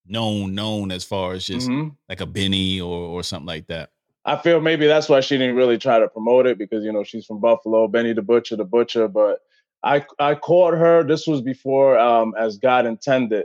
known 0.06 0.54
known 0.54 0.90
as 0.90 1.04
far 1.04 1.32
as 1.32 1.44
just 1.44 1.68
mm-hmm. 1.68 1.88
like 2.08 2.20
a 2.20 2.26
Benny 2.26 2.80
or 2.80 2.96
or 2.96 3.22
something 3.22 3.46
like 3.46 3.66
that. 3.66 3.90
I 4.24 4.36
feel 4.36 4.60
maybe 4.60 4.86
that's 4.86 5.08
why 5.08 5.20
she 5.20 5.38
didn't 5.38 5.56
really 5.56 5.78
try 5.78 6.00
to 6.00 6.08
promote 6.08 6.46
it 6.46 6.58
because 6.58 6.84
you 6.84 6.92
know 6.92 7.04
she's 7.04 7.26
from 7.26 7.40
Buffalo, 7.40 7.86
Benny 7.86 8.12
the 8.12 8.22
Butcher, 8.22 8.56
the 8.56 8.64
Butcher. 8.64 9.08
But 9.08 9.40
I 9.82 10.06
I 10.18 10.36
caught 10.36 10.74
her. 10.74 11.04
This 11.04 11.26
was 11.26 11.42
before 11.42 11.98
um, 11.98 12.34
as 12.38 12.56
God 12.56 12.86
intended 12.86 13.44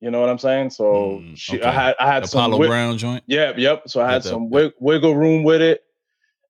you 0.00 0.10
know 0.10 0.20
what 0.20 0.28
I'm 0.28 0.38
saying? 0.38 0.70
So 0.70 1.20
mm, 1.22 1.36
she, 1.36 1.58
okay. 1.58 1.66
I 1.66 1.72
had 1.72 1.94
I 1.98 2.06
had 2.06 2.24
Apollo 2.24 2.58
some 2.58 2.66
Brown 2.66 2.98
joint. 2.98 3.24
Yeah, 3.26 3.52
yep. 3.56 3.84
So 3.88 4.02
I 4.02 4.12
had 4.12 4.24
some 4.24 4.50
wig, 4.50 4.72
wiggle 4.78 5.16
room 5.16 5.42
with 5.42 5.62
it, 5.62 5.84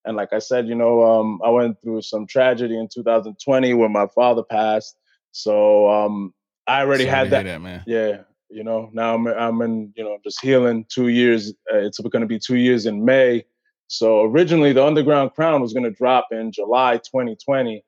and 0.04 0.16
like 0.16 0.32
I 0.32 0.38
said, 0.38 0.66
you 0.66 0.74
know, 0.74 1.02
um, 1.04 1.40
I 1.44 1.50
went 1.50 1.80
through 1.82 2.02
some 2.02 2.26
tragedy 2.26 2.78
in 2.78 2.88
2020 2.92 3.74
when 3.74 3.92
my 3.92 4.06
father 4.14 4.42
passed. 4.42 4.96
So 5.32 5.90
um, 5.90 6.32
I 6.66 6.80
already 6.80 7.04
Sorry 7.04 7.16
had 7.16 7.30
that, 7.30 7.44
that, 7.44 7.60
man. 7.60 7.82
Yeah, 7.86 8.22
You 8.48 8.64
know, 8.64 8.90
now 8.92 9.14
I'm 9.14 9.26
I'm 9.26 9.60
in 9.62 9.92
you 9.96 10.04
know 10.04 10.18
just 10.24 10.40
healing 10.40 10.86
two 10.88 11.08
years. 11.08 11.52
Uh, 11.72 11.78
it's 11.78 11.98
going 11.98 12.20
to 12.20 12.26
be 12.26 12.38
two 12.38 12.56
years 12.56 12.86
in 12.86 13.04
May. 13.04 13.44
So 13.88 14.22
originally 14.22 14.72
the 14.72 14.84
Underground 14.84 15.32
Crown 15.34 15.60
was 15.60 15.72
going 15.72 15.84
to 15.84 15.90
drop 15.90 16.28
in 16.32 16.50
July 16.50 16.96
2020, 16.96 17.84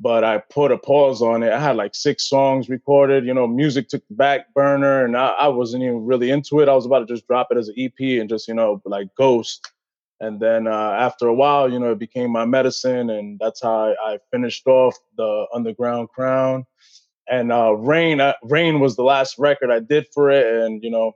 but 0.00 0.24
I 0.24 0.38
put 0.38 0.72
a 0.72 0.78
pause 0.78 1.20
on 1.20 1.42
it. 1.42 1.52
I 1.52 1.60
had 1.60 1.76
like 1.76 1.94
six 1.94 2.28
songs 2.28 2.68
recorded. 2.70 3.26
You 3.26 3.34
know, 3.34 3.46
music 3.46 3.88
took 3.88 4.06
the 4.08 4.14
back 4.14 4.52
burner, 4.54 5.04
and 5.04 5.16
I, 5.16 5.28
I 5.28 5.48
wasn't 5.48 5.82
even 5.82 6.06
really 6.06 6.30
into 6.30 6.60
it. 6.60 6.68
I 6.68 6.74
was 6.74 6.86
about 6.86 7.00
to 7.00 7.06
just 7.06 7.26
drop 7.26 7.48
it 7.50 7.58
as 7.58 7.68
an 7.68 7.74
EP 7.78 8.20
and 8.20 8.28
just 8.28 8.48
you 8.48 8.54
know 8.54 8.80
like 8.86 9.14
ghost. 9.16 9.70
And 10.20 10.40
then 10.40 10.66
uh, 10.66 10.96
after 10.98 11.28
a 11.28 11.34
while, 11.34 11.70
you 11.72 11.78
know, 11.78 11.92
it 11.92 11.98
became 11.98 12.30
my 12.30 12.44
medicine, 12.44 13.10
and 13.10 13.38
that's 13.38 13.62
how 13.62 13.94
I, 14.04 14.14
I 14.14 14.18
finished 14.30 14.66
off 14.66 14.96
the 15.16 15.46
Underground 15.54 16.08
Crown. 16.10 16.66
And 17.28 17.52
uh, 17.52 17.74
Rain, 17.74 18.20
Rain 18.42 18.80
was 18.80 18.96
the 18.96 19.02
last 19.02 19.38
record 19.38 19.70
I 19.70 19.80
did 19.80 20.06
for 20.12 20.30
it, 20.30 20.46
and 20.64 20.82
you 20.82 20.90
know, 20.90 21.12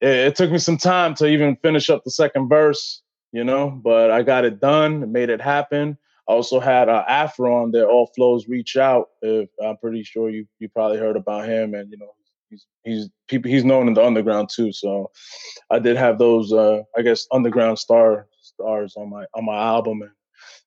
it, 0.00 0.08
it 0.08 0.36
took 0.36 0.50
me 0.50 0.58
some 0.58 0.78
time 0.78 1.14
to 1.16 1.26
even 1.26 1.56
finish 1.56 1.88
up 1.88 2.04
the 2.04 2.10
second 2.10 2.48
verse, 2.48 3.02
you 3.32 3.44
know, 3.44 3.70
but 3.70 4.10
I 4.10 4.22
got 4.22 4.44
it 4.44 4.60
done, 4.60 5.10
made 5.10 5.30
it 5.30 5.40
happen. 5.40 5.98
Also 6.30 6.60
had 6.60 6.88
uh, 6.88 7.04
Afro 7.08 7.62
on 7.62 7.72
there, 7.72 7.88
All 7.88 8.06
Flows 8.14 8.48
Reach 8.48 8.76
Out. 8.76 9.08
If 9.20 9.48
I'm 9.62 9.76
pretty 9.78 10.04
sure 10.04 10.30
you 10.30 10.46
you 10.58 10.68
probably 10.68 10.98
heard 10.98 11.16
about 11.16 11.48
him, 11.48 11.74
and 11.74 11.90
you 11.90 11.98
know 11.98 12.12
he's 12.50 12.66
he's 12.84 13.08
people 13.28 13.50
he's 13.50 13.64
known 13.64 13.88
in 13.88 13.94
the 13.94 14.04
underground 14.04 14.50
too. 14.50 14.72
So 14.72 15.10
I 15.70 15.78
did 15.78 15.96
have 15.96 16.18
those 16.18 16.52
uh 16.52 16.82
I 16.96 17.02
guess 17.02 17.26
underground 17.32 17.78
star 17.78 18.26
stars 18.40 18.94
on 18.96 19.10
my 19.10 19.24
on 19.34 19.44
my 19.44 19.56
album 19.56 20.02
and 20.02 20.10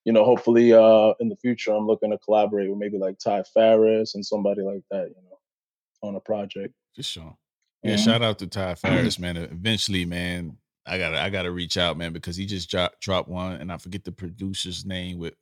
you 0.06 0.14
know 0.14 0.24
hopefully 0.24 0.74
uh 0.74 1.14
in 1.20 1.30
the 1.30 1.36
future 1.38 1.74
I'm 1.74 1.88
looking 1.88 2.12
to 2.12 2.18
collaborate 2.18 2.70
with 2.70 2.80
maybe 2.80 2.98
like 2.98 3.20
Ty 3.20 3.44
Farris 3.54 4.16
and 4.16 4.26
somebody 4.26 4.62
like 4.62 4.84
that, 4.92 5.10
you 5.10 5.22
know, 5.30 6.08
on 6.08 6.16
a 6.16 6.20
project. 6.20 6.74
For 6.96 7.04
sure. 7.04 7.38
Yeah, 7.84 7.96
mm-hmm. 7.96 8.04
shout 8.04 8.22
out 8.22 8.40
to 8.40 8.48
Ty 8.48 8.76
Farris, 8.76 9.20
man. 9.20 9.36
Eventually, 9.36 10.06
man, 10.06 10.58
I 10.86 10.98
gotta 10.98 11.20
I 11.20 11.30
gotta 11.30 11.52
reach 11.52 11.78
out, 11.78 11.98
man, 11.98 12.14
because 12.14 12.38
he 12.38 12.46
just 12.46 12.70
dropped 12.70 13.02
dropped 13.02 13.30
one 13.30 13.54
and 13.54 13.72
I 13.72 13.78
forget 13.78 14.04
the 14.04 14.12
producer's 14.12 14.86
name 14.86 15.20
with 15.20 15.34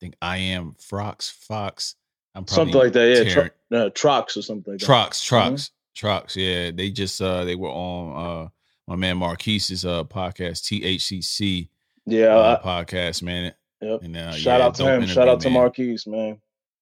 think 0.00 0.16
I 0.20 0.38
am 0.38 0.74
Frox 0.80 1.30
Fox. 1.30 1.94
I'm 2.34 2.44
probably 2.44 2.72
something 2.72 2.82
like 2.82 2.92
that, 2.94 3.26
yeah. 3.26 3.32
Tr- 3.32 3.74
uh, 3.74 3.90
Trox 3.90 4.36
or 4.36 4.42
something 4.42 4.74
like 4.74 4.80
that. 4.80 4.86
Trox, 4.86 5.08
Trox. 5.20 5.52
Mm-hmm. 5.52 5.74
Trucks, 5.94 6.36
yeah. 6.36 6.70
They 6.70 6.90
just 6.90 7.20
uh 7.20 7.44
they 7.44 7.56
were 7.56 7.68
on 7.68 8.44
uh 8.44 8.48
my 8.86 8.96
man 8.96 9.18
Marquise's 9.18 9.84
uh 9.84 10.04
podcast, 10.04 10.62
THCC. 10.62 11.68
Yeah, 12.06 12.36
uh, 12.36 12.60
I, 12.62 12.66
podcast, 12.66 13.22
man. 13.22 13.54
Yep. 13.80 14.02
And, 14.02 14.16
uh, 14.16 14.32
Shout 14.32 14.60
yeah, 14.60 14.66
out 14.66 14.74
to 14.76 14.84
him. 14.84 15.06
Shout 15.06 15.28
out 15.28 15.40
to 15.40 15.50
Marquise, 15.50 16.06
man. 16.06 16.38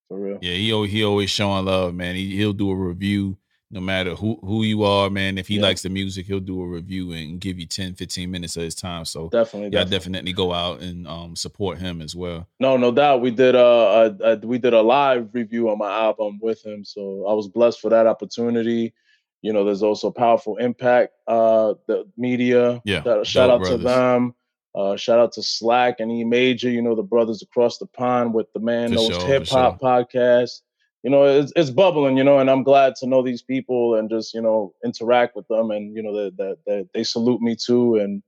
For 0.08 0.18
real. 0.18 0.38
Yeah, 0.40 0.54
he 0.54 0.86
he 0.88 1.04
always 1.04 1.30
showing 1.30 1.64
love, 1.64 1.94
man. 1.94 2.14
He 2.14 2.36
he'll 2.36 2.52
do 2.52 2.70
a 2.70 2.76
review 2.76 3.38
no 3.70 3.80
matter 3.80 4.14
who 4.14 4.38
who 4.42 4.62
you 4.62 4.82
are, 4.82 5.10
man. 5.10 5.36
If 5.36 5.48
he 5.48 5.56
yeah. 5.56 5.62
likes 5.62 5.82
the 5.82 5.90
music, 5.90 6.26
he'll 6.26 6.40
do 6.40 6.62
a 6.62 6.66
review 6.66 7.12
and 7.12 7.38
give 7.40 7.58
you 7.58 7.66
10, 7.66 7.94
15 7.94 8.30
minutes 8.30 8.56
of 8.56 8.62
his 8.62 8.74
time. 8.74 9.04
So 9.04 9.28
definitely, 9.28 9.70
yeah, 9.72 9.84
definitely. 9.84 9.98
definitely 9.98 10.32
go 10.32 10.52
out 10.52 10.80
and 10.80 11.06
um 11.06 11.36
support 11.36 11.78
him 11.78 12.00
as 12.00 12.16
well. 12.16 12.48
No, 12.60 12.76
no 12.76 12.90
doubt. 12.90 13.20
We 13.20 13.30
did 13.30 13.54
uh, 13.54 14.10
a, 14.20 14.32
a, 14.32 14.36
we 14.38 14.58
did 14.58 14.72
a 14.72 14.80
live 14.80 15.28
review 15.32 15.68
on 15.70 15.78
my 15.78 15.90
album 15.90 16.38
with 16.40 16.64
him, 16.64 16.84
so 16.84 17.26
I 17.28 17.34
was 17.34 17.48
blessed 17.48 17.80
for 17.80 17.90
that 17.90 18.06
opportunity. 18.06 18.94
You 19.42 19.52
know, 19.52 19.64
there's 19.64 19.82
also 19.84 20.10
powerful 20.10 20.56
impact, 20.56 21.12
uh, 21.28 21.74
the 21.86 22.08
media. 22.16 22.80
Yeah. 22.84 23.00
That, 23.00 23.26
shout 23.26 23.50
out 23.50 23.60
brothers. 23.60 23.78
to 23.78 23.84
them. 23.84 24.34
Uh, 24.74 24.96
shout 24.96 25.18
out 25.18 25.32
to 25.32 25.42
Slack 25.42 26.00
and 26.00 26.10
E 26.10 26.24
Major, 26.24 26.70
you 26.70 26.82
know, 26.82 26.94
the 26.94 27.02
brothers 27.02 27.42
across 27.42 27.78
the 27.78 27.86
pond 27.86 28.34
with 28.34 28.52
the 28.52 28.60
Man 28.60 28.92
Knows 28.92 29.08
sure, 29.08 29.26
Hip 29.26 29.48
Hop 29.48 29.80
sure. 29.80 29.88
podcast. 29.88 30.60
You 31.02 31.10
know, 31.10 31.24
it's, 31.24 31.52
it's 31.54 31.70
bubbling, 31.70 32.16
you 32.16 32.24
know, 32.24 32.38
and 32.38 32.50
I'm 32.50 32.64
glad 32.64 32.96
to 32.96 33.06
know 33.06 33.22
these 33.22 33.42
people 33.42 33.94
and 33.94 34.10
just, 34.10 34.34
you 34.34 34.42
know, 34.42 34.74
interact 34.84 35.36
with 35.36 35.46
them. 35.46 35.70
And, 35.70 35.94
you 35.94 36.02
know, 36.02 36.12
that 36.12 36.36
they, 36.36 36.54
they, 36.66 36.88
they, 36.92 37.04
salute 37.04 37.40
me 37.40 37.54
too. 37.54 37.96
And 37.96 38.22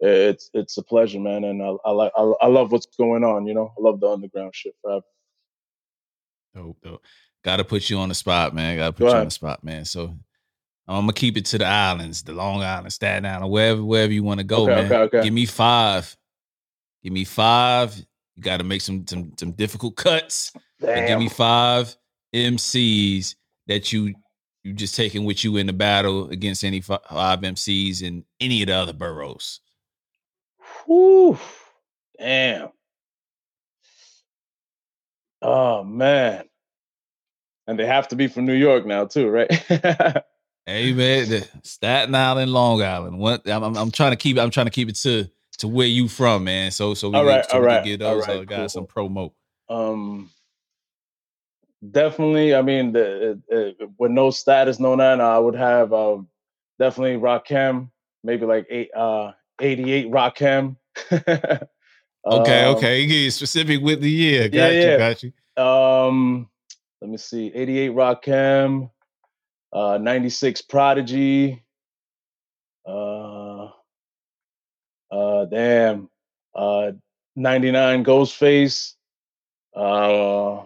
it's 0.00 0.50
it's 0.54 0.78
a 0.78 0.82
pleasure, 0.82 1.20
man. 1.20 1.44
And 1.44 1.62
I, 1.62 1.74
I 1.84 1.90
like 1.90 2.12
I, 2.16 2.22
I 2.40 2.46
love 2.46 2.72
what's 2.72 2.86
going 2.86 3.22
on, 3.22 3.46
you 3.46 3.52
know. 3.52 3.72
I 3.78 3.82
love 3.82 4.00
the 4.00 4.08
underground 4.08 4.54
shit 4.54 4.74
forever. 4.82 5.04
Dope, 6.54 6.80
dope. 6.82 7.04
Gotta 7.44 7.64
put 7.64 7.90
you 7.90 7.98
on 7.98 8.08
the 8.08 8.14
spot, 8.14 8.54
man. 8.54 8.78
Gotta 8.78 8.92
put 8.92 9.00
Go 9.00 9.04
you 9.06 9.10
ahead. 9.10 9.20
on 9.20 9.26
the 9.26 9.32
spot, 9.32 9.62
man. 9.62 9.84
So 9.84 10.16
I'm 10.88 11.02
gonna 11.02 11.12
keep 11.12 11.36
it 11.36 11.44
to 11.46 11.58
the 11.58 11.66
islands, 11.66 12.22
the 12.22 12.32
Long 12.32 12.62
Island, 12.62 12.94
Staten 12.94 13.26
Island, 13.26 13.50
wherever 13.50 13.84
wherever 13.84 14.12
you 14.12 14.22
want 14.22 14.40
to 14.40 14.44
go, 14.44 14.62
okay, 14.62 14.74
man. 14.74 14.84
Okay, 14.86 14.96
okay. 14.96 15.22
Give 15.22 15.34
me 15.34 15.44
five. 15.44 16.16
Give 17.02 17.12
me 17.12 17.24
five. 17.24 17.94
You 18.36 18.42
got 18.42 18.56
to 18.58 18.64
make 18.64 18.80
some 18.80 19.06
some 19.06 19.32
some 19.38 19.52
difficult 19.52 19.96
cuts. 19.96 20.52
give 20.80 21.18
me 21.18 21.28
five 21.28 21.94
MCs 22.36 23.34
that 23.66 23.92
you 23.92 24.14
you 24.62 24.72
just 24.72 24.96
taking 24.96 25.24
with 25.24 25.44
you 25.44 25.56
in 25.56 25.66
the 25.66 25.72
battle 25.72 26.28
against 26.30 26.64
any 26.64 26.80
five 26.80 27.00
MCs 27.08 28.02
in 28.02 28.24
any 28.40 28.62
of 28.62 28.68
the 28.68 28.74
other 28.74 28.92
boroughs. 28.92 29.60
Whew. 30.86 31.38
Damn. 32.18 32.70
Oh 35.42 35.84
man. 35.84 36.44
And 37.68 37.78
they 37.78 37.86
have 37.86 38.08
to 38.08 38.16
be 38.16 38.26
from 38.28 38.46
New 38.46 38.54
York 38.54 38.86
now 38.86 39.06
too, 39.06 39.28
right? 39.28 40.22
Hey 40.68 40.92
man, 40.92 41.44
Staten 41.62 42.12
Island, 42.12 42.52
Long 42.52 42.82
Island. 42.82 43.20
What 43.20 43.48
I'm, 43.48 43.76
I'm, 43.76 43.92
trying 43.92 44.10
to 44.10 44.16
keep 44.16 44.36
I'm 44.36 44.50
trying 44.50 44.66
to 44.66 44.72
keep 44.72 44.88
it 44.88 44.96
to 44.96 45.28
to 45.58 45.68
where 45.68 45.86
you 45.86 46.08
from, 46.08 46.42
man. 46.42 46.72
So 46.72 46.94
so 46.94 47.08
we, 47.08 47.16
all 47.16 47.24
right, 47.24 47.46
all 47.52 47.60
right, 47.60 47.84
get 47.84 48.00
those 48.00 48.26
all 48.26 48.38
right, 48.38 48.46
guys 48.48 48.58
cool. 48.58 48.68
some 48.68 48.86
promo. 48.88 49.32
Um, 49.68 50.28
definitely. 51.90 52.54
I 52.54 52.62
mean, 52.62 52.92
the, 52.92 53.40
uh, 53.52 53.86
with 53.98 54.10
no 54.10 54.30
status, 54.30 54.78
no 54.80 54.94
none, 54.94 55.20
I 55.20 55.38
would 55.38 55.56
have 55.56 55.92
um 55.92 56.28
definitely 56.78 57.16
Rakim, 57.16 57.90
maybe 58.22 58.46
like 58.46 58.66
eight 58.70 58.90
uh 58.94 59.32
88 59.60 60.10
Rakim. 60.10 60.76
okay, 61.12 62.64
um, 62.64 62.76
okay. 62.76 63.00
You 63.00 63.08
get 63.08 63.32
specific 63.32 63.80
with 63.80 64.00
the 64.00 64.10
year. 64.10 64.48
Got 64.48 64.58
yeah, 64.58 64.70
you, 64.70 64.80
yeah. 64.80 64.98
got 64.98 65.22
you. 65.22 65.32
Um, 65.62 66.48
let 67.00 67.10
me 67.10 67.16
see, 67.16 67.50
88 67.54 67.92
Rakim 67.92 68.90
uh, 69.76 69.98
96 69.98 70.62
Prodigy, 70.62 71.62
uh, 72.88 73.68
uh, 75.10 75.44
damn, 75.46 76.08
uh, 76.54 76.92
99 77.34 78.04
Ghostface. 78.04 78.94
Uh, 79.74 80.64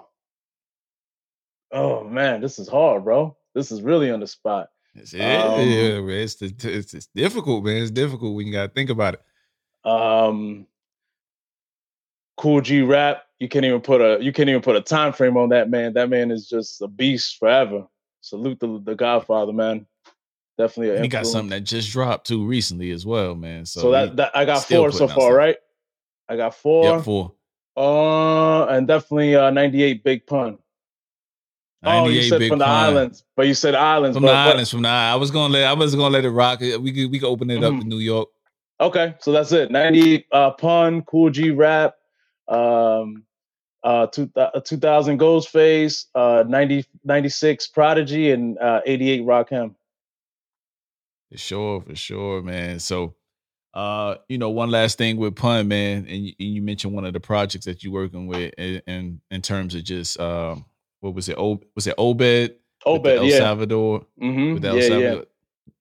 oh 1.73 2.05
man, 2.05 2.41
this 2.41 2.59
is 2.59 2.69
hard, 2.69 3.05
bro. 3.05 3.37
This 3.55 3.73
is 3.73 3.83
really 3.83 4.11
on 4.11 4.21
the 4.21 4.27
spot. 4.27 4.69
It's, 4.95 5.15
um, 5.15 5.21
yeah, 5.21 6.01
man. 6.01 6.11
It's, 6.11 6.41
it's, 6.43 6.95
it's 6.95 7.09
difficult, 7.15 7.65
man. 7.65 7.83
It's 7.83 7.91
difficult 7.91 8.35
when 8.35 8.47
you 8.47 8.53
got 8.53 8.67
to 8.67 8.73
think 8.73 8.91
about 8.91 9.15
it. 9.15 9.89
Um, 9.89 10.67
Kool 12.37 12.61
G 12.61 12.83
Rap. 12.83 13.25
You 13.39 13.49
can't 13.49 13.65
even 13.65 13.81
put 13.81 14.01
a 14.01 14.23
you 14.23 14.33
can't 14.33 14.49
even 14.49 14.61
put 14.61 14.77
a 14.77 14.83
time 14.83 15.13
frame 15.13 15.37
on 15.37 15.49
that 15.49 15.71
man. 15.71 15.95
That 15.95 16.11
man 16.11 16.31
is 16.31 16.49
just 16.49 16.83
a 16.83 16.89
beast 16.89 17.39
forever 17.39 17.87
salute 18.21 18.61
the 18.61 18.81
the 18.85 18.95
Godfather, 18.95 19.53
man. 19.53 19.87
Definitely. 20.59 21.01
he 21.01 21.09
got 21.09 21.27
something 21.27 21.51
that 21.51 21.61
just 21.61 21.91
dropped 21.91 22.27
too 22.27 22.47
recently 22.47 22.91
as 22.91 23.07
well, 23.07 23.35
man. 23.35 23.65
So, 23.65 23.81
so 23.81 23.91
that, 23.93 24.17
that 24.17 24.37
I 24.37 24.45
got 24.45 24.61
four 24.67 24.93
so 24.93 25.09
far, 25.09 25.35
right? 25.35 25.57
I 26.29 26.37
got 26.37 26.55
four. 26.55 26.85
Yeah, 26.85 27.01
four. 27.01 27.33
Uh, 27.77 28.67
and 28.67 28.87
definitely 28.87 29.37
uh 29.37 29.51
98 29.51 30.05
Big 30.05 30.27
Pun. 30.27 30.59
Oh, 31.82 32.09
you 32.09 32.23
said 32.23 32.47
from 32.47 32.59
the 32.59 32.66
islands, 32.66 33.24
but 33.36 33.47
you 33.47 33.55
said 33.55 33.74
islands. 33.74 34.16
From 34.16 34.24
but, 34.24 34.32
the 34.32 34.36
islands, 34.36 34.70
from 34.70 34.82
the 34.82 34.89
I 34.89 35.15
was 35.15 35.31
gonna 35.31 35.52
let 35.52 35.65
I 35.65 35.73
was 35.73 35.94
gonna 35.94 36.12
let 36.12 36.24
it 36.24 36.31
rock. 36.31 36.61
We 36.61 36.93
could 36.93 37.11
we 37.11 37.19
could 37.19 37.28
open 37.28 37.51
it 37.51 37.65
up 37.65 37.78
to 37.78 37.85
New 37.86 37.98
York. 37.98 38.28
Okay, 38.81 39.15
so 39.19 39.32
that's 39.32 39.52
it. 39.52 39.70
98 39.70 40.27
uh, 40.32 40.51
Pun, 40.52 41.02
Kool 41.02 41.31
G 41.31 41.51
Rap, 41.51 41.94
um, 42.48 43.24
uh, 43.82 44.07
two, 44.07 44.31
uh, 44.36 44.59
2000 44.61 45.20
Ghostface, 45.20 46.07
uh, 46.15 46.44
90, 46.48 46.86
96 47.05 47.66
Prodigy, 47.69 48.31
and 48.31 48.59
uh, 48.59 48.81
88 48.86 49.23
Rakim. 49.27 49.74
For 51.31 51.39
sure, 51.39 51.81
for 51.82 51.94
sure, 51.94 52.43
man. 52.43 52.81
So, 52.81 53.15
uh, 53.74 54.16
you 54.28 54.39
know, 54.39 54.48
one 54.48 54.70
last 54.70 54.97
thing 54.97 55.19
with 55.19 55.36
Pun, 55.36 55.69
man, 55.69 56.07
and 56.09 56.27
you, 56.27 56.32
and 56.40 56.48
you 56.48 56.62
mentioned 56.62 56.94
one 56.94 57.05
of 57.05 57.12
the 57.12 57.20
projects 57.20 57.66
that 57.66 57.85
you're 57.85 57.93
working 57.93 58.27
with, 58.27 58.55
in 58.57 58.81
in, 58.86 59.20
in 59.31 59.43
terms 59.43 59.74
of 59.74 59.85
just 59.85 60.19
uh, 60.19 60.57
what 61.01 61.14
was 61.14 61.28
it? 61.28 61.36
O, 61.39 61.60
was 61.74 61.86
it 61.86 61.94
Obed? 61.98 62.55
Obed, 62.86 63.06
El 63.06 63.24
yeah. 63.24 63.39
Salvador. 63.39 64.06
Mm-hmm. 64.20 64.55
With 64.55 64.64
El 64.64 64.77
yeah, 64.77 64.89
Salvador. 64.89 65.18
Yeah. 65.18 65.72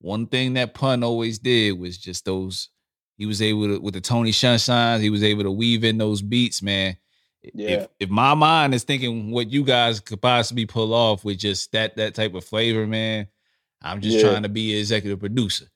One 0.00 0.26
thing 0.26 0.54
that 0.54 0.74
Pun 0.74 1.02
always 1.02 1.38
did 1.38 1.78
was 1.78 1.98
just 1.98 2.24
those. 2.24 2.68
He 3.16 3.26
was 3.26 3.40
able 3.40 3.66
to 3.68 3.80
with 3.80 3.94
the 3.94 4.00
Tony 4.00 4.32
Sunshine. 4.32 5.00
He 5.00 5.10
was 5.10 5.24
able 5.24 5.44
to 5.44 5.50
weave 5.50 5.84
in 5.84 5.98
those 5.98 6.22
beats, 6.22 6.62
man 6.62 6.96
yeah. 7.54 7.68
If 7.68 7.88
if 8.00 8.10
my 8.10 8.34
mind 8.34 8.74
is 8.74 8.84
thinking 8.84 9.30
what 9.30 9.50
you 9.50 9.64
guys 9.64 10.00
could 10.00 10.20
possibly 10.20 10.66
pull 10.66 10.94
off 10.94 11.24
with 11.24 11.38
just 11.38 11.72
that 11.72 11.96
that 11.96 12.14
type 12.14 12.34
of 12.34 12.44
flavor, 12.44 12.86
man, 12.86 13.28
I'm 13.82 14.00
just 14.00 14.18
yeah. 14.18 14.30
trying 14.30 14.42
to 14.42 14.48
be 14.48 14.72
an 14.72 14.78
executive 14.78 15.20
producer. 15.20 15.66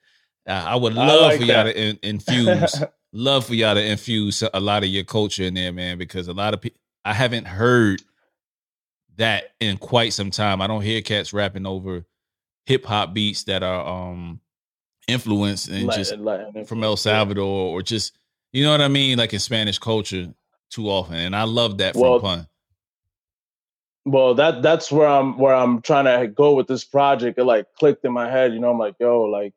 Uh, 0.49 0.65
I 0.67 0.77
would 0.77 0.95
love 0.95 1.23
I 1.23 1.27
like 1.27 1.39
for 1.39 1.45
y'all 1.45 1.65
to 1.65 1.81
in, 1.81 1.99
infuse, 2.03 2.83
love 3.13 3.47
for 3.47 3.55
y'all 3.55 3.75
to 3.75 3.85
infuse 3.85 4.43
a 4.43 4.61
lot 4.61 4.83
of 4.83 4.89
your 4.89 5.05
culture 5.05 5.45
in 5.45 5.55
there, 5.55 5.73
man, 5.73 5.99
because 5.99 6.29
a 6.29 6.33
lot 6.33 6.55
of 6.55 6.61
people 6.61 6.81
I 7.05 7.13
haven't 7.13 7.47
heard 7.47 8.03
that 9.21 9.53
in 9.61 9.79
quite 9.79 10.13
some 10.13 10.31
time. 10.31 10.61
I 10.61 10.67
don't 10.67 10.83
hear 10.83 11.01
cats 11.01 11.33
rapping 11.33 11.67
over 11.67 12.05
hip 12.67 12.85
hop 12.85 13.15
beats 13.15 13.45
that 13.45 13.63
are 13.63 13.87
um 13.87 14.41
influenced 15.09 15.69
and 15.69 15.87
Latin- 15.87 16.01
just 16.05 16.17
Latin 16.19 16.65
from 16.67 16.85
El 16.85 16.91
influence. 16.93 17.01
Salvador 17.01 17.47
or 17.75 17.83
just 17.83 18.17
you 18.53 18.65
know 18.65 18.73
what 18.73 18.81
I 18.83 18.89
mean, 18.89 19.17
like 19.19 19.33
in 19.33 19.39
Spanish 19.39 19.79
culture 19.79 20.27
too 20.71 20.89
often. 20.91 21.15
And 21.17 21.35
I 21.37 21.45
love 21.45 21.79
that 21.79 21.93
from 21.95 22.03
Well, 22.03 22.21
Pun. 22.21 22.47
well 24.07 24.35
that 24.35 24.63
that's 24.63 24.91
where 24.91 25.07
i'm 25.07 25.37
where 25.39 25.55
i'm 25.55 25.83
trying 25.83 26.07
to 26.07 26.27
go 26.27 26.55
with 26.55 26.67
this 26.67 26.85
project 26.85 27.39
it 27.39 27.45
like 27.45 27.67
clicked 27.79 28.05
in 28.05 28.13
my 28.13 28.31
head 28.31 28.53
you 28.55 28.59
know 28.59 28.71
i'm 28.71 28.79
like 28.79 28.95
yo 28.99 29.23
like 29.23 29.53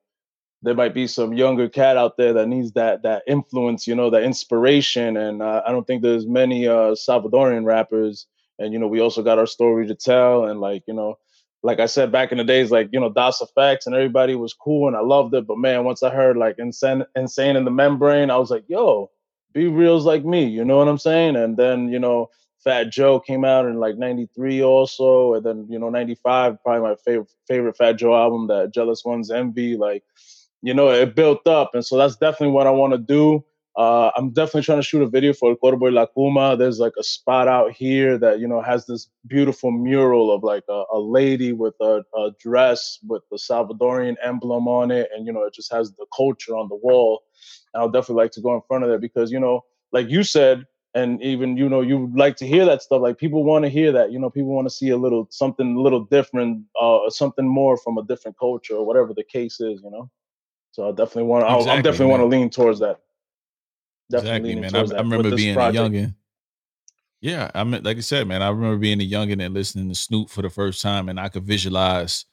there 0.61 0.73
might 0.75 0.93
be 0.93 1.07
some 1.07 1.33
younger 1.33 1.69
cat 1.69 1.95
out 1.97 2.17
there 2.17 2.33
that 2.33 2.47
needs 2.47 2.73
that 2.73 3.03
that 3.03 3.23
influence 3.25 3.87
you 3.87 3.95
know 3.95 4.09
that 4.09 4.23
inspiration 4.23 5.15
and 5.15 5.41
uh, 5.41 5.61
i 5.65 5.71
don't 5.71 5.87
think 5.87 6.01
there's 6.01 6.27
many 6.27 6.67
uh 6.67 6.91
salvadorian 6.93 7.63
rappers 7.63 8.27
and 8.59 8.73
you 8.73 8.79
know 8.79 8.87
we 8.87 8.99
also 8.99 9.23
got 9.23 9.39
our 9.39 9.47
story 9.47 9.87
to 9.87 9.95
tell 9.95 10.45
and 10.45 10.61
like 10.61 10.83
you 10.87 10.93
know 10.93 11.17
like 11.63 11.79
i 11.79 11.85
said 11.85 12.11
back 12.11 12.31
in 12.31 12.37
the 12.37 12.43
days 12.43 12.71
like 12.71 12.89
you 12.91 12.99
know 12.99 13.09
Das 13.09 13.41
EFX 13.41 13.85
and 13.85 13.95
everybody 13.95 14.35
was 14.35 14.53
cool 14.53 14.87
and 14.87 14.97
i 14.97 15.01
loved 15.01 15.33
it 15.33 15.47
but 15.47 15.57
man 15.57 15.83
once 15.83 16.03
i 16.03 16.09
heard 16.09 16.37
like 16.37 16.55
insane 16.59 17.03
insane 17.15 17.55
in 17.55 17.65
the 17.65 17.71
membrane 17.71 18.29
i 18.29 18.37
was 18.37 18.51
like 18.51 18.65
yo 18.67 19.09
B-Real's 19.53 20.05
like 20.05 20.25
me 20.25 20.45
you 20.45 20.65
know 20.65 20.77
what 20.77 20.87
i'm 20.87 20.97
saying 20.97 21.35
and 21.35 21.57
then 21.57 21.89
you 21.89 21.99
know 21.99 22.29
Fat 22.63 22.91
Joe 22.91 23.19
came 23.19 23.43
out 23.43 23.65
in 23.65 23.79
like 23.79 23.97
'93 23.97 24.63
also, 24.63 25.33
and 25.33 25.45
then 25.45 25.67
you 25.69 25.77
know 25.77 25.89
'95 25.89 26.61
probably 26.63 26.81
my 26.81 26.95
favorite 26.95 27.29
favorite 27.47 27.77
Fat 27.77 27.93
Joe 27.93 28.15
album, 28.15 28.47
that 28.47 28.73
Jealous 28.73 29.03
Ones 29.03 29.29
Envy. 29.29 29.75
Like, 29.75 30.03
you 30.61 30.73
know, 30.73 30.89
it 30.89 31.15
built 31.15 31.45
up, 31.45 31.71
and 31.73 31.85
so 31.85 31.97
that's 31.97 32.15
definitely 32.15 32.53
what 32.53 32.67
I 32.67 32.71
want 32.71 32.93
to 32.93 32.97
do. 32.97 33.43
Uh, 33.75 34.11
I'm 34.15 34.29
definitely 34.29 34.61
trying 34.61 34.79
to 34.79 34.83
shoot 34.83 35.01
a 35.01 35.07
video 35.07 35.33
for 35.33 35.49
El 35.49 35.55
Corvo 35.55 35.85
y 35.85 35.91
la 35.91 36.05
Cuma. 36.05 36.55
There's 36.55 36.79
like 36.79 36.93
a 36.99 37.03
spot 37.03 37.47
out 37.47 37.71
here 37.71 38.19
that 38.19 38.39
you 38.39 38.47
know 38.47 38.61
has 38.61 38.85
this 38.85 39.09
beautiful 39.25 39.71
mural 39.71 40.31
of 40.31 40.43
like 40.43 40.63
a, 40.69 40.83
a 40.93 40.99
lady 40.99 41.53
with 41.53 41.73
a, 41.81 42.03
a 42.15 42.31
dress 42.39 42.99
with 43.07 43.23
the 43.31 43.37
Salvadorian 43.37 44.15
emblem 44.23 44.67
on 44.67 44.91
it, 44.91 45.09
and 45.15 45.25
you 45.25 45.33
know 45.33 45.43
it 45.43 45.53
just 45.55 45.71
has 45.71 45.91
the 45.93 46.05
culture 46.15 46.55
on 46.55 46.69
the 46.69 46.75
wall. 46.75 47.23
And 47.73 47.81
I'll 47.81 47.89
definitely 47.89 48.23
like 48.23 48.31
to 48.33 48.41
go 48.41 48.53
in 48.55 48.61
front 48.67 48.83
of 48.83 48.91
that 48.91 49.01
because 49.01 49.31
you 49.31 49.39
know, 49.39 49.61
like 49.91 50.07
you 50.07 50.23
said, 50.23 50.67
and 50.93 51.21
even 51.23 51.57
you 51.57 51.67
know 51.67 51.81
you 51.81 52.11
like 52.15 52.35
to 52.37 52.47
hear 52.47 52.65
that 52.65 52.81
stuff 52.81 53.01
like 53.01 53.17
people 53.17 53.43
want 53.43 53.65
to 53.65 53.69
hear 53.69 53.91
that 53.91 54.11
you 54.11 54.19
know 54.19 54.29
people 54.29 54.53
want 54.53 54.67
to 54.67 54.73
see 54.73 54.89
a 54.89 54.97
little 54.97 55.27
something 55.31 55.75
a 55.75 55.81
little 55.81 56.05
different 56.05 56.63
uh 56.79 56.99
something 57.09 57.47
more 57.47 57.77
from 57.77 57.97
a 57.97 58.03
different 58.03 58.37
culture 58.37 58.75
or 58.75 58.85
whatever 58.85 59.13
the 59.13 59.23
case 59.23 59.59
is 59.59 59.81
you 59.83 59.89
know 59.89 60.09
so 60.71 60.87
i 60.87 60.91
definitely 60.91 61.23
want 61.23 61.43
to 61.43 61.49
i 61.49 61.57
Exactly, 61.57 61.81
definitely 61.81 62.11
want 62.11 62.21
to 62.21 62.27
lean 62.27 62.49
towards 62.49 62.79
that 62.79 62.99
definitely 64.11 64.51
Exactly, 64.53 64.55
man. 64.55 64.75
I, 64.75 64.79
I 64.79 64.81
with 64.83 64.91
remember 64.93 65.35
being 65.35 65.55
a 65.55 65.59
youngin. 65.59 66.15
Yeah, 67.21 67.49
I 67.55 67.63
mean, 67.63 67.83
like 67.83 67.97
I 67.97 68.01
said, 68.01 68.27
man, 68.27 68.41
I 68.41 68.49
remember 68.49 68.77
being 68.77 68.99
a 69.01 69.09
youngin 69.09 69.43
and 69.43 69.53
listening 69.53 69.87
to 69.89 69.95
Snoop 69.95 70.29
for 70.29 70.41
the 70.41 70.49
first 70.49 70.81
time, 70.81 71.07
and 71.07 71.19
I 71.19 71.29
could 71.29 71.45
visualize 71.45 72.25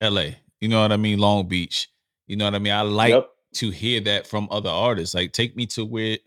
L.A. 0.00 0.36
You 0.60 0.68
know 0.68 0.82
what 0.82 0.92
I 0.92 0.96
mean? 0.96 1.18
Long 1.18 1.48
Beach. 1.48 1.88
You 2.26 2.36
know 2.36 2.44
what 2.44 2.54
I 2.54 2.58
mean? 2.58 2.72
I 2.72 2.82
like 2.82 3.10
yep 3.10 3.28
to 3.54 3.70
hear 3.70 4.00
that 4.00 4.26
from 4.26 4.48
other 4.50 4.70
artists. 4.70 5.14
Like, 5.14 5.32
take 5.32 5.56
me 5.56 5.66
to 5.66 5.84
where 5.84 6.18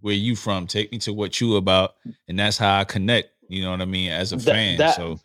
where 0.00 0.14
you 0.14 0.36
from. 0.36 0.66
Take 0.66 0.92
me 0.92 0.98
to 0.98 1.12
what 1.12 1.40
you 1.40 1.56
about, 1.56 1.94
and 2.28 2.38
that's 2.38 2.58
how 2.58 2.78
I 2.80 2.84
connect. 2.84 3.30
You 3.48 3.62
know 3.62 3.70
what 3.70 3.80
I 3.80 3.86
mean? 3.86 4.10
As 4.10 4.32
a 4.32 4.36
That- 4.36 4.44
fan. 4.44 4.78
that- 4.78 4.96
so 4.96 5.20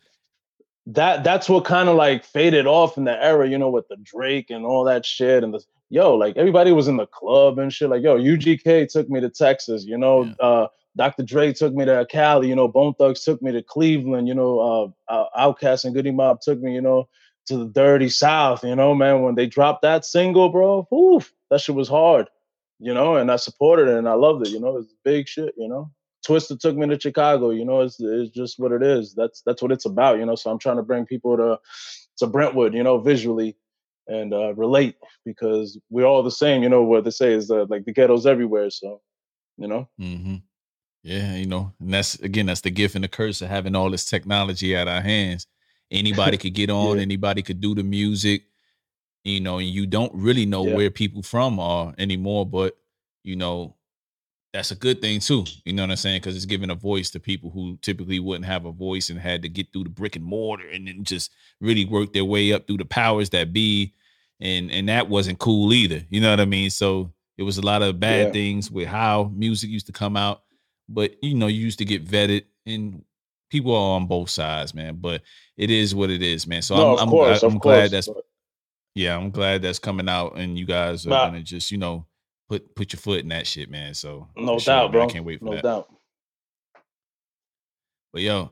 that 0.88 1.24
that's 1.24 1.48
what 1.48 1.66
kind 1.66 1.88
of 1.90 1.96
like 1.96 2.24
faded 2.26 2.66
off 2.66 2.98
in 2.98 3.04
the 3.04 3.24
era, 3.24 3.48
you 3.48 3.58
know, 3.58 3.70
with 3.70 3.88
the 3.90 3.98
Drake 3.98 4.50
and 4.50 4.66
all 4.66 4.86
that 4.86 5.06
shit. 5.06 5.44
And 5.44 5.54
the 5.54 5.64
yo, 5.90 6.16
like 6.16 6.38
everybody 6.38 6.72
was 6.72 6.88
in 6.88 6.98
the 6.98 7.08
club 7.08 7.60
and 7.60 7.74
shit. 7.74 7.90
Like, 7.90 8.04
yo, 8.04 8.18
UGK 8.18 8.88
took 8.90 9.10
me 9.10 9.20
to 9.22 9.30
Texas, 9.30 9.86
you 9.86 9.98
know, 9.98 10.24
Yeah. 10.26 10.34
uh 10.40 10.68
Dr. 10.98 11.24
Dre 11.24 11.54
took 11.54 11.74
me 11.74 11.86
to 11.86 12.06
Cali, 12.10 12.50
you 12.50 12.56
know, 12.56 12.68
Bone 12.68 12.94
Thugs 12.96 13.24
took 13.24 13.42
me 13.42 13.52
to 13.52 13.62
Cleveland, 13.62 14.28
you 14.28 14.34
know, 14.34 14.94
uh, 15.10 15.14
uh 15.14 15.26
Outkast 15.54 15.86
and 15.86 15.94
Goodie 15.94 16.12
Mob 16.12 16.42
took 16.42 16.60
me, 16.60 16.74
you 16.74 16.82
know, 16.82 17.08
to 17.48 17.58
the 17.58 17.66
dirty 17.66 18.10
South, 18.10 18.64
you 18.64 18.76
know, 18.76 18.94
man. 18.96 19.22
When 19.22 19.36
they 19.36 19.46
dropped 19.48 19.84
that 19.84 20.04
single, 20.06 20.50
bro, 20.50 20.88
oof, 20.94 21.32
that 21.50 21.62
shit 21.62 21.76
was 21.76 21.88
hard, 21.88 22.28
you 22.80 22.94
know, 22.94 23.16
and 23.16 23.32
I 23.32 23.36
supported 23.38 23.88
it 23.88 23.98
and 23.98 24.10
I 24.10 24.14
loved 24.14 24.48
it, 24.48 24.52
you 24.52 24.60
know, 24.60 24.78
it's 24.78 24.94
big 25.04 25.28
shit, 25.28 25.54
you 25.58 25.68
know. 25.70 25.92
Twista 26.28 26.60
took 26.60 26.76
me 26.76 26.86
to 26.88 27.00
Chicago. 27.00 27.52
You 27.52 27.64
know, 27.64 27.80
it's 27.80 27.98
it's 28.00 28.30
just 28.32 28.60
what 28.60 28.74
it 28.74 28.84
is. 28.84 29.14
That's 29.16 29.42
that's 29.44 29.62
what 29.62 29.72
it's 29.72 29.86
about. 29.86 30.20
You 30.20 30.26
know, 30.26 30.36
so 30.36 30.52
I'm 30.52 30.60
trying 30.60 30.76
to 30.76 30.84
bring 30.84 31.06
people 31.06 31.38
to 31.38 31.60
to 32.18 32.28
Brentwood. 32.28 32.74
You 32.74 32.84
know, 32.84 33.00
visually 33.00 33.56
and 34.10 34.34
uh, 34.34 34.54
relate 34.56 34.96
because 35.26 35.80
we're 35.90 36.06
all 36.06 36.24
the 36.24 36.32
same. 36.32 36.64
You 36.64 36.70
know 36.70 36.84
what 36.84 37.04
they 37.06 37.12
say 37.12 37.34
is 37.34 37.50
uh, 37.52 37.66
like 37.70 37.86
the 37.86 37.94
ghettos 37.94 38.26
everywhere. 38.26 38.70
So, 38.70 39.02
you 39.58 39.68
know, 39.68 39.88
hmm 39.98 40.38
Yeah, 41.04 41.36
you 41.36 41.46
know, 41.46 41.74
and 41.80 41.94
that's 41.94 42.16
again, 42.20 42.48
that's 42.48 42.62
the 42.62 42.72
gift 42.72 42.96
and 42.96 43.04
the 43.04 43.08
curse 43.08 43.42
of 43.42 43.50
having 43.50 43.76
all 43.76 43.90
this 43.90 44.10
technology 44.10 44.76
at 44.76 44.88
our 44.88 45.02
hands. 45.02 45.48
Anybody 45.92 46.38
could 46.38 46.54
get 46.54 46.70
on, 46.82 46.98
Yeah. 46.98 47.04
anybody 47.04 47.42
could 47.42 47.62
do 47.62 47.76
the 47.76 47.84
music, 47.84 48.44
you 49.24 49.40
know, 49.40 49.60
and 49.60 49.68
you 49.70 49.86
don't 49.86 50.14
really 50.14 50.46
know 50.46 50.64
Yeah. 50.66 50.76
where 50.76 50.92
people 50.92 51.22
from 51.24 51.60
are 51.60 51.94
anymore, 51.98 52.46
but 52.46 52.76
you 53.24 53.36
know, 53.36 53.76
that's 54.54 54.72
a 54.72 54.76
good 54.76 55.00
thing 55.02 55.20
too. 55.20 55.46
You 55.66 55.74
know 55.74 55.84
what 55.84 55.92
I'm 55.92 55.98
saying? 55.98 56.22
Because 56.22 56.36
it's 56.36 56.46
giving 56.46 56.72
a 56.72 56.76
voice 56.76 57.12
to 57.12 57.20
people 57.20 57.52
who 57.52 57.78
typically 57.84 58.20
wouldn't 58.20 58.46
have 58.46 58.66
a 58.66 58.72
voice 58.72 59.10
and 59.12 59.20
had 59.20 59.44
to 59.44 59.50
get 59.50 59.72
through 59.72 59.84
the 59.84 59.90
brick 59.92 60.16
and 60.16 60.26
mortar 60.26 60.68
and 60.68 60.88
then 60.88 61.04
just 61.04 61.32
really 61.62 61.86
work 61.86 62.14
their 62.14 62.26
way 62.26 62.52
up 62.54 62.66
through 62.66 62.78
the 62.78 62.86
powers 62.86 63.30
that 63.30 63.54
be. 63.54 63.94
And 64.42 64.72
and 64.72 64.88
that 64.90 65.10
wasn't 65.10 65.40
cool 65.40 65.74
either. 65.74 66.02
You 66.10 66.22
know 66.22 66.30
what 66.30 66.40
I 66.40 66.46
mean? 66.46 66.70
So 66.70 67.12
it 67.38 67.44
was 67.44 67.58
a 67.58 67.62
lot 67.62 67.82
of 67.82 68.00
bad 68.00 68.28
Yeah. 68.28 68.32
things 68.32 68.72
with 68.72 68.88
how 68.88 69.32
music 69.36 69.70
used 69.70 69.88
to 69.88 69.92
come 69.92 70.16
out. 70.18 70.44
But 70.88 71.22
you 71.24 71.36
know, 71.36 71.48
you 71.48 71.60
used 71.62 71.80
to 71.80 71.86
get 71.86 72.06
vetted 72.06 72.46
and 72.66 73.04
people 73.50 73.74
are 73.76 73.96
on 73.96 74.08
both 74.08 74.30
sides, 74.30 74.74
man. 74.74 74.96
But 74.96 75.22
it 75.58 75.70
is 75.70 75.94
what 75.94 76.10
it 76.10 76.22
is, 76.22 76.48
man. 76.48 76.62
So 76.62 76.76
no, 76.76 76.94
I'm, 76.94 77.00
I'm, 77.04 77.10
course, 77.10 77.44
I'm 77.44 77.58
glad 77.58 77.92
that's 77.92 78.10
yeah, 78.96 79.16
I'm 79.16 79.30
glad 79.32 79.62
that's 79.62 79.80
coming 79.80 80.10
out 80.10 80.38
and 80.38 80.58
you 80.58 80.66
guys 80.66 81.06
are 81.06 81.10
Nah. 81.10 81.26
gonna 81.28 81.42
just, 81.44 81.70
you 81.72 81.78
know, 81.78 82.06
put 82.50 82.76
put 82.76 82.94
your 82.94 83.00
foot 83.00 83.20
in 83.20 83.30
that 83.30 83.46
shit, 83.46 83.70
man. 83.70 83.94
So 83.94 84.28
no 84.36 84.58
sure, 84.58 84.74
doubt, 84.74 84.84
man. 84.86 84.92
bro. 84.92 85.04
I 85.04 85.08
can't 85.08 85.26
wait 85.26 85.40
for 85.40 85.46
no 85.46 85.52
that. 85.54 85.64
doubt. 85.64 85.90
But 88.12 88.22
yo, 88.24 88.52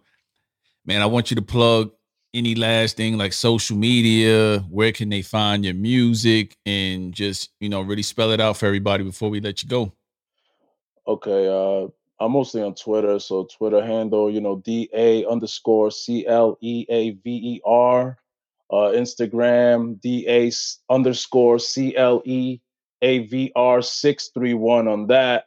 man, 0.85 1.01
I 1.01 1.05
want 1.07 1.31
you 1.31 1.35
to 1.35 1.41
plug 1.41 1.91
any 2.37 2.55
last 2.55 2.97
thing 2.97 3.17
like 3.17 3.33
social 3.33 3.75
media. 3.75 4.59
Where 4.69 4.91
can 4.91 5.09
they 5.09 5.21
find 5.21 5.65
your 5.65 5.73
music 5.73 6.55
and 6.65 7.13
just 7.13 7.49
you 7.59 7.69
know 7.69 7.81
really 7.81 8.03
spell 8.03 8.31
it 8.31 8.39
out 8.39 8.57
for 8.57 8.67
everybody 8.67 9.03
before 9.03 9.29
we 9.29 9.41
let 9.41 9.63
you 9.63 9.69
go? 9.69 9.91
Okay, 11.07 11.47
uh, 11.47 11.87
I'm 12.19 12.31
mostly 12.31 12.61
on 12.61 12.75
Twitter, 12.75 13.19
so 13.19 13.45
Twitter 13.45 13.83
handle, 13.83 14.29
you 14.29 14.41
know, 14.41 14.57
D 14.57 14.89
A 14.93 15.25
underscore 15.25 15.91
C 15.91 16.25
L 16.27 16.57
E 16.61 16.85
A 16.89 17.11
V 17.11 17.29
E 17.29 17.61
R. 17.65 18.17
Uh, 18.69 18.91
Instagram, 18.91 19.97
da 20.01 20.51
underscore 20.89 21.57
C 21.57 21.95
L 21.95 22.21
A 22.25 22.59
V 23.01 23.51
R 23.55 23.81
six 23.81 24.29
three 24.33 24.53
one 24.53 24.89
on 24.89 25.07
that. 25.07 25.45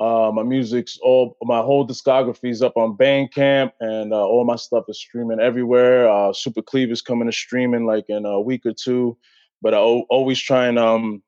Uh, 0.00 0.32
my 0.32 0.42
music's 0.42 0.98
all, 1.02 1.36
my 1.42 1.60
whole 1.60 1.86
discography 1.86 2.50
is 2.50 2.62
up 2.62 2.72
on 2.76 2.96
Bandcamp, 2.96 3.72
and 3.80 4.14
uh, 4.14 4.16
all 4.16 4.46
my 4.46 4.56
stuff 4.56 4.84
is 4.88 4.98
streaming 4.98 5.40
everywhere. 5.40 6.08
Uh, 6.08 6.32
Super 6.32 6.62
Cleve 6.62 6.90
is 6.90 7.02
coming 7.02 7.26
to 7.26 7.32
streaming 7.32 7.84
like 7.84 8.06
in 8.08 8.24
a 8.24 8.40
week 8.40 8.64
or 8.64 8.72
two, 8.72 9.18
but 9.60 9.74
I 9.74 9.76
always 9.76 10.40
try 10.40 10.66
and 10.66 10.78
um 10.78 11.22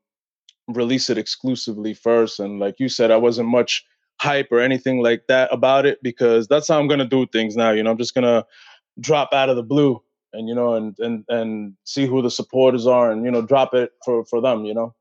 release 0.68 1.10
it 1.10 1.18
exclusively 1.18 1.92
first. 1.92 2.40
And 2.40 2.60
like 2.60 2.76
you 2.78 2.88
said, 2.88 3.10
I 3.10 3.16
wasn't 3.18 3.48
much 3.48 3.84
hype 4.20 4.48
or 4.50 4.60
anything 4.60 5.02
like 5.02 5.24
that 5.28 5.52
about 5.52 5.84
it 5.84 5.98
because 6.02 6.48
that's 6.48 6.68
how 6.68 6.78
I'm 6.78 6.88
gonna 6.88 7.04
do 7.04 7.26
things 7.26 7.56
now. 7.56 7.72
You 7.72 7.82
know, 7.82 7.90
I'm 7.90 7.98
just 7.98 8.14
gonna 8.14 8.46
drop 9.00 9.34
out 9.34 9.50
of 9.50 9.56
the 9.56 9.62
blue 9.62 10.02
and 10.32 10.48
you 10.48 10.54
know 10.54 10.74
and 10.74 10.96
and 10.98 11.24
and 11.28 11.74
see 11.84 12.06
who 12.06 12.22
the 12.22 12.30
supporters 12.30 12.86
are 12.86 13.10
and 13.10 13.24
you 13.24 13.30
know 13.30 13.42
drop 13.42 13.74
it 13.74 13.92
for 14.02 14.24
for 14.24 14.40
them. 14.40 14.64
You 14.64 14.72
know, 14.74 14.94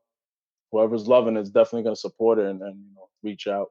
whoever's 0.72 1.06
loving 1.08 1.36
it's 1.36 1.50
definitely 1.50 1.84
gonna 1.84 1.96
support 1.96 2.38
it 2.38 2.46
and, 2.46 2.60
and 2.60 2.76
you 2.76 2.94
know 2.96 3.01
reach 3.22 3.46
out. 3.46 3.68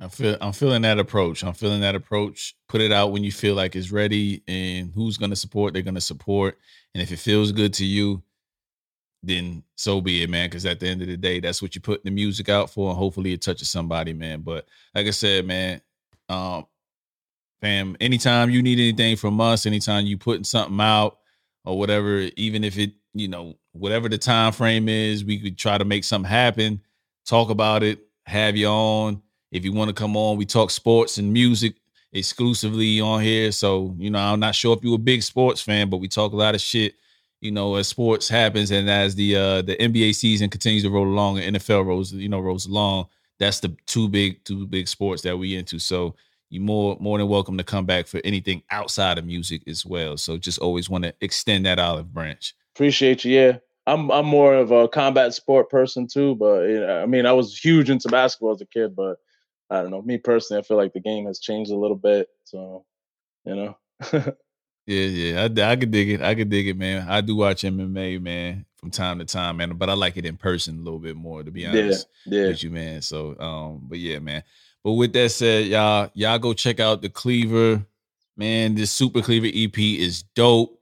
I 0.00 0.08
feel 0.08 0.36
I'm 0.40 0.52
feeling 0.52 0.82
that 0.82 0.98
approach. 0.98 1.42
I'm 1.42 1.54
feeling 1.54 1.80
that 1.80 1.96
approach. 1.96 2.54
Put 2.68 2.80
it 2.80 2.92
out 2.92 3.10
when 3.10 3.24
you 3.24 3.32
feel 3.32 3.54
like 3.54 3.74
it's 3.74 3.90
ready, 3.90 4.42
and 4.46 4.92
who's 4.94 5.16
gonna 5.16 5.36
support, 5.36 5.72
they're 5.72 5.82
gonna 5.82 6.00
support. 6.00 6.58
And 6.94 7.02
if 7.02 7.10
it 7.10 7.18
feels 7.18 7.50
good 7.50 7.74
to 7.74 7.84
you, 7.84 8.22
then 9.22 9.64
so 9.74 10.00
be 10.00 10.22
it, 10.22 10.30
man. 10.30 10.48
Because 10.48 10.66
at 10.66 10.78
the 10.78 10.86
end 10.86 11.02
of 11.02 11.08
the 11.08 11.16
day, 11.16 11.40
that's 11.40 11.60
what 11.60 11.74
you 11.74 11.80
put 11.80 12.04
the 12.04 12.10
music 12.12 12.48
out 12.48 12.70
for, 12.70 12.90
and 12.90 12.98
hopefully 12.98 13.32
it 13.32 13.42
touches 13.42 13.70
somebody, 13.70 14.12
man. 14.12 14.42
But 14.42 14.66
like 14.94 15.06
I 15.06 15.10
said, 15.10 15.44
man, 15.46 15.80
um, 16.28 16.66
fam, 17.60 17.96
anytime 18.00 18.50
you 18.50 18.62
need 18.62 18.78
anything 18.78 19.16
from 19.16 19.40
us, 19.40 19.66
anytime 19.66 20.06
you 20.06 20.16
putting 20.16 20.44
something 20.44 20.80
out 20.80 21.18
or 21.64 21.76
whatever, 21.76 22.28
even 22.36 22.62
if 22.62 22.78
it, 22.78 22.92
you 23.14 23.26
know, 23.26 23.56
whatever 23.72 24.08
the 24.08 24.18
time 24.18 24.52
frame 24.52 24.88
is, 24.88 25.24
we 25.24 25.38
could 25.40 25.58
try 25.58 25.76
to 25.76 25.84
make 25.84 26.04
something 26.04 26.30
happen, 26.30 26.80
talk 27.28 27.50
about 27.50 27.82
it, 27.82 28.00
have 28.26 28.56
you 28.56 28.66
on. 28.66 29.22
If 29.52 29.64
you 29.64 29.72
want 29.72 29.88
to 29.88 29.94
come 29.94 30.16
on, 30.16 30.36
we 30.36 30.46
talk 30.46 30.70
sports 30.70 31.18
and 31.18 31.32
music 31.32 31.74
exclusively 32.12 33.00
on 33.00 33.22
here. 33.22 33.52
So, 33.52 33.94
you 33.98 34.10
know, 34.10 34.18
I'm 34.18 34.40
not 34.40 34.54
sure 34.54 34.76
if 34.76 34.82
you're 34.82 34.94
a 34.94 34.98
big 34.98 35.22
sports 35.22 35.60
fan, 35.60 35.90
but 35.90 35.98
we 35.98 36.08
talk 36.08 36.32
a 36.32 36.36
lot 36.36 36.54
of 36.54 36.60
shit, 36.60 36.94
you 37.40 37.50
know, 37.50 37.76
as 37.76 37.86
sports 37.88 38.28
happens 38.28 38.70
and 38.70 38.88
as 38.88 39.14
the 39.14 39.36
uh 39.36 39.62
the 39.62 39.76
NBA 39.76 40.14
season 40.14 40.48
continues 40.48 40.82
to 40.82 40.90
roll 40.90 41.06
along 41.06 41.38
and 41.38 41.56
NFL 41.56 41.86
rolls, 41.86 42.12
you 42.12 42.28
know, 42.28 42.40
rolls 42.40 42.66
along. 42.66 43.06
That's 43.38 43.60
the 43.60 43.76
two 43.86 44.08
big, 44.08 44.42
two 44.44 44.66
big 44.66 44.88
sports 44.88 45.22
that 45.22 45.36
we 45.36 45.54
into. 45.54 45.78
So 45.78 46.16
you 46.50 46.60
more 46.60 46.96
more 46.98 47.18
than 47.18 47.28
welcome 47.28 47.58
to 47.58 47.64
come 47.64 47.84
back 47.84 48.06
for 48.06 48.20
anything 48.24 48.62
outside 48.70 49.18
of 49.18 49.26
music 49.26 49.62
as 49.66 49.84
well. 49.84 50.16
So 50.16 50.38
just 50.38 50.58
always 50.58 50.88
want 50.88 51.04
to 51.04 51.14
extend 51.20 51.66
that 51.66 51.78
olive 51.78 52.12
branch. 52.12 52.54
Appreciate 52.74 53.24
you. 53.24 53.38
Yeah, 53.38 53.58
I'm 53.88 54.10
I'm 54.10 54.26
more 54.26 54.54
of 54.54 54.70
a 54.70 54.88
combat 54.88 55.34
sport 55.34 55.70
person 55.70 56.06
too, 56.06 56.34
but 56.36 56.62
I 56.88 57.06
mean 57.06 57.26
I 57.26 57.32
was 57.32 57.58
huge 57.58 57.90
into 57.90 58.08
basketball 58.08 58.54
as 58.54 58.60
a 58.60 58.66
kid, 58.66 58.94
but 58.94 59.18
I 59.70 59.82
don't 59.82 59.90
know. 59.90 60.02
Me 60.02 60.18
personally, 60.18 60.60
I 60.60 60.64
feel 60.64 60.76
like 60.76 60.92
the 60.92 61.00
game 61.00 61.26
has 61.26 61.38
changed 61.38 61.70
a 61.70 61.76
little 61.76 61.96
bit. 61.96 62.28
So, 62.44 62.84
you 63.44 63.54
know. 63.54 63.76
yeah, 64.12 64.26
yeah, 64.86 65.42
I, 65.42 65.70
I 65.70 65.76
could 65.76 65.90
dig 65.90 66.10
it. 66.10 66.22
I 66.22 66.34
could 66.34 66.48
dig 66.48 66.68
it, 66.68 66.76
man. 66.76 67.06
I 67.08 67.20
do 67.20 67.36
watch 67.36 67.62
MMA, 67.62 68.20
man, 68.20 68.64
from 68.76 68.90
time 68.90 69.18
to 69.18 69.24
time, 69.24 69.58
man. 69.58 69.76
But 69.76 69.90
I 69.90 69.94
like 69.94 70.16
it 70.16 70.24
in 70.24 70.36
person 70.36 70.78
a 70.78 70.82
little 70.82 70.98
bit 70.98 71.16
more, 71.16 71.42
to 71.42 71.50
be 71.50 71.66
honest. 71.66 72.06
Yeah, 72.24 72.42
yeah. 72.42 72.48
With 72.48 72.62
you, 72.62 72.70
man. 72.70 73.02
So, 73.02 73.38
um, 73.38 73.82
but 73.82 73.98
yeah, 73.98 74.18
man. 74.20 74.42
But 74.82 74.92
with 74.92 75.12
that 75.12 75.30
said, 75.30 75.66
y'all, 75.66 76.10
y'all 76.14 76.38
go 76.38 76.54
check 76.54 76.80
out 76.80 77.02
the 77.02 77.10
Cleaver. 77.10 77.84
Man, 78.36 78.74
this 78.74 78.92
Super 78.92 79.20
Cleaver 79.20 79.48
EP 79.52 79.76
is 79.78 80.22
dope. 80.22 80.77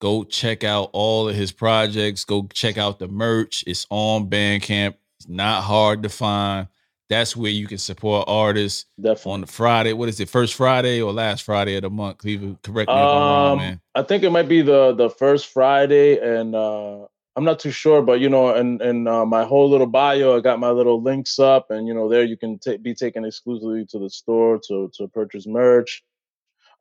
Go 0.00 0.24
check 0.24 0.64
out 0.64 0.90
all 0.92 1.28
of 1.28 1.36
his 1.36 1.52
projects. 1.52 2.24
Go 2.24 2.48
check 2.52 2.78
out 2.78 2.98
the 2.98 3.08
merch. 3.08 3.62
It's 3.66 3.86
on 3.90 4.28
Bandcamp. 4.28 4.94
It's 5.18 5.28
not 5.28 5.62
hard 5.62 6.02
to 6.02 6.08
find. 6.08 6.68
That's 7.10 7.36
where 7.36 7.50
you 7.50 7.66
can 7.66 7.78
support 7.78 8.24
artists. 8.28 8.86
Definitely. 9.00 9.32
On 9.32 9.40
the 9.42 9.46
Friday. 9.46 9.92
What 9.92 10.08
is 10.08 10.20
it? 10.20 10.28
First 10.28 10.54
Friday 10.54 11.02
or 11.02 11.12
last 11.12 11.42
Friday 11.42 11.76
of 11.76 11.82
the 11.82 11.90
month? 11.90 12.18
Cleaver, 12.18 12.56
correct 12.62 12.88
me 12.88 12.94
if 12.94 13.00
I'm 13.00 13.04
wrong, 13.04 13.52
um, 13.52 13.58
man. 13.58 13.80
I 13.94 14.02
think 14.02 14.22
it 14.22 14.30
might 14.30 14.48
be 14.48 14.62
the 14.62 14.94
the 14.94 15.10
first 15.10 15.46
Friday 15.46 16.18
and 16.18 16.54
uh 16.54 17.06
I'm 17.36 17.44
not 17.44 17.60
too 17.60 17.70
sure, 17.70 18.02
but 18.02 18.20
you 18.20 18.28
know, 18.28 18.54
and 18.54 18.82
and 18.82 19.08
uh, 19.08 19.24
my 19.24 19.44
whole 19.44 19.70
little 19.70 19.86
bio, 19.86 20.36
I 20.36 20.40
got 20.40 20.58
my 20.58 20.70
little 20.70 21.00
links 21.00 21.38
up, 21.38 21.70
and 21.70 21.86
you 21.86 21.94
know, 21.94 22.08
there 22.08 22.24
you 22.24 22.36
can 22.36 22.58
t- 22.58 22.76
be 22.76 22.94
taken 22.94 23.24
exclusively 23.24 23.86
to 23.90 23.98
the 23.98 24.10
store 24.10 24.60
to 24.68 24.90
to 24.94 25.08
purchase 25.08 25.46
merch. 25.46 26.02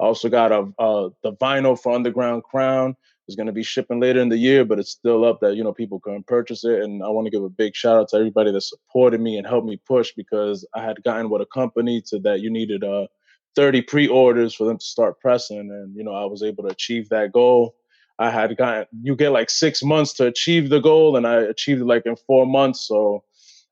I 0.02 0.06
also 0.06 0.28
got 0.28 0.52
a 0.52 0.68
uh, 0.80 1.10
the 1.24 1.34
vinyl 1.34 1.80
for 1.80 1.94
Underground 1.94 2.44
Crown 2.44 2.96
is 3.30 3.38
going 3.38 3.48
to 3.48 3.54
be 3.54 3.64
shipping 3.64 4.02
later 4.02 4.20
in 4.20 4.28
the 4.28 4.38
year, 4.38 4.66
but 4.66 4.80
it's 4.80 4.92
still 4.92 5.24
up 5.24 5.40
that 5.40 5.56
you 5.56 5.64
know 5.64 5.72
people 5.72 6.02
can 6.02 6.24
purchase 6.24 6.66
it. 6.66 6.82
And 6.82 7.02
I 7.04 7.08
want 7.08 7.26
to 7.26 7.32
give 7.32 7.44
a 7.44 7.50
big 7.50 7.76
shout 7.76 7.98
out 7.98 8.10
to 8.10 8.18
everybody 8.18 8.52
that 8.52 8.62
supported 8.62 9.22
me 9.22 9.38
and 9.38 9.48
helped 9.48 9.68
me 9.68 9.80
push 9.88 10.12
because 10.18 10.68
I 10.76 10.84
had 10.84 11.02
gotten 11.04 11.30
with 11.30 11.42
a 11.42 11.46
company 11.46 12.02
to 12.08 12.20
that 12.20 12.42
you 12.42 12.50
needed 12.50 12.84
uh 12.84 13.08
30 13.56 13.82
pre-orders 13.84 14.54
for 14.54 14.66
them 14.66 14.78
to 14.78 14.86
start 14.86 15.20
pressing, 15.22 15.60
and 15.60 15.96
you 15.96 16.04
know 16.04 16.14
I 16.14 16.26
was 16.26 16.44
able 16.44 16.64
to 16.64 16.70
achieve 16.70 17.08
that 17.10 17.32
goal 17.32 17.76
I 18.20 18.30
had 18.30 18.56
gotten 18.58 18.86
you 19.02 19.16
get 19.16 19.32
like 19.32 19.50
six 19.50 19.82
months 19.82 20.14
to 20.14 20.28
achieve 20.28 20.70
the 20.70 20.82
goal, 20.82 21.16
and 21.16 21.26
I 21.26 21.36
achieved 21.36 21.82
it 21.82 21.86
like 21.86 22.06
in 22.06 22.18
four 22.28 22.46
months. 22.46 22.86
So 22.86 23.24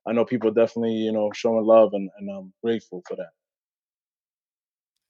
I 0.06 0.12
know 0.12 0.24
people 0.24 0.50
definitely 0.50 0.94
you 0.94 1.12
know 1.12 1.30
showing 1.34 1.66
love, 1.66 1.90
and, 1.92 2.10
and 2.18 2.30
I'm 2.30 2.52
grateful 2.64 3.02
for 3.06 3.16
that. 3.16 3.30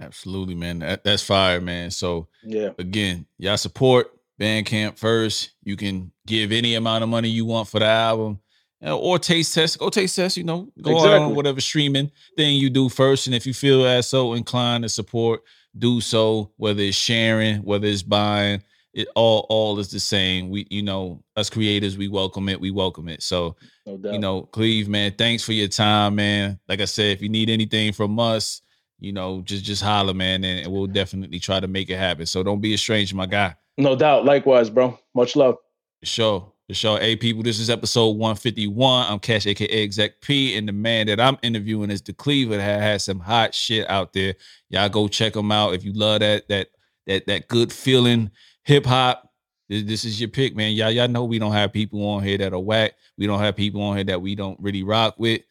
Absolutely, 0.01 0.55
man. 0.55 0.81
That, 0.81 1.05
that's 1.05 1.23
fire, 1.23 1.61
man. 1.61 1.93
So 1.93 2.29
yeah, 2.43 2.70
again, 2.79 3.27
y'all 3.39 3.57
support 3.57 4.11
Bandcamp 4.39 4.98
first. 4.98 5.51
You 5.62 5.77
can 5.77 6.12
give 6.27 6.52
any 6.52 6.74
amount 6.74 7.02
of 7.02 7.10
money 7.10 7.28
you 7.28 7.44
want 7.44 7.69
for 7.69 7.81
the 7.81 7.86
album. 7.86 8.40
Uh, 8.85 8.97
or 8.97 9.19
taste 9.19 9.55
test, 9.55 9.78
go 9.78 9.90
taste 9.90 10.15
test. 10.15 10.36
You 10.36 10.44
know, 10.44 10.69
go 10.81 10.97
exactly. 10.97 11.19
on 11.19 11.35
whatever 11.35 11.60
streaming 11.60 12.12
thing 12.36 12.56
you 12.56 12.70
do 12.70 12.89
first, 12.89 13.27
and 13.27 13.35
if 13.35 13.44
you 13.44 13.52
feel 13.52 13.85
as 13.85 14.06
so 14.06 14.35
inclined 14.35 14.85
to 14.85 14.89
support, 14.89 15.43
do 15.77 16.01
so. 16.01 16.52
Whether 16.59 16.82
it's 16.82 16.97
sharing, 16.97 17.65
whether 17.65 17.89
it's 17.89 18.05
buying, 18.05 18.62
it 18.94 19.09
all 19.16 19.47
all 19.48 19.81
is 19.81 19.90
the 19.90 19.98
same. 19.98 20.48
We 20.48 20.66
you 20.70 20.82
know 20.82 21.24
us 21.35 21.51
creators 21.51 21.98
we 21.98 22.06
welcome 22.06 22.48
it. 22.48 22.60
We 22.60 22.70
welcome 22.70 23.09
it. 23.09 23.23
So 23.23 23.56
no 23.85 24.12
you 24.12 24.19
know 24.20 24.43
Cleve 24.43 24.89
man, 24.89 25.12
thanks 25.19 25.43
for 25.43 25.52
your 25.52 25.69
time, 25.69 26.15
man. 26.15 26.60
Like 26.69 26.81
I 26.81 26.85
said, 26.85 27.12
if 27.12 27.23
you 27.23 27.28
need 27.28 27.51
anything 27.51 27.93
from 27.93 28.16
us, 28.20 28.62
you 29.01 29.12
know 29.12 29.43
just 29.43 29.65
just 29.65 29.82
holler, 29.82 30.15
man, 30.15 30.44
and, 30.44 30.60
and 30.60 30.73
we'll 30.73 30.86
definitely 30.86 31.40
try 31.40 31.59
to 31.59 31.66
make 31.66 31.90
it 31.90 31.98
happen. 31.98 32.27
So 32.27 32.44
don't 32.44 32.60
be 32.60 32.74
a 32.74 32.78
stranger, 32.78 33.16
my 33.16 33.27
guy. 33.27 33.56
No 33.79 33.95
doubt. 33.95 34.25
Likewise, 34.25 34.69
bro. 34.69 34.99
Much 35.15 35.37
love. 35.37 35.57
For 36.01 36.07
sure. 36.07 36.53
Sure. 36.71 36.99
Hey, 36.99 37.17
people, 37.17 37.43
this 37.43 37.59
is 37.59 37.71
episode 37.71 38.19
151. 38.19 39.07
I'm 39.11 39.19
Cash, 39.21 39.47
aka 39.47 39.67
Exec 39.67 40.21
P, 40.21 40.55
and 40.55 40.69
the 40.69 40.73
man 40.73 41.07
that 41.07 41.19
I'm 41.19 41.39
interviewing 41.43 41.91
is 41.91 42.03
the 42.03 42.13
Cleaver 42.13 42.59
that 42.59 42.81
has 42.83 43.05
some 43.05 43.21
hot 43.21 43.55
shit 43.55 43.89
out 43.89 44.13
there. 44.13 44.35
Y'all 44.69 44.91
go 44.91 45.09
check 45.09 45.35
him 45.35 45.51
out 45.51 45.73
if 45.73 45.83
you 45.83 45.95
love 45.95 46.21
that 46.21 46.47
that 46.49 46.69
that 47.07 47.27
that 47.27 47.49
good 47.49 47.73
feeling 47.73 48.31
hip 48.65 48.85
hop. 48.85 49.33
This, 49.71 49.85
this, 49.85 50.05
is 50.05 50.21
your 50.21 50.29
pick, 50.29 50.55
man. 50.55 50.73
Y'all, 50.73 50.91
y'all 50.91 51.09
know 51.09 51.25
we 51.25 51.39
don't 51.39 51.53
have 51.53 51.73
people 51.73 52.07
on 52.07 52.23
here 52.23 52.37
that 52.37 52.53
are 52.53 52.61
whack. 52.61 52.95
We 53.17 53.27
don't 53.27 53.41
have 53.41 53.57
people 53.57 53.81
on 53.81 53.97
here 53.97 54.05
that 54.05 54.21
we 54.21 54.35
don't 54.35 54.59
really 54.61 54.83
rock 54.83 55.15
with. 55.19 55.43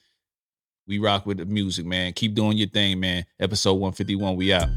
We 0.87 0.99
rock 0.99 1.25
with 1.25 1.37
the 1.37 1.45
music, 1.45 1.85
man. 1.85 2.13
Keep 2.13 2.35
doing 2.35 2.57
your 2.57 2.69
thing, 2.69 2.99
man. 2.99 3.25
Episode 3.39 3.73
151, 3.73 4.35
we 4.35 4.53
out. 4.53 4.69